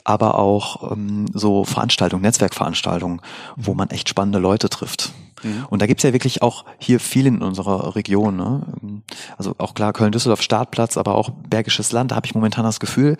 aber 0.03 0.39
auch 0.39 0.91
ähm, 0.91 1.25
so 1.33 1.65
Veranstaltungen, 1.65 2.21
Netzwerkveranstaltungen, 2.23 3.21
wo 3.55 3.73
man 3.73 3.89
echt 3.89 4.09
spannende 4.09 4.39
Leute 4.39 4.69
trifft. 4.69 5.13
Und 5.69 5.81
da 5.81 5.87
gibt's 5.87 6.03
ja 6.03 6.13
wirklich 6.13 6.41
auch 6.41 6.65
hier 6.77 6.99
viel 6.99 7.25
in 7.27 7.41
unserer 7.41 7.95
Region. 7.95 8.35
Ne? 8.35 8.61
Also 9.37 9.55
auch 9.57 9.73
klar 9.73 9.93
Köln-Düsseldorf 9.93 10.41
Startplatz, 10.41 10.97
aber 10.97 11.15
auch 11.15 11.29
Bergisches 11.49 11.91
Land. 11.91 12.11
Da 12.11 12.15
habe 12.15 12.25
ich 12.25 12.35
momentan 12.35 12.63
das 12.63 12.79
Gefühl, 12.79 13.17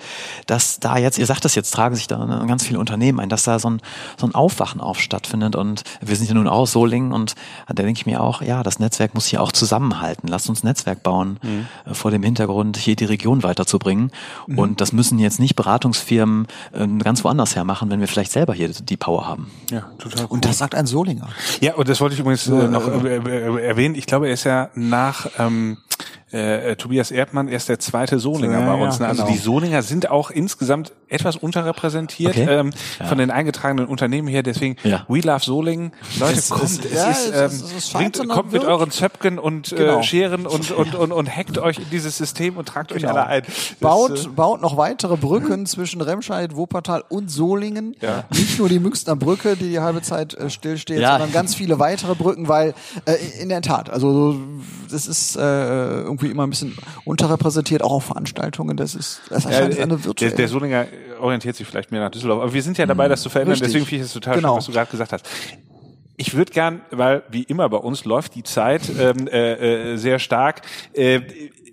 dass 0.47 0.80
da 0.80 0.97
jetzt, 0.97 1.17
ihr 1.17 1.26
sagt 1.26 1.45
das 1.45 1.55
jetzt, 1.55 1.71
tragen 1.71 1.95
sich 1.95 2.07
da 2.07 2.26
ne, 2.26 2.45
ganz 2.47 2.65
viele 2.65 2.80
Unternehmen 2.80 3.19
ein, 3.19 3.30
dass 3.30 3.43
da 3.43 3.59
so 3.59 3.69
ein, 3.69 3.82
so 4.17 4.28
ein 4.28 4.36
Aufwachen 4.36 4.82
auf 4.82 4.99
stattfindet. 4.99 5.55
Und 5.55 5.84
wir 6.01 6.15
sind 6.15 6.28
ja 6.28 6.34
nun 6.34 6.47
aus 6.47 6.71
Solingen 6.71 7.11
und 7.11 7.36
da 7.67 7.73
denke 7.73 7.99
ich 7.99 8.05
mir 8.05 8.21
auch, 8.21 8.41
ja, 8.41 8.63
das 8.63 8.80
Netzwerk 8.80 9.13
muss 9.13 9.26
hier 9.26 9.41
auch 9.41 9.51
zusammenhalten. 9.51 10.28
Lasst 10.28 10.49
uns 10.49 10.63
Netzwerk 10.63 11.03
bauen, 11.03 11.39
äh, 11.86 11.93
vor 11.93 12.11
dem 12.11 12.23
Hintergrund 12.23 12.78
hier 12.78 12.95
die 12.95 13.05
Region 13.05 13.43
weiterzubringen. 13.43 14.11
Und 14.47 14.82
das 14.82 14.91
müssen 14.91 15.19
jetzt 15.19 15.39
nicht 15.39 15.55
Beratungsfirmen 15.55 16.47
äh, 16.73 16.88
ganz 17.03 17.23
woanders 17.23 17.55
her 17.55 17.63
machen, 17.63 17.89
wenn 17.89 17.99
wir 17.99 18.07
vielleicht 18.07 18.32
selber 18.32 18.53
hier 18.53 18.69
die 18.69 18.97
Power 18.97 19.28
haben. 19.28 19.51
ja, 19.71 19.89
total 19.97 20.26
cool. 20.26 20.28
Und 20.30 20.45
das 20.45 20.57
sagt 20.57 20.76
ein 20.76 20.86
Solinger. 20.86 21.30
Ja, 21.61 21.76
und 21.76 21.88
das 21.88 22.01
wollte 22.01 22.14
ich 22.14 22.14
übrigens 22.20 22.47
äh, 22.47 22.68
noch 22.68 22.88
äh, 23.03 23.18
äh, 23.18 23.66
erwähnen. 23.66 23.95
Ich 23.95 24.05
glaube, 24.05 24.28
er 24.28 24.34
ist 24.34 24.43
ja 24.43 24.70
nach 24.76 25.28
ähm, 25.39 25.78
äh, 26.36 26.72
äh, 26.72 26.76
Tobias 26.76 27.12
Erdmann 27.12 27.48
erst 27.48 27.70
der 27.70 27.80
zweite 27.80 28.20
Solinger 28.20 28.60
Ja, 28.60 28.66
bei 28.76 28.84
uns. 28.84 28.96
ja, 29.00 29.04
Ne? 29.04 29.08
Also 29.10 29.24
genau. 29.24 29.34
die 29.36 29.42
Solinger 29.42 29.82
sind 29.84 30.10
auch 30.10 30.30
insgesamt 30.32 30.92
etwas 31.08 31.36
unterrepräsentiert 31.38 32.32
Okay. 32.36 32.46
ähm, 32.50 32.72
von 33.08 33.18
den 33.18 33.32
eingetragenen 33.32 33.86
Unternehmen 33.88 34.28
her. 34.28 34.44
Deswegen 34.44 34.76
Ja. 34.84 35.06
We 35.08 35.20
Love 35.22 35.44
Solingen. 35.44 35.92
Leute, 36.20 36.40
Es 36.40 36.50
kommt, 36.50 36.64
ist- 36.64 36.86
es 36.86 36.94
ja, 36.94 37.10
ist, 37.10 37.28
ähm, 37.34 37.46
ist- 37.46 37.54
es 37.64 37.72
ist 37.74 37.94
bringt, 37.94 38.30
kommt 38.30 38.52
mit 38.52 38.64
euren 38.66 38.92
Zöpken 38.92 39.40
und 39.40 39.70
Genau. 39.76 40.00
äh, 40.00 40.04
Scheren 40.04 40.46
und, 40.46 40.72
und, 40.72 40.96
und, 40.96 41.12
und 41.12 41.36
hackt 41.36 41.58
euch 41.58 41.78
in 41.80 41.90
dieses 41.92 42.18
System 42.18 42.58
und 42.58 42.68
tragt 42.68 42.92
euch 42.92 43.02
Genau. 43.02 43.14
alle 43.14 43.28
ein. 43.28 43.44
Das, 43.46 43.76
Baut, 43.80 44.26
äh, 44.26 44.28
baut 44.30 44.62
noch 44.62 44.78
weitere 44.78 45.16
Brücken 45.18 45.66
zwischen 45.66 46.02
Remscheid, 46.02 46.56
Wuppertal 46.56 47.04
und 47.08 47.30
Solingen. 47.32 47.96
Ja. 48.02 48.26
Nicht 48.32 48.60
nur 48.60 48.68
die 48.70 48.80
Münchner 48.80 49.16
Brücke, 49.16 49.56
die 49.56 49.70
die 49.70 49.80
halbe 49.80 50.02
Zeit 50.02 50.34
äh, 50.34 50.50
stillsteht, 50.50 51.00
Ja. 51.00 51.12
sondern 51.14 51.32
ganz 51.32 51.56
viele 51.56 51.80
weitere 51.80 52.16
Brücken, 52.16 52.48
weil 52.48 52.74
äh, 53.06 53.16
in 53.42 53.50
der 53.50 53.62
Tat, 53.62 53.90
also 53.90 54.12
so, 54.34 54.40
das 54.92 55.08
ist 55.08 55.36
äh, 55.36 55.40
irgendwie 56.02 56.24
immer 56.32 56.45
ein 56.45 56.49
bisschen 56.49 56.78
unterrepräsentiert, 57.05 57.82
auch 57.84 57.91
auf 57.91 58.05
Veranstaltungen. 58.05 58.78
Das 58.78 58.95
ist 58.95 59.21
das 59.30 59.43
Ja, 59.45 59.49
erscheint 59.51 59.78
äh, 59.78 59.82
eine 59.84 59.95
der, 59.95 60.05
virtuelle. 60.05 60.36
der 60.36 60.47
Solinger 60.47 60.86
orientiert 61.19 61.55
sich 61.55 61.65
vielleicht 61.67 61.91
mehr 61.91 62.01
nach 62.01 62.11
Düsseldorf. 62.11 62.41
Aber 62.43 62.53
wir 62.53 62.61
sind 62.63 62.78
ja 62.78 62.86
dabei, 62.86 63.07
das 63.07 63.21
zu 63.21 63.30
verändern. 63.30 63.53
Richtig. 63.53 63.67
Deswegen 63.69 63.86
finde 63.86 64.03
ich 64.03 64.07
es 64.07 64.13
total 64.13 64.36
Genau. 64.36 64.49
schön, 64.53 64.57
was 64.57 64.65
du 64.65 64.71
gerade 64.71 64.91
gesagt 64.91 65.13
hast. 65.13 65.26
Ich 66.18 66.34
würde 66.36 66.51
gern, 66.51 66.82
weil 66.91 67.24
wie 67.30 67.43
immer 67.43 67.68
bei 67.70 67.78
uns 67.78 68.05
läuft 68.05 68.36
die 68.36 68.43
Zeit 68.43 68.84
ähm, 68.99 69.28
äh, 69.28 69.93
äh, 69.93 69.97
sehr 69.97 70.20
stark, 70.20 70.61
äh, 70.93 71.22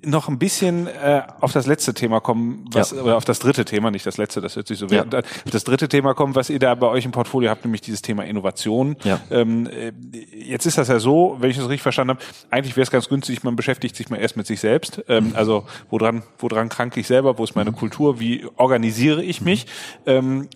noch 0.05 0.29
ein 0.29 0.37
bisschen 0.41 0.89
äh, 0.89 1.23
auf 1.41 1.53
das 1.53 1.67
letzte 1.69 1.95
Thema 1.95 2.19
kommen, 2.19 2.65
was, 2.73 2.91
Ja. 2.91 3.03
oder 3.03 3.17
auf 3.17 3.25
das 3.25 3.39
dritte 3.39 3.65
Thema, 3.65 3.93
nicht 3.93 4.05
das 4.05 4.17
letzte, 4.17 4.41
das 4.41 4.57
hört 4.57 4.67
sich 4.67 4.77
so 4.77 4.87
an, 4.87 5.15
auf 5.15 5.23
das 5.53 5.63
dritte 5.63 5.89
Thema 5.89 6.13
kommen, 6.15 6.35
was 6.35 6.51
ihr 6.51 6.59
da 6.59 6.75
bei 6.75 6.89
euch 6.89 7.05
im 7.05 7.13
Portfolio 7.13 7.51
habt, 7.51 7.65
nämlich 7.65 7.83
dieses 7.83 8.03
Thema 8.03 8.25
Innovation. 8.25 8.97
Ja. 9.05 9.21
Ähm, 9.31 9.69
äh, 9.69 9.93
jetzt 10.37 10.67
ist 10.67 10.77
das 10.77 10.89
ja 10.89 10.99
so, 10.99 11.37
wenn 11.39 11.51
ich 11.51 11.57
das 11.57 11.67
richtig 11.69 11.83
verstanden 11.83 12.17
habe, 12.17 12.21
eigentlich 12.51 12.75
wäre 12.75 12.83
es 12.83 12.91
ganz 12.91 13.09
günstig, 13.09 13.45
man 13.45 13.55
beschäftigt 13.55 13.95
sich 13.95 14.11
mal 14.11 14.17
erst 14.17 14.37
mit 14.37 14.47
sich 14.49 14.59
selbst. 14.59 15.05
Ähm, 15.09 15.35
Also 15.37 15.67
woran, 15.89 16.25
woran 16.39 16.69
kranke 16.69 16.99
ich 16.99 17.07
selber, 17.07 17.39
wo 17.39 17.45
ist 17.45 17.55
meine 17.55 17.71
Kultur, 17.71 18.19
wie 18.19 18.45
organisiere 18.57 19.23
ich 19.23 19.41
mich? 19.41 19.67
Ähm, 20.05 20.49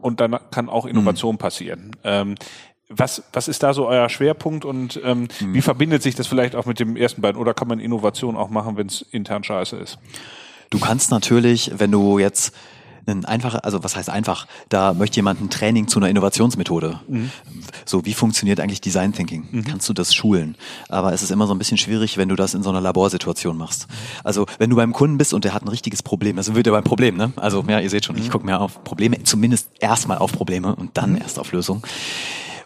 und 0.00 0.20
dann 0.20 0.38
kann 0.50 0.70
auch 0.70 0.86
Innovation 0.86 1.36
passieren. 1.36 1.90
Ähm, 2.02 2.36
was, 2.88 3.22
was 3.32 3.48
ist 3.48 3.62
da 3.62 3.74
so 3.74 3.86
euer 3.88 4.08
Schwerpunkt 4.08 4.64
und 4.64 5.00
ähm, 5.04 5.28
wie 5.40 5.62
verbindet 5.62 6.02
sich 6.02 6.14
das 6.14 6.26
vielleicht 6.26 6.54
auch 6.54 6.66
mit 6.66 6.78
dem 6.78 6.96
ersten 6.96 7.20
beiden? 7.20 7.40
Oder 7.40 7.54
kann 7.54 7.68
man 7.68 7.80
Innovation 7.80 8.36
auch 8.36 8.50
machen, 8.50 8.76
wenn 8.76 8.86
es 8.86 9.04
intern 9.10 9.42
scheiße 9.42 9.76
ist? 9.76 9.98
Du 10.70 10.78
kannst 10.78 11.10
natürlich, 11.10 11.72
wenn 11.76 11.90
du 11.90 12.18
jetzt 12.18 12.52
ein 13.08 13.24
einfacher, 13.24 13.64
also 13.64 13.84
was 13.84 13.94
heißt 13.94 14.10
einfach, 14.10 14.46
da 14.68 14.92
möchte 14.92 15.16
jemand 15.16 15.40
ein 15.40 15.48
Training 15.48 15.86
zu 15.86 15.98
einer 16.00 16.08
Innovationsmethode. 16.08 17.00
So, 17.84 18.04
wie 18.04 18.14
funktioniert 18.14 18.58
eigentlich 18.58 18.80
Design 18.80 19.12
Thinking? 19.12 19.64
Kannst 19.64 19.88
du 19.88 19.92
das 19.92 20.12
schulen? 20.12 20.56
Aber 20.88 21.12
es 21.12 21.22
ist 21.22 21.30
immer 21.30 21.46
so 21.46 21.54
ein 21.54 21.58
bisschen 21.58 21.78
schwierig, 21.78 22.16
wenn 22.18 22.28
du 22.28 22.34
das 22.34 22.54
in 22.54 22.64
so 22.64 22.70
einer 22.70 22.80
Laborsituation 22.80 23.56
machst. 23.56 23.86
Also, 24.24 24.46
wenn 24.58 24.70
du 24.70 24.76
beim 24.76 24.92
Kunden 24.92 25.18
bist 25.18 25.34
und 25.34 25.44
der 25.44 25.54
hat 25.54 25.62
ein 25.62 25.68
richtiges 25.68 26.02
Problem, 26.02 26.36
also 26.36 26.56
wird 26.56 26.66
er 26.66 26.72
beim 26.72 26.84
Problem, 26.84 27.16
ne? 27.16 27.32
Also, 27.36 27.64
ja, 27.68 27.78
ihr 27.78 27.90
seht 27.90 28.04
schon, 28.04 28.18
ich 28.18 28.28
gucke 28.28 28.44
mehr 28.44 28.60
auf 28.60 28.82
Probleme, 28.82 29.22
zumindest 29.22 29.70
erstmal 29.78 30.18
auf 30.18 30.32
Probleme 30.32 30.74
und 30.74 30.96
dann 30.96 31.16
erst 31.16 31.38
auf 31.38 31.52
Lösungen. 31.52 31.82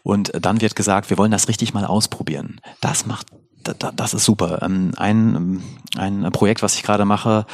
Und 0.03 0.33
dann 0.41 0.61
wird 0.61 0.77
gesagt, 0.77 1.11
wir 1.11 1.19
wollen 1.19 1.31
das 1.31 1.49
richtig 1.49 1.75
mal 1.75 1.85
ausprobieren. 1.85 2.61
Das 2.81 3.07
macht 3.07 3.27
das 3.63 4.15
ist 4.15 4.25
super. 4.25 4.63
Ähm, 4.63 4.93
ein, 4.97 5.63
ein 5.97 6.29
Projekt, 6.33 6.63
was 6.63 6.77
ich 6.77 6.83
gerade 6.83 7.05
mache, 7.05 7.47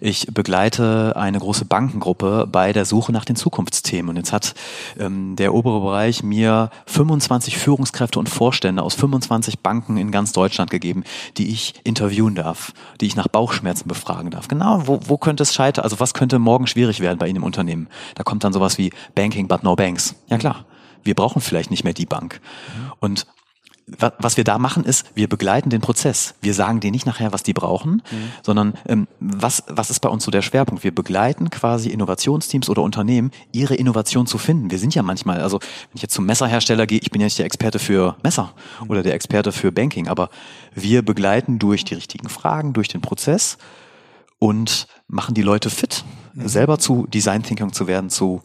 ich 0.00 0.26
begleite 0.26 1.14
eine 1.16 1.38
große 1.38 1.64
Bankengruppe 1.64 2.48
bei 2.50 2.72
der 2.72 2.84
Suche 2.84 3.12
nach 3.12 3.24
den 3.24 3.36
Zukunftsthemen. 3.36 4.10
Und 4.10 4.16
jetzt 4.16 4.32
hat 4.32 4.54
ähm, 4.98 5.36
der 5.36 5.54
obere 5.54 5.80
Bereich 5.80 6.22
mir 6.22 6.70
25 6.86 7.58
Führungskräfte 7.58 8.18
und 8.18 8.28
Vorstände 8.28 8.82
aus 8.82 8.94
25 8.94 9.60
Banken 9.60 9.96
in 9.96 10.10
ganz 10.10 10.32
Deutschland 10.32 10.70
gegeben, 10.70 11.04
die 11.36 11.50
ich 11.50 11.74
interviewen 11.84 12.34
darf, 12.34 12.72
die 13.00 13.06
ich 13.06 13.16
nach 13.16 13.28
Bauchschmerzen 13.28 13.88
befragen 13.88 14.30
darf. 14.30 14.48
Genau, 14.48 14.86
wo, 14.86 15.00
wo 15.04 15.16
könnte 15.16 15.44
es 15.44 15.54
scheitern? 15.54 15.84
Also 15.84 16.00
was 16.00 16.14
könnte 16.14 16.38
morgen 16.38 16.66
schwierig 16.66 17.00
werden 17.00 17.18
bei 17.18 17.28
Ihnen 17.28 17.36
im 17.36 17.44
Unternehmen? 17.44 17.88
Da 18.16 18.24
kommt 18.24 18.44
dann 18.44 18.52
sowas 18.52 18.78
wie 18.78 18.92
Banking 19.14 19.48
but 19.48 19.62
no 19.62 19.76
banks. 19.76 20.14
Ja 20.28 20.38
klar, 20.38 20.64
wir 21.04 21.14
brauchen 21.14 21.40
vielleicht 21.40 21.70
nicht 21.70 21.84
mehr 21.84 21.94
die 21.94 22.06
Bank. 22.06 22.40
Und 23.00 23.26
was 23.98 24.36
wir 24.36 24.44
da 24.44 24.58
machen 24.58 24.84
ist, 24.84 25.06
wir 25.14 25.28
begleiten 25.28 25.70
den 25.70 25.80
Prozess. 25.80 26.34
Wir 26.40 26.54
sagen 26.54 26.80
denen 26.80 26.92
nicht 26.92 27.06
nachher, 27.06 27.32
was 27.32 27.42
die 27.42 27.52
brauchen, 27.52 28.02
mhm. 28.10 28.32
sondern 28.42 28.74
ähm, 28.86 29.08
was, 29.20 29.64
was 29.68 29.90
ist 29.90 30.00
bei 30.00 30.08
uns 30.08 30.24
so 30.24 30.30
der 30.30 30.42
Schwerpunkt? 30.42 30.84
Wir 30.84 30.94
begleiten 30.94 31.50
quasi 31.50 31.90
Innovationsteams 31.90 32.68
oder 32.70 32.82
Unternehmen, 32.82 33.32
ihre 33.52 33.74
Innovation 33.74 34.26
zu 34.26 34.38
finden. 34.38 34.70
Wir 34.70 34.78
sind 34.78 34.94
ja 34.94 35.02
manchmal, 35.02 35.40
also 35.40 35.58
wenn 35.58 35.96
ich 35.96 36.02
jetzt 36.02 36.14
zum 36.14 36.26
Messerhersteller 36.26 36.86
gehe, 36.86 37.00
ich 37.00 37.10
bin 37.10 37.20
ja 37.20 37.26
nicht 37.26 37.38
der 37.38 37.46
Experte 37.46 37.78
für 37.78 38.16
Messer 38.22 38.54
mhm. 38.80 38.90
oder 38.90 39.02
der 39.02 39.14
Experte 39.14 39.52
für 39.52 39.72
Banking, 39.72 40.08
aber 40.08 40.30
wir 40.74 41.02
begleiten 41.02 41.58
durch 41.58 41.84
die 41.84 41.94
richtigen 41.94 42.28
Fragen, 42.28 42.72
durch 42.72 42.88
den 42.88 43.00
Prozess 43.00 43.58
und 44.38 44.86
machen 45.08 45.34
die 45.34 45.42
Leute 45.42 45.70
fit, 45.70 46.04
mhm. 46.34 46.48
selber 46.48 46.78
zu 46.78 47.06
Design 47.06 47.42
Thinking 47.42 47.72
zu 47.72 47.86
werden, 47.86 48.10
zu 48.10 48.42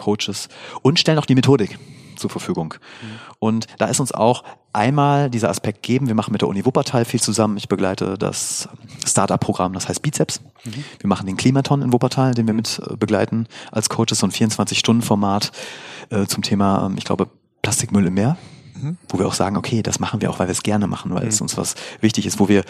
Innovationscoaches 0.00 0.48
und 0.82 0.98
stellen 0.98 1.18
auch 1.18 1.26
die 1.26 1.34
Methodik 1.34 1.78
zur 2.16 2.30
Verfügung. 2.30 2.74
Mhm. 2.74 3.06
Und 3.38 3.66
da 3.78 3.86
ist 3.86 4.00
uns 4.00 4.12
auch 4.12 4.44
einmal 4.72 5.30
dieser 5.30 5.48
Aspekt 5.48 5.82
geben. 5.82 6.06
Wir 6.06 6.14
machen 6.14 6.32
mit 6.32 6.42
der 6.42 6.48
Uni 6.48 6.64
Wuppertal 6.64 7.04
viel 7.04 7.20
zusammen. 7.20 7.56
Ich 7.56 7.68
begleite 7.68 8.18
das 8.18 8.68
Startup-Programm, 9.06 9.72
das 9.72 9.88
heißt 9.88 10.02
Bizeps. 10.02 10.40
Mhm. 10.64 10.84
Wir 10.98 11.08
machen 11.08 11.26
den 11.26 11.36
Klimaton 11.36 11.82
in 11.82 11.92
Wuppertal, 11.92 12.34
den 12.34 12.46
wir 12.46 12.54
mit 12.54 12.80
äh, 12.86 12.96
begleiten 12.96 13.46
als 13.72 13.88
Coaches, 13.88 14.18
so 14.18 14.26
ein 14.26 14.32
24-Stunden-Format 14.32 15.52
äh, 16.10 16.26
zum 16.26 16.42
Thema, 16.42 16.86
ähm, 16.86 16.96
ich 16.98 17.04
glaube, 17.04 17.28
Plastikmüll 17.62 18.06
im 18.06 18.14
Meer. 18.14 18.36
Mhm. 18.74 18.98
Wo 19.08 19.18
wir 19.18 19.26
auch 19.26 19.34
sagen, 19.34 19.56
okay, 19.56 19.82
das 19.82 19.98
machen 19.98 20.20
wir 20.20 20.30
auch, 20.30 20.38
weil 20.38 20.46
wir 20.46 20.52
es 20.52 20.62
gerne 20.62 20.86
machen, 20.86 21.14
weil 21.14 21.22
mhm. 21.22 21.28
es 21.28 21.40
uns 21.40 21.56
was 21.56 21.74
wichtig 22.00 22.26
ist, 22.26 22.38
wo 22.38 22.48
wir 22.48 22.64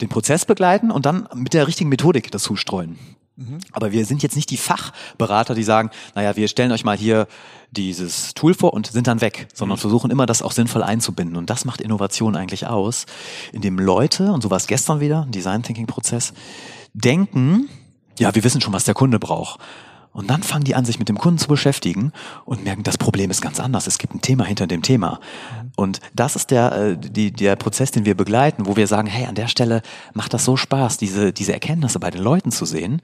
den 0.00 0.08
Prozess 0.08 0.44
begleiten 0.44 0.90
und 0.90 1.06
dann 1.06 1.28
mit 1.34 1.54
der 1.54 1.66
richtigen 1.66 1.88
Methodik 1.88 2.30
dazu 2.30 2.56
streuen. 2.56 2.98
Mhm. 3.38 3.58
Aber 3.70 3.92
wir 3.92 4.04
sind 4.04 4.22
jetzt 4.24 4.34
nicht 4.34 4.50
die 4.50 4.56
Fachberater, 4.56 5.54
die 5.54 5.62
sagen, 5.62 5.90
naja, 6.16 6.34
wir 6.34 6.48
stellen 6.48 6.72
euch 6.72 6.84
mal 6.84 6.96
hier 6.96 7.28
dieses 7.70 8.34
Tool 8.34 8.52
vor 8.52 8.72
und 8.74 8.88
sind 8.88 9.06
dann 9.06 9.20
weg, 9.20 9.46
sondern 9.54 9.78
mhm. 9.78 9.82
versuchen 9.82 10.10
immer, 10.10 10.26
das 10.26 10.42
auch 10.42 10.50
sinnvoll 10.50 10.82
einzubinden. 10.82 11.36
Und 11.36 11.48
das 11.48 11.64
macht 11.64 11.80
Innovation 11.80 12.34
eigentlich 12.34 12.66
aus, 12.66 13.06
indem 13.52 13.78
Leute, 13.78 14.32
und 14.32 14.42
so 14.42 14.50
war 14.50 14.56
es 14.56 14.66
gestern 14.66 14.98
wieder, 14.98 15.26
Design 15.30 15.62
Thinking 15.62 15.86
Prozess, 15.86 16.32
denken, 16.94 17.68
ja, 18.18 18.34
wir 18.34 18.42
wissen 18.42 18.60
schon, 18.60 18.72
was 18.72 18.84
der 18.84 18.94
Kunde 18.94 19.20
braucht. 19.20 19.60
Und 20.12 20.30
dann 20.30 20.42
fangen 20.42 20.64
die 20.64 20.74
an, 20.74 20.84
sich 20.84 20.98
mit 20.98 21.08
dem 21.08 21.18
Kunden 21.18 21.38
zu 21.38 21.48
beschäftigen 21.48 22.12
und 22.44 22.64
merken, 22.64 22.82
das 22.82 22.98
Problem 22.98 23.30
ist 23.30 23.40
ganz 23.40 23.60
anders. 23.60 23.86
Es 23.86 23.98
gibt 23.98 24.14
ein 24.14 24.20
Thema 24.20 24.44
hinter 24.44 24.66
dem 24.66 24.82
Thema. 24.82 25.20
Und 25.76 26.00
das 26.14 26.34
ist 26.34 26.50
der, 26.50 26.72
äh, 26.72 26.96
die, 26.98 27.30
der 27.30 27.56
Prozess, 27.56 27.90
den 27.90 28.04
wir 28.04 28.16
begleiten, 28.16 28.66
wo 28.66 28.76
wir 28.76 28.86
sagen, 28.86 29.06
hey, 29.06 29.26
an 29.26 29.34
der 29.34 29.48
Stelle 29.48 29.82
macht 30.14 30.34
das 30.34 30.44
so 30.44 30.56
Spaß, 30.56 30.96
diese, 30.96 31.32
diese 31.32 31.52
Erkenntnisse 31.52 32.00
bei 32.00 32.10
den 32.10 32.22
Leuten 32.22 32.50
zu 32.50 32.64
sehen. 32.64 33.02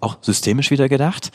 Auch 0.00 0.18
systemisch 0.20 0.70
wieder 0.70 0.88
gedacht. 0.88 1.30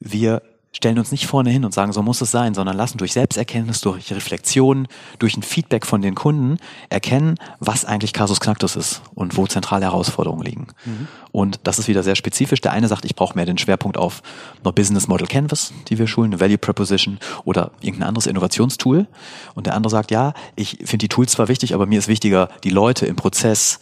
Wir 0.00 0.42
stellen 0.74 0.98
uns 0.98 1.12
nicht 1.12 1.26
vorne 1.26 1.50
hin 1.50 1.64
und 1.64 1.74
sagen, 1.74 1.92
so 1.92 2.02
muss 2.02 2.20
es 2.22 2.30
sein, 2.30 2.54
sondern 2.54 2.76
lassen 2.76 2.96
durch 2.96 3.12
Selbsterkenntnis, 3.12 3.82
durch 3.82 4.10
Reflexion, 4.12 4.88
durch 5.18 5.36
ein 5.36 5.42
Feedback 5.42 5.86
von 5.86 6.00
den 6.00 6.14
Kunden 6.14 6.58
erkennen, 6.88 7.36
was 7.60 7.84
eigentlich 7.84 8.14
Casus 8.14 8.40
Knactus 8.40 8.76
ist 8.76 9.02
und 9.14 9.36
wo 9.36 9.46
zentrale 9.46 9.84
Herausforderungen 9.84 10.42
liegen. 10.42 10.68
Mhm. 10.84 11.08
Und 11.30 11.60
das 11.64 11.78
ist 11.78 11.88
wieder 11.88 12.02
sehr 12.02 12.16
spezifisch. 12.16 12.62
Der 12.62 12.72
eine 12.72 12.88
sagt, 12.88 13.04
ich 13.04 13.14
brauche 13.14 13.34
mehr 13.34 13.44
den 13.44 13.58
Schwerpunkt 13.58 13.98
auf 13.98 14.22
einer 14.64 14.72
Business 14.72 15.08
Model 15.08 15.26
Canvas, 15.26 15.72
die 15.88 15.98
wir 15.98 16.06
schulen, 16.06 16.32
eine 16.32 16.40
Value 16.40 16.58
Proposition 16.58 17.18
oder 17.44 17.72
irgendein 17.82 18.08
anderes 18.08 18.26
Innovationstool. 18.26 19.06
Und 19.54 19.66
der 19.66 19.74
andere 19.74 19.90
sagt, 19.90 20.10
ja, 20.10 20.32
ich 20.56 20.78
finde 20.84 20.98
die 20.98 21.08
Tools 21.08 21.32
zwar 21.32 21.48
wichtig, 21.48 21.74
aber 21.74 21.84
mir 21.84 21.98
ist 21.98 22.08
wichtiger, 22.08 22.48
die 22.64 22.70
Leute 22.70 23.04
im 23.04 23.16
Prozess 23.16 23.78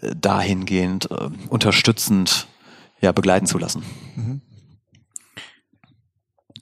äh, 0.00 0.14
dahingehend 0.18 1.10
äh, 1.10 1.28
unterstützend 1.50 2.46
ja, 3.02 3.12
begleiten 3.12 3.46
zu 3.46 3.58
lassen. 3.58 3.82
Mhm 4.16 4.40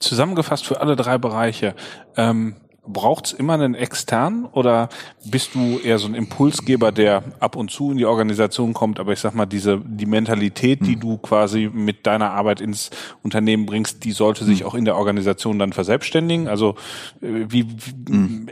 zusammengefasst 0.01 0.66
für 0.66 0.80
alle 0.80 0.96
drei 0.96 1.18
Bereiche, 1.18 1.74
ähm, 2.16 2.57
braucht's 2.86 3.32
immer 3.32 3.55
einen 3.55 3.74
externen 3.74 4.46
oder 4.46 4.88
bist 5.24 5.55
du 5.55 5.78
eher 5.78 5.98
so 5.98 6.09
ein 6.09 6.14
Impulsgeber, 6.14 6.92
der 6.92 7.22
ab 7.38 7.57
und 7.57 7.70
zu 7.70 7.90
in 7.92 7.98
die 7.98 8.07
Organisation 8.07 8.72
kommt, 8.72 8.98
aber 8.98 9.12
ich 9.12 9.20
sag 9.20 9.34
mal, 9.34 9.46
diese, 9.46 9.80
die 9.84 10.07
Mentalität, 10.07 10.80
die 10.86 10.94
hm. 10.94 11.01
du 11.01 11.18
quasi 11.18 11.70
mit 11.72 12.07
deiner 12.07 12.30
Arbeit 12.30 12.61
ins 12.61 12.90
Unternehmen 13.22 13.66
bringst, 13.66 14.05
die 14.05 14.12
sollte 14.12 14.44
sich 14.44 14.61
hm. 14.61 14.66
auch 14.66 14.74
in 14.74 14.84
der 14.84 14.96
Organisation 14.96 15.59
dann 15.59 15.72
verselbstständigen? 15.72 16.48
Also, 16.48 16.74
äh, 17.20 17.46
wie, 17.48 17.66
wie, 17.68 18.12
hm. 18.12 18.51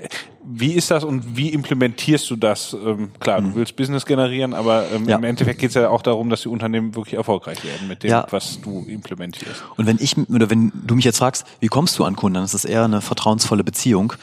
Wie 0.50 0.72
ist 0.72 0.90
das 0.90 1.04
und 1.04 1.36
wie 1.36 1.50
implementierst 1.50 2.28
du 2.30 2.36
das? 2.36 2.72
Ähm, 2.72 3.10
klar, 3.20 3.40
du 3.40 3.54
willst 3.54 3.76
Business 3.76 4.06
generieren, 4.06 4.54
aber 4.54 4.90
ähm, 4.90 5.08
ja. 5.08 5.16
im 5.16 5.24
Endeffekt 5.24 5.60
geht's 5.60 5.74
ja 5.74 5.90
auch 5.90 6.02
darum, 6.02 6.30
dass 6.30 6.42
die 6.42 6.48
Unternehmen 6.48 6.94
wirklich 6.94 7.14
erfolgreich 7.14 7.62
werden 7.64 7.86
mit 7.88 8.02
dem, 8.02 8.10
ja. 8.10 8.26
was 8.30 8.60
du 8.60 8.84
implementierst. 8.88 9.62
Und 9.76 9.86
wenn 9.86 9.98
ich, 10.00 10.16
oder 10.16 10.48
wenn 10.50 10.72
du 10.86 10.94
mich 10.94 11.04
jetzt 11.04 11.18
fragst, 11.18 11.46
wie 11.60 11.68
kommst 11.68 11.98
du 11.98 12.04
an 12.04 12.16
Kunden, 12.16 12.34
dann 12.34 12.44
ist 12.44 12.54
es 12.54 12.64
eher 12.64 12.84
eine 12.84 13.00
vertrauensvolle 13.00 13.64
Beziehung 13.64 14.14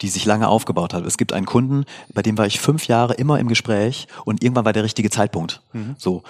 die 0.00 0.08
sich 0.08 0.24
lange 0.24 0.48
aufgebaut 0.48 0.92
hat. 0.92 1.04
Es 1.06 1.16
gibt 1.16 1.32
einen 1.32 1.46
Kunden, 1.46 1.84
bei 2.12 2.22
dem 2.22 2.36
war 2.36 2.46
ich 2.46 2.60
fünf 2.60 2.88
Jahre 2.88 3.14
immer 3.14 3.38
im 3.38 3.46
Gespräch 3.46 4.08
und 4.24 4.42
irgendwann 4.42 4.64
war 4.64 4.72
der 4.72 4.82
richtige 4.82 5.08
Zeitpunkt. 5.08 5.62
Mhm. 5.72 5.94
So. 5.98 6.24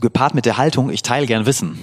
Gepaart 0.00 0.34
mit 0.34 0.46
der 0.46 0.56
Haltung, 0.56 0.90
ich 0.90 1.02
teile 1.02 1.26
gern 1.26 1.46
Wissen. 1.46 1.78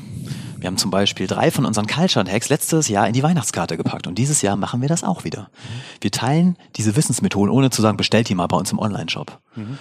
Wir 0.58 0.68
haben 0.68 0.78
zum 0.78 0.92
Beispiel 0.92 1.28
drei 1.28 1.52
von 1.52 1.66
unseren 1.66 1.88
Culture 1.88 2.30
Hacks 2.30 2.50
letztes 2.50 2.88
Jahr 2.88 3.08
in 3.08 3.14
die 3.14 3.24
Weihnachtskarte 3.24 3.78
gepackt 3.78 4.08
und 4.08 4.16
dieses 4.16 4.42
Jahr 4.42 4.56
machen 4.56 4.82
wir 4.82 4.90
das 4.90 5.04
auch 5.04 5.24
wieder. 5.24 5.42
Mhm. 5.42 6.02
Wir 6.02 6.12
teilen 6.12 6.58
diese 6.76 6.96
Wissensmethoden, 6.96 7.54
ohne 7.54 7.70
zu 7.70 7.82
sagen, 7.82 7.98
bestellt 7.98 8.30
die 8.30 8.36
mal 8.36 8.48
bei 8.48 8.58
uns 8.58 8.72
im 8.72 8.80
Online-Shop. 8.80 9.40
Mhm. 9.56 9.78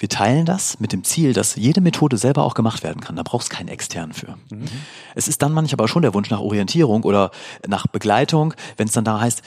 Wir 0.00 0.08
teilen 0.08 0.46
das 0.46 0.78
mit 0.78 0.92
dem 0.92 1.02
Ziel, 1.02 1.32
dass 1.32 1.56
jede 1.56 1.80
Methode 1.80 2.16
selber 2.18 2.44
auch 2.44 2.54
gemacht 2.54 2.84
werden 2.84 3.00
kann. 3.00 3.16
Da 3.16 3.24
brauchst 3.24 3.50
keinen 3.50 3.66
externen 3.66 4.12
für. 4.12 4.36
Mhm. 4.48 4.68
Es 5.16 5.26
ist 5.26 5.42
dann 5.42 5.52
manchmal 5.52 5.80
aber 5.80 5.88
schon 5.88 6.02
der 6.02 6.14
Wunsch 6.14 6.30
nach 6.30 6.38
Orientierung 6.38 7.02
oder 7.02 7.32
nach 7.66 7.88
Begleitung, 7.88 8.54
wenn 8.76 8.86
es 8.86 8.94
dann 8.94 9.04
da 9.04 9.20
heißt, 9.20 9.42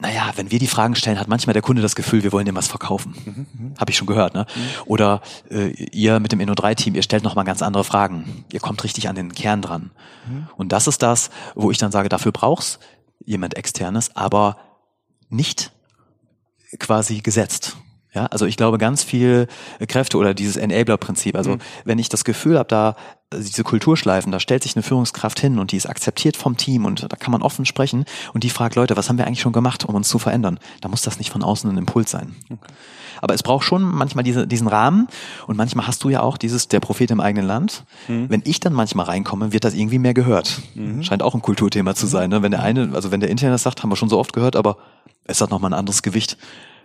naja, 0.00 0.30
wenn 0.36 0.52
wir 0.52 0.60
die 0.60 0.68
Fragen 0.68 0.94
stellen, 0.94 1.18
hat 1.18 1.26
manchmal 1.26 1.54
der 1.54 1.62
Kunde 1.62 1.82
das 1.82 1.96
Gefühl, 1.96 2.22
wir 2.22 2.30
wollen 2.30 2.46
dem 2.46 2.54
was 2.54 2.68
verkaufen. 2.68 3.14
Mhm. 3.24 3.74
Habe 3.78 3.90
ich 3.90 3.96
schon 3.96 4.06
gehört, 4.06 4.32
ne? 4.32 4.46
Mhm. 4.54 4.60
Oder 4.86 5.22
äh, 5.50 5.70
ihr 5.90 6.20
mit 6.20 6.30
dem 6.30 6.38
Inno3-Team, 6.38 6.94
ihr 6.94 7.02
stellt 7.02 7.24
nochmal 7.24 7.44
ganz 7.44 7.62
andere 7.62 7.82
Fragen. 7.82 8.44
Ihr 8.52 8.60
kommt 8.60 8.84
richtig 8.84 9.08
an 9.08 9.16
den 9.16 9.32
Kern 9.32 9.60
dran. 9.60 9.90
Mhm. 10.28 10.48
Und 10.56 10.70
das 10.70 10.86
ist 10.86 11.02
das, 11.02 11.30
wo 11.56 11.72
ich 11.72 11.78
dann 11.78 11.90
sage, 11.90 12.08
dafür 12.08 12.30
brauchst 12.30 12.78
jemand 13.24 13.56
externes, 13.56 14.14
aber 14.14 14.58
nicht 15.30 15.72
quasi 16.78 17.20
gesetzt. 17.20 17.76
Ja, 18.14 18.26
also 18.26 18.46
ich 18.46 18.56
glaube 18.56 18.78
ganz 18.78 19.02
viel 19.02 19.48
Kräfte 19.86 20.16
oder 20.16 20.32
dieses 20.32 20.56
Enabler-Prinzip. 20.56 21.36
Also 21.36 21.56
mhm. 21.56 21.58
wenn 21.84 21.98
ich 21.98 22.08
das 22.08 22.24
Gefühl 22.24 22.56
habe, 22.56 22.68
da 22.68 22.96
diese 23.32 23.62
Kulturschleifen, 23.62 24.32
da 24.32 24.40
stellt 24.40 24.62
sich 24.62 24.74
eine 24.74 24.82
Führungskraft 24.82 25.38
hin 25.38 25.58
und 25.58 25.72
die 25.72 25.76
ist 25.76 25.86
akzeptiert 25.86 26.36
vom 26.36 26.56
Team 26.56 26.86
und 26.86 27.12
da 27.12 27.16
kann 27.16 27.30
man 27.30 27.42
offen 27.42 27.66
sprechen 27.66 28.04
und 28.32 28.42
die 28.42 28.50
fragt 28.50 28.74
Leute, 28.74 28.96
was 28.96 29.08
haben 29.08 29.18
wir 29.18 29.26
eigentlich 29.26 29.42
schon 29.42 29.52
gemacht, 29.52 29.84
um 29.84 29.94
uns 29.94 30.08
zu 30.08 30.18
verändern? 30.18 30.58
Da 30.80 30.88
muss 30.88 31.02
das 31.02 31.18
nicht 31.18 31.30
von 31.30 31.42
außen 31.42 31.70
ein 31.70 31.76
Impuls 31.76 32.10
sein. 32.10 32.34
Okay. 32.48 32.72
Aber 33.20 33.34
es 33.34 33.42
braucht 33.42 33.64
schon 33.64 33.82
manchmal 33.82 34.24
diese, 34.24 34.46
diesen 34.46 34.68
Rahmen 34.68 35.08
und 35.46 35.56
manchmal 35.56 35.86
hast 35.86 36.02
du 36.04 36.08
ja 36.08 36.22
auch 36.22 36.38
dieses 36.38 36.68
der 36.68 36.80
Prophet 36.80 37.10
im 37.10 37.20
eigenen 37.20 37.46
Land. 37.46 37.84
Mhm. 38.06 38.30
Wenn 38.30 38.42
ich 38.44 38.60
dann 38.60 38.72
manchmal 38.72 39.06
reinkomme, 39.06 39.52
wird 39.52 39.64
das 39.64 39.74
irgendwie 39.74 39.98
mehr 39.98 40.14
gehört. 40.14 40.62
Mhm. 40.74 41.02
Scheint 41.02 41.22
auch 41.22 41.34
ein 41.34 41.42
Kulturthema 41.42 41.94
zu 41.94 42.06
sein. 42.06 42.30
Ne? 42.30 42.42
Wenn 42.42 42.52
der 42.52 42.62
eine, 42.62 42.92
also 42.94 43.10
wenn 43.10 43.20
der 43.20 43.28
interne 43.28 43.52
das 43.52 43.64
sagt, 43.64 43.82
haben 43.82 43.90
wir 43.90 43.96
schon 43.96 44.08
so 44.08 44.18
oft 44.18 44.32
gehört, 44.32 44.56
aber 44.56 44.78
es 45.24 45.40
hat 45.40 45.50
nochmal 45.50 45.72
ein 45.72 45.78
anderes 45.78 46.02
Gewicht, 46.02 46.38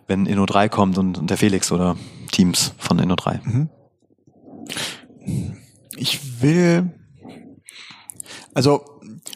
wenn 0.07 0.27
Inno3 0.27 0.67
kommt 0.67 0.97
und, 0.97 1.19
und 1.19 1.29
der 1.29 1.37
Felix 1.37 1.71
oder 1.71 1.95
Teams 2.31 2.73
von 2.79 2.99
Inno3. 2.99 3.39
Mhm 3.43 3.69
ich 5.97 6.41
will, 6.41 6.91
also, 8.53 8.85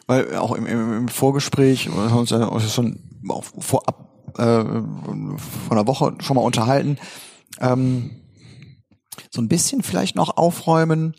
weil 0.05 0.35
auch 0.35 0.53
im, 0.53 0.65
im, 0.65 0.93
im 0.93 1.07
Vorgespräch, 1.07 1.87
wir 1.87 2.11
haben 2.11 2.19
uns 2.19 2.29
ja 2.29 2.59
schon 2.61 2.99
auch 3.29 3.43
vorab 3.59 4.31
äh, 4.37 4.63
von 4.63 5.39
einer 5.69 5.87
Woche 5.87 6.15
schon 6.19 6.35
mal 6.35 6.43
unterhalten, 6.43 6.97
ähm, 7.59 8.11
so 9.31 9.41
ein 9.41 9.47
bisschen 9.47 9.83
vielleicht 9.83 10.15
noch 10.15 10.37
aufräumen 10.37 11.15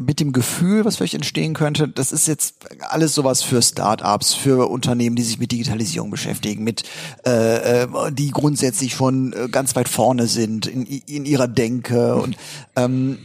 mit 0.00 0.18
dem 0.18 0.32
Gefühl, 0.32 0.84
was 0.84 0.96
vielleicht 0.96 1.14
entstehen 1.14 1.54
könnte, 1.54 1.86
das 1.86 2.10
ist 2.10 2.26
jetzt 2.26 2.66
alles 2.80 3.14
sowas 3.14 3.42
für 3.42 3.62
Startups, 3.62 4.34
für 4.34 4.68
Unternehmen, 4.68 5.14
die 5.14 5.22
sich 5.22 5.38
mit 5.38 5.52
Digitalisierung 5.52 6.10
beschäftigen, 6.10 6.64
mit 6.64 6.82
äh, 7.24 7.82
äh 7.82 7.88
die 8.10 8.30
grundsätzlich 8.30 8.94
schon 8.94 9.32
äh, 9.32 9.48
ganz 9.48 9.76
weit 9.76 9.88
vorne 9.88 10.26
sind 10.26 10.66
in, 10.66 10.84
in 10.84 11.24
ihrer 11.24 11.46
Denke 11.46 12.16
und 12.16 12.36
ähm, 12.74 13.18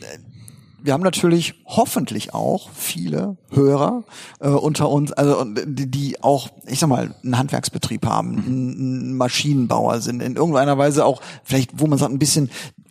wir 0.84 0.94
haben 0.94 1.04
natürlich 1.04 1.56
hoffentlich 1.66 2.34
auch 2.34 2.70
viele 2.74 3.38
Hörer 3.52 4.04
äh, 4.40 4.50
unter 4.50 4.90
uns, 4.90 5.12
also 5.12 5.44
die, 5.46 5.90
die 5.90 6.24
auch, 6.24 6.50
ich 6.68 6.80
sag 6.80 6.90
mal, 6.90 7.16
einen 7.24 7.38
Handwerksbetrieb 7.38 8.06
haben, 8.06 8.38
ein 8.38 9.18
Maschinenbauer 9.18 10.02
sind, 10.02 10.22
in 10.22 10.36
irgendeiner 10.36 10.78
Weise 10.78 11.06
auch 11.06 11.22
vielleicht, 11.44 11.80
wo 11.80 11.88
man 11.88 12.00
sagt, 12.00 12.12
ein 12.12 12.20
bisschen, 12.20 12.50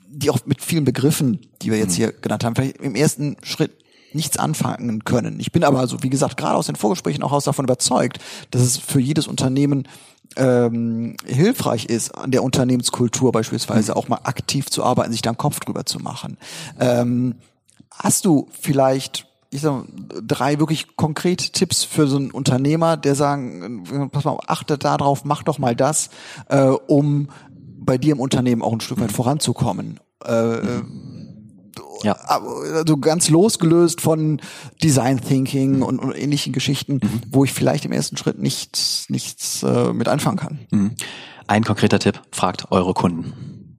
die 0.08 0.30
auch 0.30 0.38
mit 0.46 0.62
vielen 0.62 0.84
Begriffen, 0.84 1.40
die 1.62 1.70
wir 1.70 1.78
jetzt 1.78 1.94
hier 1.94 2.12
genannt 2.12 2.44
haben, 2.44 2.54
vielleicht 2.54 2.78
im 2.78 2.94
ersten 2.94 3.36
Schritt 3.42 3.72
nichts 4.12 4.36
anfangen 4.38 5.04
können. 5.04 5.38
Ich 5.38 5.52
bin 5.52 5.64
aber, 5.64 5.78
also 5.78 6.02
wie 6.02 6.10
gesagt, 6.10 6.36
gerade 6.36 6.56
aus 6.56 6.66
den 6.66 6.76
Vorgesprächen 6.76 7.22
auch 7.22 7.32
aus 7.32 7.44
davon 7.44 7.64
überzeugt, 7.64 8.18
dass 8.50 8.62
es 8.62 8.76
für 8.76 9.00
jedes 9.00 9.26
Unternehmen 9.26 9.86
ähm, 10.36 11.16
hilfreich 11.26 11.86
ist, 11.86 12.14
an 12.16 12.30
der 12.30 12.42
Unternehmenskultur 12.42 13.32
beispielsweise 13.32 13.96
auch 13.96 14.08
mal 14.08 14.20
aktiv 14.24 14.70
zu 14.70 14.84
arbeiten, 14.84 15.12
sich 15.12 15.22
da 15.22 15.30
einen 15.30 15.38
Kopf 15.38 15.60
drüber 15.60 15.86
zu 15.86 15.98
machen. 15.98 16.38
Ähm, 16.78 17.36
hast 18.02 18.24
du 18.24 18.48
vielleicht 18.60 19.26
ich 19.52 19.62
sag, 19.62 19.82
drei 20.22 20.60
wirklich 20.60 20.96
konkrete 20.96 21.50
Tipps 21.50 21.82
für 21.82 22.06
so 22.06 22.16
einen 22.18 22.30
Unternehmer, 22.30 22.96
der 22.96 23.16
sagen, 23.16 24.08
pass 24.12 24.22
mal, 24.24 24.38
achte 24.46 24.78
da 24.78 24.96
drauf, 24.96 25.24
mach 25.24 25.42
doch 25.42 25.58
mal 25.58 25.74
das, 25.74 26.10
äh, 26.48 26.66
um 26.66 27.30
bei 27.50 27.98
dir 27.98 28.12
im 28.12 28.20
Unternehmen 28.20 28.62
auch 28.62 28.72
ein 28.72 28.80
Stück 28.80 29.00
weit 29.00 29.10
voranzukommen. 29.10 29.98
Äh, 30.24 30.82
Ja. 32.04 32.12
Also 32.12 32.96
ganz 32.98 33.28
losgelöst 33.28 34.00
von 34.00 34.40
Design 34.84 35.20
Thinking 35.20 35.82
und, 35.82 35.98
und 35.98 36.12
ähnlichen 36.12 36.52
Geschichten, 36.52 37.00
Mhm. 37.02 37.22
wo 37.32 37.44
ich 37.44 37.52
vielleicht 37.52 37.84
im 37.84 37.92
ersten 37.92 38.16
Schritt 38.16 38.38
nichts, 38.38 39.06
nichts 39.08 39.64
äh, 39.64 39.92
mit 39.92 40.06
anfangen 40.08 40.36
kann. 40.38 40.58
Mhm. 40.70 40.94
Ein 41.48 41.64
konkreter 41.64 41.98
Tipp, 41.98 42.22
fragt 42.30 42.70
eure 42.70 42.94
Kunden. 42.94 43.76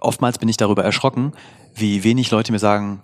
Oftmals 0.00 0.38
bin 0.38 0.48
ich 0.48 0.56
darüber 0.56 0.84
erschrocken, 0.84 1.32
wie 1.74 2.04
wenig 2.04 2.30
Leute 2.30 2.52
mir 2.52 2.58
sagen, 2.58 3.02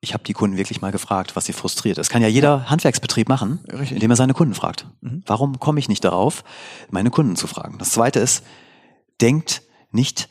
ich 0.00 0.14
habe 0.14 0.24
die 0.24 0.32
Kunden 0.32 0.56
wirklich 0.56 0.80
mal 0.80 0.90
gefragt, 0.90 1.36
was 1.36 1.46
sie 1.46 1.52
frustriert. 1.52 1.96
Das 1.96 2.08
kann 2.08 2.22
ja 2.22 2.28
jeder 2.28 2.68
Handwerksbetrieb 2.68 3.28
machen, 3.28 3.60
Richtig. 3.72 3.92
indem 3.92 4.10
er 4.10 4.16
seine 4.16 4.34
Kunden 4.34 4.54
fragt. 4.54 4.86
Mhm. 5.00 5.22
Warum 5.26 5.60
komme 5.60 5.78
ich 5.78 5.88
nicht 5.88 6.04
darauf, 6.04 6.42
meine 6.90 7.10
Kunden 7.10 7.36
zu 7.36 7.46
fragen? 7.46 7.78
Das 7.78 7.90
zweite 7.90 8.18
ist, 8.18 8.42
denkt 9.20 9.62
nicht 9.92 10.28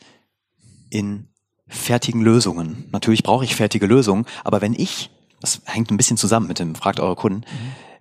in 0.90 1.28
fertigen 1.68 2.20
Lösungen. 2.20 2.84
Natürlich 2.92 3.22
brauche 3.22 3.44
ich 3.44 3.56
fertige 3.56 3.86
Lösungen, 3.86 4.26
aber 4.44 4.60
wenn 4.60 4.74
ich, 4.74 5.10
das 5.40 5.62
hängt 5.64 5.90
ein 5.90 5.96
bisschen 5.96 6.18
zusammen 6.18 6.48
mit 6.48 6.58
dem 6.58 6.74
Fragt 6.74 7.00
eure 7.00 7.16
Kunden, 7.16 7.44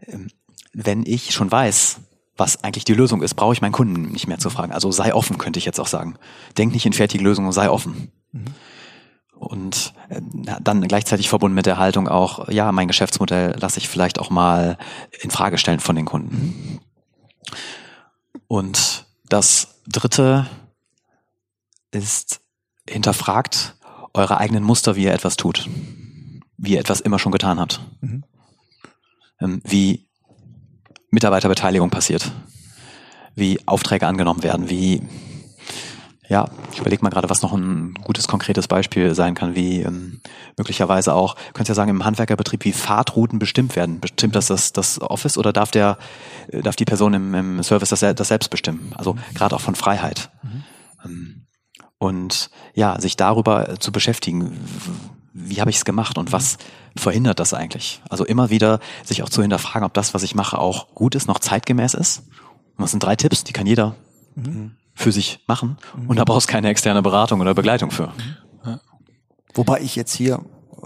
ähm, 0.07 0.29
wenn 0.73 1.05
ich 1.05 1.31
schon 1.31 1.49
weiß, 1.49 2.01
was 2.35 2.63
eigentlich 2.63 2.85
die 2.85 2.93
Lösung 2.93 3.21
ist, 3.21 3.35
brauche 3.35 3.53
ich 3.53 3.61
meinen 3.61 3.71
Kunden 3.71 4.11
nicht 4.11 4.27
mehr 4.27 4.39
zu 4.39 4.49
fragen. 4.49 4.73
Also 4.73 4.91
sei 4.91 5.13
offen, 5.13 5.37
könnte 5.37 5.59
ich 5.59 5.65
jetzt 5.65 5.79
auch 5.79 5.87
sagen. 5.87 6.15
Denk 6.57 6.73
nicht 6.73 6.85
in 6.85 6.93
fertige 6.93 7.23
Lösungen, 7.23 7.51
sei 7.51 7.69
offen. 7.69 8.11
Und 9.41 9.95
äh, 10.09 10.21
dann 10.61 10.87
gleichzeitig 10.87 11.27
verbunden 11.27 11.55
mit 11.55 11.65
der 11.65 11.79
Haltung 11.79 12.07
auch, 12.07 12.47
ja, 12.49 12.71
mein 12.71 12.87
Geschäftsmodell 12.87 13.55
lasse 13.59 13.79
ich 13.79 13.89
vielleicht 13.89 14.19
auch 14.19 14.29
mal 14.29 14.77
in 15.19 15.31
Frage 15.31 15.57
stellen 15.57 15.79
von 15.79 15.95
den 15.95 16.05
Kunden. 16.05 16.79
Und 18.47 19.07
das 19.27 19.79
dritte 19.87 20.45
ist, 21.89 22.41
hinterfragt 22.87 23.75
eure 24.13 24.37
eigenen 24.37 24.63
Muster, 24.63 24.95
wie 24.95 25.05
ihr 25.05 25.13
etwas 25.13 25.37
tut. 25.37 25.67
Wie 26.57 26.73
ihr 26.73 26.79
etwas 26.79 27.01
immer 27.01 27.17
schon 27.17 27.31
getan 27.31 27.59
habt. 27.59 27.81
Mhm. 28.01 28.23
Ähm, 29.39 29.61
Wie 29.65 30.05
Mitarbeiterbeteiligung 31.09 31.89
passiert. 31.89 32.31
Wie 33.33 33.59
Aufträge 33.65 34.05
angenommen 34.05 34.43
werden. 34.43 34.69
Wie, 34.69 35.01
ja, 36.31 36.47
ich 36.71 36.79
überlege 36.79 37.03
mal 37.03 37.09
gerade, 37.09 37.29
was 37.29 37.41
noch 37.41 37.51
ein 37.51 37.93
gutes, 38.05 38.29
konkretes 38.29 38.69
Beispiel 38.69 39.13
sein 39.15 39.35
kann, 39.35 39.53
wie 39.53 39.81
ähm, 39.81 40.21
möglicherweise 40.57 41.13
auch, 41.13 41.35
könnt 41.51 41.67
ihr 41.67 41.71
ja 41.71 41.75
sagen, 41.75 41.89
im 41.89 42.05
Handwerkerbetrieb, 42.05 42.63
wie 42.63 42.71
Fahrtrouten 42.71 43.37
bestimmt 43.37 43.75
werden. 43.75 43.99
Bestimmt 43.99 44.35
das 44.35 44.47
das, 44.47 44.71
das 44.71 45.01
Office 45.01 45.37
oder 45.37 45.51
darf 45.51 45.71
der, 45.71 45.97
äh, 46.47 46.61
darf 46.61 46.77
die 46.77 46.85
Person 46.85 47.13
im, 47.13 47.33
im 47.33 47.63
Service 47.63 47.89
das, 47.89 47.99
das 47.99 48.27
selbst 48.29 48.49
bestimmen? 48.49 48.93
Also 48.95 49.17
gerade 49.33 49.53
auch 49.53 49.59
von 49.59 49.75
Freiheit. 49.75 50.29
Ähm, 51.03 51.47
Und 51.97 52.49
ja, 52.75 52.97
sich 53.01 53.17
darüber 53.17 53.67
äh, 53.67 53.77
zu 53.77 53.91
beschäftigen, 53.91 54.57
wie 55.33 55.59
habe 55.59 55.69
ich 55.69 55.77
es 55.77 55.85
gemacht 55.85 56.17
und 56.17 56.31
was 56.31 56.57
verhindert 56.95 57.41
das 57.41 57.53
eigentlich? 57.53 58.01
Also 58.09 58.23
immer 58.23 58.49
wieder 58.49 58.79
sich 59.03 59.21
auch 59.21 59.29
zu 59.29 59.41
hinterfragen, 59.41 59.85
ob 59.85 59.93
das, 59.93 60.13
was 60.13 60.23
ich 60.23 60.33
mache, 60.33 60.57
auch 60.57 60.95
gut 60.95 61.13
ist, 61.13 61.27
noch 61.27 61.39
zeitgemäß 61.39 61.93
ist. 61.93 62.19
Und 62.77 62.83
das 62.83 62.91
sind 62.91 63.03
drei 63.03 63.17
Tipps, 63.17 63.43
die 63.43 63.51
kann 63.51 63.67
jeder 63.67 63.95
für 64.93 65.11
sich 65.11 65.39
machen. 65.47 65.77
Und 66.07 66.17
da 66.17 66.23
brauchst 66.23 66.49
du 66.49 66.51
keine 66.51 66.69
externe 66.69 67.01
Beratung 67.01 67.41
oder 67.41 67.53
Begleitung 67.53 67.91
für. 67.91 68.11
Wobei 69.53 69.81
ich 69.81 69.95
jetzt 69.95 70.13
hier 70.13 70.39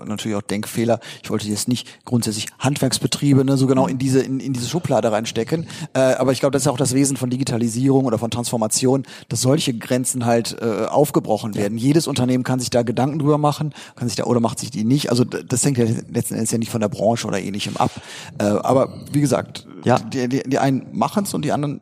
natürlich 0.05 0.35
auch 0.35 0.41
Denkfehler. 0.41 0.99
Ich 1.23 1.29
wollte 1.29 1.47
jetzt 1.47 1.67
nicht 1.69 2.03
grundsätzlich 2.03 2.47
Handwerksbetriebe 2.59 3.45
ne, 3.45 3.55
so 3.55 3.65
genau 3.65 3.87
in 3.87 3.97
diese 3.97 4.19
in, 4.19 4.39
in 4.41 4.51
diese 4.51 4.67
Schublade 4.67 5.09
reinstecken. 5.11 5.67
Äh, 5.93 5.99
aber 6.15 6.31
ich 6.33 6.41
glaube, 6.41 6.51
das 6.51 6.63
ist 6.63 6.67
auch 6.67 6.75
das 6.77 6.93
Wesen 6.93 7.15
von 7.15 7.29
Digitalisierung 7.29 8.05
oder 8.05 8.17
von 8.17 8.29
Transformation, 8.29 9.03
dass 9.29 9.39
solche 9.41 9.73
Grenzen 9.77 10.25
halt 10.25 10.57
äh, 10.61 10.85
aufgebrochen 10.87 11.55
werden. 11.55 11.77
Jedes 11.77 12.07
Unternehmen 12.07 12.43
kann 12.43 12.59
sich 12.59 12.69
da 12.71 12.83
Gedanken 12.83 13.19
drüber 13.19 13.37
machen, 13.37 13.73
kann 13.95 14.09
sich 14.09 14.17
da 14.17 14.25
oder 14.25 14.41
macht 14.41 14.59
sich 14.59 14.69
die 14.71 14.83
nicht. 14.83 15.11
Also 15.11 15.23
das 15.23 15.63
hängt 15.63 15.77
ja 15.77 15.85
letzten 16.09 16.33
Endes 16.33 16.51
ja 16.51 16.57
nicht 16.57 16.71
von 16.71 16.81
der 16.81 16.89
Branche 16.89 17.25
oder 17.27 17.39
ähnlichem 17.39 17.77
ab. 17.77 17.91
Äh, 18.39 18.45
aber 18.45 18.93
wie 19.13 19.21
gesagt, 19.21 19.65
Ja. 19.85 19.97
die, 19.99 20.27
die, 20.27 20.43
die 20.43 20.59
einen 20.59 20.87
machen 20.91 21.23
es 21.23 21.33
und 21.33 21.43
die 21.45 21.51
anderen 21.53 21.79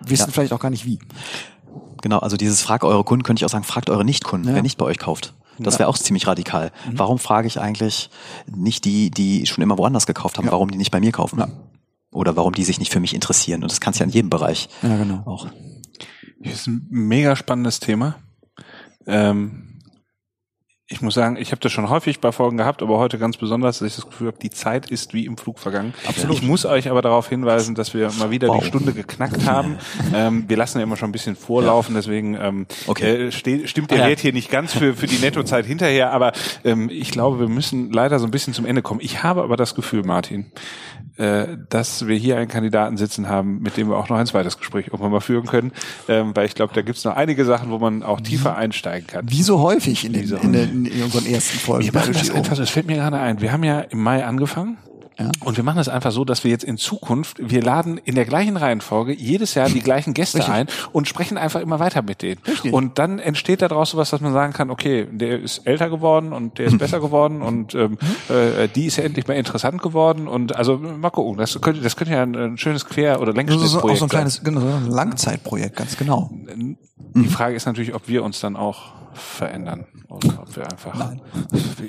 wissen 0.00 0.26
Ja. 0.26 0.32
vielleicht 0.32 0.52
auch 0.52 0.60
gar 0.60 0.70
nicht 0.70 0.86
wie. 0.86 0.98
Genau, 2.04 2.18
also 2.18 2.36
dieses 2.36 2.60
Frag 2.60 2.84
eure 2.84 3.02
Kunden 3.02 3.22
könnte 3.22 3.40
ich 3.40 3.46
auch 3.46 3.50
sagen, 3.50 3.64
fragt 3.64 3.88
eure 3.88 4.04
Nichtkunden, 4.04 4.50
Ja. 4.50 4.54
wer 4.54 4.62
nicht 4.62 4.76
bei 4.76 4.84
euch 4.84 4.98
kauft. 4.98 5.32
Das 5.58 5.78
wäre 5.78 5.88
auch 5.88 5.96
ziemlich 5.96 6.26
radikal. 6.26 6.70
Warum 6.92 7.18
frage 7.18 7.46
ich 7.48 7.58
eigentlich 7.58 8.10
nicht 8.46 8.84
die, 8.84 9.10
die 9.10 9.46
schon 9.46 9.62
immer 9.62 9.78
woanders 9.78 10.04
gekauft 10.04 10.36
haben, 10.36 10.44
Ja. 10.44 10.52
warum 10.52 10.70
die 10.70 10.76
nicht 10.76 10.90
bei 10.90 11.00
mir 11.00 11.12
kaufen? 11.12 11.38
Ja. 11.38 11.48
Oder 12.12 12.36
warum 12.36 12.52
die 12.52 12.64
sich 12.64 12.78
nicht 12.78 12.92
für 12.92 13.00
mich 13.00 13.14
interessieren? 13.14 13.62
Und 13.62 13.72
das 13.72 13.80
kannst 13.80 14.00
du 14.00 14.04
ja 14.04 14.06
in 14.06 14.12
jedem 14.12 14.28
Bereich 14.28 14.68
Ja, 14.82 14.98
genau. 14.98 15.22
auch. 15.24 15.46
Das 16.40 16.52
ist 16.52 16.66
ein 16.66 16.86
mega 16.90 17.36
spannendes 17.36 17.80
Thema. 17.80 18.16
Ähm, 19.06 19.73
ich 20.86 21.00
muss 21.00 21.14
sagen, 21.14 21.36
ich 21.40 21.50
habe 21.50 21.60
das 21.62 21.72
schon 21.72 21.88
häufig 21.88 22.20
bei 22.20 22.30
Folgen 22.30 22.58
gehabt, 22.58 22.82
aber 22.82 22.98
heute 22.98 23.18
ganz 23.18 23.38
besonders, 23.38 23.78
dass 23.78 23.88
ich 23.88 23.96
das 23.96 24.04
Gefühl 24.06 24.26
habe, 24.26 24.36
die 24.38 24.50
Zeit 24.50 24.90
ist 24.90 25.14
wie 25.14 25.24
im 25.24 25.38
Flug 25.38 25.58
vergangen. 25.58 25.94
Absolut. 26.06 26.36
Ich 26.36 26.42
muss 26.42 26.66
euch 26.66 26.90
aber 26.90 27.00
darauf 27.00 27.26
hinweisen, 27.28 27.74
dass 27.74 27.94
wir 27.94 28.10
mal 28.18 28.30
wieder 28.30 28.48
Wow. 28.48 28.60
die 28.60 28.66
Stunde 28.66 28.92
geknackt 28.92 29.46
haben. 29.46 29.78
ähm, 30.14 30.44
wir 30.46 30.58
lassen 30.58 30.76
ja 30.78 30.84
immer 30.84 30.96
schon 30.98 31.08
ein 31.08 31.12
bisschen 31.12 31.36
vorlaufen, 31.36 31.94
deswegen 31.94 32.34
ähm, 32.34 32.66
Okay. 32.86 33.28
äh, 33.28 33.32
stimmt 33.32 33.90
der 33.92 33.98
Ah, 33.98 34.02
ja. 34.02 34.08
Wert 34.08 34.20
hier 34.20 34.34
nicht 34.34 34.50
ganz 34.50 34.74
für, 34.74 34.94
für 34.94 35.06
die 35.06 35.16
Nettozeit 35.18 35.64
hinterher, 35.64 36.12
aber 36.12 36.32
ähm, 36.64 36.90
ich 36.92 37.10
glaube, 37.10 37.40
wir 37.40 37.48
müssen 37.48 37.90
leider 37.90 38.18
so 38.18 38.26
ein 38.26 38.30
bisschen 38.30 38.52
zum 38.52 38.66
Ende 38.66 38.82
kommen. 38.82 39.00
Ich 39.02 39.22
habe 39.22 39.42
aber 39.42 39.56
das 39.56 39.74
Gefühl, 39.74 40.02
Martin, 40.04 40.52
äh, 41.16 41.56
dass 41.70 42.06
wir 42.08 42.16
hier 42.16 42.36
einen 42.36 42.48
Kandidaten 42.48 42.96
sitzen 42.98 43.28
haben, 43.28 43.60
mit 43.62 43.76
dem 43.78 43.88
wir 43.88 43.96
auch 43.96 44.08
noch 44.10 44.16
ein 44.18 44.26
zweites 44.26 44.58
Gespräch 44.58 44.88
irgendwann 44.88 45.12
mal 45.12 45.20
führen 45.20 45.46
können, 45.46 45.72
ähm, 46.08 46.32
weil 46.34 46.44
ich 46.44 46.54
glaube, 46.54 46.74
da 46.74 46.82
gibt 46.82 46.98
es 46.98 47.04
noch 47.04 47.14
einige 47.16 47.44
Sachen, 47.46 47.70
wo 47.70 47.78
man 47.78 48.02
auch 48.02 48.20
tiefer 48.20 48.56
einsteigen 48.56 49.06
kann. 49.06 49.30
Wie 49.30 49.42
so 49.42 49.60
häufig 49.60 50.04
in, 50.04 50.12
den, 50.12 50.26
so 50.26 50.36
in, 50.36 50.52
den, 50.52 50.73
in 50.74 51.02
unseren 51.02 51.26
ersten 51.26 51.58
Folgen. 51.58 51.84
Wir 51.84 51.92
machen 51.92 52.12
das 52.12 52.30
einfach 52.30 52.56
so, 52.56 52.62
es 52.62 52.70
fällt 52.70 52.86
mir 52.86 52.96
gerade 52.96 53.18
ein. 53.18 53.40
Wir 53.40 53.52
haben 53.52 53.64
ja 53.64 53.80
im 53.80 54.02
Mai 54.02 54.24
angefangen. 54.24 54.78
Ja. 55.18 55.30
Und 55.44 55.56
wir 55.56 55.62
machen 55.62 55.76
das 55.76 55.88
einfach 55.88 56.10
so, 56.10 56.24
dass 56.24 56.42
wir 56.42 56.50
jetzt 56.50 56.64
in 56.64 56.76
Zukunft, 56.76 57.36
wir 57.38 57.62
laden 57.62 57.98
in 57.98 58.16
der 58.16 58.24
gleichen 58.24 58.56
Reihenfolge 58.56 59.12
jedes 59.12 59.54
Jahr 59.54 59.68
die 59.68 59.80
gleichen 59.80 60.12
Gäste 60.12 60.38
Richtig. 60.38 60.52
ein 60.54 60.66
und 60.92 61.06
sprechen 61.06 61.38
einfach 61.38 61.60
immer 61.60 61.78
weiter 61.78 62.02
mit 62.02 62.22
denen. 62.22 62.40
Richtig. 62.44 62.72
Und 62.72 62.98
dann 62.98 63.20
entsteht 63.20 63.62
daraus 63.62 63.90
sowas, 63.90 64.10
dass 64.10 64.20
man 64.20 64.32
sagen 64.32 64.52
kann, 64.52 64.70
okay, 64.70 65.06
der 65.10 65.40
ist 65.40 65.66
älter 65.66 65.88
geworden 65.88 66.32
und 66.32 66.58
der 66.58 66.66
ist 66.66 66.78
besser 66.78 66.98
geworden 66.98 67.42
und 67.42 67.74
ähm, 67.76 67.96
äh, 68.28 68.66
die 68.74 68.86
ist 68.86 68.96
ja 68.96 69.04
endlich 69.04 69.28
mal 69.28 69.34
interessant 69.34 69.80
geworden 69.80 70.26
und 70.26 70.56
also 70.56 70.78
mal 70.78 71.10
gucken, 71.10 71.36
das 71.36 71.60
könnte, 71.60 71.80
das 71.80 71.94
könnte 71.94 72.14
ja 72.14 72.22
ein, 72.22 72.34
ein 72.34 72.58
schönes 72.58 72.84
Quer- 72.84 73.20
oder 73.20 73.32
Das 73.32 73.44
ist 73.44 73.70
so, 73.70 73.78
auch 73.78 73.84
Längsschnittprojekt 73.84 73.98
so 73.98 74.04
ein 74.06 74.08
sein. 74.08 74.08
kleines 74.08 74.42
genau, 74.42 74.60
so 74.60 74.66
ein 74.66 74.90
Langzeitprojekt, 74.90 75.76
ganz 75.76 75.96
genau. 75.96 76.30
Die 77.14 77.28
Frage 77.28 77.54
ist 77.54 77.66
natürlich, 77.66 77.94
ob 77.94 78.08
wir 78.08 78.24
uns 78.24 78.40
dann 78.40 78.56
auch 78.56 79.03
verändern 79.14 79.86
oder 80.08 80.40
ob 80.42 80.56
wir 80.56 80.64
einfach 80.70 80.94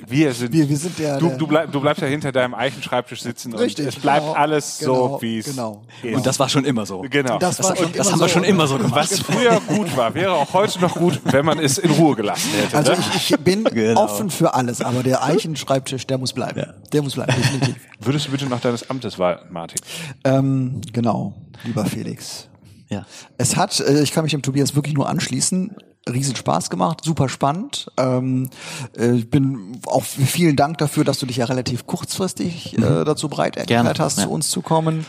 wir 0.07 0.33
sind 0.33 0.53
Wir- 0.53 0.69
wir 0.69 0.77
sind 0.77 0.97
der- 0.99 1.17
du, 1.19 1.27
der- 1.29 1.37
du, 1.37 1.47
bleib, 1.47 1.71
du 1.71 1.81
bleibst 1.81 2.01
ja 2.01 2.07
hinter 2.07 2.31
deinem 2.31 2.53
Eichenschreibtisch 2.53 3.21
sitzen 3.21 3.53
Richtig, 3.55 3.85
und 3.85 3.89
es 3.93 3.99
bleibt 3.99 4.21
genau, 4.25 4.33
alles 4.33 4.77
genau, 4.79 4.93
so 5.09 5.21
wie 5.21 5.39
es 5.39 5.45
genau. 5.45 5.83
ist. 6.03 6.15
Und 6.15 6.25
das 6.25 6.39
war 6.39 6.49
schon 6.49 6.65
immer 6.65 6.85
so. 6.85 7.01
genau 7.09 7.37
Das 7.39 7.61
war 7.63 7.75
schon 7.75 7.91
Das 7.93 8.07
immer 8.07 8.11
haben 8.13 8.19
wir 8.21 8.27
so. 8.27 8.33
schon 8.33 8.43
immer 8.43 8.67
so 8.67 8.77
gemacht. 8.77 8.95
was 8.95 9.19
früher 9.19 9.59
gut 9.67 9.95
war, 9.97 10.13
wäre 10.13 10.33
auch 10.33 10.53
heute 10.53 10.79
noch 10.81 10.95
gut, 10.95 11.19
wenn 11.25 11.45
man 11.45 11.59
es 11.59 11.77
in 11.77 11.91
Ruhe 11.91 12.15
gelassen 12.15 12.49
hätte. 12.59 12.77
Also 12.77 12.91
ne? 12.93 12.97
ich, 13.15 13.31
ich 13.31 13.39
bin 13.39 13.63
Genau. 13.65 14.03
offen 14.03 14.29
für 14.29 14.53
alles, 14.53 14.81
aber 14.81 15.03
der 15.03 15.23
Eichenschreibtisch, 15.23 16.07
der 16.07 16.17
muss 16.17 16.33
bleiben. 16.33 16.73
Der 16.93 17.01
muss 17.01 17.15
bleiben, 17.15 17.33
definitiv. 17.35 17.75
Würdest 17.99 18.27
du 18.27 18.31
bitte 18.31 18.45
noch 18.45 18.59
deines 18.61 18.89
Amtes 18.89 19.17
walten, 19.19 19.51
Martin? 19.53 19.79
ähm, 20.23 20.81
genau, 20.93 21.33
lieber 21.63 21.85
Felix. 21.85 22.47
Ja. 22.89 23.05
Es 23.37 23.55
hat, 23.55 23.79
äh, 23.79 24.01
ich 24.03 24.11
kann 24.11 24.23
mich 24.23 24.31
dem 24.31 24.41
Tobias 24.43 24.75
wirklich 24.75 24.93
nur 24.93 25.09
anschließen, 25.09 25.75
riesen 26.11 26.35
Spaß 26.35 26.69
gemacht, 26.69 27.03
super 27.03 27.29
spannend. 27.29 27.91
Ähm, 27.97 28.49
äh, 28.97 29.13
ich 29.13 29.29
bin 29.29 29.79
auch 29.87 30.03
vielen 30.03 30.55
Dank 30.55 30.77
dafür, 30.77 31.03
dass 31.03 31.19
du 31.19 31.25
dich 31.25 31.37
ja 31.37 31.45
relativ 31.45 31.87
kurzfristig 31.87 32.77
äh, 32.77 33.03
dazu 33.03 33.29
bereit 33.29 33.57
erklärt 33.57 33.99
hast, 33.99 34.17
ja. 34.19 34.25
zu 34.25 34.29
uns 34.29 34.49
zu 34.49 34.61
kommen. 34.61 35.05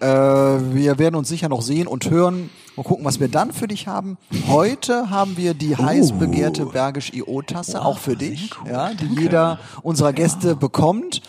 Äh, 0.00 0.06
wir 0.06 0.98
werden 0.98 1.14
uns 1.14 1.28
sicher 1.28 1.48
noch 1.48 1.62
sehen 1.62 1.86
und 1.86 2.10
hören 2.10 2.50
Mal 2.76 2.84
gucken, 2.84 3.04
was 3.04 3.20
wir 3.20 3.28
dann 3.28 3.52
für 3.52 3.68
dich 3.68 3.88
haben. 3.88 4.16
Heute 4.46 5.10
haben 5.10 5.36
wir 5.36 5.52
die 5.52 5.76
heiß 5.76 6.12
begehrte 6.12 6.64
Bergisch 6.64 7.12
IO 7.12 7.42
Tasse, 7.42 7.84
auch 7.84 7.98
für 7.98 8.16
dich, 8.16 8.50
ja, 8.66 8.94
die 8.94 9.20
jeder 9.20 9.58
unserer 9.82 10.14
Gäste 10.14 10.56
bekommt. 10.56 11.20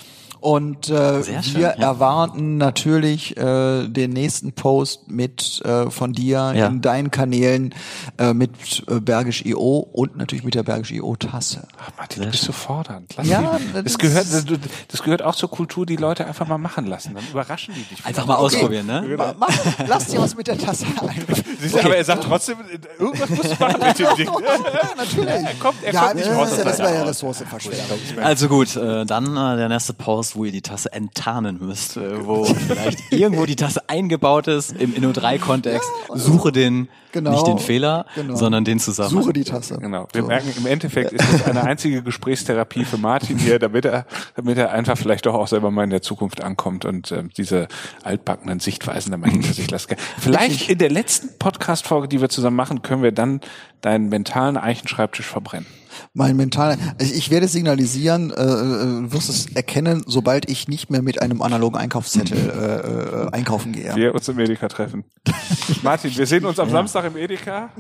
Und 0.42 0.90
äh, 0.90 1.24
schön, 1.24 1.44
wir 1.54 1.62
ja. 1.62 1.70
erwarten 1.70 2.58
natürlich 2.58 3.38
äh, 3.38 3.88
den 3.88 4.10
nächsten 4.12 4.54
Post 4.54 5.08
mit 5.08 5.62
äh, 5.64 5.92
von 5.92 6.14
dir 6.14 6.52
Ja. 6.56 6.66
in 6.66 6.82
deinen 6.82 7.12
Kanälen 7.12 7.76
äh, 8.18 8.34
mit 8.34 8.84
äh, 8.90 9.00
Bergisch 9.00 9.46
IO 9.46 9.78
und 9.92 10.18
natürlich 10.18 10.44
mit 10.44 10.56
der 10.56 10.64
Bergisch 10.64 10.90
IO 10.92 11.16
Tasse. 11.16 11.68
Ach, 11.80 11.92
Martin, 11.96 12.24
du 12.24 12.32
bist 12.32 12.44
so 12.44 12.52
fordernd. 12.54 13.14
Lass 13.18 13.28
Ja, 13.28 13.60
das 13.74 13.84
das, 13.84 13.98
gehört, 14.00 14.26
ist- 14.26 14.50
das, 14.50 14.60
das 14.88 15.04
gehört 15.04 15.22
auch 15.22 15.36
zur 15.36 15.52
Kultur, 15.52 15.86
die 15.86 15.96
Leute 15.96 16.26
einfach 16.26 16.48
mal 16.48 16.58
machen 16.58 16.88
lassen. 16.88 17.14
Dann 17.14 17.24
überraschen 17.32 17.76
die 17.76 17.84
dich. 17.84 18.04
Einfach 18.04 18.26
mal 18.26 18.36
ausprobieren, 18.38 18.88
ne? 18.88 19.04
Ma- 19.16 19.36
Mach, 19.38 19.50
lass 19.88 20.08
dir 20.08 20.20
was 20.22 20.36
mit 20.36 20.48
der 20.48 20.58
Tasse 20.58 20.86
ein. 20.88 21.24
Du, 21.72 21.80
Aber 21.80 21.96
er 21.96 22.04
sagt 22.04 22.24
trotzdem, 22.24 22.58
irgendwas 22.98 23.30
musst 23.30 23.44
du 23.52 23.64
machen 23.64 23.80
mit 23.88 24.00
dem 24.00 24.16
Ding. 24.18 24.28
ja, 24.74 24.90
natürlich. 24.98 25.28
Er 25.30 25.54
kommt, 25.60 25.84
er 25.84 25.94
ja, 25.94 26.02
kommt 26.02 26.16
nicht 26.16 26.28
das, 26.28 26.36
raus. 26.36 26.52
ist 26.52 26.58
ja, 26.58 26.64
das 26.64 26.80
wäre 26.80 26.94
ja 26.96 27.00
Haut. 27.02 27.08
Ressourcenverschwendung. 27.10 28.00
Also 28.24 28.48
gut, 28.48 28.76
äh, 28.76 29.06
dann 29.06 29.38
äh, 29.38 29.58
der 29.58 29.70
nächste 29.70 29.94
Post, 29.94 30.31
wo 30.36 30.46
ihr 30.46 30.52
die 30.52 30.62
Tasse 30.62 30.92
enttarnen 30.94 31.58
müsst, 31.60 31.98
äh, 31.98 32.26
wo 32.26 32.44
vielleicht 32.46 33.12
irgendwo 33.12 33.46
die 33.46 33.56
Tasse 33.56 33.90
eingebaut 33.90 34.48
ist 34.48 34.72
im 34.74 34.94
Inno3-Kontext. 34.94 35.90
Suche 36.14 36.52
den, 36.52 36.88
Genau. 37.14 37.32
nicht 37.32 37.48
den 37.48 37.60
Fehler, 37.60 38.06
Genau. 38.16 38.36
sondern 38.36 38.64
den 38.64 38.80
zusammen. 38.80 39.10
Suche 39.10 39.34
die 39.34 39.44
Tasse. 39.44 39.78
Genau. 39.80 40.08
Wir 40.14 40.24
merken, 40.24 40.54
im 40.58 40.66
Endeffekt 40.66 41.12
ist 41.12 41.34
es 41.34 41.44
eine 41.44 41.64
einzige 41.64 42.02
Gesprächstherapie 42.04 42.86
für 42.86 42.98
Martin 42.98 43.38
hier, 43.38 43.60
damit 43.60 43.84
er, 43.86 44.06
damit 44.36 44.58
er 44.58 44.72
einfach 44.72 44.98
vielleicht 44.98 45.26
doch 45.26 45.34
auch 45.34 45.48
selber 45.48 45.72
mal 45.72 45.84
in 45.84 45.90
der 45.90 46.02
Zukunft 46.02 46.42
ankommt 46.42 46.86
und 46.86 47.12
ähm, 47.12 47.30
diese 47.36 47.68
altbackenen 48.04 48.60
Sichtweisen 48.62 49.12
dann 49.12 49.20
mal 49.20 49.30
hinter 49.30 49.54
sich 49.54 49.70
lassen 49.70 49.90
kann. 49.90 49.98
Vielleicht 50.20 50.70
in 50.70 50.78
der 50.78 50.90
letzten 50.90 51.38
Podcast-Folge, 51.38 52.08
die 52.08 52.22
wir 52.22 52.30
zusammen 52.30 52.56
machen, 52.56 52.82
können 52.82 53.04
wir 53.04 53.12
dann 53.12 53.42
deinen 53.82 54.10
mentalen 54.10 54.56
Eichenschreibtisch 54.58 55.26
verbrennen. 55.28 55.66
Mein 56.14 56.36
mentaler, 56.36 56.78
also 57.00 57.14
ich 57.14 57.30
werde 57.32 57.48
signalisieren, 57.48 58.32
äh, 58.32 58.42
äh, 58.44 59.12
wirst 59.12 59.30
es 59.30 59.48
erkennen, 59.54 60.04
sobald 60.06 60.50
ich 60.50 60.68
nicht 60.68 60.90
mehr 60.90 61.02
mit 61.02 61.22
einem 61.22 61.42
analogen 61.42 61.78
Einkaufszettel 61.78 62.38
äh, 62.50 63.28
äh, 63.28 63.32
einkaufen 63.32 63.72
gehe. 63.72 63.96
Wir 63.96 64.14
uns 64.14 64.28
im 64.28 64.40
Edeka 64.40 64.68
treffen. 64.68 65.04
Martin, 65.84 66.16
wir 66.16 66.26
sehen 66.26 66.46
uns 66.46 66.60
am 66.60 66.70
Samstag 66.70 67.06
im 67.06 67.18
Edeka. 67.18 67.70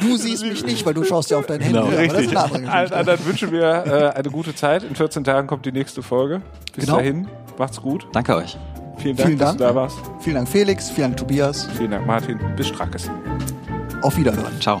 Du 0.00 0.16
siehst 0.16 0.42
mich 0.44 0.64
nicht, 0.64 0.84
weil 0.86 0.94
du 0.94 1.04
schaust 1.04 1.30
ja 1.30 1.38
auf 1.38 1.46
dein 1.46 1.60
Handy. 1.60 1.78
Genau. 1.78 1.86
aber 1.88 1.96
das 1.96 2.12
ist 2.22 2.32
Richtig. 2.32 2.68
Allen 2.70 2.92
anderen 2.92 3.24
wünschen 3.26 3.52
wir 3.52 3.62
äh, 3.86 4.18
eine 4.18 4.30
gute 4.30 4.54
Zeit. 4.54 4.82
In 4.84 4.94
14 4.94 5.24
Tagen 5.24 5.46
kommt 5.46 5.66
die 5.66 5.72
nächste 5.72 6.02
Folge. 6.02 6.42
Bis 6.74 6.84
Genau. 6.86 6.98
dahin, 6.98 7.28
macht's 7.58 7.80
gut. 7.80 8.06
Danke 8.12 8.36
euch. 8.36 8.56
Vielen 8.98 9.16
Dank, 9.16 9.26
Vielen 9.28 9.38
dass 9.38 9.48
Dank. 9.48 9.58
du 9.58 9.64
da 9.64 9.74
warst. 9.74 9.96
Vielen 10.20 10.36
Dank 10.36 10.48
Felix, 10.48 10.90
vielen 10.90 11.08
Dank 11.08 11.16
Tobias. 11.18 11.68
Vielen 11.76 11.90
Dank, 11.90 12.06
Martin. 12.06 12.38
Bis 12.56 12.68
Strackes. 12.68 13.10
Auf 14.02 14.16
Wiederhören. 14.16 14.60
Ciao. 14.60 14.80